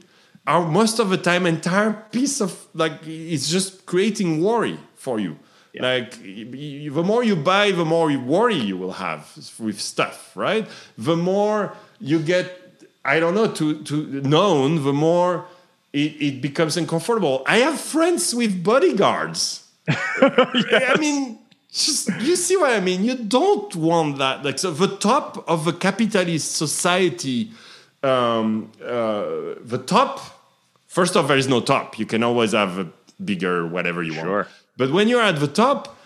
are 0.46 0.66
most 0.66 0.98
of 0.98 1.10
the 1.10 1.16
time 1.16 1.46
entire 1.46 1.92
piece 2.10 2.40
of 2.40 2.66
like 2.74 2.94
it's 3.06 3.48
just 3.48 3.86
creating 3.86 4.42
worry 4.42 4.78
for 4.96 5.20
you 5.20 5.38
yeah. 5.72 5.82
Like 5.82 6.20
the 6.22 7.02
more 7.04 7.22
you 7.22 7.36
buy, 7.36 7.70
the 7.70 7.84
more 7.84 8.16
worry 8.18 8.56
you 8.56 8.76
will 8.76 8.92
have 8.92 9.32
with 9.58 9.80
stuff, 9.80 10.32
right? 10.34 10.66
The 10.98 11.16
more 11.16 11.74
you 12.00 12.18
get, 12.18 12.50
I 13.04 13.20
don't 13.20 13.34
know, 13.34 13.50
to 13.52 13.82
to 13.84 14.20
known, 14.22 14.82
the 14.82 14.92
more 14.92 15.46
it, 15.92 16.20
it 16.20 16.42
becomes 16.42 16.76
uncomfortable. 16.76 17.42
I 17.46 17.58
have 17.58 17.80
friends 17.80 18.34
with 18.34 18.62
bodyguards. 18.64 19.66
yes. 19.88 19.96
I 20.22 20.96
mean, 20.98 21.38
just 21.72 22.08
you 22.20 22.36
see 22.36 22.56
what 22.56 22.70
I 22.70 22.80
mean. 22.80 23.04
You 23.04 23.14
don't 23.14 23.74
want 23.76 24.18
that. 24.18 24.44
Like 24.44 24.58
so, 24.58 24.72
the 24.72 24.96
top 24.96 25.48
of 25.48 25.66
a 25.66 25.72
capitalist 25.72 26.56
society, 26.56 27.50
um, 28.02 28.72
uh, 28.82 29.54
the 29.62 29.82
top. 29.86 30.20
First 30.88 31.16
off, 31.16 31.28
there 31.28 31.36
is 31.36 31.46
no 31.46 31.60
top. 31.60 32.00
You 32.00 32.06
can 32.06 32.24
always 32.24 32.50
have 32.50 32.78
a 32.78 32.84
bigger 33.24 33.66
whatever 33.66 34.02
you 34.02 34.14
sure. 34.14 34.36
want. 34.36 34.48
But 34.76 34.92
when 34.92 35.08
you're 35.08 35.22
at 35.22 35.40
the 35.40 35.48
top, 35.48 35.96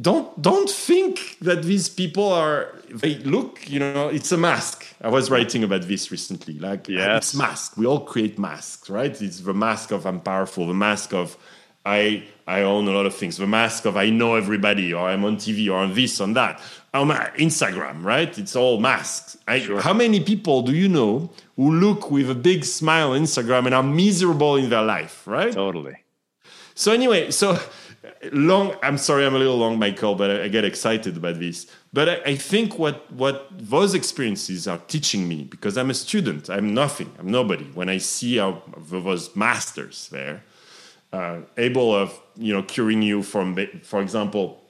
don't 0.00 0.40
don't 0.40 0.70
think 0.70 1.36
that 1.40 1.62
these 1.64 1.88
people 1.88 2.32
are 2.32 2.74
they 2.90 3.16
look 3.18 3.68
you 3.68 3.80
know 3.80 4.08
it's 4.08 4.30
a 4.30 4.36
mask 4.36 4.86
i 5.00 5.08
was 5.08 5.30
writing 5.30 5.64
about 5.64 5.82
this 5.82 6.10
recently 6.10 6.58
like 6.58 6.88
uh, 6.88 6.92
yes. 6.92 7.16
it's 7.16 7.34
mask 7.34 7.76
we 7.76 7.84
all 7.84 8.00
create 8.00 8.38
masks 8.38 8.88
right 8.88 9.20
it's 9.20 9.40
the 9.40 9.54
mask 9.54 9.90
of 9.90 10.06
i'm 10.06 10.20
powerful 10.20 10.66
the 10.66 10.74
mask 10.74 11.12
of 11.12 11.36
i 11.84 12.22
i 12.46 12.60
own 12.62 12.86
a 12.86 12.92
lot 12.92 13.06
of 13.06 13.14
things 13.14 13.38
the 13.38 13.46
mask 13.46 13.86
of 13.86 13.96
i 13.96 14.08
know 14.08 14.36
everybody 14.36 14.92
or 14.92 15.08
i'm 15.08 15.24
on 15.24 15.36
tv 15.36 15.68
or 15.68 15.78
on 15.78 15.92
this 15.94 16.20
on 16.20 16.32
that 16.32 16.60
on 16.94 17.08
instagram 17.36 18.04
right 18.04 18.38
it's 18.38 18.54
all 18.54 18.78
masks 18.78 19.36
I, 19.48 19.60
sure. 19.60 19.80
how 19.80 19.92
many 19.92 20.20
people 20.20 20.62
do 20.62 20.74
you 20.74 20.88
know 20.88 21.28
who 21.56 21.72
look 21.72 22.10
with 22.10 22.30
a 22.30 22.36
big 22.36 22.64
smile 22.64 23.12
on 23.12 23.22
instagram 23.22 23.66
and 23.66 23.74
are 23.74 23.82
miserable 23.82 24.56
in 24.56 24.70
their 24.70 24.84
life 24.84 25.26
right 25.26 25.52
totally 25.52 25.96
so 26.78 26.92
anyway, 26.92 27.32
so 27.32 27.58
long. 28.30 28.76
I'm 28.84 28.98
sorry, 28.98 29.26
I'm 29.26 29.34
a 29.34 29.38
little 29.38 29.58
long, 29.58 29.80
Michael, 29.80 30.14
but 30.14 30.30
I, 30.30 30.44
I 30.44 30.48
get 30.48 30.64
excited 30.64 31.16
about 31.16 31.40
this. 31.40 31.66
But 31.92 32.08
I, 32.08 32.14
I, 32.24 32.36
think 32.36 32.78
what 32.78 33.12
what 33.12 33.48
those 33.50 33.94
experiences 33.94 34.68
are 34.68 34.78
teaching 34.86 35.26
me, 35.26 35.42
because 35.42 35.76
I'm 35.76 35.90
a 35.90 35.94
student, 35.94 36.48
I'm 36.48 36.72
nothing, 36.74 37.10
I'm 37.18 37.32
nobody. 37.32 37.64
When 37.64 37.88
I 37.88 37.98
see 37.98 38.36
how 38.36 38.62
those 38.76 39.34
masters 39.34 40.08
there, 40.12 40.44
uh, 41.12 41.40
able 41.56 41.92
of 41.92 42.16
you 42.36 42.52
know 42.52 42.62
curing 42.62 43.02
you 43.02 43.24
from, 43.24 43.56
for 43.82 44.00
example, 44.00 44.62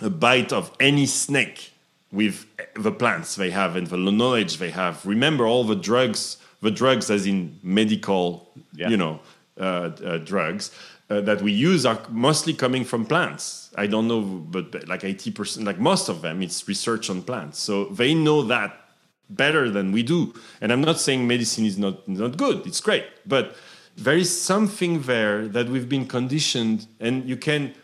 a 0.00 0.08
bite 0.08 0.52
of 0.52 0.70
any 0.78 1.06
snake 1.06 1.72
with 2.12 2.46
the 2.76 2.92
plants 2.92 3.34
they 3.34 3.50
have 3.50 3.74
and 3.74 3.88
the 3.88 3.96
knowledge 3.96 4.58
they 4.58 4.70
have. 4.70 5.04
Remember 5.04 5.48
all 5.48 5.64
the 5.64 5.74
drugs, 5.74 6.36
the 6.62 6.70
drugs 6.70 7.10
as 7.10 7.26
in 7.26 7.58
medical, 7.64 8.48
yeah. 8.72 8.88
you 8.88 8.96
know, 8.96 9.18
uh, 9.58 9.90
uh, 10.04 10.18
drugs 10.18 10.70
uh, 11.08 11.20
that 11.20 11.42
we 11.42 11.52
use 11.52 11.86
are 11.86 12.00
mostly 12.10 12.52
coming 12.52 12.84
from 12.84 13.06
plants. 13.06 13.70
I 13.76 13.86
don't 13.86 14.08
know, 14.08 14.20
but 14.20 14.88
like 14.88 15.02
80%, 15.02 15.64
like 15.64 15.78
most 15.78 16.08
of 16.08 16.22
them, 16.22 16.42
it's 16.42 16.66
research 16.66 17.10
on 17.10 17.22
plants. 17.22 17.58
So 17.58 17.86
they 17.86 18.14
know 18.14 18.42
that 18.42 18.86
better 19.28 19.70
than 19.70 19.92
we 19.92 20.02
do. 20.02 20.34
And 20.60 20.72
I'm 20.72 20.80
not 20.80 20.98
saying 20.98 21.26
medicine 21.26 21.64
is 21.64 21.78
not, 21.78 22.08
not 22.08 22.36
good, 22.36 22.66
it's 22.66 22.80
great. 22.80 23.04
But 23.26 23.56
there 23.96 24.16
is 24.16 24.40
something 24.40 25.02
there 25.02 25.48
that 25.48 25.68
we've 25.68 25.88
been 25.88 26.06
conditioned, 26.06 26.86
and 27.00 27.28
you 27.28 27.36
can 27.36 27.74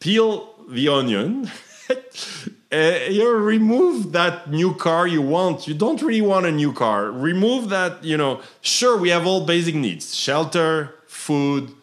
peel 0.00 0.54
the 0.68 0.88
onion. 0.88 1.50
uh, 1.90 2.74
you 3.10 3.30
remove 3.36 4.12
that 4.12 4.50
new 4.50 4.74
car 4.74 5.06
you 5.06 5.22
want. 5.22 5.68
You 5.68 5.74
don't 5.74 6.00
really 6.02 6.22
want 6.22 6.46
a 6.46 6.52
new 6.52 6.72
car. 6.72 7.10
Remove 7.10 7.68
that, 7.70 8.02
you 8.02 8.16
know, 8.16 8.40
sure, 8.62 8.96
we 8.96 9.10
have 9.10 9.26
all 9.26 9.44
basic 9.44 9.74
needs 9.74 10.14
shelter, 10.14 10.94
food, 11.06 11.74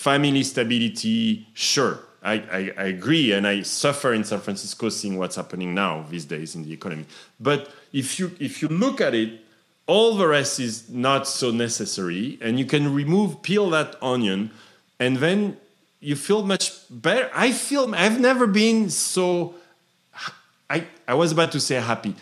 family 0.00 0.42
stability, 0.42 1.46
sure, 1.52 2.00
I, 2.22 2.32
I, 2.32 2.72
I, 2.78 2.84
agree, 2.84 3.32
and 3.32 3.46
I 3.46 3.60
suffer 3.60 4.14
in 4.14 4.24
San 4.24 4.40
Francisco 4.40 4.88
seeing 4.88 5.18
what's 5.18 5.36
happening 5.36 5.74
now 5.74 6.06
these 6.08 6.24
days 6.24 6.54
in 6.54 6.64
the 6.64 6.72
economy. 6.72 7.04
But 7.38 7.70
if 7.92 8.18
you 8.18 8.34
if 8.40 8.62
you 8.62 8.68
look 8.68 9.02
at 9.02 9.14
it, 9.14 9.40
all 9.86 10.14
the 10.16 10.26
rest 10.26 10.58
is 10.58 10.88
not 10.88 11.28
so 11.28 11.50
necessary, 11.50 12.38
and 12.40 12.58
you 12.58 12.64
can 12.64 12.94
remove 12.94 13.42
peel 13.42 13.68
that 13.70 14.02
onion, 14.02 14.50
and 14.98 15.18
then 15.18 15.58
you 16.00 16.16
feel 16.16 16.46
much 16.46 16.72
better. 16.88 17.30
I 17.34 17.52
feel 17.52 17.94
I've 17.94 18.20
never 18.20 18.46
been 18.46 18.88
so. 18.88 19.54
I 20.70 20.86
I 21.06 21.12
was 21.12 21.30
about 21.30 21.52
to 21.52 21.60
say 21.60 21.74
happy. 21.74 22.14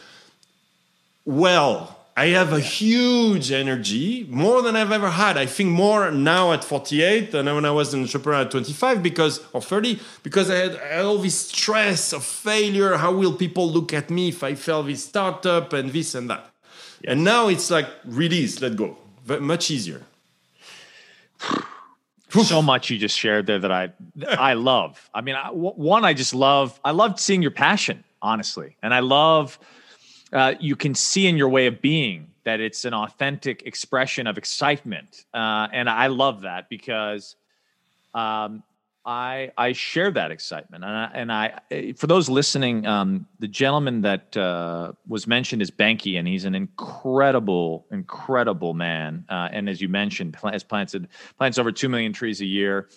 Well, 1.24 1.97
I 2.18 2.30
have 2.30 2.52
a 2.52 2.58
huge 2.58 3.52
energy, 3.52 4.26
more 4.28 4.60
than 4.60 4.74
I've 4.74 4.90
ever 4.90 5.08
had. 5.08 5.38
I 5.38 5.46
think 5.46 5.70
more 5.70 6.10
now 6.10 6.52
at 6.52 6.64
48 6.64 7.30
than 7.30 7.46
when 7.46 7.64
I 7.64 7.70
was 7.70 7.94
an 7.94 8.02
entrepreneur 8.02 8.40
at 8.40 8.50
25 8.50 9.04
because 9.04 9.40
or 9.52 9.62
30 9.62 10.00
because 10.24 10.50
I 10.50 10.56
had, 10.56 10.76
I 10.80 10.86
had 10.96 11.04
all 11.04 11.18
this 11.18 11.38
stress 11.38 12.12
of 12.12 12.24
failure. 12.24 12.96
How 12.96 13.12
will 13.12 13.34
people 13.34 13.70
look 13.70 13.92
at 13.92 14.10
me 14.10 14.30
if 14.30 14.42
I 14.42 14.56
fail 14.56 14.82
this 14.82 15.04
startup 15.04 15.72
and 15.72 15.92
this 15.92 16.16
and 16.16 16.28
that? 16.28 16.50
Yes. 17.02 17.12
And 17.12 17.22
now 17.22 17.46
it's 17.46 17.70
like 17.70 17.86
release, 18.04 18.60
let 18.60 18.74
go, 18.74 18.98
much 19.38 19.70
easier. 19.70 20.02
so 22.30 22.60
much 22.60 22.90
you 22.90 22.98
just 22.98 23.16
shared 23.16 23.46
there 23.46 23.60
that 23.60 23.70
I 23.70 23.92
I 24.26 24.54
love. 24.54 25.08
I 25.14 25.20
mean, 25.20 25.36
I, 25.36 25.50
one 25.52 26.04
I 26.04 26.14
just 26.14 26.34
love. 26.34 26.80
I 26.84 26.90
loved 26.90 27.20
seeing 27.20 27.42
your 27.42 27.52
passion, 27.52 28.02
honestly, 28.20 28.76
and 28.82 28.92
I 28.92 28.98
love 28.98 29.56
uh, 30.32 30.54
you 30.60 30.76
can 30.76 30.94
see 30.94 31.26
in 31.26 31.36
your 31.36 31.48
way 31.48 31.66
of 31.66 31.80
being 31.80 32.28
that 32.44 32.60
it's 32.60 32.84
an 32.84 32.94
authentic 32.94 33.62
expression 33.64 34.26
of 34.26 34.38
excitement, 34.38 35.24
uh, 35.34 35.68
and 35.72 35.88
I 35.88 36.06
love 36.06 36.42
that 36.42 36.68
because 36.68 37.36
um, 38.14 38.62
I 39.04 39.50
I 39.56 39.72
share 39.72 40.10
that 40.10 40.30
excitement, 40.30 40.84
and 40.84 40.92
I, 40.92 41.10
and 41.14 41.32
I 41.32 41.92
for 41.94 42.06
those 42.06 42.28
listening, 42.28 42.86
um, 42.86 43.26
the 43.38 43.48
gentleman 43.48 44.02
that 44.02 44.36
uh, 44.36 44.92
was 45.06 45.26
mentioned 45.26 45.62
is 45.62 45.70
Benki, 45.70 46.18
and 46.18 46.28
he's 46.28 46.44
an 46.44 46.54
incredible, 46.54 47.86
incredible 47.90 48.74
man, 48.74 49.24
uh, 49.28 49.48
and 49.52 49.68
as 49.68 49.80
you 49.80 49.88
mentioned, 49.88 50.36
has 50.42 50.62
planted 50.62 51.08
plants 51.38 51.58
over 51.58 51.72
two 51.72 51.88
million 51.88 52.12
trees 52.12 52.40
a 52.40 52.46
year 52.46 52.88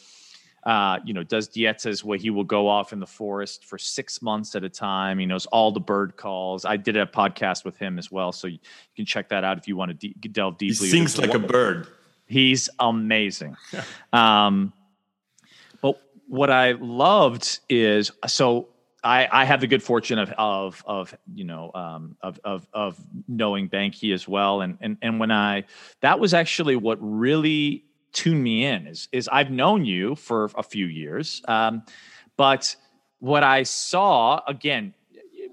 uh, 0.64 1.00
you 1.04 1.14
know, 1.14 1.24
does 1.24 1.50
dietas 1.50 2.04
where 2.04 2.18
he 2.18 2.30
will 2.30 2.44
go 2.44 2.68
off 2.68 2.94
in 2.94 3.00
the 3.00 3.08
forest 3.08 3.66
for 3.66 3.78
six 3.78 4.22
months 4.22 4.56
at 4.56 4.64
a 4.64 4.70
time. 4.70 5.18
He 5.18 5.26
knows 5.26 5.46
all 5.48 5.72
the 5.72 5.80
bird 5.80 6.18
calls. 6.18 6.66
I 6.66 6.78
did 6.78 6.96
a 6.98 7.06
podcast 7.06 7.66
with 7.66 7.78
him 7.78 7.98
as 7.98 8.12
well, 8.12 8.32
so 8.32 8.48
you, 8.48 8.60
can 8.96 9.06
check 9.06 9.30
that 9.30 9.44
out 9.44 9.58
if 9.58 9.68
you 9.68 9.76
want 9.76 10.00
to 10.00 10.14
de- 10.14 10.30
delve 10.30 10.58
deeply. 10.58 10.88
He 10.88 10.92
sings 10.92 11.18
like 11.18 11.34
a 11.34 11.40
bird. 11.40 11.88
He's 12.28 12.70
amazing. 12.80 13.58
um, 14.14 14.74
but 15.82 16.00
what 16.28 16.50
I 16.50 16.74
loved 16.74 17.60
is 17.68 18.12
so 18.28 18.70
I, 19.04 19.28
I 19.32 19.46
have 19.46 19.62
the 19.62 19.68
good 19.68 19.82
fortune 19.82 20.20
of 20.20 20.32
of 20.38 20.84
of 20.86 21.18
you 21.34 21.44
know 21.44 21.72
um, 21.74 22.18
of 22.22 22.40
of 22.44 22.68
of 22.72 23.00
knowing 23.28 23.68
Benki 23.68 24.14
as 24.14 24.28
well, 24.28 24.62
and 24.62 24.78
and 24.80 24.98
and 25.02 25.20
when 25.20 25.32
I 25.32 25.64
that 26.02 26.20
was 26.20 26.34
actually 26.34 26.76
what 26.76 27.00
really 27.02 27.84
tuned 28.14 28.44
me 28.44 28.66
in 28.66 28.88
is 28.88 29.08
is 29.12 29.28
I've 29.32 29.52
known 29.52 29.86
you 29.86 30.16
for 30.16 30.50
a 30.56 30.64
few 30.64 30.86
years, 30.88 31.42
um, 31.48 31.84
but 32.38 32.76
what 33.20 33.44
I 33.44 33.64
saw 33.64 34.42
again 34.48 34.94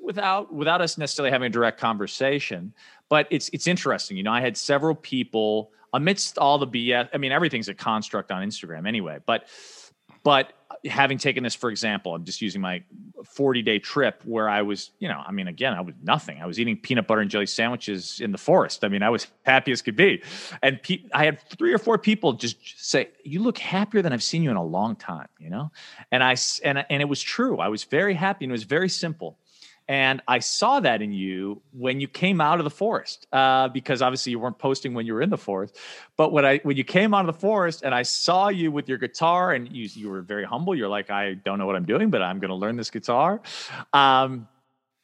without 0.02 0.52
without 0.52 0.80
us 0.80 0.98
necessarily 0.98 1.30
having 1.30 1.46
a 1.46 1.50
direct 1.50 1.78
conversation, 1.78 2.72
but 3.08 3.26
it's 3.30 3.50
it's 3.52 3.66
interesting. 3.66 4.16
You 4.16 4.22
know, 4.22 4.32
I 4.32 4.40
had 4.40 4.56
several 4.56 4.94
people 4.94 5.70
amidst 5.92 6.38
all 6.38 6.58
the 6.58 6.66
BS. 6.66 7.08
I 7.12 7.18
mean, 7.18 7.32
everything's 7.32 7.68
a 7.68 7.74
construct 7.74 8.30
on 8.30 8.46
Instagram 8.46 8.88
anyway, 8.88 9.18
but 9.26 9.48
but 10.22 10.52
having 10.84 11.18
taken 11.18 11.42
this, 11.42 11.54
for 11.54 11.70
example, 11.70 12.14
I'm 12.14 12.24
just 12.24 12.40
using 12.40 12.60
my 12.60 12.82
40 13.24 13.62
day 13.62 13.78
trip 13.78 14.22
where 14.24 14.48
I 14.48 14.62
was, 14.62 14.90
you 14.98 15.08
know, 15.08 15.22
I 15.26 15.32
mean, 15.32 15.48
again, 15.48 15.74
I 15.74 15.80
was 15.80 15.94
nothing. 16.02 16.40
I 16.40 16.46
was 16.46 16.58
eating 16.60 16.76
peanut 16.76 17.06
butter 17.06 17.20
and 17.20 17.30
jelly 17.30 17.46
sandwiches 17.46 18.20
in 18.20 18.32
the 18.32 18.38
forest. 18.38 18.84
I 18.84 18.88
mean, 18.88 19.02
I 19.02 19.10
was 19.10 19.26
happy 19.44 19.72
as 19.72 19.82
could 19.82 19.96
be. 19.96 20.22
And 20.62 20.82
pe- 20.82 21.04
I 21.12 21.24
had 21.24 21.40
three 21.58 21.72
or 21.72 21.78
four 21.78 21.98
people 21.98 22.32
just 22.34 22.56
say, 22.78 23.08
"You 23.24 23.42
look 23.42 23.58
happier 23.58 24.02
than 24.02 24.12
I've 24.12 24.22
seen 24.22 24.42
you 24.42 24.50
in 24.50 24.56
a 24.56 24.64
long 24.64 24.96
time," 24.96 25.28
you 25.38 25.50
know. 25.50 25.70
And 26.12 26.22
I 26.22 26.36
and 26.64 26.84
and 26.90 27.02
it 27.02 27.08
was 27.08 27.22
true. 27.22 27.58
I 27.58 27.68
was 27.68 27.84
very 27.84 28.14
happy, 28.14 28.44
and 28.44 28.52
it 28.52 28.52
was 28.52 28.64
very 28.64 28.88
simple. 28.88 29.38
And 29.88 30.20
I 30.28 30.38
saw 30.40 30.80
that 30.80 31.00
in 31.00 31.12
you 31.12 31.62
when 31.72 31.98
you 31.98 32.08
came 32.08 32.42
out 32.42 32.58
of 32.58 32.64
the 32.64 32.70
forest, 32.70 33.26
uh, 33.32 33.68
because 33.68 34.02
obviously 34.02 34.32
you 34.32 34.38
weren't 34.38 34.58
posting 34.58 34.92
when 34.92 35.06
you 35.06 35.14
were 35.14 35.22
in 35.22 35.30
the 35.30 35.38
forest. 35.38 35.78
But 36.18 36.30
when 36.30 36.44
I 36.44 36.58
when 36.58 36.76
you 36.76 36.84
came 36.84 37.14
out 37.14 37.26
of 37.26 37.34
the 37.34 37.40
forest 37.40 37.82
and 37.82 37.94
I 37.94 38.02
saw 38.02 38.48
you 38.48 38.70
with 38.70 38.88
your 38.88 38.98
guitar 38.98 39.52
and 39.52 39.74
you 39.74 39.88
you 39.94 40.10
were 40.10 40.20
very 40.20 40.44
humble, 40.44 40.74
you're 40.74 40.88
like, 40.88 41.10
I 41.10 41.34
don't 41.34 41.58
know 41.58 41.66
what 41.66 41.76
I'm 41.76 41.86
doing, 41.86 42.10
but 42.10 42.20
I'm 42.20 42.38
going 42.38 42.50
to 42.50 42.54
learn 42.54 42.76
this 42.76 42.90
guitar. 42.90 43.40
Um, 43.94 44.46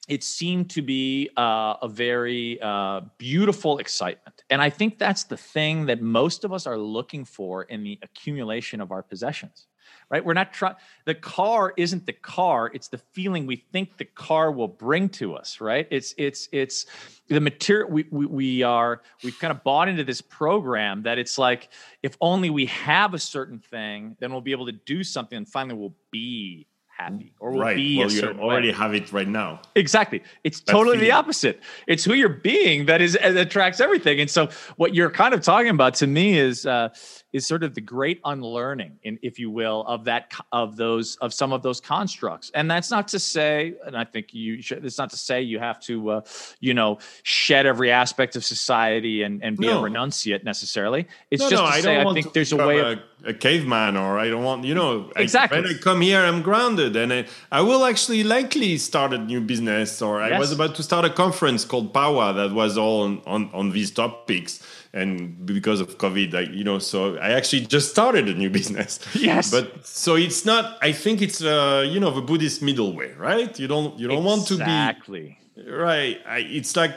it 0.06 0.22
seemed 0.22 0.68
to 0.70 0.82
be 0.82 1.30
uh, 1.34 1.76
a 1.80 1.88
very 1.88 2.60
uh, 2.60 3.00
beautiful 3.16 3.78
excitement. 3.78 4.44
And 4.50 4.60
I 4.60 4.68
think 4.68 4.98
that's 4.98 5.24
the 5.24 5.36
thing 5.38 5.86
that 5.86 6.02
most 6.02 6.44
of 6.44 6.52
us 6.52 6.66
are 6.66 6.76
looking 6.76 7.24
for 7.24 7.62
in 7.62 7.82
the 7.82 7.98
accumulation 8.02 8.82
of 8.82 8.92
our 8.92 9.02
possessions 9.02 9.66
right? 10.14 10.24
We're 10.24 10.32
not 10.32 10.52
trying, 10.52 10.76
the 11.06 11.14
car 11.16 11.74
isn't 11.76 12.06
the 12.06 12.12
car, 12.12 12.70
it's 12.72 12.86
the 12.86 12.98
feeling 12.98 13.46
we 13.46 13.56
think 13.72 13.96
the 13.96 14.04
car 14.04 14.52
will 14.52 14.68
bring 14.68 15.08
to 15.08 15.34
us, 15.34 15.60
right? 15.60 15.88
It's, 15.90 16.14
it's, 16.16 16.48
it's 16.52 16.86
the 17.26 17.40
material, 17.40 17.90
we, 17.90 18.06
we, 18.12 18.26
we 18.26 18.62
are, 18.62 19.02
we've 19.24 19.36
kind 19.40 19.50
of 19.50 19.64
bought 19.64 19.88
into 19.88 20.04
this 20.04 20.20
program 20.20 21.02
that 21.02 21.18
it's 21.18 21.36
like, 21.36 21.68
if 22.04 22.16
only 22.20 22.48
we 22.48 22.66
have 22.66 23.12
a 23.12 23.18
certain 23.18 23.58
thing, 23.58 24.16
then 24.20 24.30
we'll 24.30 24.40
be 24.40 24.52
able 24.52 24.66
to 24.66 24.72
do 24.86 25.02
something 25.02 25.36
and 25.36 25.48
finally 25.48 25.74
we'll 25.74 25.96
be 26.12 26.68
happy 26.96 27.32
or 27.40 27.50
will 27.50 27.58
right. 27.60 27.74
be 27.74 27.98
well, 27.98 28.08
you 28.08 28.22
already 28.38 28.68
way. 28.68 28.74
have 28.74 28.94
it 28.94 29.12
right 29.12 29.26
now. 29.26 29.60
Exactly. 29.74 30.22
It's 30.44 30.60
That 30.60 30.70
totally 30.70 30.96
the 30.98 31.06
feeling. 31.06 31.16
opposite. 31.16 31.60
It's 31.88 32.04
who 32.04 32.14
you're 32.14 32.28
being 32.28 32.86
that 32.86 33.00
is 33.02 33.14
that 33.14 33.36
attracts 33.36 33.80
everything. 33.80 34.20
And 34.20 34.30
so 34.30 34.48
what 34.76 34.94
you're 34.94 35.10
kind 35.10 35.34
of 35.34 35.42
talking 35.42 35.70
about 35.70 35.94
to 35.94 36.06
me 36.06 36.38
is 36.38 36.66
uh 36.66 36.90
is 37.34 37.46
sort 37.46 37.62
of 37.64 37.74
the 37.74 37.80
great 37.82 38.20
unlearning 38.24 38.92
in 39.02 39.18
if 39.22 39.38
you 39.38 39.50
will 39.50 39.84
of 39.86 40.04
that 40.04 40.32
of 40.52 40.76
those 40.76 41.16
of 41.16 41.34
some 41.34 41.52
of 41.52 41.60
those 41.62 41.80
constructs. 41.80 42.50
And 42.54 42.70
that's 42.70 42.90
not 42.90 43.08
to 43.08 43.18
say 43.18 43.74
and 43.86 43.94
I 43.96 44.04
think 44.04 44.32
you 44.32 44.62
should 44.62 44.84
it's 44.86 44.96
not 44.96 45.10
to 45.10 45.16
say 45.18 45.42
you 45.42 45.58
have 45.58 45.78
to 45.80 45.94
uh 46.10 46.20
you 46.60 46.72
know 46.72 46.98
shed 47.24 47.66
every 47.66 47.90
aspect 47.90 48.36
of 48.36 48.44
society 48.44 49.22
and 49.24 49.42
and 49.44 49.58
be 49.58 49.66
No. 49.66 49.84
a 49.84 49.90
renunciate 49.90 50.44
necessarily. 50.44 51.06
It's 51.30 51.42
No, 51.42 51.50
just 51.50 51.62
no, 51.62 51.68
to 51.68 51.74
I 51.76 51.80
say 51.80 52.00
I 52.00 52.12
think 52.14 52.32
there's 52.32 52.52
a 52.52 52.56
way 52.56 52.78
of 52.80 52.98
a, 53.24 53.30
a 53.30 53.34
caveman, 53.34 53.96
or 53.96 54.18
I 54.18 54.28
don't 54.28 54.44
want, 54.44 54.64
you 54.64 54.74
know, 54.74 55.10
I- 55.16 55.22
Exactly. 55.22 55.60
when 55.60 55.68
I 55.74 55.74
come 55.78 56.00
here, 56.02 56.20
I'm 56.20 56.40
grounded, 56.42 56.94
and 56.94 57.12
I, 57.12 57.26
I 57.50 57.60
will 57.62 57.84
actually 57.84 58.22
likely 58.22 58.76
start 58.78 59.12
a 59.12 59.18
new 59.18 59.40
business, 59.40 60.00
or 60.02 60.20
I 60.22 60.38
was 60.38 60.52
about 60.52 60.74
to 60.76 60.82
start 60.82 61.04
a 61.04 61.10
conference 61.10 61.64
called 61.64 61.92
Power 61.92 62.32
that 62.34 62.52
was 62.52 62.76
all 62.78 63.02
on, 63.02 63.22
on, 63.26 63.50
on 63.52 63.70
these 63.70 63.90
topics, 63.90 64.60
and 64.94 65.44
because 65.44 65.80
of 65.80 65.98
COVID, 65.98 66.34
I, 66.34 66.40
you 66.58 66.64
know, 66.64 66.78
so 66.78 67.16
I 67.18 67.30
actually 67.38 67.66
just 67.66 67.90
started 67.90 68.28
a 68.28 68.34
new 68.34 68.50
business. 68.58 69.00
Yes. 69.14 69.50
but 69.50 69.84
so 69.86 70.14
it's 70.14 70.44
not. 70.44 70.64
I 70.88 70.92
think 70.92 71.20
it's 71.20 71.42
uh, 71.42 71.84
you 71.92 71.98
know, 72.00 72.10
the 72.10 72.22
Buddhist 72.22 72.62
middle 72.62 72.92
way, 72.94 73.10
right? 73.18 73.52
You 73.58 73.68
don't 73.68 73.98
you 74.00 74.06
don't 74.08 74.24
want 74.24 74.46
to 74.48 74.54
be 74.54 74.62
exactly. 74.62 75.38
Right. 75.68 76.18
I, 76.26 76.38
it's 76.58 76.74
like 76.76 76.96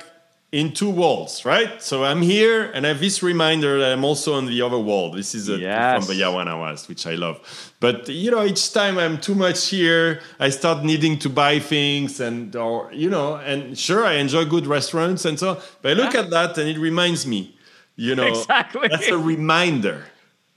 in 0.52 0.72
two 0.72 0.90
worlds, 0.90 1.44
right? 1.44 1.82
So 1.84 2.06
I'm 2.06 2.22
here 2.22 2.72
and 2.74 2.86
I 2.86 2.90
have 2.90 3.02
this 3.02 3.22
reminder 3.22 3.80
that 3.80 3.92
I'm 3.92 4.06
also 4.06 4.34
on 4.34 4.46
the 4.46 4.62
other 4.62 4.80
world. 4.80 5.14
This 5.18 5.36
is 5.36 5.50
a, 5.50 5.58
Yes. 5.58 6.06
from 6.06 6.16
the 6.16 6.22
Yawanawas, 6.24 6.88
which 6.88 7.06
I 7.06 7.16
love. 7.16 7.38
But 7.82 8.08
you 8.08 8.32
know, 8.32 8.46
each 8.46 8.72
time 8.74 8.98
I'm 8.98 9.18
too 9.20 9.36
much 9.36 9.68
here, 9.70 10.22
I 10.40 10.50
start 10.50 10.84
needing 10.86 11.20
to 11.20 11.30
buy 11.30 11.60
things 11.60 12.20
and 12.22 12.56
or 12.56 12.90
you 12.94 13.10
know, 13.10 13.36
and 13.36 13.78
sure 13.78 14.06
I 14.06 14.14
enjoy 14.14 14.46
good 14.46 14.66
restaurants 14.68 15.26
and 15.26 15.38
so 15.38 15.50
on. 15.52 15.58
But 15.82 15.92
I 15.92 15.94
look 16.02 16.14
Yeah. 16.14 16.22
at 16.22 16.30
that 16.30 16.58
and 16.58 16.70
it 16.70 16.78
reminds 16.80 17.26
me, 17.28 17.57
you 17.98 18.16
know, 18.20 18.28
Exactly. 18.28 18.88
that's 18.88 19.10
a 19.10 19.18
reminder. 19.18 20.06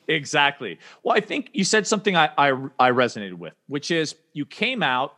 Exactly. 0.06 0.78
Well, 1.02 1.16
I 1.16 1.20
think 1.20 1.50
you 1.52 1.64
said 1.64 1.86
something 1.86 2.16
I, 2.16 2.30
I 2.38 2.48
I 2.78 2.90
resonated 2.90 3.34
with, 3.34 3.54
which 3.66 3.90
is 3.90 4.14
you 4.32 4.46
came 4.46 4.82
out 4.82 5.16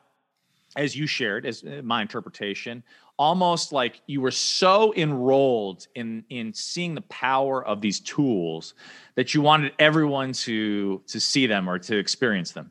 as 0.77 0.97
you 0.97 1.07
shared 1.07 1.45
as 1.45 1.63
uh, 1.65 1.81
my 1.85 2.01
interpretation, 2.03 2.83
almost 3.19 3.73
like 3.73 4.01
you 4.07 4.21
were 4.21 4.31
so 4.31 4.93
enrolled 4.95 5.87
in 5.95 6.25
in 6.31 6.53
seeing 6.53 6.95
the 6.95 7.03
power 7.03 7.65
of 7.65 7.81
these 7.81 8.01
tools 8.01 8.75
that 9.15 9.35
you 9.35 9.41
wanted 9.43 9.73
everyone 9.79 10.33
to 10.33 11.03
to 11.07 11.21
see 11.21 11.47
them 11.47 11.69
or 11.69 11.79
to 11.79 11.97
experience 11.97 12.53
them. 12.53 12.71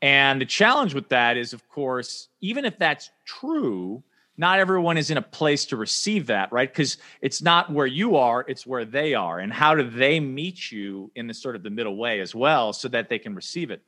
And 0.00 0.40
the 0.40 0.46
challenge 0.46 0.94
with 0.94 1.08
that 1.08 1.36
is, 1.36 1.52
of 1.52 1.68
course, 1.68 2.28
even 2.40 2.64
if 2.64 2.78
that's 2.78 3.10
true, 3.24 4.02
not 4.38 4.60
everyone 4.60 4.96
is 4.96 5.10
in 5.10 5.16
a 5.16 5.22
place 5.22 5.66
to 5.66 5.76
receive 5.76 6.26
that, 6.28 6.52
right? 6.52 6.72
Because 6.72 6.96
it's 7.20 7.42
not 7.42 7.72
where 7.72 7.86
you 7.86 8.16
are, 8.16 8.44
it's 8.46 8.64
where 8.64 8.84
they 8.84 9.12
are. 9.14 9.40
And 9.40 9.52
how 9.52 9.74
do 9.74 9.82
they 9.82 10.20
meet 10.20 10.70
you 10.70 11.10
in 11.16 11.26
the 11.26 11.34
sort 11.34 11.56
of 11.56 11.64
the 11.64 11.70
middle 11.70 11.96
way 11.96 12.20
as 12.20 12.34
well 12.36 12.72
so 12.72 12.86
that 12.88 13.08
they 13.08 13.18
can 13.18 13.34
receive 13.34 13.72
it? 13.72 13.82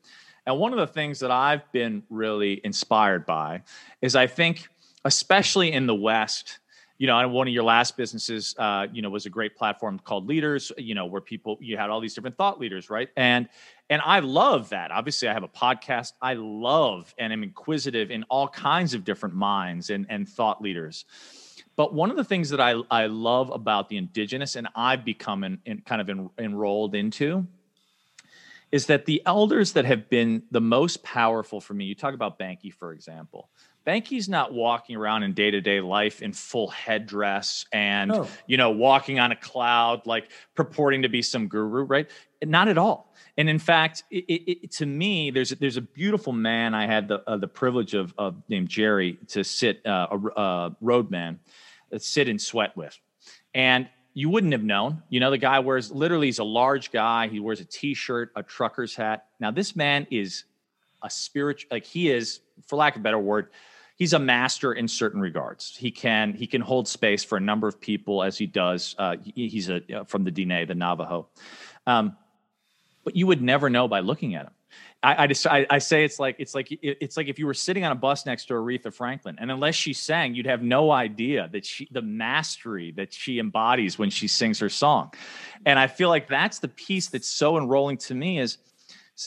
And 0.45 0.59
one 0.59 0.73
of 0.73 0.79
the 0.79 0.87
things 0.89 1.21
that 1.21 1.31
I've 1.31 1.71
been 1.71 2.03
really 2.11 2.61
inspired 2.65 3.27
by 3.27 3.63
is 4.03 4.17
I 4.17 4.27
think, 4.27 4.67
especially 5.05 5.71
in 5.73 5.87
the 5.87 5.95
West, 5.95 6.59
you 7.01 7.07
know, 7.07 7.27
one 7.29 7.49
of 7.49 7.55
your 7.55 7.65
last 7.65 7.97
businesses, 7.97 8.55
uh, 8.59 8.87
you 8.93 9.01
know, 9.01 9.09
was 9.09 9.25
a 9.25 9.31
great 9.31 9.57
platform 9.57 9.99
called 10.05 10.29
Leaders, 10.29 10.71
you 10.77 10.95
know, 10.95 11.07
where 11.07 11.23
people 11.23 11.57
you 11.59 11.79
had 11.79 11.89
all 11.89 11.99
these 11.99 12.13
different 12.13 12.37
thought 12.37 12.61
leaders, 12.61 12.91
right? 12.91 13.09
And 13.17 13.49
and 13.89 14.03
I 14.05 14.19
love 14.19 14.69
that. 14.69 14.91
Obviously, 14.91 15.27
I 15.27 15.33
have 15.33 15.43
a 15.43 15.49
podcast. 15.49 16.13
I 16.21 16.35
love 16.35 17.15
and 17.17 17.33
am 17.33 17.43
inquisitive 17.43 18.11
in 18.11 18.25
all 18.25 18.49
kinds 18.49 18.93
of 18.93 19.03
different 19.03 19.35
minds 19.35 19.89
and 19.89 20.05
and 20.11 20.29
thought 20.29 20.61
leaders. 20.61 21.07
But 21.75 21.95
one 21.95 22.11
of 22.11 22.19
the 22.19 22.25
things 22.25 22.51
that 22.51 22.61
I 22.61 22.75
I 22.91 23.07
love 23.07 23.49
about 23.49 23.89
the 23.89 23.97
indigenous 23.97 24.55
and 24.55 24.69
I've 24.77 25.03
become 25.03 25.43
in, 25.43 25.59
in 25.65 25.81
kind 25.81 26.03
of 26.03 26.11
en, 26.11 26.29
enrolled 26.39 26.95
into 26.95 27.47
is 28.73 28.87
that 28.87 29.07
the 29.07 29.23
elders 29.25 29.73
that 29.73 29.87
have 29.87 30.11
been 30.11 30.43
the 30.51 30.61
most 30.61 31.03
powerful 31.03 31.61
for 31.61 31.75
me. 31.75 31.87
You 31.87 31.95
talk 31.95 32.15
about 32.15 32.39
Benki, 32.39 32.73
for 32.73 32.93
example. 32.93 33.49
Benki's 33.91 34.29
not 34.29 34.55
walking 34.55 34.95
around 34.95 35.25
in 35.25 35.33
day-to-day 35.33 35.81
life 35.81 36.23
in 36.23 36.33
full 36.33 36.69
headdress 36.71 37.65
and 37.73 38.13
No. 38.13 38.29
you 38.47 38.57
know 38.57 38.71
walking 38.71 39.19
on 39.19 39.33
a 39.33 39.37
cloud 39.37 40.07
like 40.07 40.31
purporting 40.55 41.03
to 41.03 41.09
be 41.09 41.23
some 41.23 41.49
guru, 41.49 41.83
right? 41.83 42.09
Not 42.41 42.69
at 42.69 42.79
all. 42.79 43.13
And 43.37 43.49
in 43.49 43.59
fact, 43.59 44.05
it, 44.13 44.25
it, 44.29 44.71
to 44.75 44.87
me, 44.87 45.33
there's 45.33 45.51
a, 45.51 45.57
there's 45.57 45.77
a 45.77 45.81
beautiful 45.81 46.33
man 46.33 46.73
I 46.73 46.87
had 46.87 47.09
the 47.09 47.29
uh, 47.29 47.37
the 47.37 47.49
privilege 47.49 47.95
of, 47.95 48.15
of 48.17 48.41
named 48.49 48.69
Jerry 48.69 49.19
to 49.29 49.43
sit 49.43 49.85
uh, 49.85 50.07
a, 50.13 50.41
a 50.41 50.77
roadman, 50.81 51.41
uh, 51.93 51.99
sit 51.99 52.29
and 52.29 52.41
sweat 52.41 52.77
with, 52.77 52.97
and 53.55 53.89
you 54.15 54.29
wouldn't 54.31 54.53
have 54.53 54.63
known. 54.63 55.03
You 55.09 55.19
know, 55.19 55.33
the 55.33 55.39
guy 55.39 55.59
wears 55.59 55.91
literally 55.91 56.29
he's 56.29 56.39
a 56.39 56.45
large 56.45 56.93
guy. 56.93 57.27
He 57.27 57.41
wears 57.41 57.59
a 57.59 57.65
t-shirt, 57.65 58.31
a 58.37 58.45
trucker's 58.45 58.95
hat. 58.95 59.27
Now 59.41 59.51
this 59.51 59.75
man 59.75 60.07
is 60.13 60.45
a 61.03 61.11
spiritual 61.11 61.71
like 61.73 61.87
he 61.87 62.09
is 62.09 62.39
for 62.69 62.77
lack 62.77 62.95
of 62.95 63.01
a 63.01 63.03
better 63.03 63.19
word 63.19 63.49
he's 64.01 64.15
a 64.15 64.19
master 64.19 64.73
in 64.73 64.89
certain 64.89 65.21
regards. 65.21 65.77
He 65.77 65.93
can 65.93 66.33
he 66.33 66.49
can 66.49 66.63
hold 66.63 66.89
space 66.89 67.23
for 67.23 67.37
a 67.37 67.41
number 67.41 67.69
of 67.69 67.81
people 67.81 68.25
as 68.25 68.37
he 68.37 68.47
does 68.47 68.97
uh, 68.99 69.17
he's 69.23 69.69
a 69.69 70.01
uh, 70.01 70.05
from 70.05 70.25
the 70.25 70.33
Diné, 70.33 70.67
the 70.67 70.75
navajo. 70.75 71.29
Um, 71.87 72.17
but 73.05 73.15
you 73.15 73.29
would 73.29 73.43
never 73.43 73.71
know 73.71 73.87
by 73.87 74.01
looking 74.01 74.35
at 74.35 74.47
him. 74.47 74.53
I, 75.03 75.25
I 75.25 75.27
just 75.27 75.47
I, 75.47 75.67
I 75.71 75.79
say 75.79 76.05
it's 76.05 76.19
like 76.19 76.37
it's 76.39 76.55
like 76.55 76.69
it's 76.83 77.17
like 77.17 77.29
if 77.29 77.39
you 77.39 77.47
were 77.47 77.55
sitting 77.55 77.85
on 77.85 77.93
a 77.93 77.95
bus 77.95 78.27
next 78.27 78.47
to 78.47 78.55
Aretha 78.55 78.93
Franklin, 78.93 79.37
and 79.39 79.51
unless 79.51 79.75
she 79.75 79.93
sang, 79.93 80.35
you'd 80.35 80.47
have 80.47 80.63
no 80.63 80.91
idea 80.91 81.49
that 81.53 81.65
she 81.65 81.87
the 81.91 82.03
mastery 82.03 82.93
that 82.93 83.13
she 83.13 83.39
embodies 83.39 83.99
when 83.99 84.11
she 84.11 84.29
sings 84.29 84.59
her 84.61 84.69
song. 84.69 85.13
And 85.67 85.79
I 85.79 85.87
feel 85.87 86.09
like 86.09 86.27
that's 86.29 86.59
the 86.59 86.69
piece 86.69 87.09
that's 87.09 87.29
so 87.29 87.59
enrolling 87.59 87.99
to 87.99 88.15
me 88.15 88.39
is 88.39 88.59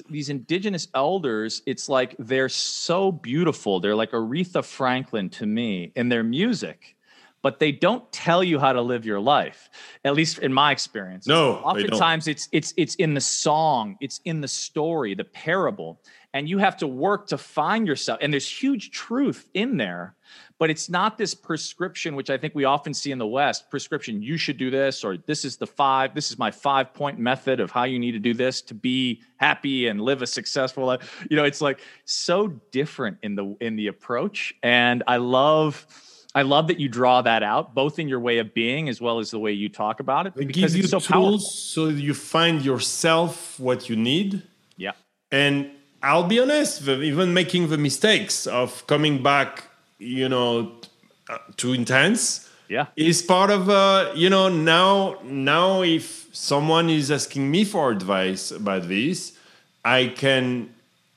these 0.10 0.30
indigenous 0.30 0.88
elders. 0.94 1.62
It's 1.66 1.90
like 1.90 2.16
they're 2.20 2.50
so 2.50 3.12
beautiful. 3.12 3.80
They're 3.80 3.96
like 3.96 4.12
Aretha 4.12 4.64
Franklin 4.64 5.30
to 5.32 5.46
me 5.46 5.92
in 5.96 6.10
their 6.10 6.24
music, 6.24 6.96
but 7.42 7.60
they 7.60 7.72
don't 7.72 8.10
tell 8.12 8.44
you 8.44 8.60
how 8.60 8.74
to 8.74 8.82
live 8.82 9.06
your 9.06 9.20
life. 9.20 9.70
At 10.04 10.16
least 10.16 10.40
in 10.40 10.54
my 10.54 10.72
experience. 10.72 11.28
No, 11.28 11.56
oftentimes 11.56 12.28
it's 12.28 12.48
it's 12.52 12.74
it's 12.78 12.96
in 12.96 13.14
the 13.14 13.22
song, 13.22 13.98
it's 14.00 14.22
in 14.26 14.42
the 14.42 14.48
story, 14.48 15.16
the 15.16 15.26
parable, 15.26 16.00
and 16.34 16.50
you 16.50 16.58
have 16.58 16.78
to 16.78 16.88
work 16.88 17.28
to 17.28 17.38
find 17.38 17.88
yourself. 17.88 18.20
And 18.22 18.34
there's 18.34 18.50
huge 18.50 18.92
truth 18.92 19.48
in 19.54 19.78
there 19.78 20.16
but 20.60 20.70
it's 20.70 20.90
not 20.90 21.18
this 21.18 21.34
prescription 21.34 22.16
which 22.16 22.30
i 22.30 22.38
think 22.38 22.56
we 22.56 22.64
often 22.64 22.94
see 22.94 23.12
in 23.12 23.18
the 23.18 23.28
west 23.28 23.70
prescription 23.70 24.22
you 24.22 24.38
should 24.38 24.58
do 24.58 24.70
this 24.70 25.04
or 25.04 25.18
this 25.18 25.44
is 25.44 25.58
the 25.58 25.68
five 25.68 26.14
this 26.16 26.32
is 26.32 26.38
my 26.38 26.52
five 26.52 26.94
point 26.94 27.20
method 27.20 27.60
of 27.60 27.72
how 27.72 27.84
you 27.84 28.00
need 28.00 28.14
to 28.14 28.20
do 28.20 28.34
this 28.34 28.62
to 28.62 28.74
be 28.74 29.22
happy 29.38 29.88
and 29.88 30.02
live 30.02 30.22
a 30.22 30.28
successful 30.28 30.86
life 30.86 31.26
you 31.30 31.36
know 31.36 31.44
it's 31.44 31.62
like 31.62 31.82
so 32.06 32.48
different 32.72 33.18
in 33.24 33.36
the 33.36 33.56
in 33.60 33.76
the 33.76 33.88
approach 33.88 34.54
and 34.64 35.04
i 35.08 35.18
love 35.18 35.86
I 36.36 36.42
love 36.42 36.70
that 36.70 36.80
you 36.80 36.90
draw 36.90 37.22
that 37.22 37.44
out, 37.44 37.76
both 37.76 38.00
in 38.00 38.08
your 38.08 38.20
way 38.20 38.40
of 38.40 38.56
being 38.56 38.90
as 38.90 39.00
well 39.00 39.20
as 39.20 39.30
the 39.30 39.38
way 39.38 39.52
you 39.52 39.70
talk 39.70 40.00
about 40.00 40.26
it. 40.26 40.34
It 40.36 40.46
gives 40.46 40.76
you 40.76 40.82
so 40.82 40.98
tools 40.98 41.06
powerful. 41.08 41.40
so 41.40 41.88
you 41.90 42.16
find 42.16 42.66
yourself 42.66 43.60
what 43.60 43.88
you 43.88 43.96
need. 43.96 44.42
Yeah. 44.76 44.94
And 45.32 45.70
I'll 46.04 46.28
be 46.28 46.40
honest, 46.40 46.88
even 46.88 47.34
making 47.34 47.70
the 47.70 47.78
mistakes 47.78 48.46
of 48.46 48.86
coming 48.88 49.24
back 49.24 49.70
you 50.04 50.30
know 50.30 50.72
too 51.58 51.74
intense 51.74 52.50
yeah 52.70 52.88
is 52.96 53.22
part 53.22 53.50
of 53.50 53.70
uh 53.70 54.12
you 54.16 54.30
know 54.30 54.50
now 54.50 55.18
now 55.24 55.82
if 55.82 56.28
someone 56.34 56.90
is 56.90 57.12
asking 57.12 57.50
me 57.50 57.64
for 57.64 57.92
advice 57.92 58.52
about 58.52 58.88
this 58.88 59.38
i 59.86 60.08
can 60.08 60.70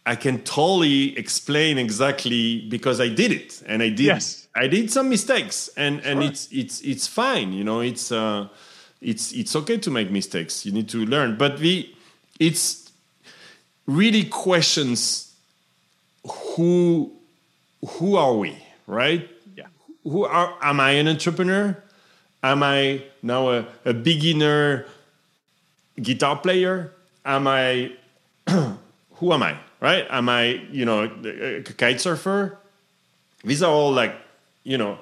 i 0.04 0.14
can 0.14 0.40
totally 0.42 1.16
explain 1.18 1.78
exactly 1.78 2.60
because 2.68 3.00
i 3.00 3.08
did 3.08 3.32
it 3.32 3.62
and 3.66 3.82
i 3.82 3.88
did 3.88 4.00
yes. 4.00 4.46
i 4.54 4.66
did 4.66 4.90
some 4.90 5.08
mistakes 5.08 5.68
and 5.76 6.02
sure. 6.02 6.12
and 6.12 6.22
it's 6.22 6.48
it's 6.52 6.80
it's 6.82 7.06
fine 7.06 7.52
you 7.52 7.64
know 7.64 7.80
it's 7.80 8.12
uh 8.12 8.46
it's 9.00 9.32
it's 9.32 9.54
okay 9.56 9.76
to 9.76 9.90
make 9.90 10.10
mistakes 10.10 10.64
you 10.64 10.72
need 10.72 10.88
to 10.88 11.04
learn 11.04 11.36
but 11.36 11.58
the 11.58 11.88
it's 12.38 12.85
really 13.86 14.24
questions 14.24 15.34
who 16.24 17.12
who 17.86 18.16
are 18.16 18.34
we 18.34 18.56
right? 18.86 19.28
Yeah. 19.54 19.66
Who 20.04 20.24
are 20.24 20.56
am 20.62 20.80
I 20.80 20.92
an 20.92 21.08
entrepreneur? 21.08 21.82
Am 22.42 22.62
I 22.62 23.02
now 23.22 23.50
a, 23.50 23.66
a 23.84 23.92
beginner 23.92 24.86
guitar 26.00 26.36
player? 26.36 26.92
Am 27.24 27.46
I 27.46 27.92
who 28.48 29.32
am 29.32 29.42
I? 29.42 29.58
Right? 29.80 30.06
Am 30.08 30.28
I, 30.28 30.66
you 30.72 30.84
know, 30.84 31.04
a 31.04 31.62
kite 31.62 32.00
surfer? 32.00 32.58
These 33.44 33.62
are 33.62 33.70
all 33.70 33.92
like, 33.92 34.16
you 34.64 34.78
know, 34.78 34.98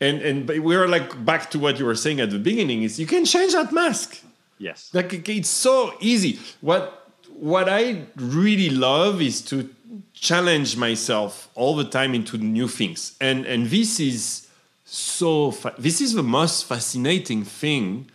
and 0.00 0.20
and 0.22 0.64
we're 0.64 0.86
like 0.86 1.24
back 1.24 1.50
to 1.52 1.58
what 1.58 1.78
you 1.78 1.84
were 1.84 1.96
saying 1.96 2.20
at 2.20 2.30
the 2.30 2.38
beginning 2.38 2.82
is 2.82 3.00
you 3.00 3.06
can 3.06 3.24
change 3.24 3.52
that 3.52 3.72
mask. 3.72 4.22
Yes. 4.58 4.90
Like 4.92 5.28
it's 5.28 5.48
so 5.48 5.94
easy. 6.00 6.38
What 6.60 7.01
what 7.42 7.68
I 7.68 8.06
really 8.14 8.70
love 8.70 9.20
is 9.20 9.42
to 9.46 9.68
challenge 10.14 10.76
myself 10.76 11.48
all 11.56 11.74
the 11.74 11.82
time 11.84 12.14
into 12.14 12.38
new 12.38 12.68
things. 12.68 13.16
And 13.20 13.44
and 13.46 13.66
this 13.66 13.98
is 13.98 14.46
so 14.84 15.50
fa- 15.50 15.74
this 15.76 16.00
is 16.00 16.12
the 16.12 16.22
most 16.22 16.66
fascinating 16.66 17.42
thing 17.42 18.08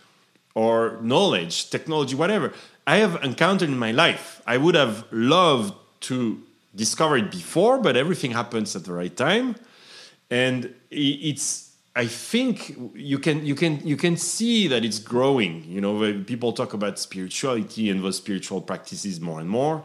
or 0.56 0.98
knowledge 1.02 1.70
technology 1.70 2.16
whatever 2.16 2.52
i 2.88 2.98
have 2.98 3.22
encountered 3.22 3.70
in 3.70 3.78
my 3.78 3.92
life. 3.92 4.42
I 4.48 4.56
would 4.58 4.76
have 4.76 5.04
loved 5.12 5.74
to 6.08 6.42
discover 6.74 7.18
it 7.18 7.30
before 7.30 7.80
but 7.80 7.98
everything 7.98 8.32
happens 8.32 8.78
at 8.78 8.86
the 8.86 8.94
right 8.94 9.16
time. 9.16 9.58
And 10.32 10.74
it's 10.90 11.67
i 12.04 12.06
think 12.06 12.56
you 12.94 13.20
can 13.20 13.46
you 13.46 13.56
can 13.56 13.74
you 13.92 13.98
can 13.98 14.16
see 14.16 14.68
that 14.68 14.86
it's 14.88 15.00
growing 15.00 15.54
you 15.76 15.82
know 15.82 15.94
people 16.26 16.54
talk 16.54 16.74
about 16.74 16.98
spirituality 16.98 17.90
and 17.90 18.04
those 18.04 18.18
spiritual 18.18 18.62
practices 18.62 19.20
more 19.20 19.40
and 19.40 19.50
more 19.50 19.84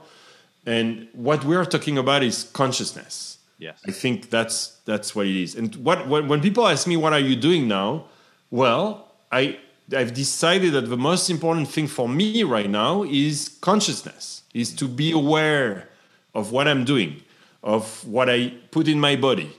and 0.64 1.08
what 1.12 1.44
we're 1.44 1.64
talking 1.64 1.98
about 1.98 2.22
is 2.22 2.44
consciousness. 2.44 3.38
Yes. 3.58 3.80
I 3.86 3.90
think 3.90 4.30
that's 4.30 4.78
that's 4.84 5.14
what 5.14 5.26
it 5.26 5.36
is. 5.36 5.54
And 5.54 5.74
what 5.76 6.08
when, 6.08 6.28
when 6.28 6.40
people 6.40 6.66
ask 6.66 6.86
me 6.86 6.96
what 6.96 7.12
are 7.12 7.20
you 7.20 7.36
doing 7.36 7.68
now? 7.68 8.06
Well, 8.50 9.12
I 9.30 9.58
I've 9.96 10.14
decided 10.14 10.72
that 10.72 10.88
the 10.88 10.96
most 10.96 11.30
important 11.30 11.68
thing 11.68 11.86
for 11.86 12.08
me 12.08 12.42
right 12.44 12.70
now 12.70 13.02
is 13.04 13.56
consciousness, 13.60 14.42
is 14.54 14.72
to 14.76 14.88
be 14.88 15.12
aware 15.12 15.88
of 16.34 16.50
what 16.50 16.66
I'm 16.66 16.84
doing, 16.84 17.22
of 17.62 18.06
what 18.06 18.30
I 18.30 18.54
put 18.70 18.88
in 18.88 18.98
my 18.98 19.16
body, 19.16 19.50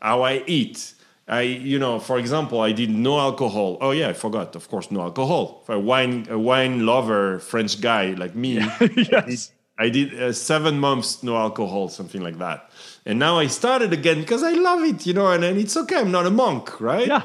how 0.00 0.22
I 0.22 0.42
eat. 0.46 0.94
I, 1.28 1.42
you 1.42 1.78
know, 1.78 1.98
for 1.98 2.18
example, 2.18 2.60
I 2.60 2.72
did 2.72 2.90
no 2.90 3.18
alcohol. 3.18 3.78
Oh 3.80 3.92
yeah, 3.92 4.08
I 4.08 4.12
forgot. 4.12 4.56
Of 4.56 4.68
course, 4.68 4.90
no 4.90 5.02
alcohol. 5.02 5.62
For 5.66 5.74
a 5.74 5.80
wine, 5.80 6.26
a 6.28 6.38
wine 6.38 6.84
lover 6.84 7.38
French 7.38 7.80
guy 7.80 8.12
like 8.12 8.34
me, 8.34 8.54
yes. 8.96 9.52
I 9.78 9.88
did 9.88 10.20
uh, 10.20 10.32
seven 10.32 10.78
months 10.78 11.22
no 11.22 11.36
alcohol, 11.36 11.88
something 11.88 12.22
like 12.22 12.38
that. 12.38 12.70
And 13.06 13.18
now 13.18 13.38
I 13.38 13.46
started 13.46 13.92
again 13.92 14.20
because 14.20 14.42
I 14.42 14.52
love 14.52 14.82
it, 14.82 15.06
you 15.06 15.14
know, 15.14 15.30
and, 15.30 15.42
and 15.42 15.58
it's 15.58 15.76
okay. 15.76 15.96
I'm 15.96 16.10
not 16.10 16.26
a 16.26 16.30
monk, 16.30 16.80
right? 16.80 17.06
Yeah. 17.06 17.22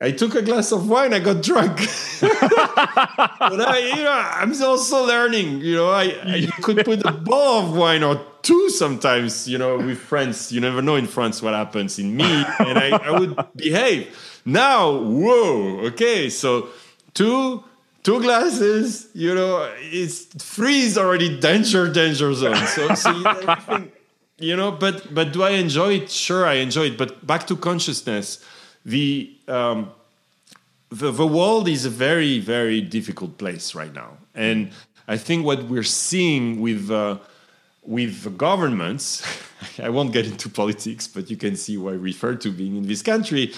I 0.00 0.10
took 0.10 0.34
a 0.34 0.42
glass 0.42 0.72
of 0.72 0.88
wine, 0.88 1.14
I 1.14 1.20
got 1.20 1.44
drunk. 1.44 1.76
but 2.20 3.60
I, 3.60 3.92
you 3.96 4.02
know, 4.02 4.10
I'm 4.10 4.60
also 4.62 5.06
learning, 5.06 5.60
you 5.60 5.76
know, 5.76 5.90
I, 5.90 6.02
I 6.24 6.46
could 6.60 6.84
put 6.84 7.06
a 7.06 7.12
bottle 7.12 7.70
of 7.70 7.76
wine 7.76 8.02
or 8.02 8.16
two 8.42 8.70
sometimes, 8.70 9.48
you 9.48 9.58
know, 9.58 9.78
with 9.78 9.98
friends. 9.98 10.52
You 10.52 10.60
never 10.60 10.82
know 10.82 10.96
in 10.96 11.06
France 11.06 11.42
what 11.42 11.54
happens 11.54 11.98
in 11.98 12.16
me. 12.16 12.44
And 12.58 12.78
I, 12.78 12.90
I 12.90 13.18
would 13.18 13.36
behave. 13.56 14.40
Now, 14.44 14.90
whoa, 14.90 15.80
okay, 15.86 16.28
so 16.28 16.68
two 17.14 17.62
two 18.02 18.20
glasses, 18.20 19.08
you 19.14 19.34
know, 19.34 19.72
it's 19.78 20.24
three 20.24 20.80
is 20.80 20.98
already 20.98 21.38
danger, 21.38 21.90
danger 21.90 22.34
zone. 22.34 22.56
So, 22.66 22.94
so 22.94 23.10
you, 23.12 23.22
know, 23.22 23.88
you 24.38 24.56
know, 24.56 24.72
but 24.72 25.14
but 25.14 25.32
do 25.32 25.42
I 25.42 25.50
enjoy 25.50 25.94
it? 25.94 26.10
Sure, 26.10 26.46
I 26.46 26.54
enjoy 26.54 26.86
it. 26.86 26.98
But 26.98 27.24
back 27.26 27.46
to 27.48 27.56
consciousness, 27.56 28.44
the 28.84 29.32
um, 29.46 29.92
the 30.88 31.12
the 31.12 31.26
world 31.26 31.68
is 31.68 31.84
a 31.84 31.90
very 31.90 32.40
very 32.40 32.80
difficult 32.80 33.38
place 33.38 33.74
right 33.74 33.94
now, 33.94 34.18
and 34.34 34.72
I 35.06 35.16
think 35.16 35.46
what 35.46 35.64
we're 35.64 35.84
seeing 35.84 36.60
with 36.60 36.90
uh, 36.90 37.18
with 37.84 38.38
governments, 38.38 39.22
I 39.82 39.88
won't 39.88 40.12
get 40.12 40.26
into 40.26 40.48
politics, 40.48 41.08
but 41.08 41.30
you 41.30 41.36
can 41.36 41.56
see 41.56 41.76
why 41.76 41.92
I 41.92 41.94
refer 41.94 42.34
to 42.36 42.50
being 42.50 42.76
in 42.76 42.86
this 42.86 43.02
country 43.02 43.52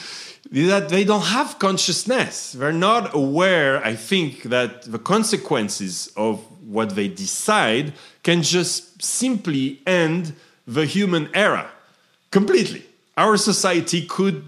that 0.50 0.88
they 0.88 1.04
don't 1.04 1.24
have 1.24 1.58
consciousness. 1.58 2.52
They're 2.52 2.72
not 2.72 3.14
aware, 3.14 3.84
I 3.84 3.94
think, 3.94 4.44
that 4.44 4.82
the 4.82 4.98
consequences 4.98 6.12
of 6.16 6.40
what 6.66 6.94
they 6.94 7.08
decide 7.08 7.92
can 8.22 8.42
just 8.42 9.02
simply 9.02 9.80
end 9.86 10.34
the 10.66 10.86
human 10.86 11.28
era 11.34 11.70
completely. 12.30 12.84
Our 13.16 13.36
society 13.36 14.06
could 14.06 14.42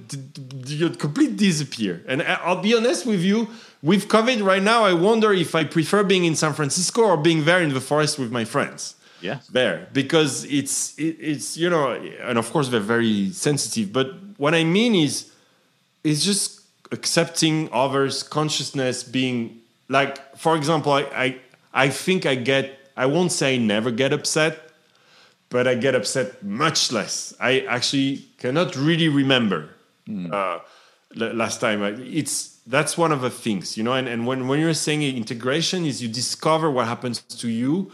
completely 0.98 1.36
disappear. 1.36 2.02
And 2.08 2.22
uh, 2.22 2.38
I'll 2.42 2.60
be 2.60 2.74
honest 2.74 3.06
with 3.06 3.22
you, 3.22 3.48
with 3.82 4.08
COVID 4.08 4.44
right 4.44 4.62
now, 4.62 4.84
I 4.84 4.92
wonder 4.92 5.32
if 5.32 5.54
I 5.54 5.64
prefer 5.64 6.02
being 6.02 6.24
in 6.24 6.34
San 6.34 6.52
Francisco 6.52 7.02
or 7.02 7.16
being 7.16 7.44
there 7.44 7.62
in 7.62 7.72
the 7.72 7.80
forest 7.80 8.18
with 8.18 8.32
my 8.32 8.44
friends. 8.44 8.96
Yeah, 9.26 9.38
there 9.50 9.88
because 9.92 10.44
it's 10.44 10.96
it, 10.98 11.16
it's 11.20 11.56
you 11.56 11.68
know, 11.68 11.92
and 12.28 12.38
of 12.38 12.50
course 12.52 12.68
they're 12.68 12.80
very 12.96 13.30
sensitive. 13.30 13.92
But 13.92 14.08
what 14.36 14.54
I 14.54 14.64
mean 14.64 14.94
is 14.94 15.30
it's 16.04 16.24
just 16.24 16.56
accepting 16.92 17.68
others 17.72 18.22
consciousness 18.22 19.02
being 19.02 19.60
like 19.88 20.36
for 20.36 20.56
example 20.56 20.92
I, 20.92 21.02
I 21.02 21.36
i 21.74 21.88
think 21.88 22.26
i 22.26 22.34
get 22.34 22.78
i 22.96 23.06
won't 23.06 23.32
say 23.32 23.58
never 23.58 23.90
get 23.90 24.12
upset 24.12 24.70
but 25.50 25.66
i 25.66 25.74
get 25.74 25.94
upset 25.94 26.42
much 26.42 26.92
less 26.92 27.34
i 27.40 27.60
actually 27.60 28.24
cannot 28.38 28.76
really 28.76 29.08
remember 29.08 29.70
mm. 30.08 30.32
uh, 30.32 30.60
last 31.14 31.60
time 31.60 31.82
it's 31.82 32.58
that's 32.66 32.96
one 32.96 33.12
of 33.12 33.20
the 33.20 33.30
things 33.30 33.76
you 33.76 33.82
know 33.82 33.92
and, 33.92 34.08
and 34.08 34.26
when, 34.26 34.46
when 34.48 34.60
you're 34.60 34.74
saying 34.74 35.02
integration 35.02 35.84
is 35.84 36.02
you 36.02 36.08
discover 36.08 36.70
what 36.70 36.86
happens 36.86 37.20
to 37.22 37.48
you 37.48 37.90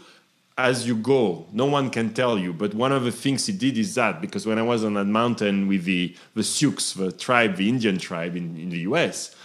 as 0.57 0.87
you 0.87 0.95
go. 0.95 1.47
No 1.51 1.65
one 1.65 1.89
can 1.89 2.13
tell 2.13 2.37
you. 2.37 2.53
But 2.53 2.73
one 2.73 2.91
of 2.91 3.03
the 3.03 3.11
things 3.11 3.45
he 3.45 3.53
did 3.53 3.77
is 3.77 3.95
that 3.95 4.21
because 4.21 4.45
when 4.45 4.59
I 4.59 4.61
was 4.61 4.83
on 4.83 4.93
that 4.95 5.05
mountain 5.05 5.67
with 5.67 5.85
the 5.85 6.15
the 6.35 6.43
Sioux, 6.43 6.75
the 6.95 7.11
tribe, 7.11 7.55
the 7.55 7.69
Indian 7.69 7.97
tribe 7.97 8.35
in, 8.35 8.57
in 8.57 8.69
the 8.69 8.79
US, 8.79 9.35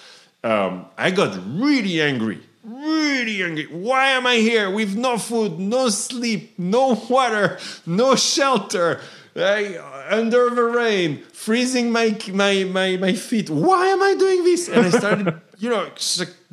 um, 0.45 0.87
I 0.97 1.11
got 1.11 1.39
really 1.47 2.01
angry. 2.01 2.41
Really 2.63 3.43
angry. 3.43 3.67
Why 3.67 4.09
am 4.09 4.27
I 4.27 4.37
here 4.37 4.71
with 4.71 4.95
no 4.97 5.17
food, 5.17 5.59
no 5.59 5.89
sleep, 5.89 6.59
no 6.59 7.01
water, 7.09 7.59
no 7.87 8.15
shelter? 8.15 9.01
I, 9.35 9.79
under 10.11 10.51
the 10.51 10.65
rain, 10.65 11.23
freezing 11.33 11.93
my, 11.93 12.19
my 12.33 12.65
my 12.65 12.97
my 12.97 13.13
feet. 13.15 13.49
Why 13.49 13.87
am 13.87 14.03
I 14.03 14.15
doing 14.19 14.45
this? 14.45 14.69
And 14.69 14.87
I 14.87 14.91
started, 14.91 15.41
you 15.59 15.71
know, 15.71 15.89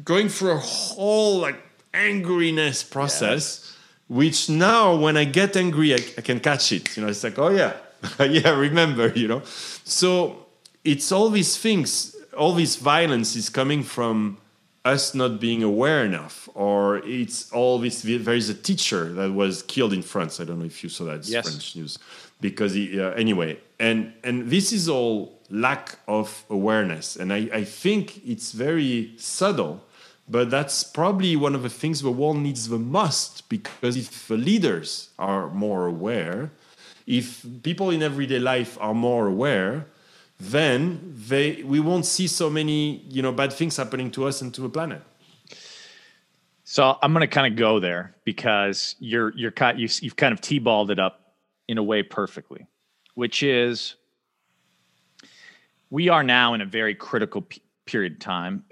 going 0.04 0.30
through 0.30 0.52
a 0.52 0.58
whole 0.60 1.40
like 1.40 1.62
angriness 1.94 2.90
process. 2.90 3.60
Yes 3.62 3.75
which 4.08 4.50
now 4.50 4.96
when 4.96 5.18
I 5.18 5.26
get 5.26 5.56
angry, 5.56 5.94
I, 5.94 5.98
I 6.18 6.22
can 6.22 6.40
catch 6.40 6.72
it. 6.72 6.96
You 6.96 7.04
know, 7.04 7.10
it's 7.10 7.24
like, 7.24 7.40
oh 7.40 7.50
yeah, 7.50 7.74
yeah, 8.20 8.50
remember, 8.50 9.10
you 9.10 9.28
know. 9.28 9.42
So 9.84 10.46
it's 10.84 11.12
all 11.12 11.30
these 11.30 11.58
things 11.58 12.16
all 12.36 12.54
this 12.54 12.76
violence 12.76 13.36
is 13.36 13.50
coming 13.50 13.84
from 13.84 14.38
us 14.84 15.16
not 15.16 15.40
being 15.40 15.64
aware 15.64 16.06
enough, 16.06 16.48
or 16.54 16.98
it's 16.98 17.52
all 17.52 17.80
this. 17.80 18.04
There 18.04 18.36
is 18.36 18.50
a 18.50 18.54
teacher 18.54 19.12
that 19.14 19.34
was 19.34 19.64
killed 19.64 19.94
in 19.94 20.04
France. 20.04 20.40
I 20.40 20.44
don't 20.44 20.60
know 20.60 20.66
if 20.66 20.84
you 20.84 20.90
saw 20.90 21.06
that. 21.06 21.18
It's 21.18 21.30
yes. 21.30 21.48
French 21.50 21.76
news 21.76 21.98
because 22.40 22.74
he, 22.74 23.00
uh, 23.00 23.12
anyway, 23.12 23.60
and 23.80 24.14
and 24.24 24.50
this 24.50 24.72
is 24.72 24.88
all 24.88 25.40
lack 25.50 25.98
of 26.08 26.44
awareness, 26.50 27.16
and 27.16 27.34
I, 27.34 27.50
I 27.52 27.64
think 27.64 28.22
it's 28.28 28.52
very 28.52 29.14
subtle. 29.18 29.84
But 30.28 30.50
that's 30.50 30.84
probably 30.84 31.36
one 31.36 31.54
of 31.54 31.62
the 31.62 31.70
things 31.70 32.02
the 32.02 32.12
world 32.12 32.38
needs 32.38 32.68
the 32.68 32.80
most 32.80 33.48
because 33.48 33.96
if 33.96 34.28
the 34.28 34.38
leaders 34.38 35.10
are 35.20 35.50
more 35.50 35.86
aware, 35.86 36.52
if 37.06 37.46
people 37.62 37.92
in 37.92 38.02
everyday 38.02 38.40
life 38.40 38.78
are 38.82 38.96
more 38.96 39.28
aware, 39.28 39.86
then 40.40 41.14
they 41.28 41.62
we 41.64 41.80
won't 41.80 42.06
see 42.06 42.28
so 42.28 42.50
many 42.50 43.04
you 43.08 43.22
know 43.22 43.32
bad 43.32 43.54
things 43.54 43.78
happening 43.78 44.10
to 44.12 44.26
us 44.26 44.42
and 44.42 44.54
to 44.56 44.62
the 44.62 44.70
planet. 44.70 45.02
So 46.64 46.98
I'm 47.04 47.14
going 47.14 47.22
to 47.22 47.28
kind 47.28 47.52
of 47.52 47.58
go 47.58 47.80
there 47.80 48.16
because 48.26 48.96
you're 49.00 49.32
you're 49.38 49.54
you've, 49.76 50.02
you've 50.02 50.16
kind 50.16 50.34
of 50.34 50.42
t-balled 50.42 50.90
it 50.90 50.98
up 50.98 51.36
in 51.68 51.78
a 51.78 51.84
way 51.84 52.02
perfectly, 52.02 52.66
which 53.14 53.44
is 53.44 53.96
we 55.92 56.10
are 56.10 56.24
now 56.24 56.56
in 56.56 56.62
a 56.62 56.66
very 56.66 56.96
critical 56.96 57.48
period 57.86 58.14
of 58.14 58.20
time 58.20 58.64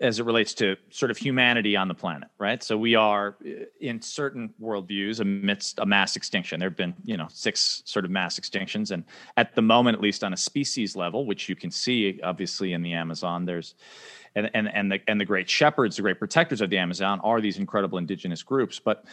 as 0.00 0.20
it 0.20 0.24
relates 0.24 0.54
to 0.54 0.76
sort 0.90 1.10
of 1.10 1.16
humanity 1.16 1.76
on 1.76 1.88
the 1.88 1.94
planet, 1.94 2.28
right? 2.38 2.62
So 2.62 2.78
we 2.78 2.94
are 2.94 3.36
uh, 3.44 3.64
in 3.80 4.00
certain 4.00 4.54
worldviews 4.60 5.20
amidst 5.20 5.80
a 5.80 5.86
mass 5.86 6.14
extinction. 6.14 6.60
There 6.60 6.68
have 6.68 6.76
been, 6.76 6.94
you 7.04 7.16
know, 7.16 7.26
six 7.30 7.82
sort 7.84 8.04
of 8.04 8.10
mass 8.10 8.38
extinctions, 8.38 8.92
and 8.92 9.04
at 9.36 9.54
the 9.54 9.62
moment, 9.62 9.96
at 9.96 10.00
least 10.00 10.22
on 10.22 10.32
a 10.32 10.36
species 10.36 10.94
level, 10.94 11.26
which 11.26 11.48
you 11.48 11.56
can 11.56 11.70
see 11.70 12.20
obviously 12.22 12.72
in 12.74 12.82
the 12.82 12.92
Amazon, 12.92 13.44
there's 13.44 13.74
and 14.36 14.50
and 14.54 14.72
and 14.72 14.92
the 14.92 15.00
and 15.08 15.20
the 15.20 15.24
great 15.24 15.50
shepherds, 15.50 15.96
the 15.96 16.02
great 16.02 16.18
protectors 16.18 16.60
of 16.60 16.70
the 16.70 16.78
Amazon, 16.78 17.20
are 17.20 17.40
these 17.40 17.58
incredible 17.58 17.98
indigenous 17.98 18.42
groups. 18.42 18.78
But 18.78 19.04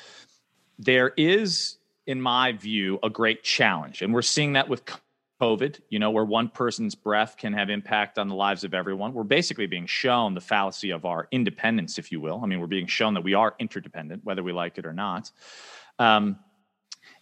there 0.78 1.14
is, 1.18 1.78
in 2.06 2.22
my 2.22 2.52
view, 2.52 3.00
a 3.02 3.10
great 3.10 3.44
challenge, 3.44 4.04
and 4.04 4.14
we're 4.14 4.22
seeing 4.22 4.54
that 4.54 4.70
with 4.70 4.84
COVID, 5.44 5.82
you 5.90 6.00
know, 6.00 6.10
where 6.10 6.24
one 6.24 6.48
person's 6.48 6.96
breath 6.96 7.36
can 7.38 7.52
have 7.52 7.70
impact 7.70 8.18
on 8.18 8.30
the 8.30 8.36
lives 8.36 8.64
of 8.64 8.74
everyone. 8.74 9.14
We're 9.14 9.24
basically 9.24 9.68
being 9.68 9.86
shown 9.86 10.34
the 10.34 10.42
fallacy 10.42 10.92
of 10.92 11.04
our 11.04 11.28
independence, 11.32 12.00
if 12.00 12.14
you 12.14 12.22
will. 12.22 12.40
I 12.42 12.46
mean, 12.46 12.62
we're 12.62 12.68
being 12.68 12.88
shown 12.88 13.14
that 13.16 13.24
we 13.26 13.34
are 13.34 13.54
interdependent, 13.60 14.24
whether 14.24 14.42
we 14.42 14.54
like 14.54 14.78
it 14.78 14.86
or 14.86 14.94
not. 14.94 15.32
Um, 16.00 16.40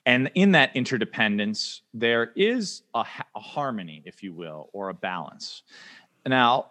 and 0.05 0.29
in 0.35 0.51
that 0.51 0.75
interdependence, 0.75 1.81
there 1.95 2.31
is 2.35 2.83
a, 2.93 3.03
a 3.35 3.39
harmony, 3.39 4.03
if 4.05 4.21
you 4.21 4.33
will, 4.33 4.69
or 4.71 4.89
a 4.89 4.93
balance. 4.93 5.63
Now, 6.23 6.67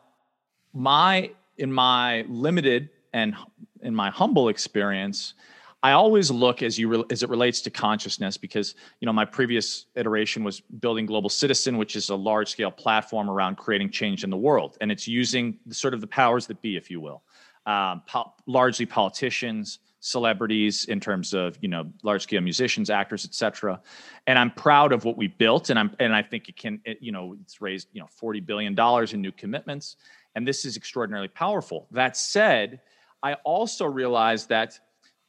my 0.72 1.32
in 1.58 1.72
my 1.72 2.24
limited 2.28 2.90
and 3.12 3.34
in 3.82 3.92
my 3.94 4.10
humble 4.10 4.48
experience, 4.48 5.34
I 5.82 5.92
always 5.92 6.30
look 6.30 6.62
as 6.62 6.78
you 6.78 6.88
re, 6.88 7.04
as 7.10 7.22
it 7.22 7.30
relates 7.30 7.62
to 7.62 7.70
consciousness 7.70 8.36
because 8.36 8.74
you 9.00 9.06
know 9.06 9.12
my 9.12 9.24
previous 9.24 9.86
iteration 9.96 10.44
was 10.44 10.60
building 10.60 11.06
Global 11.06 11.30
Citizen, 11.30 11.78
which 11.78 11.96
is 11.96 12.10
a 12.10 12.14
large 12.14 12.50
scale 12.50 12.70
platform 12.70 13.30
around 13.30 13.56
creating 13.56 13.90
change 13.90 14.22
in 14.22 14.30
the 14.30 14.36
world, 14.36 14.76
and 14.80 14.92
it's 14.92 15.08
using 15.08 15.58
sort 15.70 15.94
of 15.94 16.00
the 16.00 16.06
powers 16.06 16.46
that 16.48 16.60
be, 16.60 16.76
if 16.76 16.90
you 16.90 17.00
will, 17.00 17.22
um, 17.66 18.02
po- 18.06 18.32
largely 18.46 18.84
politicians, 18.84 19.78
celebrities 20.00 20.86
in 20.86 21.00
terms 21.00 21.32
of 21.32 21.56
you 21.62 21.68
know 21.68 21.90
large 22.02 22.22
scale 22.22 22.42
musicians, 22.42 22.90
actors, 22.90 23.24
etc. 23.24 23.80
And 24.26 24.38
I'm 24.38 24.50
proud 24.50 24.92
of 24.92 25.04
what 25.04 25.16
we 25.16 25.28
built, 25.28 25.70
and 25.70 25.78
I'm 25.78 25.94
and 25.98 26.14
I 26.14 26.22
think 26.22 26.50
it 26.50 26.56
can 26.56 26.80
it, 26.84 26.98
you 27.00 27.12
know 27.12 27.36
it's 27.40 27.62
raised 27.62 27.88
you 27.92 28.00
know 28.00 28.08
40 28.10 28.40
billion 28.40 28.74
dollars 28.74 29.14
in 29.14 29.22
new 29.22 29.32
commitments, 29.32 29.96
and 30.34 30.46
this 30.46 30.66
is 30.66 30.76
extraordinarily 30.76 31.28
powerful. 31.28 31.86
That 31.90 32.18
said, 32.18 32.80
I 33.22 33.34
also 33.44 33.86
realize 33.86 34.46
that 34.46 34.78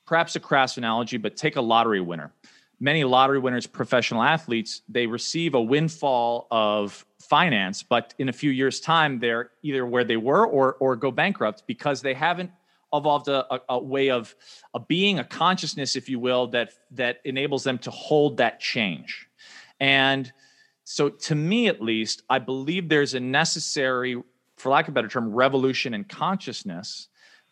perhaps 0.06 0.36
a 0.36 0.40
crass 0.40 0.78
analogy, 0.78 1.18
but 1.18 1.36
take 1.36 1.56
a 1.56 1.62
lottery 1.62 2.02
winner. 2.02 2.34
Many 2.80 3.04
lottery 3.04 3.40
winners, 3.40 3.68
professional 3.68 4.24
athletes, 4.24 4.82
they 4.90 5.06
receive 5.06 5.54
a 5.54 5.62
windfall 5.62 6.48
of 6.50 7.06
finance, 7.20 7.84
but 7.84 8.16
in 8.18 8.28
a 8.28 8.34
few 8.34 8.50
years' 8.50 8.80
time, 8.80 9.20
they're 9.20 9.52
either 9.62 9.86
where 9.86 10.04
they 10.04 10.18
were 10.18 10.46
or, 10.46 10.74
or 10.76 10.96
go 10.96 11.12
bankrupt 11.12 11.64
because 11.68 12.02
they 12.02 12.16
haven't 12.16 12.50
evolved 12.94 13.28
a, 13.28 13.54
a, 13.54 13.60
a 13.70 13.80
way 13.80 14.10
of 14.10 14.36
a 14.74 14.80
being, 14.80 15.20
a 15.20 15.24
consciousness, 15.24 15.96
if 15.96 16.10
you 16.10 16.20
will, 16.20 16.48
that 16.48 16.74
that 16.92 17.20
enables 17.24 17.64
them 17.64 17.78
to 17.80 17.92
hold 17.92 18.38
that 18.38 18.60
change. 18.60 19.28
And 19.80 20.32
so, 20.84 21.10
to 21.10 21.36
me 21.36 21.68
at 21.68 21.82
least, 21.82 22.24
I 22.30 22.40
believe 22.40 22.90
there's 22.90 23.14
a 23.14 23.20
necessary, 23.20 24.22
for 24.58 24.70
lack 24.70 24.88
of 24.88 24.94
a 24.94 24.96
better 24.96 25.08
term, 25.08 25.32
revolution 25.32 25.94
in 25.94 26.04
consciousness 26.04 27.08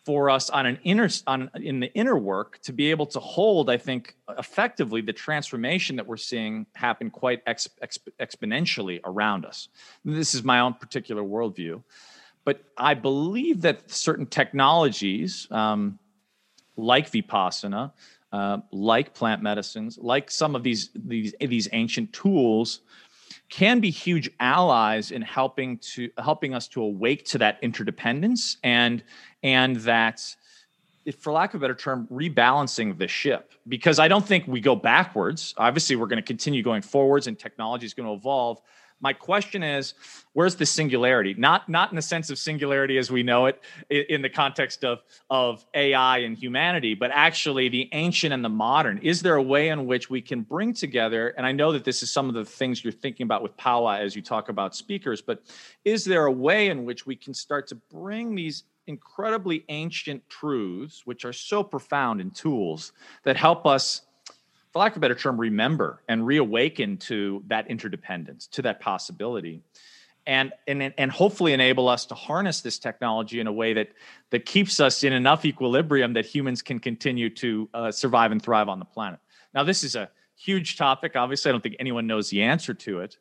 for 0.09 0.27
us 0.27 0.49
on 0.49 0.65
an 0.65 0.79
inner 0.83 1.07
on 1.27 1.51
in 1.53 1.79
the 1.79 1.93
inner 1.93 2.17
work 2.17 2.59
to 2.63 2.73
be 2.73 2.89
able 2.89 3.05
to 3.05 3.19
hold 3.19 3.69
i 3.69 3.77
think 3.77 4.15
effectively 4.39 5.01
the 5.01 5.13
transformation 5.13 5.95
that 5.95 6.07
we're 6.07 6.17
seeing 6.17 6.65
happen 6.73 7.11
quite 7.11 7.43
ex, 7.45 7.69
ex, 7.83 7.99
exponentially 8.19 8.99
around 9.03 9.45
us. 9.45 9.67
This 10.03 10.33
is 10.33 10.43
my 10.43 10.61
own 10.61 10.73
particular 10.73 11.21
worldview 11.21 11.83
but 12.43 12.63
i 12.75 12.95
believe 12.95 13.61
that 13.61 13.91
certain 13.91 14.25
technologies 14.25 15.47
um, 15.51 15.99
like 16.75 17.11
vipassana 17.11 17.91
uh, 18.31 18.57
like 18.71 19.13
plant 19.13 19.43
medicines 19.43 19.99
like 20.01 20.31
some 20.31 20.55
of 20.55 20.63
these 20.63 20.89
these 20.95 21.35
these 21.39 21.67
ancient 21.71 22.11
tools 22.13 22.81
can 23.49 23.79
be 23.79 23.89
huge 23.89 24.29
allies 24.39 25.11
in 25.11 25.21
helping 25.21 25.77
to 25.79 26.09
helping 26.17 26.53
us 26.53 26.67
to 26.69 26.81
awake 26.81 27.25
to 27.25 27.37
that 27.39 27.57
interdependence 27.61 28.57
and 28.63 29.03
and 29.43 29.77
that 29.77 30.23
if, 31.05 31.15
for 31.15 31.33
lack 31.33 31.53
of 31.53 31.59
a 31.59 31.61
better 31.61 31.75
term 31.75 32.07
rebalancing 32.11 32.97
the 32.97 33.07
ship. 33.07 33.53
Because 33.67 33.99
i 33.99 34.07
don't 34.07 34.25
think 34.25 34.47
we 34.47 34.61
go 34.61 34.75
backwards. 34.75 35.53
Obviously 35.57 35.95
we're 35.95 36.07
going 36.07 36.21
to 36.21 36.27
continue 36.27 36.63
going 36.63 36.81
forwards 36.81 37.27
and 37.27 37.37
technology 37.37 37.85
is 37.85 37.93
going 37.93 38.07
to 38.07 38.13
evolve 38.13 38.61
my 39.01 39.13
question 39.13 39.63
is, 39.63 39.93
where's 40.33 40.55
the 40.55 40.65
singularity? 40.65 41.33
Not 41.37 41.69
not 41.69 41.91
in 41.91 41.95
the 41.95 42.01
sense 42.01 42.29
of 42.29 42.37
singularity 42.37 42.97
as 42.97 43.09
we 43.09 43.23
know 43.23 43.45
it 43.45 43.61
in 43.89 44.21
the 44.21 44.29
context 44.29 44.83
of 44.83 44.99
of 45.29 45.65
AI 45.73 46.19
and 46.19 46.37
humanity, 46.37 46.95
but 46.95 47.11
actually 47.13 47.69
the 47.69 47.89
ancient 47.93 48.33
and 48.33 48.43
the 48.43 48.49
modern. 48.49 48.97
Is 48.99 49.21
there 49.21 49.35
a 49.35 49.43
way 49.43 49.69
in 49.69 49.85
which 49.85 50.09
we 50.09 50.21
can 50.21 50.41
bring 50.41 50.73
together? 50.73 51.29
And 51.37 51.45
I 51.45 51.51
know 51.51 51.71
that 51.71 51.85
this 51.85 52.03
is 52.03 52.11
some 52.11 52.27
of 52.27 52.35
the 52.35 52.45
things 52.45 52.83
you're 52.83 52.91
thinking 52.93 53.23
about 53.23 53.41
with 53.41 53.55
Paula 53.57 53.99
as 53.99 54.15
you 54.15 54.21
talk 54.21 54.49
about 54.49 54.75
speakers, 54.75 55.21
but 55.21 55.43
is 55.85 56.03
there 56.03 56.25
a 56.25 56.31
way 56.31 56.69
in 56.69 56.85
which 56.85 57.05
we 57.05 57.15
can 57.15 57.33
start 57.33 57.67
to 57.67 57.75
bring 57.75 58.35
these 58.35 58.63
incredibly 58.87 59.63
ancient 59.69 60.27
truths, 60.29 61.03
which 61.05 61.23
are 61.23 61.31
so 61.31 61.63
profound 61.63 62.19
in 62.19 62.31
tools 62.31 62.91
that 63.23 63.37
help 63.37 63.65
us 63.65 64.01
for 64.71 64.79
lack 64.79 64.93
of 64.93 64.97
a 64.97 64.99
better 65.01 65.15
term, 65.15 65.39
remember 65.39 66.01
and 66.07 66.25
reawaken 66.25 66.97
to 66.97 67.43
that 67.47 67.69
interdependence, 67.69 68.47
to 68.47 68.61
that 68.63 68.79
possibility. 68.79 69.61
And, 70.27 70.53
and, 70.67 70.93
and 70.97 71.11
hopefully 71.11 71.53
enable 71.53 71.87
us 71.87 72.05
to 72.07 72.15
harness 72.15 72.61
this 72.61 72.77
technology 72.77 73.39
in 73.39 73.47
a 73.47 73.51
way 73.51 73.73
that, 73.73 73.89
that 74.29 74.45
keeps 74.45 74.79
us 74.79 75.03
in 75.03 75.11
enough 75.11 75.43
equilibrium 75.43 76.13
that 76.13 76.25
humans 76.25 76.61
can 76.61 76.79
continue 76.79 77.29
to 77.31 77.69
uh, 77.73 77.91
survive 77.91 78.31
and 78.31 78.41
thrive 78.41 78.69
on 78.69 78.77
the 78.77 78.85
planet. 78.85 79.19
Now, 79.55 79.63
this 79.63 79.83
is 79.83 79.95
a 79.95 80.09
huge 80.35 80.77
topic. 80.77 81.15
Obviously, 81.15 81.49
I 81.49 81.51
don't 81.53 81.61
think 81.61 81.77
anyone 81.79 82.05
knows 82.05 82.29
the 82.29 82.43
answer 82.43 82.75
to 82.75 82.99
it 82.99 83.17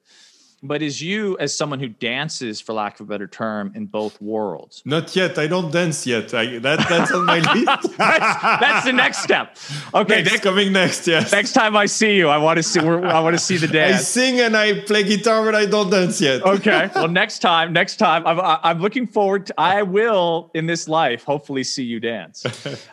but 0.63 0.83
is 0.83 1.01
you 1.01 1.37
as 1.39 1.57
someone 1.57 1.79
who 1.79 1.89
dances 1.89 2.61
for 2.61 2.73
lack 2.73 2.99
of 2.99 3.07
a 3.07 3.09
better 3.09 3.27
term 3.27 3.73
in 3.75 3.87
both 3.87 4.21
worlds? 4.21 4.83
Not 4.85 5.15
yet. 5.15 5.39
I 5.39 5.47
don't 5.47 5.71
dance 5.71 6.07
yet. 6.07 6.35
I, 6.35 6.59
that, 6.59 6.89
that's 6.89 7.13
on 7.13 7.27
my 7.27 7.39
list. 7.39 7.97
That's, 7.99 8.43
that's, 8.43 8.87
the 8.87 8.93
next 8.93 9.23
step. 9.23 9.57
Okay. 9.93 10.23
Next, 10.23 10.43
coming 10.43 10.73
next 10.73 11.07
yes. 11.07 11.33
Next 11.33 11.53
time 11.53 11.77
i 11.77 11.87
see 11.87 12.17
you 12.17 12.29
i 12.29 12.39
want 12.39 12.57
to 12.59 12.63
see 12.63 12.81
i 12.81 13.21
want 13.21 13.35
to 13.35 13.43
see 13.43 13.57
the 13.57 13.67
dance. 13.81 13.97
i 13.97 13.99
sing 13.99 14.41
and 14.41 14.57
i 14.57 14.81
play 14.81 15.03
guitar 15.03 15.45
but 15.45 15.55
i 15.55 15.67
don't 15.67 15.91
dance 15.91 16.21
yet. 16.21 16.43
Okay. 16.43 16.91
Well 16.95 17.09
next 17.09 17.41
time 17.41 17.73
next 17.73 17.97
time 17.97 18.27
i'm, 18.27 18.41
I'm 18.41 18.81
looking 18.81 19.07
forward 19.07 19.47
to 19.47 19.55
i 19.59 19.83
will 19.83 20.51
in 20.55 20.67
this 20.67 20.89
life 20.89 21.25
hopefully 21.25 21.65
see 21.65 21.85
you 21.85 22.01
dance. 22.01 22.45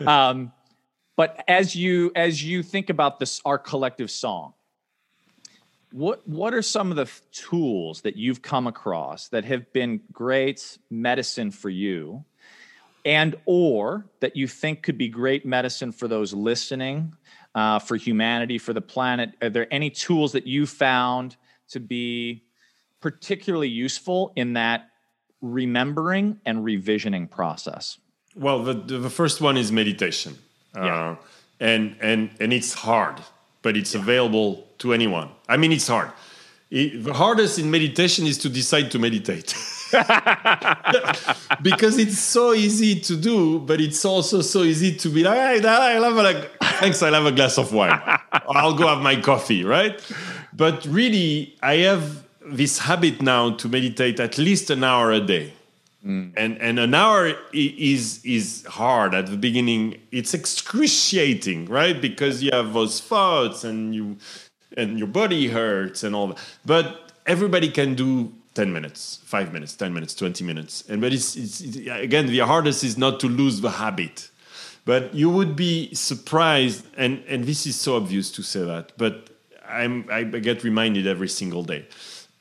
Um, 0.05 0.51
but 1.16 1.43
as 1.47 1.76
you 1.76 2.11
as 2.16 2.43
you 2.43 2.63
think 2.63 2.89
about 2.89 3.20
this 3.20 3.41
our 3.45 3.57
collective 3.57 4.11
song 4.11 4.53
what 5.96 6.28
what 6.28 6.54
are 6.54 6.62
some 6.62 6.91
of 6.91 6.98
the 6.98 7.10
tools 7.32 8.02
that 8.02 8.18
you've 8.18 8.41
come 8.41 8.68
across 8.68 9.30
that 9.30 9.46
have 9.46 9.72
been 9.72 10.02
great 10.12 10.78
medicine 10.89 11.52
for 11.52 11.70
you 11.70 12.26
and 13.06 13.38
or 13.46 14.06
that 14.20 14.36
you 14.36 14.46
think 14.46 14.84
could 14.84 14.98
be 14.98 15.08
great 15.08 15.46
medicine 15.46 15.93
for 15.93 16.10
those 16.10 16.34
listening 16.34 17.14
uh, 17.54 17.80
for 17.80 17.96
humanity 17.96 18.58
for 18.58 18.74
the 18.74 18.82
planet? 18.82 19.32
Are 19.41 19.50
there 19.50 19.68
any 19.72 19.89
tools 19.89 20.34
that 20.34 20.46
you 20.46 20.66
found 20.66 21.38
to 21.70 21.80
be 21.80 22.43
particularly 23.00 23.70
useful 23.70 24.34
in 24.36 24.54
that 24.54 24.89
remembering 25.39 26.41
and 26.46 26.66
revisioning 26.66 27.32
process? 27.32 27.98
Well 28.36 28.66
the, 28.66 28.74
the 28.74 29.10
first 29.10 29.39
one 29.39 29.56
is 29.56 29.72
meditation 29.72 30.38
yeah. 30.76 31.12
Uh, 31.12 31.16
and 31.62 31.96
and 32.02 32.32
and 32.41 32.52
it's 32.52 32.74
hard 32.74 33.22
but 33.66 33.76
it's 33.76 33.95
yeah. 33.95 34.01
available 34.01 34.63
to 34.78 34.93
anyone. 34.93 35.28
I 35.49 35.57
mean, 35.57 35.72
it's 35.72 35.88
hard. 35.88 36.11
It, 36.70 37.03
the 37.03 37.13
hardest 37.13 37.57
in 37.57 37.72
meditation 37.72 38.28
is 38.28 38.38
to 38.39 38.49
decide 38.49 38.91
to 38.91 38.99
meditate. 38.99 39.55
because 41.63 41.97
it's 41.97 42.20
so 42.20 42.53
easy 42.53 42.99
to 42.99 43.18
do, 43.18 43.59
but 43.59 43.82
it's 43.82 44.05
also 44.05 44.41
so 44.41 44.61
easy 44.61 44.95
to 44.95 45.09
be 45.09 45.24
like, 45.24 45.66
I 45.66 45.97
love 45.97 46.13
like, 46.13 46.51
thanks, 46.80 47.01
I 47.01 47.09
love 47.09 47.26
a 47.26 47.32
glass 47.32 47.57
of 47.57 47.74
wine. 47.74 47.99
I'll 48.32 48.76
go 48.76 48.88
have 48.88 49.01
my 49.01 49.20
coffee, 49.20 49.63
right? 49.63 49.99
But 50.53 50.86
really, 50.86 51.57
I 51.63 51.78
have 51.89 52.24
this 52.45 52.78
habit 52.78 53.24
now 53.24 53.55
to 53.55 53.68
meditate 53.68 54.20
at 54.20 54.38
least 54.38 54.70
an 54.70 54.84
hour 54.84 55.11
a 55.11 55.22
day. 55.22 55.53
Mm. 56.06 56.34
And 56.38 56.62
and 56.62 56.80
an 56.80 56.93
hour 56.93 57.34
is 57.51 58.24
is 58.24 58.64
hard 58.68 59.16
at 59.16 59.26
the 59.26 59.38
beginning. 59.38 59.99
It's 60.12 60.34
excruciating, 60.36 61.66
right? 61.66 61.99
Because 61.99 62.43
you 62.43 62.51
have 62.53 62.74
those 62.74 63.01
thoughts 63.01 63.64
and 63.64 63.95
you 63.95 64.18
and 64.78 64.99
your 64.99 65.08
body 65.08 65.47
hurts 65.47 66.03
and 66.03 66.16
all 66.16 66.28
that. 66.28 66.38
But 66.64 67.12
everybody 67.26 67.70
can 67.70 67.95
do 67.95 68.34
10 68.53 68.72
minutes, 68.72 69.20
5 69.26 69.51
minutes, 69.51 69.76
10 69.76 69.93
minutes, 69.93 70.14
20 70.16 70.43
minutes. 70.43 70.84
And 70.88 71.01
but 71.01 71.12
it's, 71.12 71.36
it's, 71.36 71.62
it's 71.62 71.78
again 71.78 72.28
the 72.28 72.39
hardest 72.39 72.84
is 72.84 72.97
not 72.97 73.20
to 73.22 73.28
lose 73.28 73.62
the 73.62 73.72
habit. 73.72 74.30
But 74.86 75.16
you 75.16 75.32
would 75.32 75.56
be 75.56 75.91
surprised 75.95 76.86
and 76.95 77.24
and 77.28 77.45
this 77.45 77.66
is 77.66 77.76
so 77.76 77.95
obvious 77.95 78.32
to 78.34 78.43
say 78.43 78.64
that, 78.64 78.91
but 78.95 79.32
I'm 79.68 80.06
I 80.12 80.24
get 80.24 80.64
reminded 80.64 81.08
every 81.08 81.30
single 81.30 81.64
day. 81.64 81.88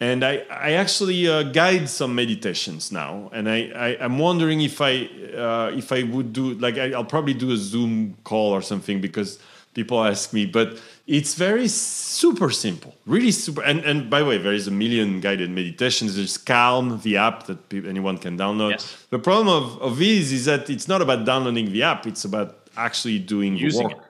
And 0.00 0.24
I, 0.24 0.44
I 0.50 0.72
actually 0.72 1.28
uh, 1.28 1.44
guide 1.44 1.88
some 1.88 2.14
meditations 2.14 2.90
now, 2.90 3.30
and 3.32 3.48
I, 3.48 3.70
I 3.74 3.88
am 4.04 4.18
wondering 4.18 4.60
if 4.60 4.80
I 4.80 5.08
uh, 5.36 5.70
if 5.72 5.92
I 5.92 6.02
would 6.02 6.32
do 6.32 6.54
like 6.54 6.76
I, 6.78 6.92
I'll 6.92 7.04
probably 7.04 7.34
do 7.34 7.52
a 7.52 7.56
Zoom 7.56 8.16
call 8.24 8.52
or 8.52 8.60
something 8.60 9.00
because 9.00 9.38
people 9.74 10.02
ask 10.02 10.32
me, 10.32 10.46
but 10.46 10.80
it's 11.06 11.34
very 11.34 11.68
super 11.68 12.50
simple, 12.50 12.94
really 13.06 13.30
super. 13.30 13.62
And, 13.62 13.80
and 13.84 14.08
by 14.08 14.20
the 14.20 14.26
way, 14.26 14.38
there 14.38 14.52
is 14.52 14.66
a 14.66 14.70
million 14.70 15.20
guided 15.20 15.50
meditations. 15.50 16.16
There's 16.16 16.38
Calm, 16.38 17.00
the 17.02 17.16
app 17.16 17.46
that 17.46 17.68
people, 17.68 17.90
anyone 17.90 18.18
can 18.18 18.38
download. 18.38 18.70
Yes. 18.70 19.06
The 19.10 19.18
problem 19.18 19.48
of, 19.48 19.82
of 19.82 19.98
these 19.98 20.32
is 20.32 20.46
that 20.46 20.70
it's 20.70 20.88
not 20.88 21.02
about 21.02 21.24
downloading 21.24 21.72
the 21.72 21.82
app, 21.82 22.06
it's 22.06 22.24
about 22.24 22.68
actually 22.76 23.18
doing 23.18 23.56
Using 23.56 23.88
work. 23.88 23.98
It. 23.98 24.03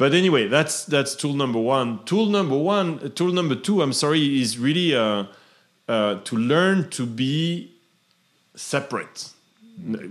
But 0.00 0.14
anyway, 0.14 0.48
that's 0.48 0.86
that's 0.86 1.14
tool 1.14 1.34
number 1.34 1.58
one. 1.58 2.02
Tool 2.06 2.24
number 2.24 2.56
one, 2.56 3.12
tool 3.12 3.32
number 3.32 3.54
two. 3.54 3.82
I'm 3.82 3.92
sorry, 3.92 4.40
is 4.40 4.56
really 4.56 4.96
uh, 4.96 5.26
uh, 5.86 6.20
to 6.24 6.36
learn 6.36 6.88
to 6.92 7.04
be 7.04 7.70
separate, 8.54 9.28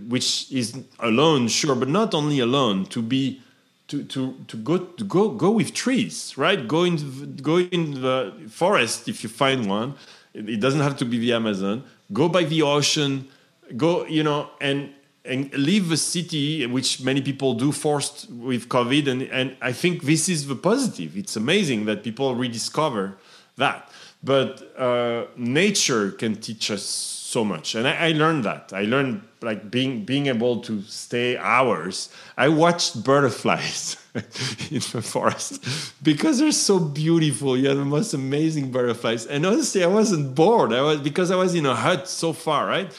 which 0.07 0.51
is 0.51 0.77
alone, 0.99 1.47
sure, 1.47 1.73
but 1.73 1.87
not 1.87 2.13
only 2.13 2.37
alone. 2.39 2.85
To 2.85 3.01
be 3.01 3.41
to, 3.87 4.03
to, 4.03 4.35
to 4.47 4.57
go 4.57 4.77
to 4.77 5.03
go 5.03 5.29
go 5.31 5.49
with 5.49 5.73
trees, 5.73 6.37
right? 6.37 6.67
Go 6.67 6.83
in 6.83 7.37
go 7.41 7.57
in 7.57 8.01
the 8.01 8.31
forest 8.47 9.09
if 9.09 9.23
you 9.23 9.29
find 9.29 9.67
one. 9.67 9.95
It 10.35 10.59
doesn't 10.59 10.81
have 10.81 10.97
to 10.97 11.05
be 11.05 11.17
the 11.17 11.33
Amazon. 11.33 11.83
Go 12.13 12.29
by 12.29 12.43
the 12.43 12.61
ocean. 12.61 13.27
Go, 13.75 14.05
you 14.05 14.21
know, 14.21 14.51
and 14.61 14.93
and 15.29 15.53
leave 15.53 15.89
the 15.89 15.97
city, 15.97 16.65
which 16.65 17.01
many 17.01 17.21
people 17.21 17.53
do, 17.53 17.71
forced 17.71 18.29
with 18.29 18.67
COVID. 18.67 19.07
And 19.07 19.21
and 19.23 19.55
I 19.61 19.71
think 19.71 20.03
this 20.03 20.27
is 20.27 20.47
the 20.47 20.55
positive. 20.55 21.15
It's 21.15 21.35
amazing 21.35 21.85
that 21.85 22.03
people 22.03 22.35
rediscover 22.35 23.17
that. 23.57 23.89
But 24.21 24.77
uh, 24.77 25.25
nature 25.37 26.11
can 26.11 26.35
teach 26.35 26.71
us 26.71 26.83
so 26.83 27.45
much, 27.45 27.75
and 27.75 27.87
I, 27.87 28.09
I 28.09 28.11
learned 28.11 28.43
that. 28.43 28.73
I 28.73 28.81
learned 28.81 29.21
like 29.41 29.71
being 29.71 30.03
being 30.03 30.27
able 30.27 30.59
to 30.61 30.81
stay 30.81 31.37
hours. 31.37 32.09
I 32.35 32.49
watched 32.49 33.03
butterflies 33.03 33.95
in 34.15 34.81
the 34.91 35.01
forest 35.01 35.63
because 36.03 36.39
they're 36.39 36.51
so 36.51 36.79
beautiful. 36.79 37.55
You 37.55 37.69
have 37.69 37.77
the 37.77 37.85
most 37.85 38.13
amazing 38.13 38.71
butterflies, 38.71 39.25
and 39.25 39.45
honestly, 39.45 39.83
I 39.83 39.87
wasn't 39.87 40.35
bored. 40.35 40.73
I 40.73 40.81
was 40.81 40.99
because 40.99 41.31
I 41.31 41.37
was 41.37 41.55
in 41.55 41.65
a 41.65 41.75
hut 41.75 42.09
so 42.09 42.33
far, 42.33 42.67
right? 42.67 42.91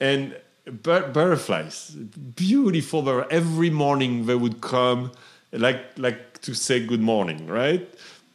And 0.00 0.36
but 0.70 1.12
butterflies, 1.12 1.90
beautiful. 1.90 3.24
Every 3.30 3.70
morning 3.70 4.26
they 4.26 4.34
would 4.34 4.60
come, 4.60 5.12
like 5.52 5.80
like 5.96 6.40
to 6.42 6.54
say 6.54 6.84
good 6.84 7.00
morning, 7.00 7.46
right? 7.46 7.88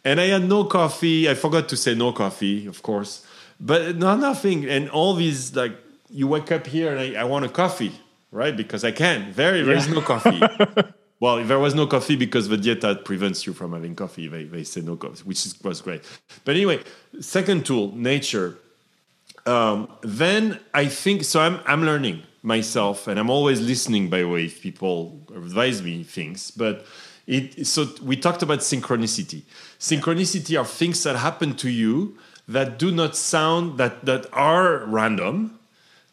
And 0.05 0.19
I 0.19 0.25
had 0.25 0.47
no 0.47 0.65
coffee. 0.65 1.29
I 1.29 1.33
forgot 1.35 1.69
to 1.69 1.77
say 1.77 1.95
no 1.95 2.11
coffee, 2.11 2.67
of 2.67 2.81
course, 2.83 3.25
but 3.59 3.95
no 3.95 4.15
nothing. 4.15 4.65
And 4.69 4.89
all 4.89 5.13
these 5.13 5.55
like 5.55 5.73
you 6.09 6.27
wake 6.27 6.51
up 6.51 6.67
here 6.67 6.95
and 6.95 7.17
I, 7.17 7.21
I 7.21 7.23
want 7.23 7.45
a 7.45 7.49
coffee, 7.49 7.91
right? 8.31 8.55
Because 8.55 8.83
I 8.83 8.91
can. 8.91 9.33
There, 9.33 9.63
there 9.63 9.75
is 9.75 9.87
no 9.87 10.01
coffee. 10.01 10.41
well, 11.19 11.43
there 11.43 11.59
was 11.59 11.73
no 11.73 11.87
coffee 11.87 12.15
because 12.15 12.49
the 12.49 12.57
dieta 12.57 13.03
prevents 13.03 13.45
you 13.47 13.53
from 13.53 13.73
having 13.73 13.95
coffee. 13.95 14.27
They, 14.27 14.43
they 14.43 14.63
say 14.63 14.81
no 14.81 14.95
coffee, 14.95 15.23
which 15.23 15.45
is, 15.45 15.59
was 15.63 15.81
great. 15.81 16.03
But 16.45 16.55
anyway, 16.55 16.81
second 17.19 17.65
tool, 17.65 17.95
nature. 17.95 18.57
Um, 19.45 19.89
then 20.01 20.59
I 20.73 20.87
think 20.87 21.23
so. 21.23 21.41
I'm 21.41 21.59
I'm 21.65 21.83
learning 21.83 22.23
myself, 22.41 23.07
and 23.07 23.19
I'm 23.19 23.29
always 23.29 23.59
listening. 23.61 24.09
By 24.09 24.19
the 24.19 24.29
way, 24.29 24.45
if 24.45 24.61
people 24.61 25.21
advise 25.35 25.81
me 25.81 26.03
things, 26.03 26.51
but 26.51 26.85
it. 27.27 27.67
So 27.67 27.87
we 28.01 28.15
talked 28.15 28.41
about 28.41 28.59
synchronicity. 28.59 29.43
Synchronicity 29.79 30.59
are 30.59 30.65
things 30.65 31.03
that 31.03 31.17
happen 31.17 31.55
to 31.57 31.69
you 31.69 32.17
that 32.47 32.79
do 32.79 32.91
not 32.91 33.15
sound 33.15 33.77
that 33.77 34.05
that 34.05 34.27
are 34.33 34.85
random 34.85 35.59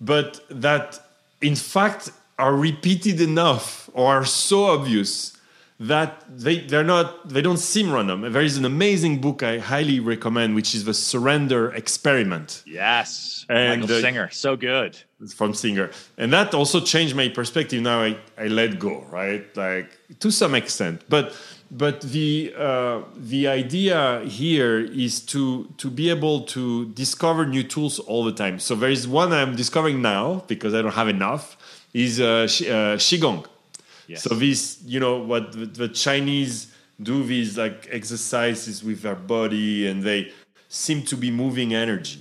but 0.00 0.40
that 0.48 0.98
in 1.42 1.54
fact 1.54 2.10
are 2.38 2.56
repeated 2.56 3.20
enough 3.20 3.90
or 3.92 4.06
are 4.06 4.24
so 4.24 4.64
obvious 4.64 5.36
that 5.80 6.24
they 6.28 6.60
they're 6.60 6.84
not 6.84 7.28
they 7.28 7.40
don't 7.40 7.58
seem 7.58 7.90
random. 7.90 8.30
There 8.32 8.42
is 8.42 8.58
an 8.58 8.66
amazing 8.66 9.20
book 9.20 9.42
I 9.42 9.58
highly 9.58 9.98
recommend, 9.98 10.54
which 10.54 10.74
is 10.74 10.84
the 10.84 10.92
Surrender 10.92 11.72
Experiment. 11.72 12.62
Yes, 12.66 13.46
and 13.48 13.80
Michael 13.80 13.96
uh, 13.96 14.00
Singer, 14.00 14.30
so 14.30 14.56
good 14.56 14.98
from 15.34 15.54
Singer, 15.54 15.90
and 16.18 16.32
that 16.34 16.52
also 16.52 16.80
changed 16.80 17.16
my 17.16 17.28
perspective. 17.28 17.80
Now 17.82 18.02
I 18.02 18.18
I 18.36 18.48
let 18.48 18.78
go, 18.78 19.06
right, 19.10 19.44
like 19.56 19.98
to 20.18 20.30
some 20.30 20.54
extent, 20.54 21.02
but 21.08 21.34
but 21.70 22.02
the 22.02 22.52
uh, 22.58 23.00
the 23.16 23.48
idea 23.48 24.22
here 24.26 24.80
is 24.80 25.20
to 25.26 25.72
to 25.78 25.88
be 25.88 26.10
able 26.10 26.42
to 26.42 26.90
discover 26.90 27.46
new 27.46 27.62
tools 27.62 27.98
all 28.00 28.22
the 28.22 28.32
time. 28.32 28.58
So 28.58 28.74
there 28.74 28.90
is 28.90 29.08
one 29.08 29.32
I'm 29.32 29.56
discovering 29.56 30.02
now 30.02 30.44
because 30.46 30.74
I 30.74 30.82
don't 30.82 30.94
have 30.94 31.08
enough 31.08 31.56
is 31.94 32.20
uh, 32.20 32.24
uh, 32.24 32.96
qigong. 32.98 33.46
Yes. 34.10 34.24
So 34.24 34.34
this, 34.34 34.82
you 34.84 34.98
know, 34.98 35.18
what 35.18 35.52
the, 35.52 35.66
the 35.66 35.88
Chinese 35.88 36.74
do 37.00 37.22
these 37.22 37.56
like 37.56 37.86
exercises 37.92 38.82
with 38.82 39.02
their 39.02 39.14
body, 39.14 39.86
and 39.86 40.02
they 40.02 40.32
seem 40.68 41.02
to 41.02 41.16
be 41.16 41.30
moving 41.30 41.74
energy. 41.74 42.20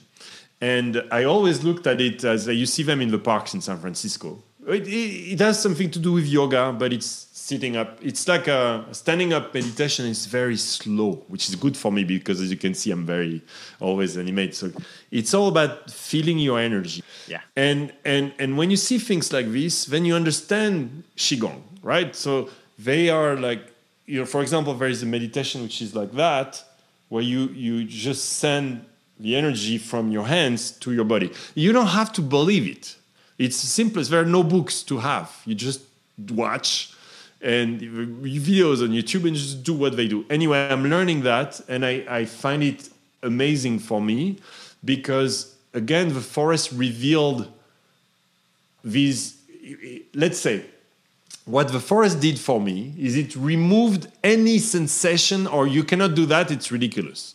And 0.62 1.04
I 1.12 1.24
always 1.24 1.64
looked 1.64 1.88
at 1.88 2.00
it 2.00 2.24
as 2.24 2.48
uh, 2.48 2.52
you 2.52 2.68
see 2.68 2.84
them 2.84 3.02
in 3.02 3.10
the 3.10 3.18
parks 3.18 3.56
in 3.56 3.62
San 3.62 3.80
Francisco. 3.80 4.44
It, 4.68 4.88
it, 4.88 5.34
it 5.34 5.40
has 5.40 5.60
something 5.60 5.90
to 5.90 5.98
do 5.98 6.12
with 6.12 6.28
yoga, 6.28 6.76
but 6.78 6.94
it's 6.94 7.28
sitting 7.50 7.76
up. 7.76 7.98
It's 8.04 8.28
like 8.28 8.48
a 8.48 8.86
standing 8.92 9.34
up 9.34 9.52
meditation 9.54 10.06
is 10.06 10.28
very 10.28 10.58
slow, 10.58 11.14
which 11.28 11.50
is 11.50 11.56
good 11.56 11.76
for 11.76 11.92
me 11.92 12.04
because 12.04 12.40
as 12.40 12.52
you 12.52 12.58
can 12.58 12.76
see, 12.76 12.92
I'm 12.92 13.06
very 13.06 13.42
always 13.80 14.16
animated. 14.16 14.54
So 14.54 14.72
it's 15.10 15.34
all 15.34 15.48
about 15.48 15.90
feeling 15.90 16.38
your 16.38 16.60
energy. 16.60 17.02
Yeah. 17.28 17.42
And 17.56 17.92
and 18.06 18.34
and 18.38 18.58
when 18.60 18.70
you 18.70 18.78
see 18.78 19.00
things 19.00 19.34
like 19.34 19.52
this, 19.52 19.86
then 19.86 20.06
you 20.06 20.14
understand 20.16 21.04
qigong, 21.18 21.62
right? 21.90 22.16
So 22.16 22.50
they 22.78 23.10
are 23.10 23.36
like 23.36 23.64
you 24.10 24.20
know, 24.20 24.26
for 24.26 24.42
example, 24.42 24.74
there 24.74 24.88
is 24.88 25.04
a 25.04 25.06
meditation 25.06 25.62
which 25.62 25.84
is 25.84 25.96
like 25.96 26.12
that, 26.14 26.64
where 27.10 27.26
you 27.32 27.42
you 27.66 27.84
just 27.84 28.24
send 28.44 28.86
the 29.20 29.36
energy 29.36 29.78
from 29.78 30.12
your 30.12 30.26
hands 30.26 30.72
to 30.84 30.92
your 30.97 31.05
body. 31.05 31.30
You 31.54 31.72
don't 31.78 31.93
have 32.00 32.12
to 32.13 32.22
believe 32.22 32.66
it. 32.76 32.96
It's 33.38 33.58
simple. 33.58 34.01
There 34.04 34.22
are 34.22 34.34
no 34.39 34.43
books 34.43 34.76
to 34.84 34.97
have. 34.97 35.30
You 35.46 35.55
just 35.55 35.82
watch 36.32 36.93
and 37.42 37.80
videos 37.80 38.78
on 38.86 38.89
YouTube 39.00 39.24
and 39.28 39.36
just 39.36 39.63
do 39.63 39.74
what 39.74 39.96
they 39.96 40.08
do. 40.08 40.26
Anyway, 40.30 40.58
I'm 40.74 40.86
learning 40.89 41.22
that 41.24 41.62
and 41.70 41.86
I, 41.86 41.93
I 42.20 42.26
find 42.26 42.62
it 42.63 42.89
amazing 43.24 43.80
for 43.80 44.01
me 44.01 44.39
because, 44.84 45.55
again, 45.74 46.13
the 46.13 46.22
forest 46.22 46.72
revealed 46.74 47.47
these. 48.84 49.20
Let's 50.13 50.39
say, 50.39 50.66
what 51.50 51.70
the 51.70 51.80
forest 51.80 52.20
did 52.20 52.38
for 52.38 52.62
me 52.62 52.93
is 52.96 53.16
it 53.16 53.36
removed 53.36 54.08
any 54.24 54.59
sensation, 54.59 55.47
or 55.47 55.66
you 55.66 55.84
cannot 55.84 56.13
do 56.13 56.28
that, 56.28 56.51
it's 56.51 56.71
ridiculous. 56.71 57.34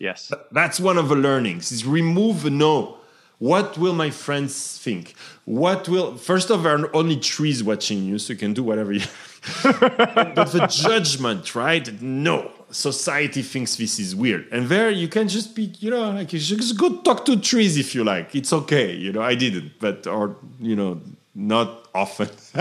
Yes. 0.00 0.32
That's 0.50 0.80
one 0.80 0.98
of 0.98 1.08
the 1.08 1.14
learnings 1.14 1.70
is 1.70 1.86
remove 1.86 2.42
the 2.42 2.50
no. 2.50 2.98
What 3.38 3.78
will 3.78 3.94
my 3.94 4.10
friends 4.10 4.78
think? 4.78 5.14
What 5.44 5.88
will 5.88 6.16
first 6.16 6.50
of 6.50 6.66
all, 6.66 6.86
only 6.94 7.16
trees 7.16 7.62
watching 7.62 8.04
you, 8.04 8.18
so 8.18 8.32
you 8.32 8.38
can 8.38 8.54
do 8.54 8.64
whatever 8.64 8.92
you 8.92 9.06
but 9.62 10.46
the 10.52 10.66
judgment, 10.68 11.54
right? 11.54 11.86
No, 12.02 12.50
society 12.70 13.42
thinks 13.42 13.76
this 13.76 14.00
is 14.00 14.16
weird. 14.16 14.48
And 14.50 14.68
there 14.68 14.90
you 14.90 15.06
can 15.06 15.28
just 15.28 15.54
be, 15.54 15.64
you 15.78 15.90
know, 15.90 16.10
like 16.10 16.32
you 16.32 16.38
just 16.40 16.76
go 16.78 16.96
talk 17.02 17.24
to 17.26 17.36
trees 17.38 17.76
if 17.76 17.94
you 17.94 18.02
like. 18.02 18.34
It's 18.34 18.52
okay. 18.52 18.92
You 18.92 19.12
know, 19.12 19.22
I 19.22 19.34
didn't, 19.34 19.72
but, 19.78 20.06
or, 20.06 20.36
you 20.60 20.74
know, 20.74 21.00
not 21.34 21.83
often, 21.94 22.28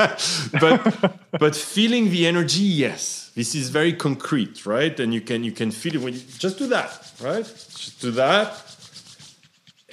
but 0.59 1.19
but 1.39 1.55
feeling 1.55 2.09
the 2.11 2.27
energy, 2.27 2.61
yes, 2.63 3.31
this 3.35 3.55
is 3.55 3.69
very 3.69 3.93
concrete, 3.93 4.65
right? 4.65 4.99
And 4.99 5.13
you 5.13 5.21
can 5.21 5.43
you 5.43 5.51
can 5.51 5.71
feel 5.71 5.95
it 5.95 6.01
when 6.01 6.13
you 6.13 6.21
just 6.37 6.57
do 6.57 6.67
that, 6.67 7.11
right? 7.21 7.45
Just 7.45 8.01
do 8.01 8.11
that, 8.11 8.63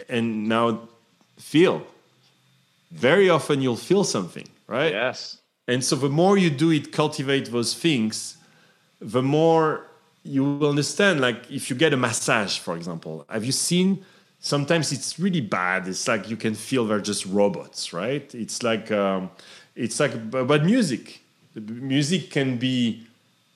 and 0.08 0.48
now 0.48 0.88
feel. 1.38 1.86
Very 2.92 3.30
often 3.30 3.62
you'll 3.62 3.76
feel 3.76 4.04
something, 4.04 4.48
right? 4.66 4.92
Yes. 4.92 5.38
And 5.68 5.84
so 5.84 5.94
the 5.96 6.08
more 6.08 6.36
you 6.36 6.50
do 6.50 6.70
it, 6.70 6.90
cultivate 6.92 7.50
those 7.52 7.74
things, 7.74 8.36
the 9.00 9.22
more 9.22 9.86
you 10.24 10.42
will 10.44 10.68
understand. 10.68 11.20
Like 11.20 11.50
if 11.50 11.70
you 11.70 11.76
get 11.76 11.92
a 11.92 11.96
massage, 11.96 12.58
for 12.58 12.76
example, 12.76 13.24
have 13.28 13.44
you 13.44 13.52
seen? 13.52 14.04
Sometimes 14.40 14.90
it's 14.90 15.18
really 15.18 15.42
bad. 15.42 15.86
It's 15.86 16.08
like 16.08 16.30
you 16.30 16.36
can 16.36 16.54
feel 16.54 16.86
they're 16.86 17.00
just 17.00 17.26
robots, 17.26 17.92
right? 17.92 18.34
It's 18.34 18.62
like 18.62 18.90
um, 18.90 19.30
it's 19.76 20.00
like 20.00 20.30
but 20.30 20.64
music. 20.64 21.20
Music 21.54 22.30
can 22.30 22.56
be 22.56 23.06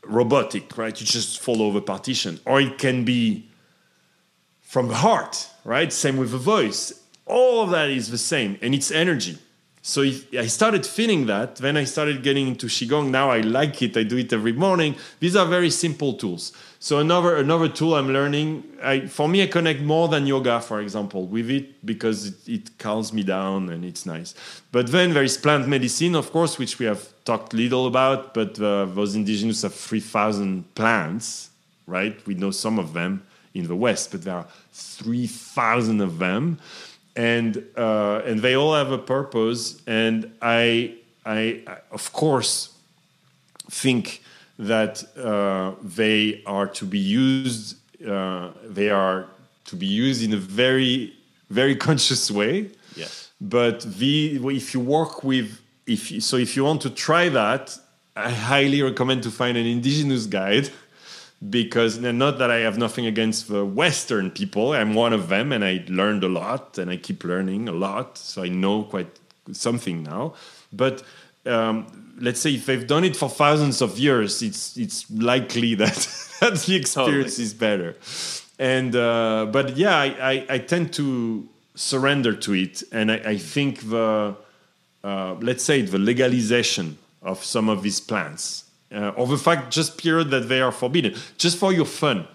robotic, 0.05 0.77
right? 0.77 0.99
You 1.01 1.07
just 1.07 1.41
follow 1.41 1.73
the 1.73 1.81
partition, 1.81 2.39
or 2.45 2.61
it 2.61 2.77
can 2.77 3.05
be 3.05 3.49
from 4.61 4.89
the 4.89 4.97
heart, 4.97 5.49
right? 5.65 5.93
Same 5.93 6.19
with 6.19 6.33
the 6.33 6.39
voice. 6.39 6.93
All 7.25 7.63
of 7.63 7.71
that 7.71 7.89
is 7.89 8.11
the 8.11 8.19
same, 8.19 8.59
and 8.61 8.75
it's 8.75 8.91
energy. 8.91 9.39
So 9.87 10.03
I 10.03 10.47
started 10.47 10.87
feeling 10.87 11.27
that, 11.27 11.57
then 11.57 11.77
I 11.77 11.85
started 11.85 12.23
getting 12.23 12.49
into 12.49 12.69
qigong. 12.69 13.11
Now 13.11 13.31
I 13.31 13.41
like 13.41 13.83
it. 13.83 13.95
I 13.99 14.03
do 14.03 14.17
it 14.17 14.33
every 14.33 14.53
morning. 14.53 14.97
These 15.21 15.37
are 15.37 15.45
very 15.45 15.69
simple 15.69 16.15
tools. 16.15 16.53
So 16.85 16.99
another 16.99 17.37
another 17.37 17.71
tool 17.71 17.95
I'm 17.95 18.13
learning. 18.13 18.63
I, 18.83 19.07
for 19.07 19.27
me, 19.27 19.43
I 19.43 19.47
connect 19.47 19.81
more 19.81 20.07
than 20.07 20.27
yoga, 20.27 20.61
for 20.61 20.83
example, 20.83 21.25
with 21.25 21.49
it 21.49 21.87
because 21.87 22.27
it, 22.27 22.35
it 22.47 22.79
calms 22.79 23.11
me 23.11 23.23
down 23.23 23.71
and 23.71 23.87
it's 23.87 24.05
nice. 24.05 24.35
But 24.71 24.93
then 24.93 25.15
there 25.15 25.23
is 25.23 25.39
plant 25.39 25.67
medicine, 25.67 26.15
of 26.15 26.31
course, 26.31 26.59
which 26.59 26.79
we 26.79 26.85
have 26.85 27.09
talked 27.25 27.55
little 27.55 27.87
about. 27.87 28.35
But 28.35 28.61
uh, 28.61 28.85
those 28.85 29.15
indigenous 29.15 29.63
have 29.63 29.73
three 29.73 29.99
thousand 29.99 30.75
plants, 30.75 31.49
right? 31.87 32.15
We 32.27 32.35
know 32.35 32.51
some 32.51 32.79
of 32.79 32.93
them 32.93 33.23
in 33.55 33.67
the 33.67 33.77
West, 33.77 34.11
but 34.13 34.21
there 34.21 34.35
are 34.35 34.47
three 34.75 35.27
thousand 35.27 36.03
of 36.03 36.19
them 36.19 36.59
and 37.17 37.65
uh, 37.79 38.21
and 38.27 38.41
they 38.41 38.57
all 38.57 38.75
have 38.75 38.93
a 38.93 38.99
purpose. 38.99 39.81
And 39.87 40.31
I, 40.43 40.97
I, 41.25 41.63
I 41.67 41.79
of 41.91 42.13
course, 42.13 42.75
think 43.71 44.21
that 44.59 45.03
uh, 45.17 45.75
they 45.83 46.43
are 46.47 46.67
to 46.67 46.85
be 46.85 46.99
used. 46.99 47.77
Uh, 48.07 48.51
they 48.65 48.91
are 48.91 49.27
to 49.67 49.77
be 49.77 49.87
used 49.87 50.23
in 50.23 50.33
a 50.33 50.37
very, 50.37 51.15
very 51.51 51.77
conscious 51.89 52.31
way. 52.31 52.71
Yes. 52.97 53.31
But 53.41 53.81
the 53.99 54.41
if 54.57 54.75
you 54.75 54.81
work 54.81 55.25
with 55.25 55.61
if 55.87 56.11
you, 56.11 56.21
so 56.21 56.37
if 56.37 56.57
you 56.57 56.65
want 56.65 56.81
to 56.83 56.91
try 56.91 57.29
that, 57.29 57.77
I 58.17 58.31
highly 58.31 58.81
recommend 58.83 59.23
to 59.25 59.31
find 59.31 59.57
an 59.57 59.67
indigenous 59.67 60.27
guide 60.27 60.71
because 61.51 61.99
not 61.99 62.39
that 62.39 62.51
I 62.51 62.59
have 62.59 62.79
nothing 62.79 63.07
against 63.07 63.49
the 63.49 63.65
Western 63.65 64.31
people, 64.31 64.73
I'm 64.73 64.95
one 64.95 65.13
of 65.13 65.29
them, 65.29 65.53
and 65.53 65.65
I 65.65 65.85
learned 65.89 66.25
a 66.25 66.29
lot, 66.29 66.79
and 66.79 66.91
I 66.91 66.97
keep 66.97 67.25
learning 67.25 67.69
a 67.69 67.73
lot, 67.73 68.17
so 68.17 68.43
I 68.43 68.49
know 68.49 68.85
quite 68.85 69.19
something 69.53 70.03
now. 70.03 70.35
But 70.73 71.03
um, 71.45 72.04
let's 72.21 72.41
say 72.41 72.55
if 72.55 72.67
they've 72.67 72.87
done 72.87 73.05
it 73.05 73.17
for 73.17 73.29
thousands 73.29 73.83
of 73.83 73.99
years, 73.99 74.43
it's 74.43 74.77
it's 74.77 75.11
likely 75.11 75.75
that 75.83 76.09
that 76.41 76.57
the 76.61 76.77
experience 76.77 77.37
totally. 77.37 77.45
is 77.45 77.55
better. 77.55 77.97
And 78.59 78.95
uh, 78.95 79.47
but 79.51 79.77
yeah, 79.77 79.97
I, 79.97 80.07
I, 80.07 80.47
I, 80.49 80.59
tend 80.59 80.93
to 80.95 81.49
surrender 81.75 82.35
to 82.35 82.55
it, 82.55 82.85
and 82.93 83.11
I, 83.11 83.17
I 83.17 83.37
think 83.37 83.91
the 83.91 84.37
uh, 85.03 85.35
let's 85.41 85.65
say 85.65 85.83
the 85.83 85.99
legalization 85.99 86.99
of 87.23 87.43
some 87.43 87.69
of 87.69 87.83
these 87.83 88.01
plants 88.01 88.65
uh, 88.95 89.09
or 89.17 89.27
the 89.27 89.37
fact 89.39 89.73
just 89.73 89.99
period 89.99 90.31
that 90.31 90.49
they 90.49 90.61
are 90.61 90.73
forbidden, 90.73 91.15
just 91.37 91.59
for 91.59 91.73
your 91.73 91.85
fun. 91.85 92.27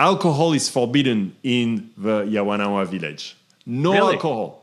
Alcohol 0.00 0.52
is 0.52 0.68
forbidden 0.68 1.34
in 1.42 1.90
the 1.96 2.22
Yawanawa 2.22 2.86
village. 2.86 3.36
No 3.66 3.92
really? 3.92 4.14
alcohol. 4.14 4.57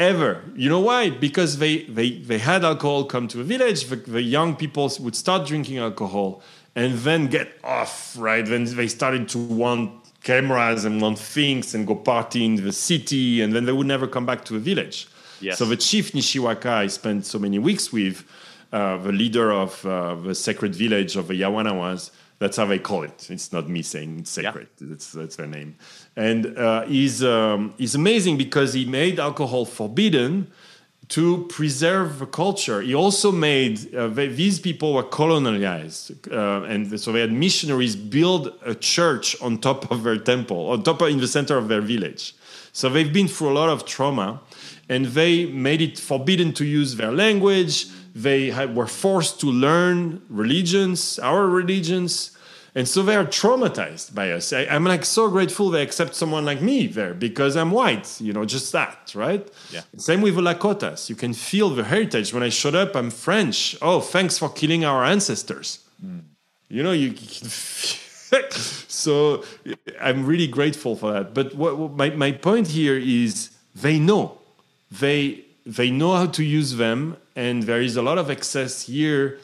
Ever. 0.00 0.42
You 0.56 0.70
know 0.70 0.80
why? 0.80 1.10
Because 1.10 1.58
they, 1.58 1.82
they, 1.82 2.12
they 2.12 2.38
had 2.38 2.64
alcohol 2.64 3.04
come 3.04 3.28
to 3.28 3.40
a 3.42 3.44
village, 3.44 3.84
the, 3.84 3.96
the 3.96 4.22
young 4.22 4.56
people 4.56 4.90
would 5.00 5.14
start 5.14 5.46
drinking 5.46 5.76
alcohol 5.76 6.42
and 6.74 6.94
then 7.00 7.26
get 7.26 7.58
off, 7.62 8.16
right? 8.18 8.44
Then 8.46 8.64
they 8.64 8.88
started 8.88 9.28
to 9.28 9.38
want 9.38 9.92
cameras 10.22 10.86
and 10.86 11.02
want 11.02 11.18
things 11.18 11.74
and 11.74 11.86
go 11.86 11.94
party 11.94 12.46
in 12.46 12.56
the 12.56 12.72
city, 12.72 13.42
and 13.42 13.52
then 13.52 13.66
they 13.66 13.72
would 13.72 13.86
never 13.86 14.06
come 14.06 14.24
back 14.24 14.44
to 14.46 14.56
a 14.56 14.58
village. 14.58 15.06
Yes. 15.40 15.58
So 15.58 15.66
the 15.66 15.76
chief 15.76 16.12
Nishiwaka 16.12 16.66
I 16.66 16.86
spent 16.86 17.26
so 17.26 17.38
many 17.38 17.58
weeks 17.58 17.92
with, 17.92 18.24
uh, 18.72 18.96
the 18.98 19.12
leader 19.12 19.52
of 19.52 19.84
uh, 19.84 20.14
the 20.14 20.34
sacred 20.34 20.74
village 20.74 21.16
of 21.16 21.28
the 21.28 21.34
Yawanawas. 21.34 22.10
That's 22.40 22.56
how 22.56 22.64
they 22.64 22.78
call 22.78 23.02
it. 23.04 23.28
It's 23.30 23.52
not 23.52 23.68
me 23.68 23.82
saying 23.82 24.20
it's 24.20 24.30
sacred. 24.30 24.68
Yeah. 24.78 24.86
That's, 24.88 25.12
that's 25.12 25.36
their 25.36 25.46
name. 25.46 25.76
And 26.16 26.58
uh, 26.58 26.86
he's, 26.86 27.22
um, 27.22 27.74
he's 27.76 27.94
amazing 27.94 28.38
because 28.38 28.72
he 28.72 28.86
made 28.86 29.20
alcohol 29.20 29.66
forbidden 29.66 30.50
to 31.08 31.46
preserve 31.48 32.18
the 32.18 32.26
culture. 32.26 32.80
He 32.80 32.94
also 32.94 33.30
made 33.30 33.94
uh, 33.94 34.08
these 34.08 34.58
people 34.58 34.94
were 34.94 35.02
colonized. 35.02 36.32
uh, 36.32 36.62
and 36.62 36.98
so 36.98 37.12
they 37.12 37.20
had 37.20 37.32
missionaries 37.32 37.94
build 37.94 38.54
a 38.64 38.74
church 38.74 39.36
on 39.42 39.58
top 39.58 39.90
of 39.90 40.02
their 40.02 40.18
temple, 40.18 40.70
on 40.70 40.82
top 40.82 41.02
of, 41.02 41.08
in 41.10 41.18
the 41.18 41.28
center 41.28 41.58
of 41.58 41.68
their 41.68 41.82
village. 41.82 42.34
So 42.72 42.88
they've 42.88 43.12
been 43.12 43.28
through 43.28 43.50
a 43.50 43.56
lot 43.60 43.68
of 43.68 43.84
trauma, 43.84 44.40
and 44.88 45.06
they 45.06 45.46
made 45.46 45.82
it 45.82 45.98
forbidden 45.98 46.52
to 46.54 46.64
use 46.64 46.96
their 46.96 47.12
language 47.12 47.86
they 48.14 48.50
had, 48.50 48.74
were 48.74 48.86
forced 48.86 49.40
to 49.40 49.46
learn 49.46 50.22
religions, 50.28 51.18
our 51.18 51.46
religions, 51.46 52.36
and 52.74 52.86
so 52.86 53.02
they 53.02 53.16
are 53.16 53.24
traumatized 53.24 54.14
by 54.14 54.30
us. 54.30 54.52
I, 54.52 54.62
am 54.62 54.84
like 54.84 55.04
so 55.04 55.28
grateful 55.28 55.70
they 55.70 55.82
accept 55.82 56.14
someone 56.14 56.44
like 56.44 56.62
me 56.62 56.86
there 56.86 57.14
because 57.14 57.56
I'm 57.56 57.72
white, 57.72 58.20
you 58.20 58.32
know, 58.32 58.44
just 58.44 58.72
that, 58.72 59.12
right? 59.14 59.48
Yeah. 59.72 59.82
Same 59.96 60.20
with 60.20 60.36
the 60.36 60.42
Lakotas. 60.42 61.08
You 61.08 61.16
can 61.16 61.34
feel 61.34 61.70
the 61.70 61.82
heritage. 61.82 62.32
When 62.32 62.44
I 62.44 62.48
showed 62.48 62.76
up, 62.76 62.94
I'm 62.94 63.10
French. 63.10 63.76
Oh, 63.82 64.00
thanks 64.00 64.38
for 64.38 64.48
killing 64.48 64.84
our 64.84 65.04
ancestors. 65.04 65.80
Mm. 66.04 66.22
You 66.68 66.82
know, 66.84 66.92
you. 66.92 67.16
so 68.88 69.44
I'm 70.00 70.24
really 70.24 70.46
grateful 70.46 70.94
for 70.94 71.12
that. 71.12 71.34
But 71.34 71.54
what, 71.56 71.76
what, 71.76 71.92
my, 71.92 72.10
my 72.10 72.30
point 72.30 72.68
here 72.68 72.96
is 72.96 73.50
they 73.74 73.98
know. 73.98 74.38
They 74.92 75.44
they 75.66 75.90
know 75.90 76.14
how 76.14 76.26
to 76.26 76.44
use 76.44 76.76
them 76.76 77.16
and 77.40 77.62
there 77.62 77.80
is 77.80 77.96
a 77.96 78.02
lot 78.02 78.18
of 78.18 78.28
excess 78.28 78.82
here 78.82 79.38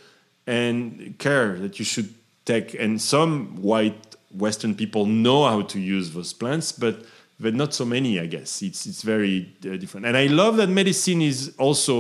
and 0.47 1.15
care 1.19 1.59
that 1.59 1.79
you 1.79 1.85
should 1.85 2.13
take. 2.45 2.75
And 2.75 3.01
some 3.01 3.57
white 3.63 4.17
western 4.31 4.75
people 4.75 5.07
know 5.07 5.49
how 5.49 5.63
to 5.63 5.81
use 5.81 6.13
those 6.13 6.33
plants 6.35 6.73
but 6.73 6.97
but 7.39 7.55
not 7.55 7.73
so 7.73 7.85
many 7.85 8.21
i 8.21 8.27
guess. 8.27 8.63
It's 8.63 8.87
it's 8.87 9.03
very 9.03 9.37
uh, 9.65 9.77
different. 9.83 10.05
And 10.07 10.17
i 10.17 10.27
love 10.27 10.57
that 10.59 10.69
medicine 10.69 11.23
is 11.23 11.55
also 11.59 11.95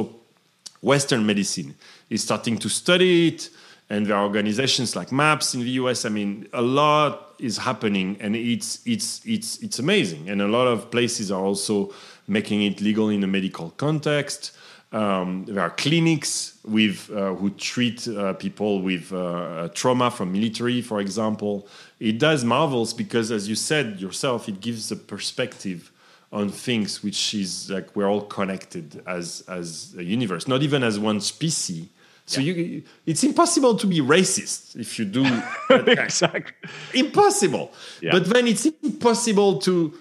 western 0.82 1.24
medicine. 1.24 1.74
Is 2.10 2.22
starting 2.22 2.58
to 2.58 2.68
study 2.68 3.28
it 3.28 3.50
and 3.88 4.06
there 4.06 4.16
are 4.16 4.24
organizations 4.24 4.94
like 4.96 5.10
maps 5.12 5.54
in 5.54 5.60
the 5.60 5.70
us 5.70 6.04
i 6.04 6.08
mean 6.18 6.46
a 6.52 6.62
lot 6.62 7.12
is 7.38 7.56
happening 7.58 8.08
and 8.20 8.36
it's 8.36 8.70
it's 8.86 9.08
it's 9.24 9.50
it's 9.64 9.78
amazing. 9.78 10.28
And 10.30 10.42
a 10.42 10.50
lot 10.58 10.66
of 10.74 10.90
places 10.90 11.30
are 11.30 11.44
also 11.50 11.92
making 12.28 12.62
it 12.68 12.80
legal 12.80 13.08
in 13.08 13.24
a 13.24 13.30
medical 13.38 13.70
context 13.84 14.52
um, 14.92 15.44
there 15.46 15.62
are 15.62 15.70
clinics 15.70 16.58
with 16.64 17.10
uh, 17.10 17.34
who 17.34 17.50
treat 17.50 18.06
uh, 18.06 18.34
people 18.34 18.82
with 18.82 19.12
uh, 19.12 19.68
trauma 19.74 20.10
from 20.10 20.32
military, 20.32 20.80
for 20.80 21.00
example. 21.00 21.66
It 21.98 22.18
does 22.18 22.44
marvels 22.44 22.94
because, 22.94 23.30
as 23.32 23.48
you 23.48 23.56
said 23.56 24.00
yourself, 24.00 24.48
it 24.48 24.60
gives 24.60 24.92
a 24.92 24.96
perspective 24.96 25.90
on 26.32 26.50
things 26.50 27.02
which 27.02 27.34
is 27.34 27.70
like 27.70 27.94
we're 27.96 28.08
all 28.08 28.22
connected 28.22 29.02
as 29.06 29.42
as 29.48 29.94
a 29.98 30.04
universe, 30.04 30.46
not 30.46 30.62
even 30.62 30.82
as 30.82 30.98
one 30.98 31.20
species. 31.20 31.86
So 32.28 32.40
yeah. 32.40 32.54
you, 32.54 32.82
it's 33.06 33.22
impossible 33.22 33.76
to 33.76 33.86
be 33.86 34.00
racist 34.00 34.74
if 34.74 34.98
you 34.98 35.04
do 35.04 35.24
exactly 35.70 36.54
impossible. 36.92 37.72
Yeah. 38.00 38.10
But 38.12 38.26
then 38.26 38.48
it's 38.48 38.66
impossible 38.66 39.60
to 39.60 39.94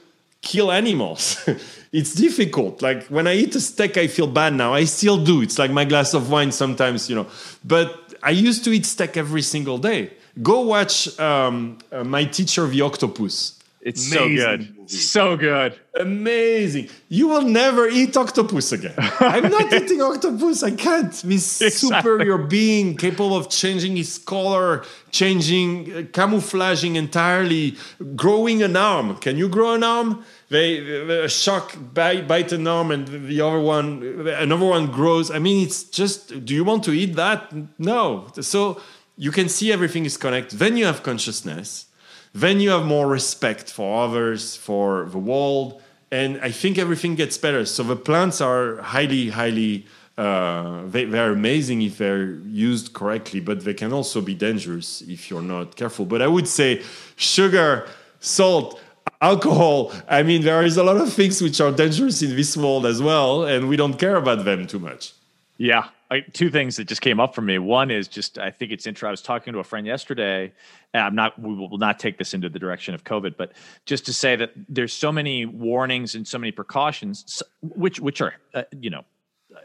kill 0.45 0.71
animals. 0.71 1.43
it's 1.91 2.13
difficult. 2.13 2.81
Like 2.81 3.07
when 3.07 3.27
I 3.27 3.33
eat 3.35 3.53
a 3.55 3.59
steak, 3.59 3.97
I 3.97 4.07
feel 4.07 4.27
bad 4.27 4.53
now. 4.53 4.73
I 4.73 4.85
still 4.85 5.17
do. 5.21 5.41
It's 5.41 5.59
like 5.59 5.71
my 5.71 5.83
glass 5.83 6.13
of 6.13 6.29
wine 6.29 6.53
sometimes, 6.53 7.09
you 7.09 7.15
know. 7.17 7.27
But 7.65 7.89
I 8.23 8.29
used 8.29 8.63
to 8.63 8.71
eat 8.71 8.85
steak 8.85 9.17
every 9.17 9.41
single 9.41 9.77
day. 9.77 10.13
Go 10.41 10.61
watch 10.61 11.19
um, 11.19 11.79
uh, 11.91 12.03
my 12.03 12.23
teacher, 12.25 12.65
the 12.67 12.81
octopus. 12.81 13.55
It's 13.85 14.11
Amazing 14.11 14.37
so 14.37 14.57
good. 14.57 14.89
So 14.89 15.37
good. 15.37 15.79
Amazing. 15.99 16.89
You 17.07 17.27
will 17.27 17.43
never 17.43 17.87
eat 17.87 18.17
octopus 18.17 18.71
again. 18.71 18.95
I'm 19.19 19.51
not 19.51 19.71
eating 19.71 20.01
octopus. 20.01 20.63
I 20.63 20.71
can't. 20.71 21.11
This 21.11 21.61
exactly. 21.61 21.97
superior 21.97 22.39
being 22.39 22.97
capable 22.97 23.37
of 23.37 23.47
changing 23.49 23.95
his 23.95 24.17
color, 24.17 24.83
changing, 25.11 25.93
uh, 25.93 26.03
camouflaging 26.11 26.95
entirely, 26.95 27.77
growing 28.15 28.63
an 28.63 28.75
arm. 28.75 29.17
Can 29.17 29.37
you 29.37 29.47
grow 29.47 29.75
an 29.75 29.83
arm? 29.83 30.25
They, 30.49 30.79
they 30.79 31.27
shock 31.27 31.75
bite, 31.93 32.27
bite 32.27 32.51
an 32.51 32.67
arm 32.67 32.91
and 32.91 33.07
the 33.07 33.41
other 33.41 33.59
one, 33.59 34.27
another 34.27 34.65
one 34.65 34.91
grows. 34.91 35.31
I 35.31 35.39
mean, 35.39 35.65
it's 35.65 35.83
just, 35.83 36.45
do 36.45 36.53
you 36.53 36.63
want 36.63 36.83
to 36.83 36.91
eat 36.91 37.15
that? 37.15 37.51
No. 37.79 38.27
So 38.41 38.79
you 39.17 39.31
can 39.31 39.49
see 39.49 39.71
everything 39.71 40.05
is 40.05 40.17
connected. 40.17 40.59
Then 40.59 40.77
you 40.77 40.85
have 40.85 41.01
consciousness 41.01 41.87
then 42.35 42.59
you 42.59 42.69
have 42.71 42.85
more 42.85 43.07
respect 43.07 43.71
for 43.71 44.03
others, 44.03 44.57
for 44.57 45.05
the 45.05 45.17
world, 45.17 45.81
and 46.11 46.37
I 46.41 46.51
think 46.51 46.77
everything 46.77 47.15
gets 47.15 47.37
better. 47.37 47.65
So 47.65 47.81
the 47.81 47.95
plants 47.95 48.41
are 48.41 48.81
highly, 48.81 49.29
highly, 49.29 49.85
uh, 50.17 50.81
they, 50.85 51.05
they're 51.05 51.31
amazing 51.31 51.81
if 51.81 51.97
they're 51.97 52.33
used 52.43 52.91
correctly, 52.91 53.39
but 53.39 53.63
they 53.63 53.73
can 53.73 53.93
also 53.93 54.19
be 54.19 54.35
dangerous 54.35 55.01
if 55.01 55.29
you're 55.29 55.41
not 55.41 55.77
careful. 55.77 56.05
But 56.05 56.21
I 56.21 56.27
would 56.27 56.47
say 56.49 56.83
sugar, 57.15 57.87
salt, 58.19 58.81
alcohol. 59.21 59.91
I 60.07 60.23
mean, 60.23 60.41
there 60.43 60.63
is 60.63 60.77
a 60.77 60.83
lot 60.83 60.97
of 60.97 61.11
things 61.11 61.41
which 61.41 61.61
are 61.61 61.71
dangerous 61.71 62.21
in 62.21 62.35
this 62.35 62.55
world 62.57 62.85
as 62.85 63.01
well, 63.01 63.43
and 63.45 63.67
we 63.67 63.75
don't 63.75 63.97
care 63.97 64.15
about 64.15 64.45
them 64.45 64.67
too 64.67 64.79
much. 64.79 65.13
Yeah, 65.57 65.87
I, 66.11 66.19
two 66.19 66.49
things 66.49 66.75
that 66.77 66.85
just 66.85 67.01
came 67.01 67.19
up 67.19 67.33
for 67.33 67.41
me. 67.41 67.57
One 67.57 67.89
is 67.89 68.07
just 68.07 68.37
I 68.37 68.51
think 68.51 68.71
it's 68.71 68.85
interesting. 68.85 69.07
I 69.07 69.11
was 69.11 69.21
talking 69.21 69.53
to 69.53 69.59
a 69.59 69.63
friend 69.63 69.87
yesterday, 69.87 70.51
and 70.93 71.03
I'm 71.03 71.15
not. 71.15 71.39
We 71.39 71.55
will 71.55 71.77
not 71.77 71.97
take 71.97 72.17
this 72.17 72.33
into 72.33 72.49
the 72.49 72.59
direction 72.59 72.93
of 72.93 73.03
COVID, 73.03 73.37
but 73.37 73.53
just 73.85 74.05
to 74.07 74.13
say 74.13 74.35
that 74.35 74.51
there's 74.67 74.93
so 74.93 75.11
many 75.11 75.45
warnings 75.45 76.13
and 76.13 76.27
so 76.27 76.37
many 76.37 76.51
precautions, 76.51 77.41
which 77.61 77.99
which 77.99 78.21
are 78.21 78.33
uh, 78.53 78.63
you 78.79 78.89
know 78.89 79.05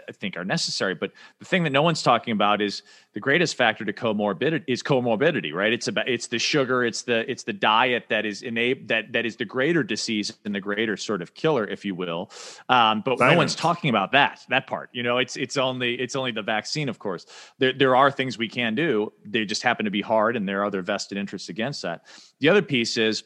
I 0.08 0.12
think 0.12 0.36
are 0.36 0.44
necessary. 0.44 0.94
But 0.94 1.12
the 1.38 1.44
thing 1.44 1.62
that 1.64 1.70
no 1.70 1.82
one's 1.82 2.02
talking 2.02 2.32
about 2.32 2.60
is 2.60 2.82
the 3.12 3.20
greatest 3.20 3.56
factor 3.56 3.84
to 3.84 3.92
comorbidity 3.92 4.64
is 4.66 4.82
comorbidity, 4.82 5.52
right? 5.52 5.72
It's 5.72 5.88
about 5.88 6.08
it's 6.08 6.26
the 6.26 6.38
sugar, 6.38 6.84
it's 6.84 7.02
the 7.02 7.30
it's 7.30 7.42
the 7.42 7.52
diet 7.52 8.06
that 8.08 8.26
is 8.26 8.42
enable 8.42 8.86
that 8.86 9.12
that 9.12 9.26
is 9.26 9.36
the 9.36 9.44
greater 9.44 9.82
disease 9.82 10.32
and 10.44 10.54
the 10.54 10.60
greater 10.60 10.96
sort 10.96 11.22
of 11.22 11.34
killer, 11.34 11.66
if 11.66 11.84
you 11.84 11.94
will. 11.94 12.30
Um, 12.68 13.02
but 13.04 13.18
no 13.18 13.36
one's 13.36 13.54
talking 13.54 13.90
about 13.90 14.12
that 14.12 14.44
that 14.48 14.66
part. 14.66 14.90
You 14.92 15.02
know, 15.02 15.18
it's 15.18 15.36
it's 15.36 15.56
only 15.56 15.94
it's 15.94 16.16
only 16.16 16.32
the 16.32 16.42
vaccine, 16.42 16.88
of 16.88 16.98
course. 16.98 17.26
There 17.58 17.72
there 17.72 17.96
are 17.96 18.10
things 18.10 18.38
we 18.38 18.48
can 18.48 18.74
do. 18.74 19.12
They 19.24 19.44
just 19.44 19.62
happen 19.62 19.84
to 19.84 19.90
be 19.90 20.02
hard, 20.02 20.36
and 20.36 20.48
there 20.48 20.60
are 20.60 20.64
other 20.64 20.82
vested 20.82 21.18
interests 21.18 21.48
against 21.48 21.82
that. 21.82 22.06
The 22.40 22.48
other 22.48 22.62
piece 22.62 22.96
is 22.96 23.24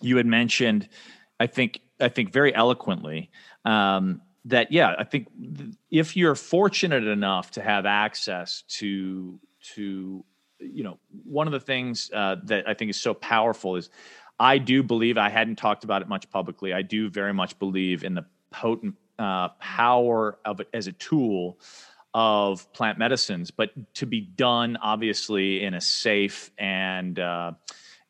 you 0.00 0.16
had 0.16 0.26
mentioned, 0.26 0.88
I 1.40 1.46
think 1.46 1.80
I 2.00 2.08
think 2.08 2.32
very 2.32 2.54
eloquently. 2.54 3.30
Um, 3.64 4.22
that 4.48 4.72
yeah 4.72 4.94
i 4.98 5.04
think 5.04 5.28
if 5.90 6.16
you're 6.16 6.34
fortunate 6.34 7.06
enough 7.06 7.50
to 7.50 7.62
have 7.62 7.86
access 7.86 8.62
to 8.68 9.38
to 9.60 10.24
you 10.58 10.82
know 10.82 10.98
one 11.24 11.46
of 11.46 11.52
the 11.52 11.60
things 11.60 12.10
uh, 12.14 12.36
that 12.44 12.68
i 12.68 12.74
think 12.74 12.90
is 12.90 13.00
so 13.00 13.14
powerful 13.14 13.76
is 13.76 13.90
i 14.40 14.58
do 14.58 14.82
believe 14.82 15.16
i 15.18 15.28
hadn't 15.28 15.56
talked 15.56 15.84
about 15.84 16.02
it 16.02 16.08
much 16.08 16.28
publicly 16.30 16.72
i 16.72 16.82
do 16.82 17.08
very 17.08 17.32
much 17.32 17.58
believe 17.58 18.04
in 18.04 18.14
the 18.14 18.24
potent 18.50 18.94
uh, 19.18 19.48
power 19.60 20.38
of 20.44 20.60
it 20.60 20.68
as 20.72 20.86
a 20.86 20.92
tool 20.92 21.58
of 22.14 22.72
plant 22.72 22.98
medicines. 22.98 23.50
But 23.50 23.70
to 23.94 24.06
be 24.06 24.20
done 24.20 24.76
obviously 24.80 25.62
in 25.62 25.74
a 25.74 25.80
safe 25.80 26.50
and 26.58 27.18
uh, 27.18 27.52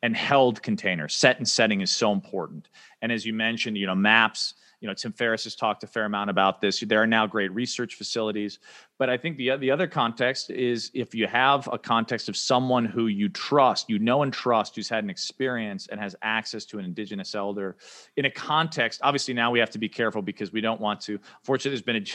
and 0.01 0.15
held 0.15 0.61
container 0.61 1.09
set 1.09 1.37
and 1.37 1.47
setting 1.47 1.81
is 1.81 1.91
so 1.91 2.11
important. 2.11 2.69
And 3.01 3.11
as 3.11 3.25
you 3.25 3.33
mentioned 3.33 3.77
you 3.77 3.87
know 3.87 3.95
maps 3.95 4.53
you 4.81 4.87
know 4.87 4.93
tim 4.93 5.11
ferriss 5.11 5.43
has 5.43 5.55
talked 5.55 5.83
a 5.83 5.87
fair 5.87 6.05
amount 6.05 6.29
about 6.29 6.61
this. 6.61 6.79
There 6.79 7.01
are 7.01 7.07
now 7.07 7.27
great 7.27 7.51
research 7.53 7.95
facilities 7.95 8.59
but 8.99 9.09
I 9.09 9.17
think 9.17 9.37
the 9.37 9.55
the 9.55 9.71
other 9.71 9.87
context 9.87 10.51
is 10.51 10.91
if 10.93 11.15
you 11.15 11.25
have 11.25 11.69
a 11.71 11.79
context 11.79 12.27
of 12.27 12.35
someone 12.35 12.83
who 12.83 13.07
you 13.07 13.29
trust, 13.29 13.89
you 13.89 13.97
know 13.97 14.23
and 14.23 14.31
trust, 14.31 14.75
who's 14.75 14.89
had 14.89 15.05
an 15.05 15.09
experience 15.09 15.87
and 15.87 16.01
has 16.01 16.17
access 16.21 16.65
to 16.65 16.79
an 16.79 16.85
indigenous 16.85 17.33
elder, 17.33 17.77
in 18.17 18.25
a 18.25 18.29
context. 18.29 18.99
Obviously, 19.01 19.33
now 19.33 19.51
we 19.51 19.59
have 19.59 19.69
to 19.69 19.79
be 19.79 19.87
careful 19.87 20.21
because 20.21 20.51
we 20.51 20.59
don't 20.59 20.81
want 20.81 20.99
to. 20.99 21.17
Fortunately, 21.43 21.71
there's 21.71 21.81
been 21.81 21.95
a 21.95 22.05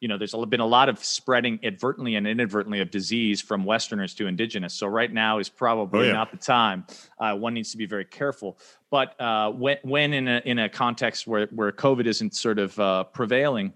you 0.00 0.06
know 0.06 0.18
there's 0.18 0.34
been 0.50 0.60
a 0.60 0.66
lot 0.66 0.90
of 0.90 1.02
spreading 1.02 1.58
advertently 1.64 2.14
and 2.16 2.26
inadvertently 2.26 2.80
of 2.80 2.90
disease 2.90 3.40
from 3.40 3.64
Westerners 3.64 4.14
to 4.16 4.26
indigenous. 4.26 4.74
So 4.74 4.86
right 4.86 5.10
now 5.10 5.38
is 5.38 5.48
probably 5.48 6.00
oh, 6.00 6.02
yeah. 6.02 6.12
not 6.12 6.30
the 6.30 6.36
time. 6.36 6.86
Uh, 7.18 7.34
one 7.36 7.54
needs 7.54 7.70
to 7.70 7.78
be 7.78 7.86
very 7.86 8.04
careful. 8.04 8.58
But 8.90 9.18
uh, 9.18 9.50
when 9.50 9.78
when 9.82 10.12
in 10.12 10.28
a 10.28 10.42
in 10.44 10.58
a 10.58 10.68
context 10.68 11.26
where 11.26 11.46
where 11.46 11.72
COVID 11.72 12.04
isn't 12.04 12.34
sort 12.34 12.58
of 12.58 12.78
uh, 12.78 13.04
prevailing 13.04 13.72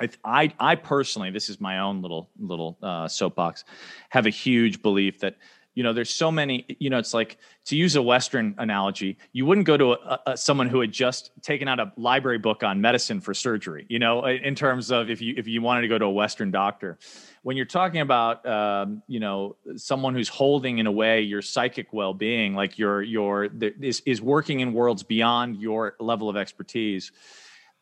I, 0.00 0.08
I, 0.24 0.54
I 0.58 0.74
personally, 0.74 1.30
this 1.30 1.48
is 1.48 1.60
my 1.60 1.78
own 1.78 2.02
little 2.02 2.30
little 2.38 2.78
uh, 2.82 3.08
soapbox, 3.08 3.64
have 4.08 4.26
a 4.26 4.30
huge 4.30 4.82
belief 4.82 5.20
that 5.20 5.36
you 5.74 5.84
know 5.84 5.92
there's 5.92 6.12
so 6.12 6.30
many 6.30 6.66
you 6.78 6.90
know 6.90 6.98
it's 6.98 7.14
like 7.14 7.38
to 7.64 7.76
use 7.76 7.94
a 7.96 8.02
western 8.02 8.54
analogy 8.58 9.16
you 9.32 9.46
wouldn't 9.46 9.66
go 9.66 9.76
to 9.76 9.92
a, 9.92 10.20
a, 10.26 10.36
someone 10.36 10.68
who 10.68 10.80
had 10.80 10.90
just 10.90 11.30
taken 11.42 11.68
out 11.68 11.78
a 11.78 11.92
library 11.96 12.38
book 12.38 12.62
on 12.62 12.80
medicine 12.80 13.20
for 13.20 13.32
surgery 13.32 13.86
you 13.88 13.98
know 13.98 14.26
in 14.26 14.54
terms 14.54 14.90
of 14.90 15.10
if 15.10 15.22
you 15.22 15.34
if 15.36 15.46
you 15.46 15.62
wanted 15.62 15.82
to 15.82 15.88
go 15.88 15.98
to 15.98 16.04
a 16.04 16.10
western 16.10 16.50
doctor. 16.50 16.98
When 17.42 17.56
you're 17.56 17.64
talking 17.64 18.02
about 18.02 18.44
um, 18.44 19.02
you 19.06 19.20
know 19.20 19.56
someone 19.76 20.14
who's 20.14 20.28
holding 20.28 20.78
in 20.78 20.86
a 20.86 20.92
way 20.92 21.22
your 21.22 21.40
psychic 21.40 21.92
well-being 21.92 22.54
like 22.54 22.78
your 22.78 23.00
your 23.00 23.48
is, 23.80 24.02
is 24.04 24.20
working 24.20 24.60
in 24.60 24.74
worlds 24.74 25.02
beyond 25.02 25.56
your 25.62 25.94
level 25.98 26.28
of 26.28 26.36
expertise 26.36 27.12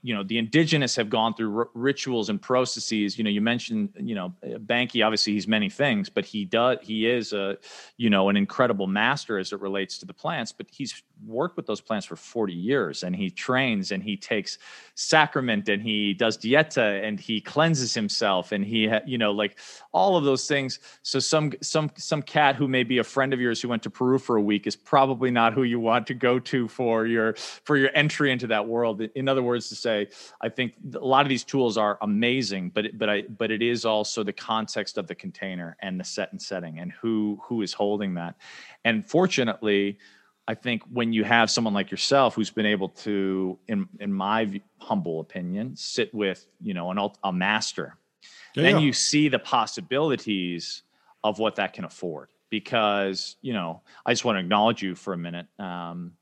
you 0.09 0.15
know 0.15 0.23
the 0.23 0.39
indigenous 0.39 0.97
have 0.97 1.11
gone 1.11 1.35
through 1.35 1.55
r- 1.55 1.69
rituals 1.75 2.31
and 2.31 2.41
processes. 2.41 3.19
You 3.19 3.25
know 3.25 3.31
you 3.31 3.43
mentioned 3.43 3.91
you 4.01 4.15
know 4.15 4.33
Benki 4.43 5.05
obviously 5.05 5.35
he's 5.35 5.47
many 5.47 5.69
things 5.69 6.09
but 6.09 6.25
he 6.25 6.47
does 6.47 6.79
he 6.81 7.07
is 7.07 7.35
a 7.35 7.59
you 7.99 8.09
know 8.09 8.31
an 8.31 8.37
incredible 8.37 8.87
master 8.87 9.39
as 9.39 9.53
it 9.53 9.61
relates 9.61 9.99
to 9.99 10.07
the 10.07 10.15
plants 10.15 10.51
but 10.51 10.67
he's 10.71 11.03
worked 11.27 11.59
with 11.59 11.67
those 11.67 11.83
plants 11.83 12.07
for 12.07 12.17
40 12.17 12.55
years 12.55 13.03
and 13.03 13.15
he 13.15 13.29
trains 13.29 13.93
and 13.93 14.03
he 14.03 14.17
takes 14.17 14.57
sacrament 14.95 15.69
and 15.69 15.83
he 15.83 16.15
does 16.15 16.39
dieta 16.39 17.07
and 17.07 17.21
he 17.21 17.39
cleanses 17.43 17.93
himself 17.93 18.53
and 18.53 18.65
he 18.65 18.89
ha- 18.89 19.03
you 19.05 19.19
know 19.19 19.33
like 19.33 19.59
all 19.93 20.17
of 20.17 20.25
those 20.25 20.47
things. 20.47 20.79
So 21.03 21.19
some 21.19 21.53
some 21.61 21.91
some 21.97 22.23
cat 22.23 22.57
who 22.57 22.69
may 22.69 22.85
be 22.85 22.99
a 22.99 23.05
friend 23.05 23.33
of 23.33 23.41
yours 23.41 23.61
who 23.61 23.69
went 23.69 23.83
to 23.83 23.91
Peru 23.91 24.19
for 24.19 24.37
a 24.37 24.41
week 24.41 24.67
is 24.67 24.77
probably 24.77 25.31
not 25.31 25.53
who 25.53 25.65
you 25.65 25.81
want 25.81 26.07
to 26.07 26.15
go 26.15 26.39
to 26.39 26.69
for 26.69 27.07
your 27.07 27.35
for 27.35 27.77
your 27.77 27.91
entry 27.95 28.31
into 28.31 28.47
that 28.49 28.67
world. 28.67 29.01
In 29.01 29.29
other 29.29 29.43
words 29.43 29.69
to 29.71 29.75
say 29.75 29.98
I 30.41 30.49
think 30.49 30.75
a 30.95 30.99
lot 30.99 31.25
of 31.25 31.29
these 31.29 31.45
tools 31.45 31.77
are 31.77 31.99
amazing 32.03 32.71
but 32.71 32.99
but 32.99 33.09
I 33.09 33.23
but 33.23 33.51
it 33.51 33.63
is 33.63 33.85
also 33.85 34.23
the 34.23 34.33
context 34.33 34.99
of 34.99 35.07
the 35.07 35.15
container 35.15 35.77
and 35.81 35.99
the 35.99 36.05
set 36.05 36.33
and 36.33 36.41
setting 36.41 36.79
and 36.79 36.93
who 36.93 37.41
who 37.45 37.63
is 37.63 37.73
holding 37.73 38.15
that 38.15 38.37
and 38.85 39.09
fortunately 39.09 39.99
I 40.49 40.55
think 40.55 40.83
when 40.91 41.13
you 41.13 41.25
have 41.25 41.51
someone 41.51 41.75
like 41.75 41.91
yourself 41.91 42.35
who's 42.35 42.49
been 42.49 42.65
able 42.65 42.89
to, 43.05 43.59
in 43.69 43.87
in 44.01 44.11
my 44.11 44.63
humble 44.79 45.21
opinion, 45.21 45.77
sit 45.77 46.13
with 46.15 46.47
you 46.63 46.73
know 46.73 46.91
an 46.91 46.99
a 47.23 47.31
master, 47.31 47.99
yeah, 48.55 48.63
then 48.63 48.81
you 48.81 48.95
see 48.95 49.29
the 49.29 49.39
possibilities 49.39 50.83
of 51.23 51.39
what 51.39 51.57
that 51.57 51.75
can 51.75 51.85
afford. 51.85 52.31
Because 52.49 53.37
you 53.43 53.53
know, 53.53 53.83
I 54.07 54.13
just 54.13 54.25
want 54.25 54.37
to 54.37 54.41
acknowledge 54.41 54.83
you 54.83 54.95
for 54.95 55.13
a 55.13 55.19
minute. 55.19 55.49
Um, 55.59 56.15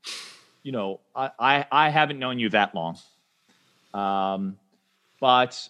you 0.61 0.73
know, 0.73 0.99
I, 1.15 1.31
I, 1.39 1.65
I 1.71 1.89
haven't 1.89 2.19
known 2.19 2.37
you 2.37 2.49
that 2.49 2.75
long, 2.75 2.97
um, 3.93 4.57
but 5.19 5.69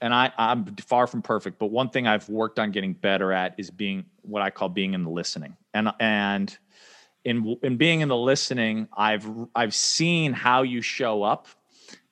and 0.00 0.14
I, 0.14 0.32
I'm 0.38 0.64
far 0.76 1.06
from 1.06 1.22
perfect. 1.22 1.58
But 1.58 1.66
one 1.66 1.90
thing 1.90 2.06
I've 2.06 2.28
worked 2.28 2.58
on 2.58 2.70
getting 2.70 2.94
better 2.94 3.32
at 3.32 3.54
is 3.58 3.70
being 3.70 4.06
what 4.22 4.42
I 4.42 4.50
call 4.50 4.68
being 4.68 4.94
in 4.94 5.04
the 5.04 5.10
listening, 5.10 5.56
and 5.74 5.90
and 6.00 6.56
in 7.24 7.56
in 7.62 7.76
being 7.76 8.00
in 8.00 8.08
the 8.08 8.16
listening, 8.16 8.88
I've 8.96 9.28
I've 9.54 9.74
seen 9.74 10.32
how 10.32 10.62
you 10.62 10.80
show 10.82 11.22
up, 11.22 11.48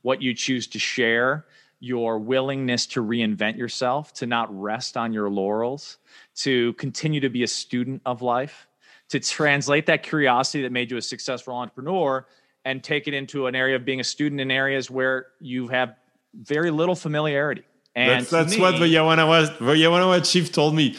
what 0.02 0.20
you 0.20 0.34
choose 0.34 0.66
to 0.68 0.78
share, 0.78 1.46
your 1.80 2.18
willingness 2.18 2.86
to 2.88 3.02
reinvent 3.02 3.56
yourself, 3.56 4.12
to 4.14 4.26
not 4.26 4.48
rest 4.58 4.96
on 4.96 5.12
your 5.12 5.30
laurels, 5.30 5.98
to 6.36 6.74
continue 6.74 7.20
to 7.20 7.30
be 7.30 7.42
a 7.42 7.48
student 7.48 8.02
of 8.04 8.20
life, 8.20 8.68
to 9.08 9.20
translate 9.20 9.86
that 9.86 10.02
curiosity 10.02 10.62
that 10.62 10.72
made 10.72 10.90
you 10.90 10.98
a 10.98 11.02
successful 11.02 11.54
entrepreneur 11.54 12.26
and 12.69 12.85
take 12.85 13.09
it 13.09 13.15
into 13.15 13.47
an 13.47 13.55
area 13.55 13.77
of 13.77 13.86
being 13.86 13.99
a 13.99 14.05
student 14.05 14.43
in 14.43 14.51
areas 14.51 14.90
where 14.90 15.28
you 15.40 15.69
have 15.69 15.95
very 16.35 16.70
little 16.70 16.95
familiarity. 16.95 17.62
And 17.97 18.20
that's, 18.20 18.31
that's 18.31 18.55
me, 18.57 18.61
what 18.61 18.78
the 18.78 18.85
Yawanawa, 18.85 19.57
the 19.57 19.65
Yawanawa 19.65 20.31
chief 20.31 20.53
told 20.53 20.74
me. 20.74 20.95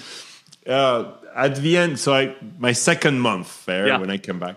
Uh, 0.66 1.14
at 1.36 1.56
the 1.58 1.78
end, 1.78 2.00
so 2.00 2.12
I 2.14 2.36
my 2.58 2.72
second 2.72 3.20
month 3.20 3.66
there 3.66 3.88
yeah. 3.88 4.00
when 4.00 4.10
I 4.10 4.18
came 4.18 4.40
back, 4.40 4.56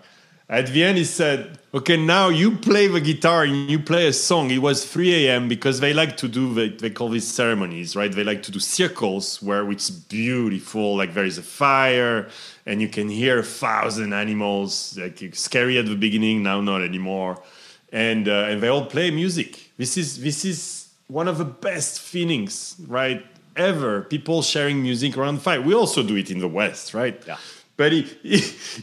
at 0.53 0.66
the 0.66 0.85
end 0.85 0.99
he 0.99 1.05
said 1.05 1.59
okay 1.73 1.97
now 1.97 2.29
you 2.29 2.55
play 2.55 2.87
the 2.87 3.01
guitar 3.01 3.45
and 3.45 3.70
you 3.70 3.79
play 3.79 4.07
a 4.07 4.12
song. 4.12 4.51
It 4.51 4.59
was 4.59 4.85
3 4.85 5.27
a.m 5.27 5.49
because 5.49 5.81
they 5.81 5.95
like 5.95 6.19
to 6.19 6.29
do 6.29 6.53
they, 6.53 6.69
they 6.69 6.91
call 6.91 7.09
these 7.09 7.27
ceremonies 7.27 7.97
right? 7.97 8.12
They 8.12 8.23
like 8.23 8.43
to 8.45 8.53
do 8.53 8.61
circles 8.61 9.43
where 9.43 9.69
it's 9.70 9.89
beautiful 9.91 10.95
like 10.95 11.15
there 11.15 11.24
is 11.24 11.39
a 11.39 11.43
fire 11.43 12.29
and 12.66 12.83
you 12.83 12.89
can 12.89 13.09
hear 13.09 13.39
a 13.39 13.43
thousand 13.43 14.12
animals 14.12 14.99
like 14.99 15.35
scary 15.35 15.79
at 15.79 15.87
the 15.87 15.97
beginning 15.97 16.43
now 16.43 16.61
not 16.61 16.83
anymore. 16.83 17.43
And 17.91 18.29
uh, 18.29 18.49
and 18.49 18.62
they 18.62 18.69
all 18.69 18.87
play 18.87 19.11
music. 19.11 19.70
This 19.79 19.97
is 19.97 20.20
this 20.20 20.45
is 20.45 20.89
one 21.09 21.29
of 21.29 21.39
the 21.39 21.45
best 21.45 22.01
feelings 22.01 22.77
right 22.87 23.24
ever. 23.57 24.03
People 24.03 24.43
sharing 24.43 24.83
music 24.83 25.16
around 25.16 25.41
fire. 25.41 25.61
We 25.61 25.74
also 25.74 26.03
do 26.03 26.16
it 26.16 26.31
in 26.31 26.39
the 26.39 26.49
west 26.49 26.93
right? 26.93 27.23
Yeah. 27.27 27.39
But 27.77 27.93
he, 27.93 28.03
he 28.23 28.39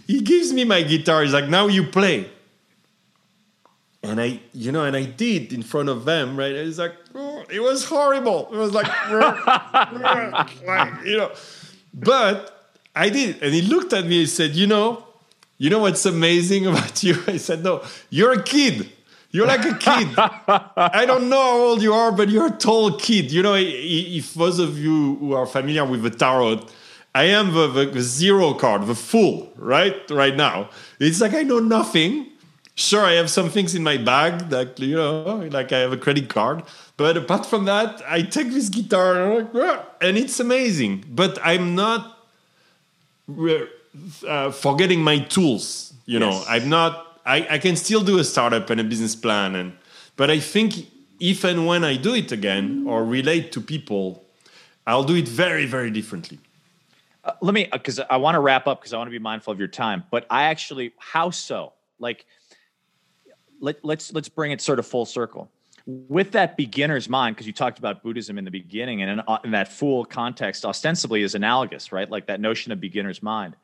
he 0.07 0.21
gives 0.21 0.51
me 0.53 0.63
my 0.63 0.81
guitar 0.81 1.23
he's 1.23 1.33
like 1.33 1.49
now 1.49 1.67
you 1.67 1.83
play 1.83 2.29
and 4.01 4.21
I, 4.21 4.39
you 4.53 4.71
know, 4.71 4.85
and 4.85 4.95
I 4.95 5.03
did 5.03 5.51
in 5.51 5.61
front 5.61 5.89
of 5.89 6.05
them, 6.05 6.37
right? 6.37 6.53
It 6.53 6.65
was 6.65 6.79
like, 6.79 6.95
oh, 7.13 7.43
it 7.49 7.59
was 7.59 7.83
horrible. 7.83 8.47
It 8.51 8.55
was 8.55 8.71
like, 8.73 8.87
like, 9.11 11.05
you 11.05 11.17
know, 11.17 11.31
but 11.93 12.71
I 12.95 13.09
did. 13.09 13.43
And 13.43 13.53
he 13.53 13.61
looked 13.61 13.91
at 13.91 14.05
me 14.05 14.21
and 14.21 14.29
said, 14.29 14.51
you 14.51 14.67
know, 14.67 15.05
you 15.57 15.69
know 15.69 15.79
what's 15.79 16.05
amazing 16.05 16.65
about 16.71 17.03
you? 17.03 17.21
I 17.27 17.37
said, 17.37 17.63
no, 17.63 17.83
you're 18.09 18.33
a 18.33 18.43
kid. 18.43 18.89
You're 19.31 19.45
like 19.45 19.65
a 19.65 19.75
kid. 19.75 20.07
I 20.17 21.03
don't 21.05 21.29
know 21.29 21.41
how 21.41 21.57
old 21.57 21.81
you 21.83 21.93
are, 21.93 22.11
but 22.11 22.29
you're 22.29 22.47
a 22.47 22.51
tall 22.51 22.97
kid. 22.97 23.31
You 23.31 23.43
know, 23.43 23.55
if 23.57 24.33
those 24.33 24.57
of 24.59 24.79
you 24.79 25.17
who 25.17 25.33
are 25.33 25.45
familiar 25.45 25.85
with 25.85 26.01
the 26.01 26.09
tarot, 26.09 26.61
I 27.15 27.23
am 27.25 27.53
the, 27.53 27.67
the, 27.67 27.85
the 27.85 28.01
zero 28.01 28.53
card, 28.53 28.85
the 28.87 28.95
fool, 28.95 29.51
right? 29.55 29.95
Right 30.09 30.35
now. 30.35 30.69
It's 30.99 31.19
like 31.21 31.33
I 31.33 31.43
know 31.43 31.59
nothing 31.59 32.27
sure 32.75 33.03
i 33.03 33.11
have 33.11 33.29
some 33.29 33.49
things 33.49 33.75
in 33.75 33.83
my 33.83 33.97
bag 33.97 34.49
that 34.49 34.79
you 34.79 34.95
know 34.95 35.45
like 35.51 35.73
i 35.73 35.79
have 35.79 35.91
a 35.91 35.97
credit 35.97 36.29
card 36.29 36.63
but 36.95 37.17
apart 37.17 37.45
from 37.45 37.65
that 37.65 38.01
i 38.07 38.21
take 38.21 38.51
this 38.51 38.69
guitar 38.69 39.45
and 39.99 40.17
it's 40.17 40.39
amazing 40.39 41.03
but 41.09 41.37
i'm 41.43 41.75
not 41.75 42.17
uh, 44.27 44.51
forgetting 44.51 45.01
my 45.01 45.19
tools 45.19 45.93
you 46.05 46.19
know 46.19 46.31
Yes. 46.31 46.45
i'm 46.47 46.69
not 46.69 47.05
I, 47.25 47.47
I 47.55 47.57
can 47.59 47.75
still 47.75 48.01
do 48.01 48.17
a 48.17 48.23
startup 48.23 48.69
and 48.69 48.79
a 48.79 48.83
business 48.83 49.15
plan 49.15 49.55
and 49.55 49.73
but 50.15 50.29
i 50.31 50.39
think 50.39 50.87
if 51.19 51.43
and 51.43 51.67
when 51.67 51.83
i 51.83 51.97
do 51.97 52.15
it 52.15 52.31
again 52.31 52.85
or 52.87 53.03
relate 53.03 53.51
to 53.53 53.61
people 53.61 54.23
i'll 54.87 55.03
do 55.03 55.15
it 55.15 55.27
very 55.27 55.65
very 55.65 55.91
differently 55.91 56.39
Uh, 57.23 57.33
let 57.41 57.53
me 57.53 57.67
because 57.71 57.99
I 57.99 58.17
want 58.17 58.35
to 58.35 58.39
wrap 58.39 58.67
up 58.67 58.79
because 58.79 58.93
I 58.93 58.97
want 58.97 59.07
to 59.07 59.11
be 59.11 59.19
mindful 59.19 59.51
of 59.51 59.59
your 59.59 59.67
time. 59.67 60.03
But 60.09 60.25
I 60.29 60.43
actually, 60.43 60.93
how 60.97 61.31
so? 61.31 61.73
Like, 61.99 62.25
let, 63.59 63.83
let's 63.83 64.13
let's 64.13 64.29
bring 64.29 64.51
it 64.51 64.61
sort 64.61 64.79
of 64.79 64.87
full 64.87 65.05
circle 65.05 65.51
with 66.07 66.31
that 66.31 66.55
beginner's 66.55 67.09
mind 67.09 67.35
because 67.35 67.47
you 67.47 67.53
talked 67.53 67.79
about 67.79 68.03
Buddhism 68.03 68.37
in 68.37 68.45
the 68.45 68.51
beginning 68.51 69.01
and 69.01 69.11
in, 69.11 69.19
uh, 69.27 69.39
in 69.43 69.51
that 69.51 69.71
fool 69.71 70.05
context 70.05 70.63
ostensibly 70.63 71.23
is 71.23 71.33
analogous, 71.33 71.91
right? 71.91 72.09
Like 72.09 72.27
that 72.27 72.39
notion 72.39 72.71
of 72.71 72.79
beginner's 72.79 73.23
mind. 73.23 73.55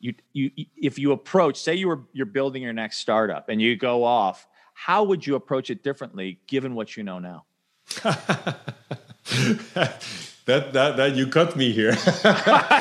You 0.00 0.14
you 0.32 0.50
if 0.76 0.98
you 0.98 1.12
approach, 1.12 1.56
say 1.56 1.74
you 1.74 1.88
were 1.88 2.00
you're 2.12 2.26
building 2.26 2.62
your 2.62 2.72
next 2.72 2.98
startup 2.98 3.48
and 3.48 3.62
you 3.62 3.76
go 3.76 4.04
off, 4.04 4.46
how 4.74 5.04
would 5.04 5.26
you 5.26 5.36
approach 5.36 5.70
it 5.70 5.82
differently 5.82 6.38
given 6.46 6.74
what 6.74 6.96
you 6.96 7.04
know 7.04 7.18
now? 7.18 7.44
that 10.46 10.72
that, 10.72 10.96
that 10.96 11.14
you 11.14 11.26
cut 11.26 11.56
me 11.56 11.72
here 11.72 11.90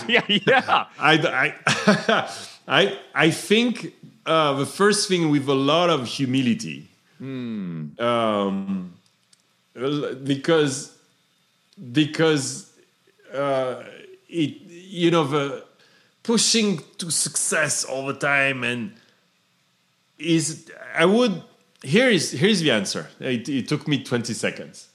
yeah, 0.07 0.25
yeah. 0.27 0.85
I, 0.99 1.53
I, 1.67 2.35
I, 2.67 2.97
I 3.13 3.31
think 3.31 3.93
uh, 4.25 4.53
the 4.53 4.65
first 4.65 5.07
thing 5.07 5.29
with 5.29 5.47
a 5.47 5.53
lot 5.53 5.89
of 5.89 6.07
humility, 6.07 6.88
um, 7.99 8.93
because 9.73 10.97
because 11.91 12.71
uh, 13.33 13.83
it 14.29 14.61
you 14.67 15.11
know 15.11 15.23
the 15.23 15.63
pushing 16.23 16.81
to 16.97 17.11
success 17.11 17.83
all 17.83 18.05
the 18.05 18.13
time 18.13 18.63
and 18.63 18.93
is 20.19 20.69
I 20.95 21.05
would 21.05 21.41
here 21.83 22.09
is 22.09 22.31
here's 22.31 22.61
the 22.61 22.71
answer. 22.71 23.09
It, 23.19 23.49
it 23.49 23.67
took 23.67 23.88
me 23.88 24.03
twenty 24.03 24.33
seconds. 24.33 24.88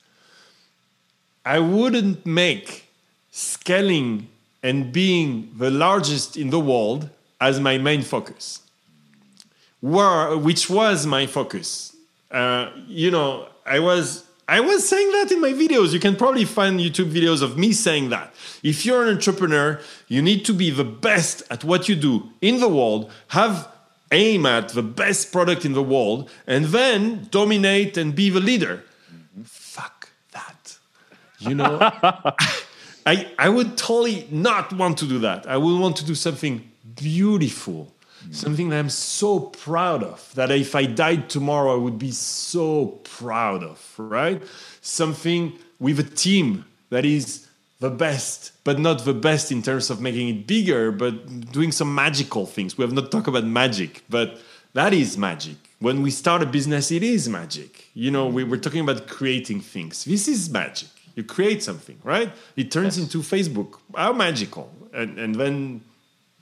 I 1.46 1.60
wouldn't 1.60 2.26
make 2.26 2.88
scaling 3.30 4.28
and 4.64 4.92
being 4.92 5.52
the 5.56 5.70
largest 5.70 6.36
in 6.36 6.50
the 6.50 6.58
world 6.58 7.08
as 7.40 7.60
my 7.60 7.78
main 7.78 8.02
focus, 8.02 8.62
Where, 9.80 10.36
which 10.36 10.68
was 10.68 11.06
my 11.06 11.26
focus. 11.26 11.94
Uh, 12.32 12.70
you 12.88 13.12
know, 13.12 13.46
I 13.64 13.78
was 13.78 14.24
I 14.48 14.60
was 14.60 14.88
saying 14.88 15.10
that 15.12 15.30
in 15.30 15.40
my 15.40 15.52
videos. 15.52 15.92
You 15.92 16.00
can 16.00 16.16
probably 16.16 16.44
find 16.44 16.80
YouTube 16.80 17.12
videos 17.12 17.42
of 17.42 17.56
me 17.56 17.72
saying 17.72 18.10
that. 18.10 18.34
If 18.62 18.84
you're 18.84 19.04
an 19.04 19.14
entrepreneur, 19.14 19.80
you 20.08 20.22
need 20.22 20.44
to 20.46 20.52
be 20.52 20.70
the 20.70 20.84
best 20.84 21.44
at 21.50 21.62
what 21.62 21.88
you 21.88 21.94
do 21.94 22.30
in 22.40 22.58
the 22.58 22.68
world. 22.68 23.10
Have 23.28 23.68
aim 24.10 24.46
at 24.46 24.70
the 24.70 24.82
best 24.82 25.32
product 25.32 25.64
in 25.64 25.74
the 25.74 25.82
world, 25.82 26.28
and 26.46 26.66
then 26.66 27.28
dominate 27.30 27.96
and 27.96 28.14
be 28.14 28.30
the 28.30 28.40
leader. 28.40 28.82
You 31.38 31.54
know, 31.54 31.78
I, 33.06 33.30
I 33.38 33.48
would 33.48 33.76
totally 33.76 34.26
not 34.30 34.72
want 34.72 34.98
to 34.98 35.06
do 35.06 35.18
that. 35.20 35.46
I 35.46 35.56
would 35.56 35.80
want 35.80 35.96
to 35.96 36.04
do 36.04 36.14
something 36.14 36.68
beautiful, 36.96 37.92
something 38.30 38.70
that 38.70 38.78
I'm 38.78 38.90
so 38.90 39.38
proud 39.38 40.02
of, 40.02 40.32
that 40.34 40.50
if 40.50 40.74
I 40.74 40.86
died 40.86 41.28
tomorrow, 41.30 41.74
I 41.74 41.78
would 41.78 41.98
be 41.98 42.10
so 42.10 42.98
proud 43.04 43.62
of, 43.62 43.94
right? 43.98 44.42
Something 44.80 45.52
with 45.78 46.00
a 46.00 46.02
team 46.02 46.64
that 46.90 47.04
is 47.04 47.46
the 47.78 47.90
best, 47.90 48.52
but 48.64 48.78
not 48.78 49.04
the 49.04 49.12
best 49.12 49.52
in 49.52 49.62
terms 49.62 49.90
of 49.90 50.00
making 50.00 50.28
it 50.28 50.46
bigger, 50.46 50.90
but 50.90 51.52
doing 51.52 51.72
some 51.72 51.94
magical 51.94 52.46
things. 52.46 52.78
We 52.78 52.82
have 52.82 52.92
not 52.92 53.10
talked 53.10 53.28
about 53.28 53.44
magic, 53.44 54.02
but 54.08 54.40
that 54.72 54.94
is 54.94 55.18
magic. 55.18 55.56
When 55.78 56.02
we 56.02 56.10
start 56.10 56.42
a 56.42 56.46
business, 56.46 56.90
it 56.90 57.02
is 57.02 57.28
magic. 57.28 57.86
You 57.92 58.10
know, 58.10 58.26
we 58.26 58.44
were 58.44 58.56
talking 58.56 58.80
about 58.80 59.08
creating 59.08 59.60
things. 59.60 60.04
This 60.04 60.26
is 60.26 60.48
magic. 60.48 60.88
You 61.16 61.24
create 61.24 61.62
something, 61.64 61.98
right? 62.04 62.30
It 62.56 62.70
turns 62.70 62.98
into 62.98 63.18
Facebook. 63.18 63.78
How 63.96 64.12
magical. 64.12 64.70
And, 64.92 65.18
and 65.18 65.34
then 65.34 65.80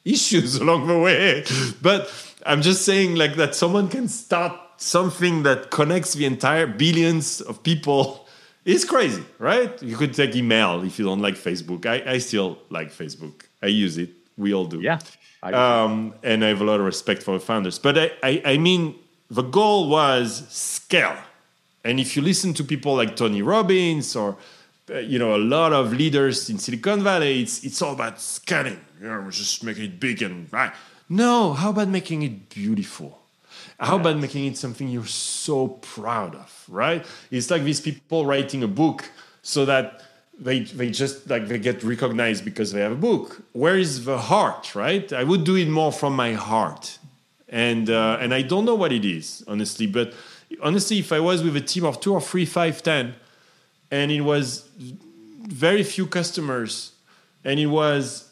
issues 0.05 0.56
along 0.62 0.86
the 0.88 0.98
way. 0.98 1.44
But 1.80 2.12
I'm 2.44 2.60
just 2.60 2.84
saying, 2.84 3.14
like, 3.14 3.36
that 3.36 3.55
someone 3.55 3.88
can 3.88 4.09
start 4.09 4.52
something 4.76 5.44
that 5.44 5.70
connects 5.70 6.12
the 6.14 6.26
entire 6.26 6.66
billions 6.66 7.40
of 7.40 7.62
people 7.62 8.26
is 8.64 8.84
crazy, 8.84 9.24
right? 9.38 9.80
You 9.82 9.96
could 9.96 10.12
take 10.12 10.34
email 10.36 10.82
if 10.84 10.98
you 10.98 11.05
don't 11.06 11.22
like 11.22 11.36
Facebook. 11.36 11.86
I, 11.86 12.02
I 12.14 12.18
still 12.18 12.59
like 12.68 12.90
Facebook, 12.92 13.42
I 13.62 13.66
use 13.68 13.96
it. 13.96 14.10
We 14.36 14.52
all 14.52 14.66
do. 14.66 14.80
Yeah. 14.80 14.98
I- 15.42 15.52
Um, 15.52 16.14
and 16.24 16.44
I 16.44 16.48
have 16.48 16.60
a 16.60 16.64
lot 16.64 16.80
of 16.80 16.86
respect 16.86 17.22
for 17.22 17.34
the 17.34 17.40
founders. 17.40 17.78
But 17.78 17.96
I, 17.98 18.10
I, 18.24 18.42
I 18.44 18.59
mean, 18.59 18.96
the 19.30 19.42
goal 19.42 19.88
was 19.88 20.48
scale. 20.48 21.16
And 21.84 22.01
if 22.01 22.16
you 22.16 22.22
listen 22.22 22.55
to 22.55 22.64
people 22.64 22.96
like 22.96 23.14
Tony 23.14 23.42
Robbins 23.42 24.16
or 24.16 24.36
you 24.89 25.19
know 25.19 25.35
a 25.35 25.39
lot 25.39 25.73
of 25.73 25.93
leaders 25.93 26.51
in 26.51 26.59
Silicon 26.59 27.02
Valley, 27.02 27.43
it's 27.43 27.65
it's 27.65 27.81
all 27.82 27.94
about 27.94 28.20
scaling. 28.20 28.81
You 29.01 29.09
know, 29.09 29.31
just 29.31 29.65
making 29.65 29.85
it 29.85 30.01
big 30.01 30.23
and 30.23 30.52
right. 30.52 30.73
No, 31.09 31.52
how 31.52 31.70
about 31.70 31.89
making 31.89 32.23
it 32.23 32.48
beautiful? 32.48 33.20
How 33.78 33.97
about 33.97 34.19
making 34.19 34.47
it 34.47 34.56
something 34.56 34.89
you're 34.89 35.06
so 35.06 35.69
proud 35.69 36.35
of, 36.35 36.65
right? 36.69 37.05
It's 37.31 37.51
like 37.51 37.65
these 37.65 37.81
people 37.81 38.24
writing 38.24 38.62
a 38.62 38.69
book 38.69 39.11
so 39.43 39.65
that 39.65 40.02
they 40.39 40.61
they 40.61 40.90
just 40.90 41.28
like 41.28 41.48
they 41.48 41.59
get 41.59 41.82
recognized 41.82 42.44
because 42.44 42.73
they 42.73 42.81
have 42.81 42.93
a 42.93 42.97
book. 42.97 43.43
Where 43.52 43.77
is 43.77 44.05
the 44.05 44.19
heart, 44.19 44.74
right? 44.74 45.12
I 45.12 45.24
would 45.24 45.44
do 45.44 45.56
it 45.56 45.69
more 45.69 45.93
from 45.93 46.15
my 46.15 46.35
heart, 46.35 46.98
and 47.48 47.90
uh, 47.90 48.19
and 48.20 48.32
I 48.32 48.43
don't 48.43 48.65
know 48.65 48.74
what 48.74 48.93
it 48.93 49.05
is 49.05 49.44
honestly, 49.48 49.86
but 49.86 50.15
honestly, 50.62 50.98
if 50.98 51.12
I 51.12 51.20
was 51.20 51.43
with 51.43 51.56
a 51.56 51.61
team 51.61 51.85
of 51.85 52.01
two 52.01 52.15
or 52.15 52.20
three, 52.20 52.47
five, 52.47 52.82
ten, 52.82 53.15
and 53.90 54.11
it 54.11 54.23
was 54.23 54.69
very 55.48 55.82
few 55.82 56.06
customers, 56.06 56.93
and 57.44 57.59
it 57.61 57.66
was 57.66 58.31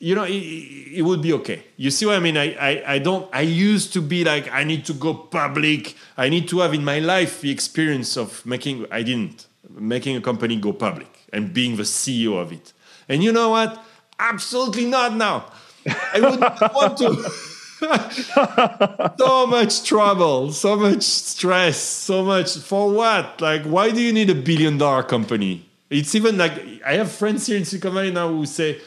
you 0.00 0.14
know, 0.14 0.24
it, 0.24 0.30
it 0.32 1.02
would 1.02 1.20
be 1.20 1.32
okay. 1.34 1.62
You 1.76 1.90
see 1.90 2.06
what 2.06 2.16
I 2.16 2.20
mean? 2.20 2.36
I, 2.36 2.54
I, 2.54 2.94
I 2.94 2.98
don't, 2.98 3.28
I 3.34 3.42
used 3.42 3.92
to 3.92 4.00
be 4.00 4.24
like, 4.24 4.50
I 4.50 4.64
need 4.64 4.86
to 4.86 4.94
go 4.94 5.12
public. 5.12 5.94
I 6.16 6.30
need 6.30 6.48
to 6.48 6.60
have 6.60 6.72
in 6.72 6.82
my 6.82 6.98
life 7.00 7.42
the 7.42 7.50
experience 7.50 8.16
of 8.16 8.44
making, 8.46 8.86
I 8.90 9.02
didn't, 9.02 9.46
making 9.68 10.16
a 10.16 10.20
company 10.22 10.56
go 10.56 10.72
public 10.72 11.26
and 11.34 11.52
being 11.52 11.76
the 11.76 11.82
CEO 11.82 12.40
of 12.40 12.50
it. 12.50 12.72
And 13.10 13.22
you 13.22 13.30
know 13.30 13.50
what? 13.50 13.84
Absolutely 14.18 14.86
not 14.86 15.14
now. 15.14 15.52
I 15.86 16.20
would 16.20 16.40
not 16.40 16.74
want 16.74 16.96
to. 16.98 17.30
so 19.18 19.46
much 19.46 19.84
trouble, 19.84 20.52
so 20.52 20.76
much 20.76 21.02
stress, 21.02 21.80
so 21.80 22.24
much 22.24 22.58
for 22.58 22.90
what? 22.90 23.40
Like, 23.40 23.62
why 23.64 23.90
do 23.90 24.00
you 24.00 24.12
need 24.12 24.30
a 24.30 24.34
billion 24.34 24.78
dollar 24.78 25.02
company? 25.02 25.66
It's 25.88 26.14
even 26.14 26.38
like, 26.38 26.52
I 26.84 26.94
have 26.94 27.10
friends 27.10 27.46
here 27.46 27.56
in 27.56 27.64
Silicon 27.64 27.94
Valley 27.94 28.10
now 28.10 28.28
who 28.28 28.46
say, 28.46 28.80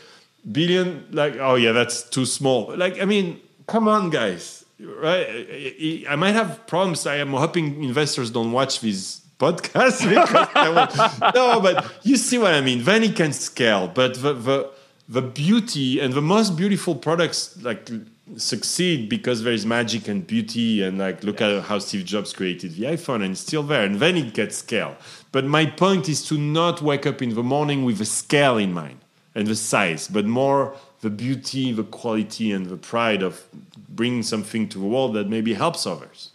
billion 0.51 1.05
like 1.11 1.37
oh 1.37 1.55
yeah 1.55 1.71
that's 1.71 2.03
too 2.09 2.25
small 2.25 2.75
like 2.75 3.01
i 3.01 3.05
mean 3.05 3.39
come 3.65 3.87
on 3.87 4.09
guys 4.09 4.63
right? 4.79 6.05
I 6.09 6.15
might 6.15 6.33
have 6.33 6.65
problems. 6.67 7.05
I 7.05 7.15
am 7.17 7.31
hoping 7.31 7.83
investors 7.83 8.31
don't 8.31 8.51
watch 8.51 8.79
these 8.81 9.21
podcasts 9.39 10.07
because 10.09 11.33
no, 11.35 11.59
but 11.61 11.91
you 12.03 12.17
see 12.17 12.37
what 12.37 12.53
I 12.53 12.61
mean. 12.61 12.87
It 12.87 13.15
can 13.15 13.33
scale, 13.33 13.87
but 13.87 14.15
the 14.15 14.33
the 14.33 14.71
the 15.09 15.21
beauty 15.21 15.99
and 15.99 16.13
the 16.13 16.21
most 16.21 16.55
beautiful 16.55 16.95
products 16.95 17.61
like 17.61 17.89
succeed 18.37 19.09
because 19.09 19.43
there 19.43 19.53
is 19.53 19.65
magic 19.65 20.07
and 20.07 20.25
beauty 20.25 20.81
and 20.81 20.97
like 20.97 21.23
look 21.23 21.41
at 21.41 21.63
how 21.63 21.79
Steve 21.79 22.05
Jobs 22.05 22.33
created 22.33 22.75
the 22.75 22.83
iPhone 22.83 23.15
and 23.15 23.31
it's 23.31 23.41
still 23.41 23.63
there 23.63 23.83
and 23.83 23.99
then 23.99 24.15
it 24.15 24.33
gets 24.33 24.57
scale. 24.57 24.95
But 25.31 25.45
my 25.45 25.65
point 25.65 26.07
is 26.07 26.25
to 26.27 26.37
not 26.37 26.81
wake 26.81 27.05
up 27.05 27.21
in 27.21 27.35
the 27.35 27.43
morning 27.43 27.83
with 27.83 27.99
a 28.01 28.05
scale 28.05 28.57
in 28.57 28.73
mind 28.73 28.99
and 29.35 29.47
the 29.47 29.55
size, 29.55 30.07
but 30.07 30.25
more 30.25 30.75
the 31.01 31.09
beauty, 31.09 31.73
the 31.73 31.83
quality, 31.83 32.51
and 32.51 32.67
the 32.67 32.77
pride 32.77 33.21
of 33.21 33.43
bringing 33.89 34.23
something 34.23 34.69
to 34.69 34.79
the 34.79 34.85
world 34.85 35.13
that 35.13 35.27
maybe 35.27 35.53
helps 35.53 35.85
others. 35.85 36.31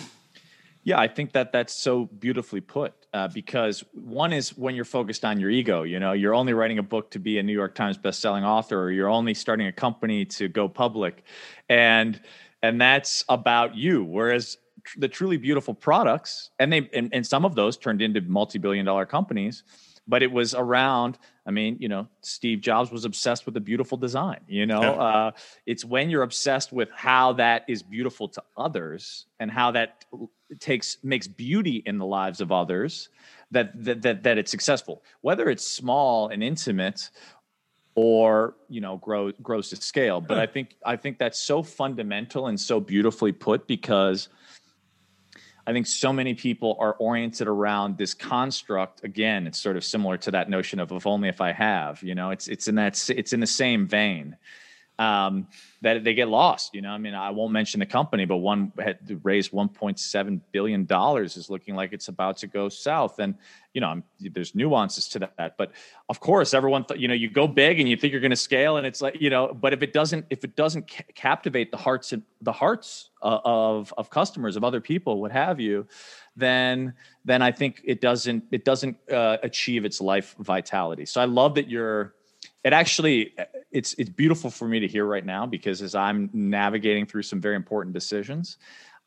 Yeah, 0.85 0.99
I 0.99 1.09
think 1.09 1.33
that 1.33 1.53
that's 1.53 1.75
so 1.75 2.07
beautifully 2.07 2.61
put. 2.61 2.95
Uh, 3.15 3.27
because 3.27 3.83
one 3.95 4.35
is 4.35 4.51
when 4.57 4.75
you're 4.75 4.85
focused 4.85 5.25
on 5.25 5.41
your 5.41 5.49
ego, 5.49 5.83
you 5.83 5.99
know, 5.99 6.13
you're 6.13 6.35
only 6.35 6.53
writing 6.53 6.79
a 6.79 6.83
book 6.83 7.11
to 7.11 7.19
be 7.19 7.39
a 7.39 7.43
New 7.43 7.55
York 7.55 7.75
Times 7.75 7.97
best-selling 7.97 8.45
author, 8.45 8.83
or 8.83 8.91
you're 8.91 9.09
only 9.09 9.33
starting 9.33 9.67
a 9.67 9.73
company 9.73 10.27
to 10.27 10.49
go 10.49 10.69
public, 10.69 11.25
and 11.69 12.21
and 12.63 12.81
that's 12.81 13.25
about 13.29 13.77
you. 13.77 14.05
Whereas 14.05 14.59
the 14.97 15.09
truly 15.09 15.37
beautiful 15.37 15.75
products, 15.75 16.51
and 16.59 16.73
they 16.73 16.89
and, 16.93 17.11
and 17.13 17.27
some 17.27 17.45
of 17.45 17.55
those 17.55 17.77
turned 17.77 18.03
into 18.03 18.21
multi-billion 18.23 18.87
dollar 18.87 19.07
companies, 19.07 19.63
but 20.07 20.23
it 20.23 20.33
was 20.33 20.55
around 20.55 21.19
i 21.47 21.51
mean 21.51 21.77
you 21.79 21.89
know 21.89 22.09
steve 22.23 22.61
jobs 22.61 22.91
was 22.91 23.05
obsessed 23.05 23.45
with 23.45 23.55
the 23.55 23.61
beautiful 23.61 23.97
design 23.97 24.41
you 24.49 24.67
know? 24.67 24.81
Uh, 24.81 25.31
it's 25.67 25.85
when 25.85 26.11
you're 26.11 26.23
obsessed 26.23 26.73
with 26.73 26.89
how 26.95 27.33
that 27.35 27.65
is 27.69 27.83
beautiful 27.83 28.29
to 28.29 28.43
others 28.57 29.27
and 29.39 29.51
how 29.51 29.71
that 29.71 30.05
takes 30.61 30.99
makes 31.03 31.27
beauty 31.29 31.83
in 31.87 31.99
the 31.99 32.07
lives 32.07 32.41
of 32.41 32.51
others 32.51 33.11
that 33.51 33.73
that 33.85 34.03
that, 34.03 34.23
that 34.23 34.39
it's 34.39 34.51
successful. 34.51 35.03
Whether 35.21 35.49
it's 35.49 35.67
small 35.67 36.29
and 36.29 36.43
intimate 36.43 37.11
or 37.99 38.55
you 38.69 38.81
know 38.81 38.97
grow, 38.99 39.33
grows 39.43 39.71
to 39.71 39.77
scale 39.77 40.21
but 40.21 40.39
i 40.39 40.47
think 40.47 40.77
i 40.87 40.95
think 40.95 41.19
that's 41.19 41.41
so 41.41 41.63
fundamental 41.63 42.47
and 42.47 42.59
so 42.59 42.79
beautifully 42.79 43.33
put 43.33 43.67
because 43.67 44.29
I 45.67 45.73
think 45.75 45.87
so 45.87 46.15
many 46.15 46.33
people 46.33 46.79
are 46.81 46.95
oriented 46.95 47.47
around 47.47 47.99
this 47.99 48.15
construct. 48.15 49.05
Again, 49.05 49.47
it's 49.47 49.61
sort 49.61 49.77
of 49.77 49.85
similar 49.85 50.17
to 50.17 50.31
that 50.31 50.49
notion 50.49 50.81
of 50.81 50.93
"if 50.93 51.07
only 51.07 51.29
if 51.29 51.43
I 51.43 51.53
have." 51.53 52.03
You 52.03 52.15
know, 52.15 52.31
it's 52.31 52.49
it's 52.49 52.69
in 52.69 52.77
that 52.77 53.11
it's 53.11 53.35
in 53.35 53.41
the 53.41 53.47
same 53.47 53.87
vein 53.87 54.39
um, 54.99 55.47
that 55.81 56.03
they 56.03 56.13
get 56.13 56.29
lost. 56.29 56.75
You 56.75 56.83
know, 56.83 56.91
I 56.91 56.99
mean, 56.99 57.15
I 57.15 57.31
won't 57.31 57.53
mention 57.53 57.79
the 57.79 57.87
company, 57.87 58.25
but 58.25 58.39
one 58.39 58.73
had 58.79 58.99
raised 59.23 59.53
1.7 59.53 60.41
billion 60.51 60.85
dollars 60.85 61.37
is 61.37 61.49
looking 61.49 61.77
like 61.77 61.93
it's 61.93 62.09
about 62.09 62.37
to 62.39 62.47
go 62.47 62.69
south. 62.69 63.19
And 63.21 63.35
you 63.75 63.81
know, 63.81 63.89
I'm, 63.89 64.03
there's 64.19 64.55
nuances 64.55 65.09
to 65.11 65.31
that, 65.37 65.57
but 65.57 65.71
of 66.09 66.19
course, 66.19 66.53
everyone, 66.53 66.85
th- 66.85 66.99
you 66.99 67.07
know, 67.07 67.15
you 67.15 67.31
go 67.31 67.47
big 67.47 67.79
and 67.79 67.89
you 67.89 67.97
think 67.97 68.13
you're 68.13 68.21
going 68.21 68.31
to 68.31 68.37
scale, 68.37 68.77
and 68.77 68.87
it's 68.87 69.01
like 69.01 69.21
you 69.21 69.31
know, 69.31 69.55
but 69.55 69.73
if 69.73 69.83
it 69.83 69.93
doesn't, 69.93 70.27
if 70.31 70.43
it 70.43 70.57
doesn't 70.57 70.91
ca- 70.91 71.05
captivate 71.15 71.71
the 71.71 71.77
hearts 71.77 72.13
and 72.13 72.23
the 72.43 72.53
hearts 72.53 73.11
uh, 73.23 73.39
of 73.45 73.95
of 73.97 74.11
customers, 74.11 74.57
of 74.57 74.65
other 74.65 74.81
people, 74.81 75.21
what 75.21 75.31
have 75.31 75.61
you, 75.61 75.87
then 76.35 76.95
then 77.25 77.41
I 77.41 77.53
think 77.53 77.83
it 77.85 78.01
doesn't 78.01 78.45
it 78.51 78.65
doesn't 78.65 78.97
uh, 79.11 79.37
achieve 79.45 79.85
its 79.85 80.01
life 80.01 80.35
vitality. 80.41 81.05
So 81.05 81.21
I 81.21 81.27
love 81.27 81.55
that 81.55 81.69
you're 81.69 82.15
it 82.65 82.73
actually 82.73 83.35
it's 83.71 83.95
it's 83.95 84.11
beautiful 84.11 84.51
for 84.51 84.67
me 84.67 84.81
to 84.81 84.89
hear 84.89 85.05
right 85.05 85.25
now 85.25 85.47
because 85.47 85.83
as 85.83 85.95
I'm 85.95 86.31
navigating 86.33 87.07
through 87.07 87.23
some 87.23 87.41
very 87.41 87.57
important 87.57 87.95
decisions, 87.95 88.59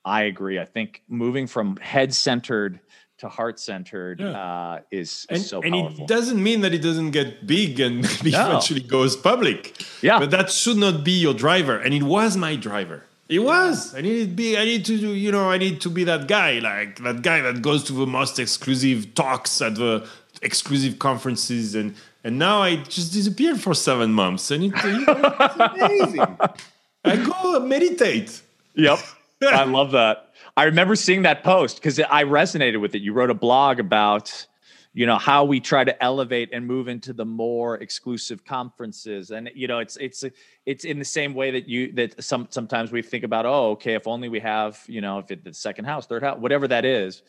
I 0.05 0.23
agree. 0.23 0.59
I 0.59 0.65
think 0.65 1.03
moving 1.07 1.47
from 1.47 1.77
head 1.77 2.13
centered 2.13 2.79
to 3.19 3.29
heart 3.29 3.59
centered 3.59 4.19
yeah. 4.19 4.29
uh, 4.31 4.79
is, 4.89 5.27
and, 5.29 5.41
so 5.41 5.61
and 5.61 5.73
powerful. 5.73 6.05
it 6.05 6.07
doesn't 6.07 6.41
mean 6.41 6.61
that 6.61 6.73
it 6.73 6.81
doesn't 6.81 7.11
get 7.11 7.45
big 7.45 7.79
and 7.79 7.99
eventually 8.25 8.81
goes 8.81 9.15
public. 9.15 9.79
Yeah, 10.01 10.17
but 10.17 10.31
that 10.31 10.49
should 10.49 10.77
not 10.77 11.03
be 11.03 11.11
your 11.11 11.35
driver. 11.35 11.77
And 11.77 11.93
it 11.93 12.03
was 12.03 12.35
my 12.35 12.55
driver. 12.55 13.05
It 13.29 13.39
was. 13.39 13.95
I 13.95 14.01
need 14.01 14.25
to 14.25 14.27
be. 14.27 14.57
I 14.57 14.65
need 14.65 14.83
to 14.85 14.97
do. 14.97 15.13
You 15.13 15.31
know. 15.31 15.49
I 15.49 15.57
need 15.57 15.81
to 15.81 15.89
be 15.89 16.03
that 16.05 16.27
guy, 16.27 16.59
like 16.59 16.97
that 17.03 17.21
guy 17.21 17.41
that 17.41 17.61
goes 17.61 17.83
to 17.85 17.93
the 17.93 18.07
most 18.07 18.39
exclusive 18.39 19.13
talks 19.13 19.61
at 19.61 19.75
the 19.75 20.07
exclusive 20.41 20.97
conferences 20.97 21.75
and 21.75 21.95
and 22.23 22.37
now 22.37 22.61
I 22.61 22.77
just 22.77 23.13
disappeared 23.13 23.59
for 23.59 23.73
seven 23.73 24.13
months, 24.13 24.51
and 24.51 24.65
it, 24.65 24.73
it's 24.75 25.59
amazing. 25.59 26.37
I 27.03 27.15
go 27.17 27.59
meditate. 27.59 28.41
Yep, 28.75 28.99
I 29.43 29.63
love 29.63 29.91
that. 29.91 30.33
I 30.55 30.65
remember 30.65 30.95
seeing 30.95 31.23
that 31.23 31.43
post 31.43 31.77
because 31.77 31.99
I 31.99 32.23
resonated 32.23 32.79
with 32.79 32.93
it. 32.93 33.01
You 33.01 33.13
wrote 33.13 33.29
a 33.29 33.35
blog 33.35 33.79
about, 33.79 34.45
you 34.93 35.05
know, 35.05 35.17
how 35.17 35.45
we 35.45 35.59
try 35.59 35.83
to 35.83 36.03
elevate 36.03 36.49
and 36.51 36.67
move 36.67 36.87
into 36.87 37.13
the 37.13 37.25
more 37.25 37.77
exclusive 37.77 38.45
conferences, 38.45 39.31
and 39.31 39.49
you 39.55 39.67
know, 39.67 39.79
it's 39.79 39.97
it's 39.97 40.23
it's 40.65 40.85
in 40.85 40.99
the 40.99 41.05
same 41.05 41.33
way 41.33 41.51
that 41.51 41.67
you 41.67 41.91
that 41.93 42.23
some 42.23 42.47
sometimes 42.51 42.91
we 42.91 43.01
think 43.01 43.23
about, 43.23 43.47
oh, 43.47 43.71
okay, 43.71 43.95
if 43.95 44.07
only 44.07 44.29
we 44.29 44.39
have, 44.39 44.79
you 44.87 45.01
know, 45.01 45.19
if 45.19 45.31
it's 45.31 45.43
the 45.43 45.53
second 45.53 45.85
house, 45.85 46.05
third 46.05 46.21
house, 46.21 46.37
whatever 46.39 46.67
that 46.67 46.85
is 46.85 47.23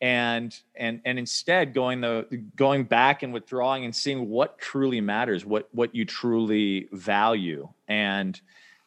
and 0.00 0.56
and 0.76 1.00
and 1.04 1.18
instead 1.18 1.74
going 1.74 2.00
the 2.00 2.42
going 2.54 2.84
back 2.84 3.22
and 3.22 3.32
withdrawing 3.32 3.84
and 3.84 3.94
seeing 3.94 4.28
what 4.28 4.58
truly 4.58 5.00
matters 5.00 5.44
what 5.44 5.68
what 5.72 5.94
you 5.94 6.04
truly 6.04 6.88
value 6.92 7.68
and 7.88 8.40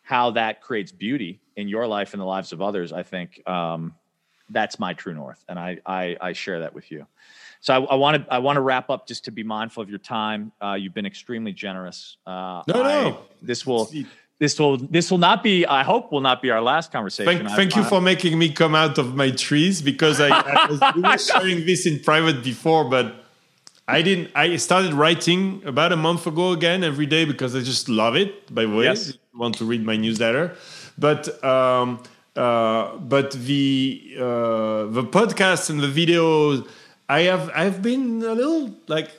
how 0.03 0.31
that 0.31 0.61
creates 0.61 0.91
beauty 0.91 1.39
in 1.55 1.67
your 1.67 1.85
life 1.85 2.13
and 2.13 2.21
the 2.21 2.25
lives 2.25 2.53
of 2.53 2.61
others 2.61 2.93
i 2.93 3.03
think 3.03 3.45
um, 3.47 3.93
that's 4.49 4.79
my 4.79 4.93
true 4.93 5.13
north 5.13 5.43
and 5.49 5.59
I, 5.59 5.79
I 5.85 6.15
i 6.21 6.33
share 6.33 6.59
that 6.59 6.73
with 6.73 6.89
you 6.91 7.05
so 7.61 7.85
I 7.85 7.93
want 7.93 8.25
to 8.25 8.33
I 8.33 8.39
want 8.39 8.57
to 8.57 8.61
wrap 8.61 8.89
up 8.89 9.07
just 9.07 9.25
to 9.25 9.31
be 9.31 9.43
mindful 9.43 9.83
of 9.83 9.89
your 9.89 9.99
time. 9.99 10.51
Uh, 10.59 10.73
you've 10.73 10.95
been 10.95 11.05
extremely 11.05 11.53
generous. 11.53 12.17
Uh, 12.25 12.63
no, 12.67 12.81
I, 12.81 13.03
no. 13.03 13.19
This 13.39 13.67
will 13.67 13.87
this 14.41 14.57
will 14.59 14.77
this 14.77 15.11
will 15.11 15.23
not 15.29 15.43
be 15.43 15.65
i 15.67 15.83
hope 15.83 16.11
will 16.11 16.25
not 16.29 16.41
be 16.41 16.49
our 16.49 16.63
last 16.71 16.91
conversation. 16.91 17.45
Thank, 17.45 17.55
thank 17.59 17.75
you 17.75 17.83
for 17.83 18.01
making 18.01 18.33
me 18.39 18.47
come 18.61 18.73
out 18.73 18.97
of 18.97 19.15
my 19.15 19.29
trees 19.29 19.81
because 19.91 20.19
i, 20.19 20.29
I 20.29 20.67
was, 20.71 21.27
sharing 21.29 21.65
this 21.69 21.85
in 21.85 21.99
private 21.99 22.43
before 22.43 22.83
but 22.95 23.05
i 23.87 24.01
didn't 24.01 24.31
i 24.35 24.55
started 24.55 24.93
writing 24.93 25.61
about 25.63 25.91
a 25.91 25.99
month 26.07 26.25
ago 26.25 26.53
again 26.53 26.83
every 26.83 27.05
day 27.05 27.23
because 27.23 27.55
i 27.55 27.61
just 27.61 27.87
love 27.87 28.15
it 28.15 28.31
by 28.53 28.63
the 28.65 28.75
way. 28.75 28.85
Yes. 28.85 29.13
want 29.33 29.55
to 29.59 29.65
read 29.65 29.83
my 29.85 29.95
newsletter. 29.95 30.55
But 30.97 31.43
um, 31.43 32.03
uh, 32.35 32.97
but 32.97 33.31
the 33.31 34.15
uh, 34.17 34.85
the 34.97 35.03
podcast 35.17 35.69
and 35.69 35.79
the 35.79 35.87
videos 35.87 36.67
i 37.09 37.21
have 37.21 37.49
i've 37.53 37.81
been 37.81 38.23
a 38.23 38.33
little 38.33 38.73
like 38.87 39.09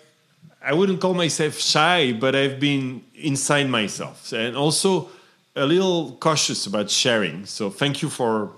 I 0.64 0.74
wouldn't 0.74 1.00
call 1.00 1.14
myself 1.14 1.58
shy, 1.58 2.12
but 2.12 2.36
I've 2.36 2.60
been 2.60 3.02
inside 3.14 3.68
myself 3.68 4.32
and 4.32 4.56
also 4.56 5.08
a 5.56 5.66
little 5.66 6.16
cautious 6.20 6.66
about 6.66 6.90
sharing. 6.90 7.46
So 7.46 7.68
thank 7.68 8.00
you 8.02 8.08
for 8.08 8.52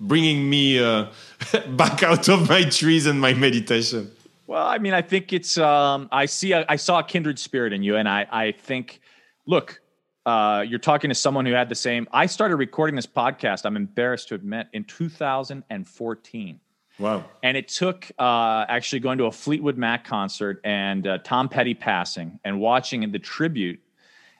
bringing 0.00 0.48
me 0.50 0.78
uh, 0.78 1.06
back 1.70 2.02
out 2.02 2.28
of 2.28 2.48
my 2.48 2.64
trees 2.64 3.06
and 3.06 3.20
my 3.20 3.34
meditation. 3.34 4.10
Well, 4.46 4.66
I 4.66 4.78
mean, 4.78 4.94
I 4.94 5.02
think 5.02 5.32
it's. 5.32 5.58
Um, 5.58 6.08
I 6.10 6.26
see. 6.26 6.52
A, 6.52 6.64
I 6.68 6.76
saw 6.76 7.00
a 7.00 7.04
kindred 7.04 7.38
spirit 7.38 7.72
in 7.72 7.82
you, 7.82 7.96
and 7.96 8.08
I. 8.08 8.26
I 8.30 8.52
think. 8.52 9.00
Look, 9.46 9.80
uh, 10.24 10.64
you're 10.66 10.78
talking 10.78 11.10
to 11.10 11.14
someone 11.14 11.44
who 11.44 11.52
had 11.52 11.68
the 11.68 11.74
same. 11.74 12.08
I 12.12 12.26
started 12.26 12.56
recording 12.56 12.96
this 12.96 13.06
podcast. 13.06 13.66
I'm 13.66 13.76
embarrassed 13.76 14.28
to 14.28 14.34
admit 14.34 14.68
in 14.72 14.84
2014. 14.84 16.60
Wow. 16.98 17.24
And 17.42 17.56
it 17.56 17.68
took 17.68 18.10
uh, 18.18 18.64
actually 18.68 19.00
going 19.00 19.18
to 19.18 19.26
a 19.26 19.32
Fleetwood 19.32 19.76
Mac 19.76 20.04
concert 20.04 20.60
and 20.64 21.06
uh, 21.06 21.18
Tom 21.18 21.48
Petty 21.48 21.74
passing 21.74 22.40
and 22.44 22.60
watching 22.60 23.10
the 23.10 23.18
tribute 23.18 23.80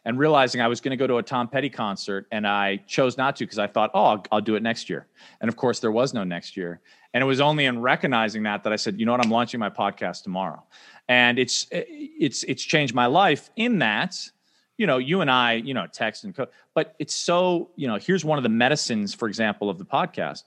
and 0.05 0.19
realizing 0.19 0.61
I 0.61 0.69
was 0.69 0.81
going 0.81 0.91
to 0.91 0.97
go 0.97 1.07
to 1.07 1.19
a 1.19 1.23
Tom 1.23 1.49
Petty 1.49 1.71
concert 1.71 2.27
and 2.33 2.47
I 2.47 2.79
chose 2.87 3.17
not 3.17 3.37
to 3.37 3.45
because 3.45 3.59
I 3.59 3.67
thought, 3.67 3.91
oh, 3.95 4.05
I'll, 4.05 4.25
I'll, 4.33 4.41
do 4.41 4.57
it 4.57 4.63
next 4.63 4.89
year. 4.89 5.07
And 5.41 5.49
of 5.49 5.57
course, 5.57 5.81
there 5.81 5.93
was 5.93 6.15
no 6.15 6.25
next 6.25 6.57
year. 6.57 6.81
And 7.15 7.23
it 7.23 7.27
was 7.27 7.41
only 7.41 7.67
in 7.67 7.81
recognizing 7.81 8.43
that 8.45 8.65
that 8.65 8.73
I 8.73 8.77
said, 8.77 8.99
you 8.99 9.07
know 9.07 9.13
what, 9.13 9.25
I'm 9.25 9.31
launching 9.31 9.61
my 9.61 9.71
podcast 9.71 10.23
tomorrow. 10.23 10.63
And 11.09 11.39
it's 11.39 11.67
it's 11.71 12.43
it's 12.45 12.63
changed 12.63 12.95
my 12.95 13.07
life 13.07 13.51
in 13.57 13.79
that 13.79 14.17
you 14.79 14.87
know, 14.87 14.99
you 14.99 15.21
and 15.21 15.31
I, 15.31 15.55
you 15.55 15.75
know, 15.75 15.87
text 15.93 16.25
and 16.25 16.35
code, 16.35 16.49
but 16.73 16.95
it's 17.01 17.15
so, 17.15 17.71
you 17.75 17.89
know, 17.89 17.97
here's 17.97 18.25
one 18.25 18.39
of 18.39 18.45
the 18.45 18.49
medicines, 18.49 19.13
for 19.13 19.27
example, 19.27 19.69
of 19.69 19.77
the 19.77 19.85
podcast 19.85 20.45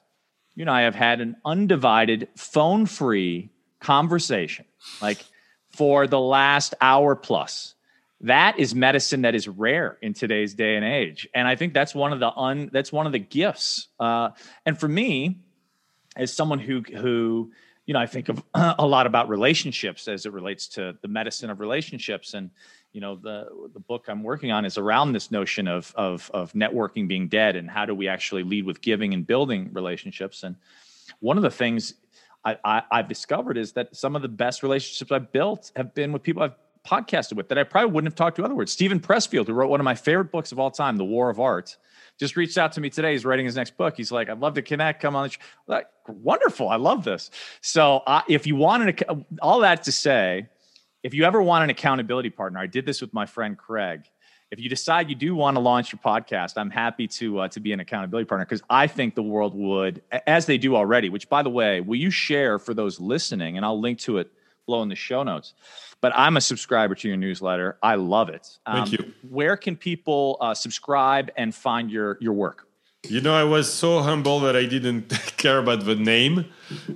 you 0.55 0.63
and 0.63 0.69
I 0.69 0.81
have 0.81 0.95
had 0.95 1.21
an 1.21 1.37
undivided 1.45 2.27
phone 2.35 2.85
free 2.85 3.49
conversation, 3.79 4.65
like 5.01 5.23
for 5.69 6.07
the 6.07 6.19
last 6.19 6.73
hour 6.81 7.15
plus. 7.15 7.75
That 8.21 8.59
is 8.59 8.75
medicine 8.75 9.23
that 9.23 9.33
is 9.33 9.47
rare 9.47 9.97
in 10.01 10.13
today's 10.13 10.53
day 10.53 10.75
and 10.75 10.85
age, 10.85 11.27
and 11.33 11.47
I 11.47 11.55
think 11.55 11.73
that's 11.73 11.95
one 11.95 12.13
of 12.13 12.19
the 12.19 12.31
un 12.31 12.69
that's 12.71 12.91
one 12.91 13.07
of 13.07 13.11
the 13.11 13.19
gifts. 13.19 13.87
Uh, 13.99 14.29
and 14.65 14.79
for 14.79 14.87
me, 14.87 15.39
as 16.15 16.31
someone 16.31 16.59
who 16.59 16.81
who 16.81 17.51
you 17.85 17.93
know, 17.93 17.99
I 17.99 18.05
think 18.05 18.29
of 18.29 18.43
a 18.53 18.85
lot 18.85 19.05
about 19.05 19.29
relationships 19.29 20.07
as 20.07 20.25
it 20.25 20.33
relates 20.33 20.67
to 20.69 20.95
the 21.01 21.07
medicine 21.07 21.49
of 21.49 21.59
relationships. 21.59 22.33
And, 22.33 22.51
you 22.93 23.01
know, 23.01 23.15
the 23.15 23.47
the 23.73 23.79
book 23.79 24.05
I'm 24.07 24.23
working 24.23 24.51
on 24.51 24.65
is 24.65 24.77
around 24.77 25.13
this 25.13 25.31
notion 25.31 25.67
of 25.67 25.93
of 25.95 26.29
of 26.33 26.51
networking 26.53 27.07
being 27.07 27.27
dead 27.27 27.55
and 27.55 27.69
how 27.69 27.85
do 27.85 27.95
we 27.95 28.07
actually 28.07 28.43
lead 28.43 28.65
with 28.65 28.81
giving 28.81 29.13
and 29.13 29.25
building 29.25 29.69
relationships. 29.73 30.43
And 30.43 30.55
one 31.19 31.37
of 31.37 31.43
the 31.43 31.51
things 31.51 31.93
I, 32.43 32.57
I, 32.63 32.83
I've 32.91 33.07
discovered 33.07 33.57
is 33.57 33.73
that 33.73 33.95
some 33.95 34.15
of 34.15 34.21
the 34.21 34.27
best 34.27 34.63
relationships 34.63 35.11
I've 35.11 35.31
built 35.31 35.71
have 35.75 35.93
been 35.93 36.11
with 36.11 36.23
people 36.23 36.43
I've 36.43 36.55
podcasted 36.85 37.33
with 37.33 37.47
that 37.49 37.57
I 37.57 37.63
probably 37.63 37.91
wouldn't 37.91 38.11
have 38.11 38.17
talked 38.17 38.37
to 38.37 38.43
otherwise. 38.43 38.71
Steven 38.71 38.99
Pressfield, 38.99 39.47
who 39.47 39.53
wrote 39.53 39.69
one 39.69 39.79
of 39.79 39.83
my 39.83 39.95
favorite 39.95 40.31
books 40.31 40.51
of 40.51 40.59
all 40.59 40.71
time, 40.71 40.97
The 40.97 41.05
War 41.05 41.29
of 41.29 41.39
Art, 41.39 41.77
just 42.19 42.35
reached 42.35 42.57
out 42.57 42.71
to 42.73 42.81
me 42.81 42.89
today. 42.89 43.13
He's 43.13 43.23
writing 43.25 43.45
his 43.45 43.55
next 43.55 43.77
book. 43.77 43.95
He's 43.95 44.11
like, 44.11 44.29
I'd 44.29 44.39
love 44.39 44.55
to 44.55 44.61
connect. 44.61 45.01
Come 45.01 45.15
on. 45.15 45.29
Like, 45.67 45.87
wonderful. 46.07 46.69
I 46.69 46.77
love 46.77 47.03
this. 47.03 47.29
So 47.61 47.97
uh, 48.07 48.21
if 48.27 48.47
you 48.47 48.55
wanted 48.55 49.03
an, 49.07 49.25
all 49.41 49.59
that 49.59 49.83
to 49.83 49.91
say, 49.91 50.47
if 51.03 51.13
you 51.13 51.23
ever 51.23 51.41
want 51.41 51.63
an 51.63 51.69
accountability 51.69 52.29
partner, 52.29 52.59
I 52.59 52.67
did 52.67 52.85
this 52.85 53.01
with 53.01 53.13
my 53.13 53.25
friend 53.25 53.57
Craig. 53.57 54.03
If 54.51 54.59
you 54.59 54.67
decide 54.67 55.09
you 55.09 55.15
do 55.15 55.33
want 55.33 55.55
to 55.55 55.61
launch 55.61 55.93
your 55.93 55.99
podcast, 56.03 56.53
I'm 56.57 56.69
happy 56.69 57.07
to 57.07 57.39
uh, 57.39 57.47
to 57.49 57.59
be 57.59 57.71
an 57.71 57.79
accountability 57.79 58.25
partner 58.25 58.45
because 58.45 58.61
I 58.69 58.87
think 58.87 59.15
the 59.15 59.23
world 59.23 59.55
would, 59.55 60.01
as 60.27 60.45
they 60.45 60.57
do 60.57 60.75
already. 60.75 61.09
Which, 61.09 61.29
by 61.29 61.41
the 61.41 61.49
way, 61.49 61.79
will 61.79 61.95
you 61.95 62.11
share 62.11 62.59
for 62.59 62.73
those 62.73 62.99
listening? 62.99 63.55
And 63.55 63.65
I'll 63.65 63.79
link 63.79 63.99
to 63.99 64.17
it 64.17 64.29
below 64.65 64.83
in 64.83 64.89
the 64.89 64.95
show 64.95 65.23
notes 65.23 65.53
but 66.01 66.11
I'm 66.15 66.35
a 66.35 66.41
subscriber 66.41 66.95
to 66.95 67.07
your 67.07 67.17
newsletter. 67.17 67.77
I 67.81 67.95
love 67.95 68.29
it. 68.29 68.57
Um, 68.65 68.85
Thank 68.85 68.91
you. 68.99 69.13
Where 69.29 69.55
can 69.55 69.77
people 69.77 70.37
uh, 70.41 70.53
subscribe 70.53 71.31
and 71.37 71.53
find 71.55 71.89
your 71.89 72.17
your 72.19 72.33
work? 72.33 72.67
You 73.07 73.19
know, 73.19 73.33
I 73.33 73.43
was 73.43 73.71
so 73.71 74.01
humble 74.01 74.39
that 74.41 74.55
I 74.55 74.65
didn't 74.67 75.09
care 75.37 75.57
about 75.57 75.85
the 75.85 75.95
name. 75.95 76.45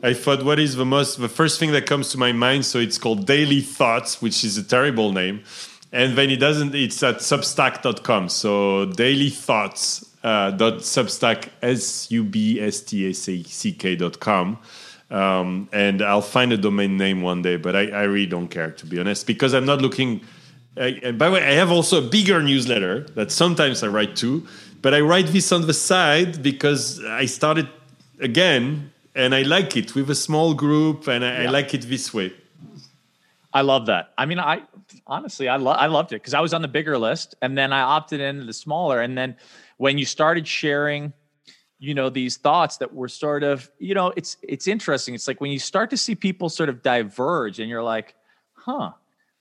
I 0.04 0.14
thought, 0.14 0.46
what 0.46 0.60
is 0.60 0.76
the 0.76 0.86
most, 0.86 1.20
the 1.20 1.28
first 1.28 1.60
thing 1.60 1.72
that 1.72 1.88
comes 1.88 2.12
to 2.12 2.20
my 2.20 2.32
mind? 2.32 2.66
So 2.66 2.78
it's 2.78 3.00
called 3.00 3.26
Daily 3.26 3.60
Thoughts, 3.60 4.22
which 4.22 4.44
is 4.44 4.58
a 4.58 4.64
terrible 4.64 5.12
name. 5.12 5.44
And 5.92 6.16
then 6.16 6.30
it 6.30 6.38
doesn't, 6.38 6.76
it's 6.76 7.02
at 7.02 7.18
substack.com. 7.18 8.30
So 8.30 8.86
daily 8.86 9.30
thoughts 9.30 10.06
uh, 10.24 10.52
dot 10.52 10.80
substack, 10.80 11.50
S 11.64 12.12
U 12.12 12.24
B 12.24 12.62
S 12.62 12.82
T 12.82 13.10
A 13.10 13.14
C 13.14 13.74
K.com. 13.74 14.60
Um, 15.10 15.70
and 15.72 16.02
I'll 16.02 16.22
find 16.22 16.54
a 16.54 16.58
domain 16.58 16.98
name 16.98 17.22
one 17.22 17.42
day, 17.42 17.58
but 17.58 17.76
I, 17.76 17.88
I 17.88 18.04
really 18.04 18.26
don't 18.26 18.48
care 18.48 18.72
to 18.72 18.86
be 18.86 19.00
honest 19.00 19.26
because 19.26 19.54
I'm 19.54 19.66
not 19.66 19.82
looking. 19.82 20.22
Uh, 20.78 21.12
by 21.14 21.28
the 21.28 21.32
way, 21.32 21.44
I 21.44 21.54
have 21.54 21.72
also 21.72 22.06
a 22.06 22.08
bigger 22.08 22.44
newsletter 22.44 23.02
that 23.16 23.32
sometimes 23.32 23.82
I 23.82 23.88
write 23.88 24.16
to, 24.18 24.46
but 24.82 24.94
I 24.94 25.02
write 25.02 25.28
this 25.28 25.52
on 25.52 25.68
the 25.68 25.74
side 25.74 26.42
because 26.42 27.04
I 27.04 27.26
started 27.26 27.68
again 28.20 28.92
and 29.16 29.34
I 29.34 29.44
like 29.44 29.76
it 29.78 29.96
with 29.96 30.10
a 30.10 30.16
small 30.16 30.54
group 30.54 31.08
and 31.08 31.24
I, 31.24 31.44
yeah. 31.44 31.48
I 31.48 31.52
like 31.52 31.74
it 31.74 31.82
this 31.84 32.14
way. 32.14 32.34
I 33.54 33.62
love 33.62 33.86
that. 33.86 34.14
I 34.18 34.26
mean, 34.26 34.40
I 34.40 34.64
honestly, 35.08 35.48
I, 35.48 35.56
lo- 35.56 35.72
I 35.72 35.88
loved 35.88 36.12
it 36.12 36.18
because 36.18 36.34
I 36.34 36.42
was 36.42 36.54
on 36.54 36.62
the 36.62 36.68
bigger 36.68 36.98
list 36.98 37.36
and 37.42 37.58
then 37.58 37.72
I 37.72 37.82
opted 37.82 38.20
into 38.20 38.46
the 38.46 38.54
smaller. 38.54 39.02
And 39.02 39.18
then 39.18 39.38
when 39.78 39.98
you 39.98 40.06
started 40.06 40.48
sharing 40.48 41.14
you 41.80 41.94
know 41.94 42.10
these 42.10 42.38
thoughts 42.38 42.78
that 42.78 42.94
were 42.94 43.08
sort 43.08 43.44
of 43.44 43.70
you 43.80 43.94
know 43.94 44.14
it's 44.16 44.38
it's 44.42 44.68
interesting 44.68 45.14
it's 45.14 45.28
like 45.28 45.42
when 45.42 45.52
you 45.52 45.60
start 45.60 45.90
to 45.90 45.98
see 45.98 46.16
people 46.16 46.50
sort 46.50 46.70
of 46.70 46.82
diverge 46.82 47.60
and 47.60 47.70
you're 47.70 47.84
like 47.84 48.16
huh 48.54 48.92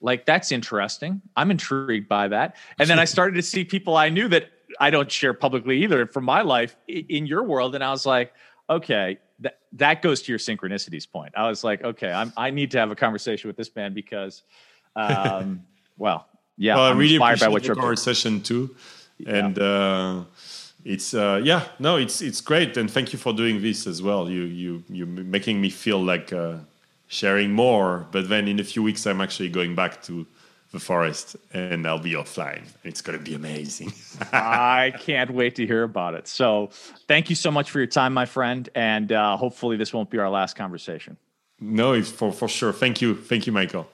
like 0.00 0.26
that's 0.26 0.50
interesting 0.50 1.22
i'm 1.36 1.50
intrigued 1.50 2.08
by 2.08 2.26
that 2.26 2.56
and 2.78 2.90
then 2.90 2.98
i 2.98 3.04
started 3.04 3.36
to 3.36 3.42
see 3.42 3.64
people 3.64 3.96
i 3.96 4.08
knew 4.08 4.26
that 4.28 4.50
i 4.80 4.90
don't 4.90 5.10
share 5.10 5.34
publicly 5.34 5.82
either 5.82 6.06
from 6.06 6.24
my 6.24 6.42
life 6.42 6.76
in 6.88 7.26
your 7.26 7.42
world. 7.42 7.74
And 7.74 7.82
i 7.84 7.90
was 7.90 8.06
like 8.06 8.32
okay 8.68 9.18
that 9.40 9.58
that 9.72 10.02
goes 10.02 10.22
to 10.22 10.32
your 10.32 10.38
synchronicities 10.38 11.10
point. 11.10 11.32
I 11.36 11.48
was 11.48 11.64
like 11.64 11.82
okay 11.82 12.12
I'm, 12.12 12.32
i 12.36 12.50
need 12.50 12.70
to 12.72 12.78
have 12.78 12.90
a 12.90 12.96
conversation 12.96 13.48
with 13.48 13.56
this 13.56 13.74
man 13.74 13.94
because 13.94 14.42
um 14.96 15.62
well 15.98 16.26
yeah 16.56 16.76
well, 16.76 16.84
i'm 16.84 16.98
really 16.98 17.16
inspired 17.16 17.40
by 17.40 17.48
what 17.48 17.64
your 17.64 17.76
conversation 17.76 18.40
too. 18.42 18.74
And 19.26 19.56
yeah. 19.56 19.64
uh 19.64 20.24
it's 20.84 21.14
uh, 21.14 21.40
yeah 21.42 21.64
no 21.78 21.96
it's 21.96 22.20
it's 22.20 22.40
great. 22.42 22.76
And 22.76 22.90
thank 22.90 23.12
you 23.12 23.18
for 23.18 23.32
doing 23.32 23.62
this 23.62 23.86
as 23.86 24.02
well. 24.02 24.28
You 24.30 24.42
you 24.42 24.84
you 24.88 25.06
making 25.06 25.60
me 25.60 25.70
feel 25.70 26.02
like 26.02 26.30
uh, 26.32 26.58
sharing 27.06 27.52
more. 27.52 28.06
But 28.12 28.28
then 28.28 28.46
in 28.48 28.60
a 28.60 28.64
few 28.64 28.82
weeks 28.82 29.06
i'm 29.06 29.20
actually 29.20 29.48
going 29.48 29.74
back 29.74 30.02
to 30.02 30.26
the 30.74 30.80
forest 30.80 31.36
and 31.52 31.86
i'll 31.86 31.98
be 31.98 32.12
offline 32.12 32.64
it's 32.82 33.00
going 33.00 33.18
to 33.18 33.24
be 33.24 33.34
amazing 33.34 33.92
i 34.32 34.92
can't 34.98 35.30
wait 35.30 35.54
to 35.54 35.66
hear 35.66 35.84
about 35.84 36.14
it 36.14 36.28
so 36.28 36.68
thank 37.08 37.30
you 37.30 37.36
so 37.36 37.50
much 37.50 37.70
for 37.70 37.78
your 37.78 37.86
time 37.86 38.12
my 38.12 38.26
friend 38.26 38.68
and 38.74 39.12
uh, 39.12 39.36
hopefully 39.36 39.76
this 39.76 39.92
won't 39.94 40.10
be 40.10 40.18
our 40.18 40.28
last 40.28 40.56
conversation 40.56 41.16
no 41.60 42.02
for 42.02 42.32
for 42.32 42.48
sure 42.48 42.72
thank 42.72 43.00
you 43.00 43.14
thank 43.14 43.46
you 43.46 43.52
michael 43.52 43.86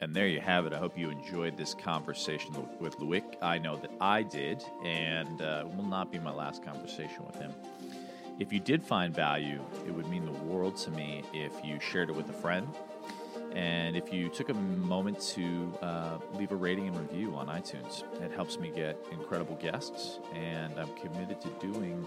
and 0.00 0.12
there 0.16 0.26
you 0.26 0.40
have 0.40 0.66
it. 0.66 0.72
I 0.72 0.78
hope 0.78 0.98
you 0.98 1.10
enjoyed 1.10 1.56
this 1.56 1.74
conversation 1.74 2.52
with 2.80 2.98
Loic. 2.98 3.36
I 3.40 3.58
know 3.58 3.76
that 3.76 3.92
I 4.00 4.24
did, 4.24 4.60
and 4.82 5.40
uh, 5.40 5.64
will 5.76 5.84
not 5.84 6.10
be 6.10 6.18
my 6.18 6.32
last 6.32 6.64
conversation 6.64 7.24
with 7.24 7.36
him. 7.36 7.52
If 8.40 8.52
you 8.52 8.58
did 8.58 8.82
find 8.82 9.14
value, 9.14 9.60
it 9.86 9.94
would 9.94 10.08
mean 10.08 10.24
the 10.24 10.32
world 10.32 10.76
to 10.78 10.90
me 10.90 11.22
if 11.32 11.52
you 11.64 11.78
shared 11.78 12.10
it 12.10 12.16
with 12.16 12.28
a 12.28 12.32
friend. 12.32 12.66
And 13.54 13.96
if 13.96 14.12
you 14.12 14.28
took 14.28 14.48
a 14.48 14.54
moment 14.54 15.20
to 15.34 15.72
uh, 15.82 16.18
leave 16.34 16.52
a 16.52 16.56
rating 16.56 16.88
and 16.88 16.98
review 16.98 17.34
on 17.34 17.48
iTunes, 17.48 18.02
it 18.22 18.32
helps 18.32 18.58
me 18.58 18.72
get 18.74 18.96
incredible 19.10 19.56
guests. 19.56 20.20
And 20.34 20.72
I'm 20.78 20.92
committed 20.94 21.40
to 21.42 21.48
doing 21.60 22.06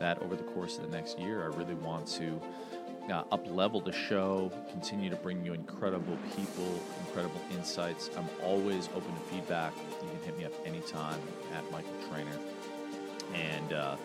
that 0.00 0.20
over 0.22 0.34
the 0.34 0.42
course 0.42 0.78
of 0.78 0.90
the 0.90 0.96
next 0.96 1.18
year. 1.18 1.42
I 1.44 1.56
really 1.56 1.74
want 1.74 2.06
to 2.08 2.40
uh, 3.10 3.24
up 3.32 3.46
level 3.50 3.80
the 3.80 3.92
show, 3.92 4.50
continue 4.70 5.10
to 5.10 5.16
bring 5.16 5.44
you 5.44 5.52
incredible 5.52 6.16
people, 6.36 6.80
incredible 7.06 7.40
insights. 7.52 8.10
I'm 8.16 8.28
always 8.44 8.88
open 8.88 9.12
to 9.14 9.20
feedback. 9.32 9.72
You 10.02 10.08
can 10.08 10.22
hit 10.24 10.38
me 10.38 10.44
up 10.44 10.52
anytime 10.66 11.20
at 11.54 11.70
Michael 11.70 11.92
Trainer. 12.08 12.38
And, 13.34 13.72
uh, 13.72 13.96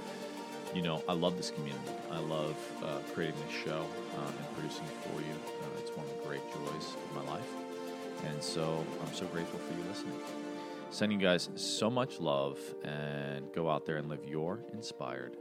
you 0.74 0.82
know, 0.82 1.04
I 1.08 1.14
love 1.14 1.38
this 1.38 1.52
community. 1.52 1.92
I 2.12 2.20
love 2.20 2.56
uh, 2.84 3.00
creating 3.14 3.40
this 3.48 3.56
show 3.56 3.86
uh, 4.18 4.28
and 4.28 4.56
producing 4.56 4.86
it 4.86 5.10
for 5.10 5.22
you. 5.22 5.35
Great 6.36 6.54
joys 6.54 6.96
of 6.96 7.16
my 7.16 7.32
life. 7.32 7.48
And 8.28 8.44
so 8.44 8.86
I'm 9.02 9.14
so 9.14 9.26
grateful 9.28 9.60
for 9.60 9.74
you 9.74 9.88
listening. 9.88 10.20
Sending 10.90 11.20
you 11.20 11.26
guys 11.26 11.50
so 11.56 11.90
much 11.90 12.20
love 12.20 12.60
and 12.84 13.52
go 13.54 13.70
out 13.70 13.86
there 13.86 13.98
and 13.98 14.10
live 14.10 14.26
your 14.26 14.60
inspired. 14.74 15.38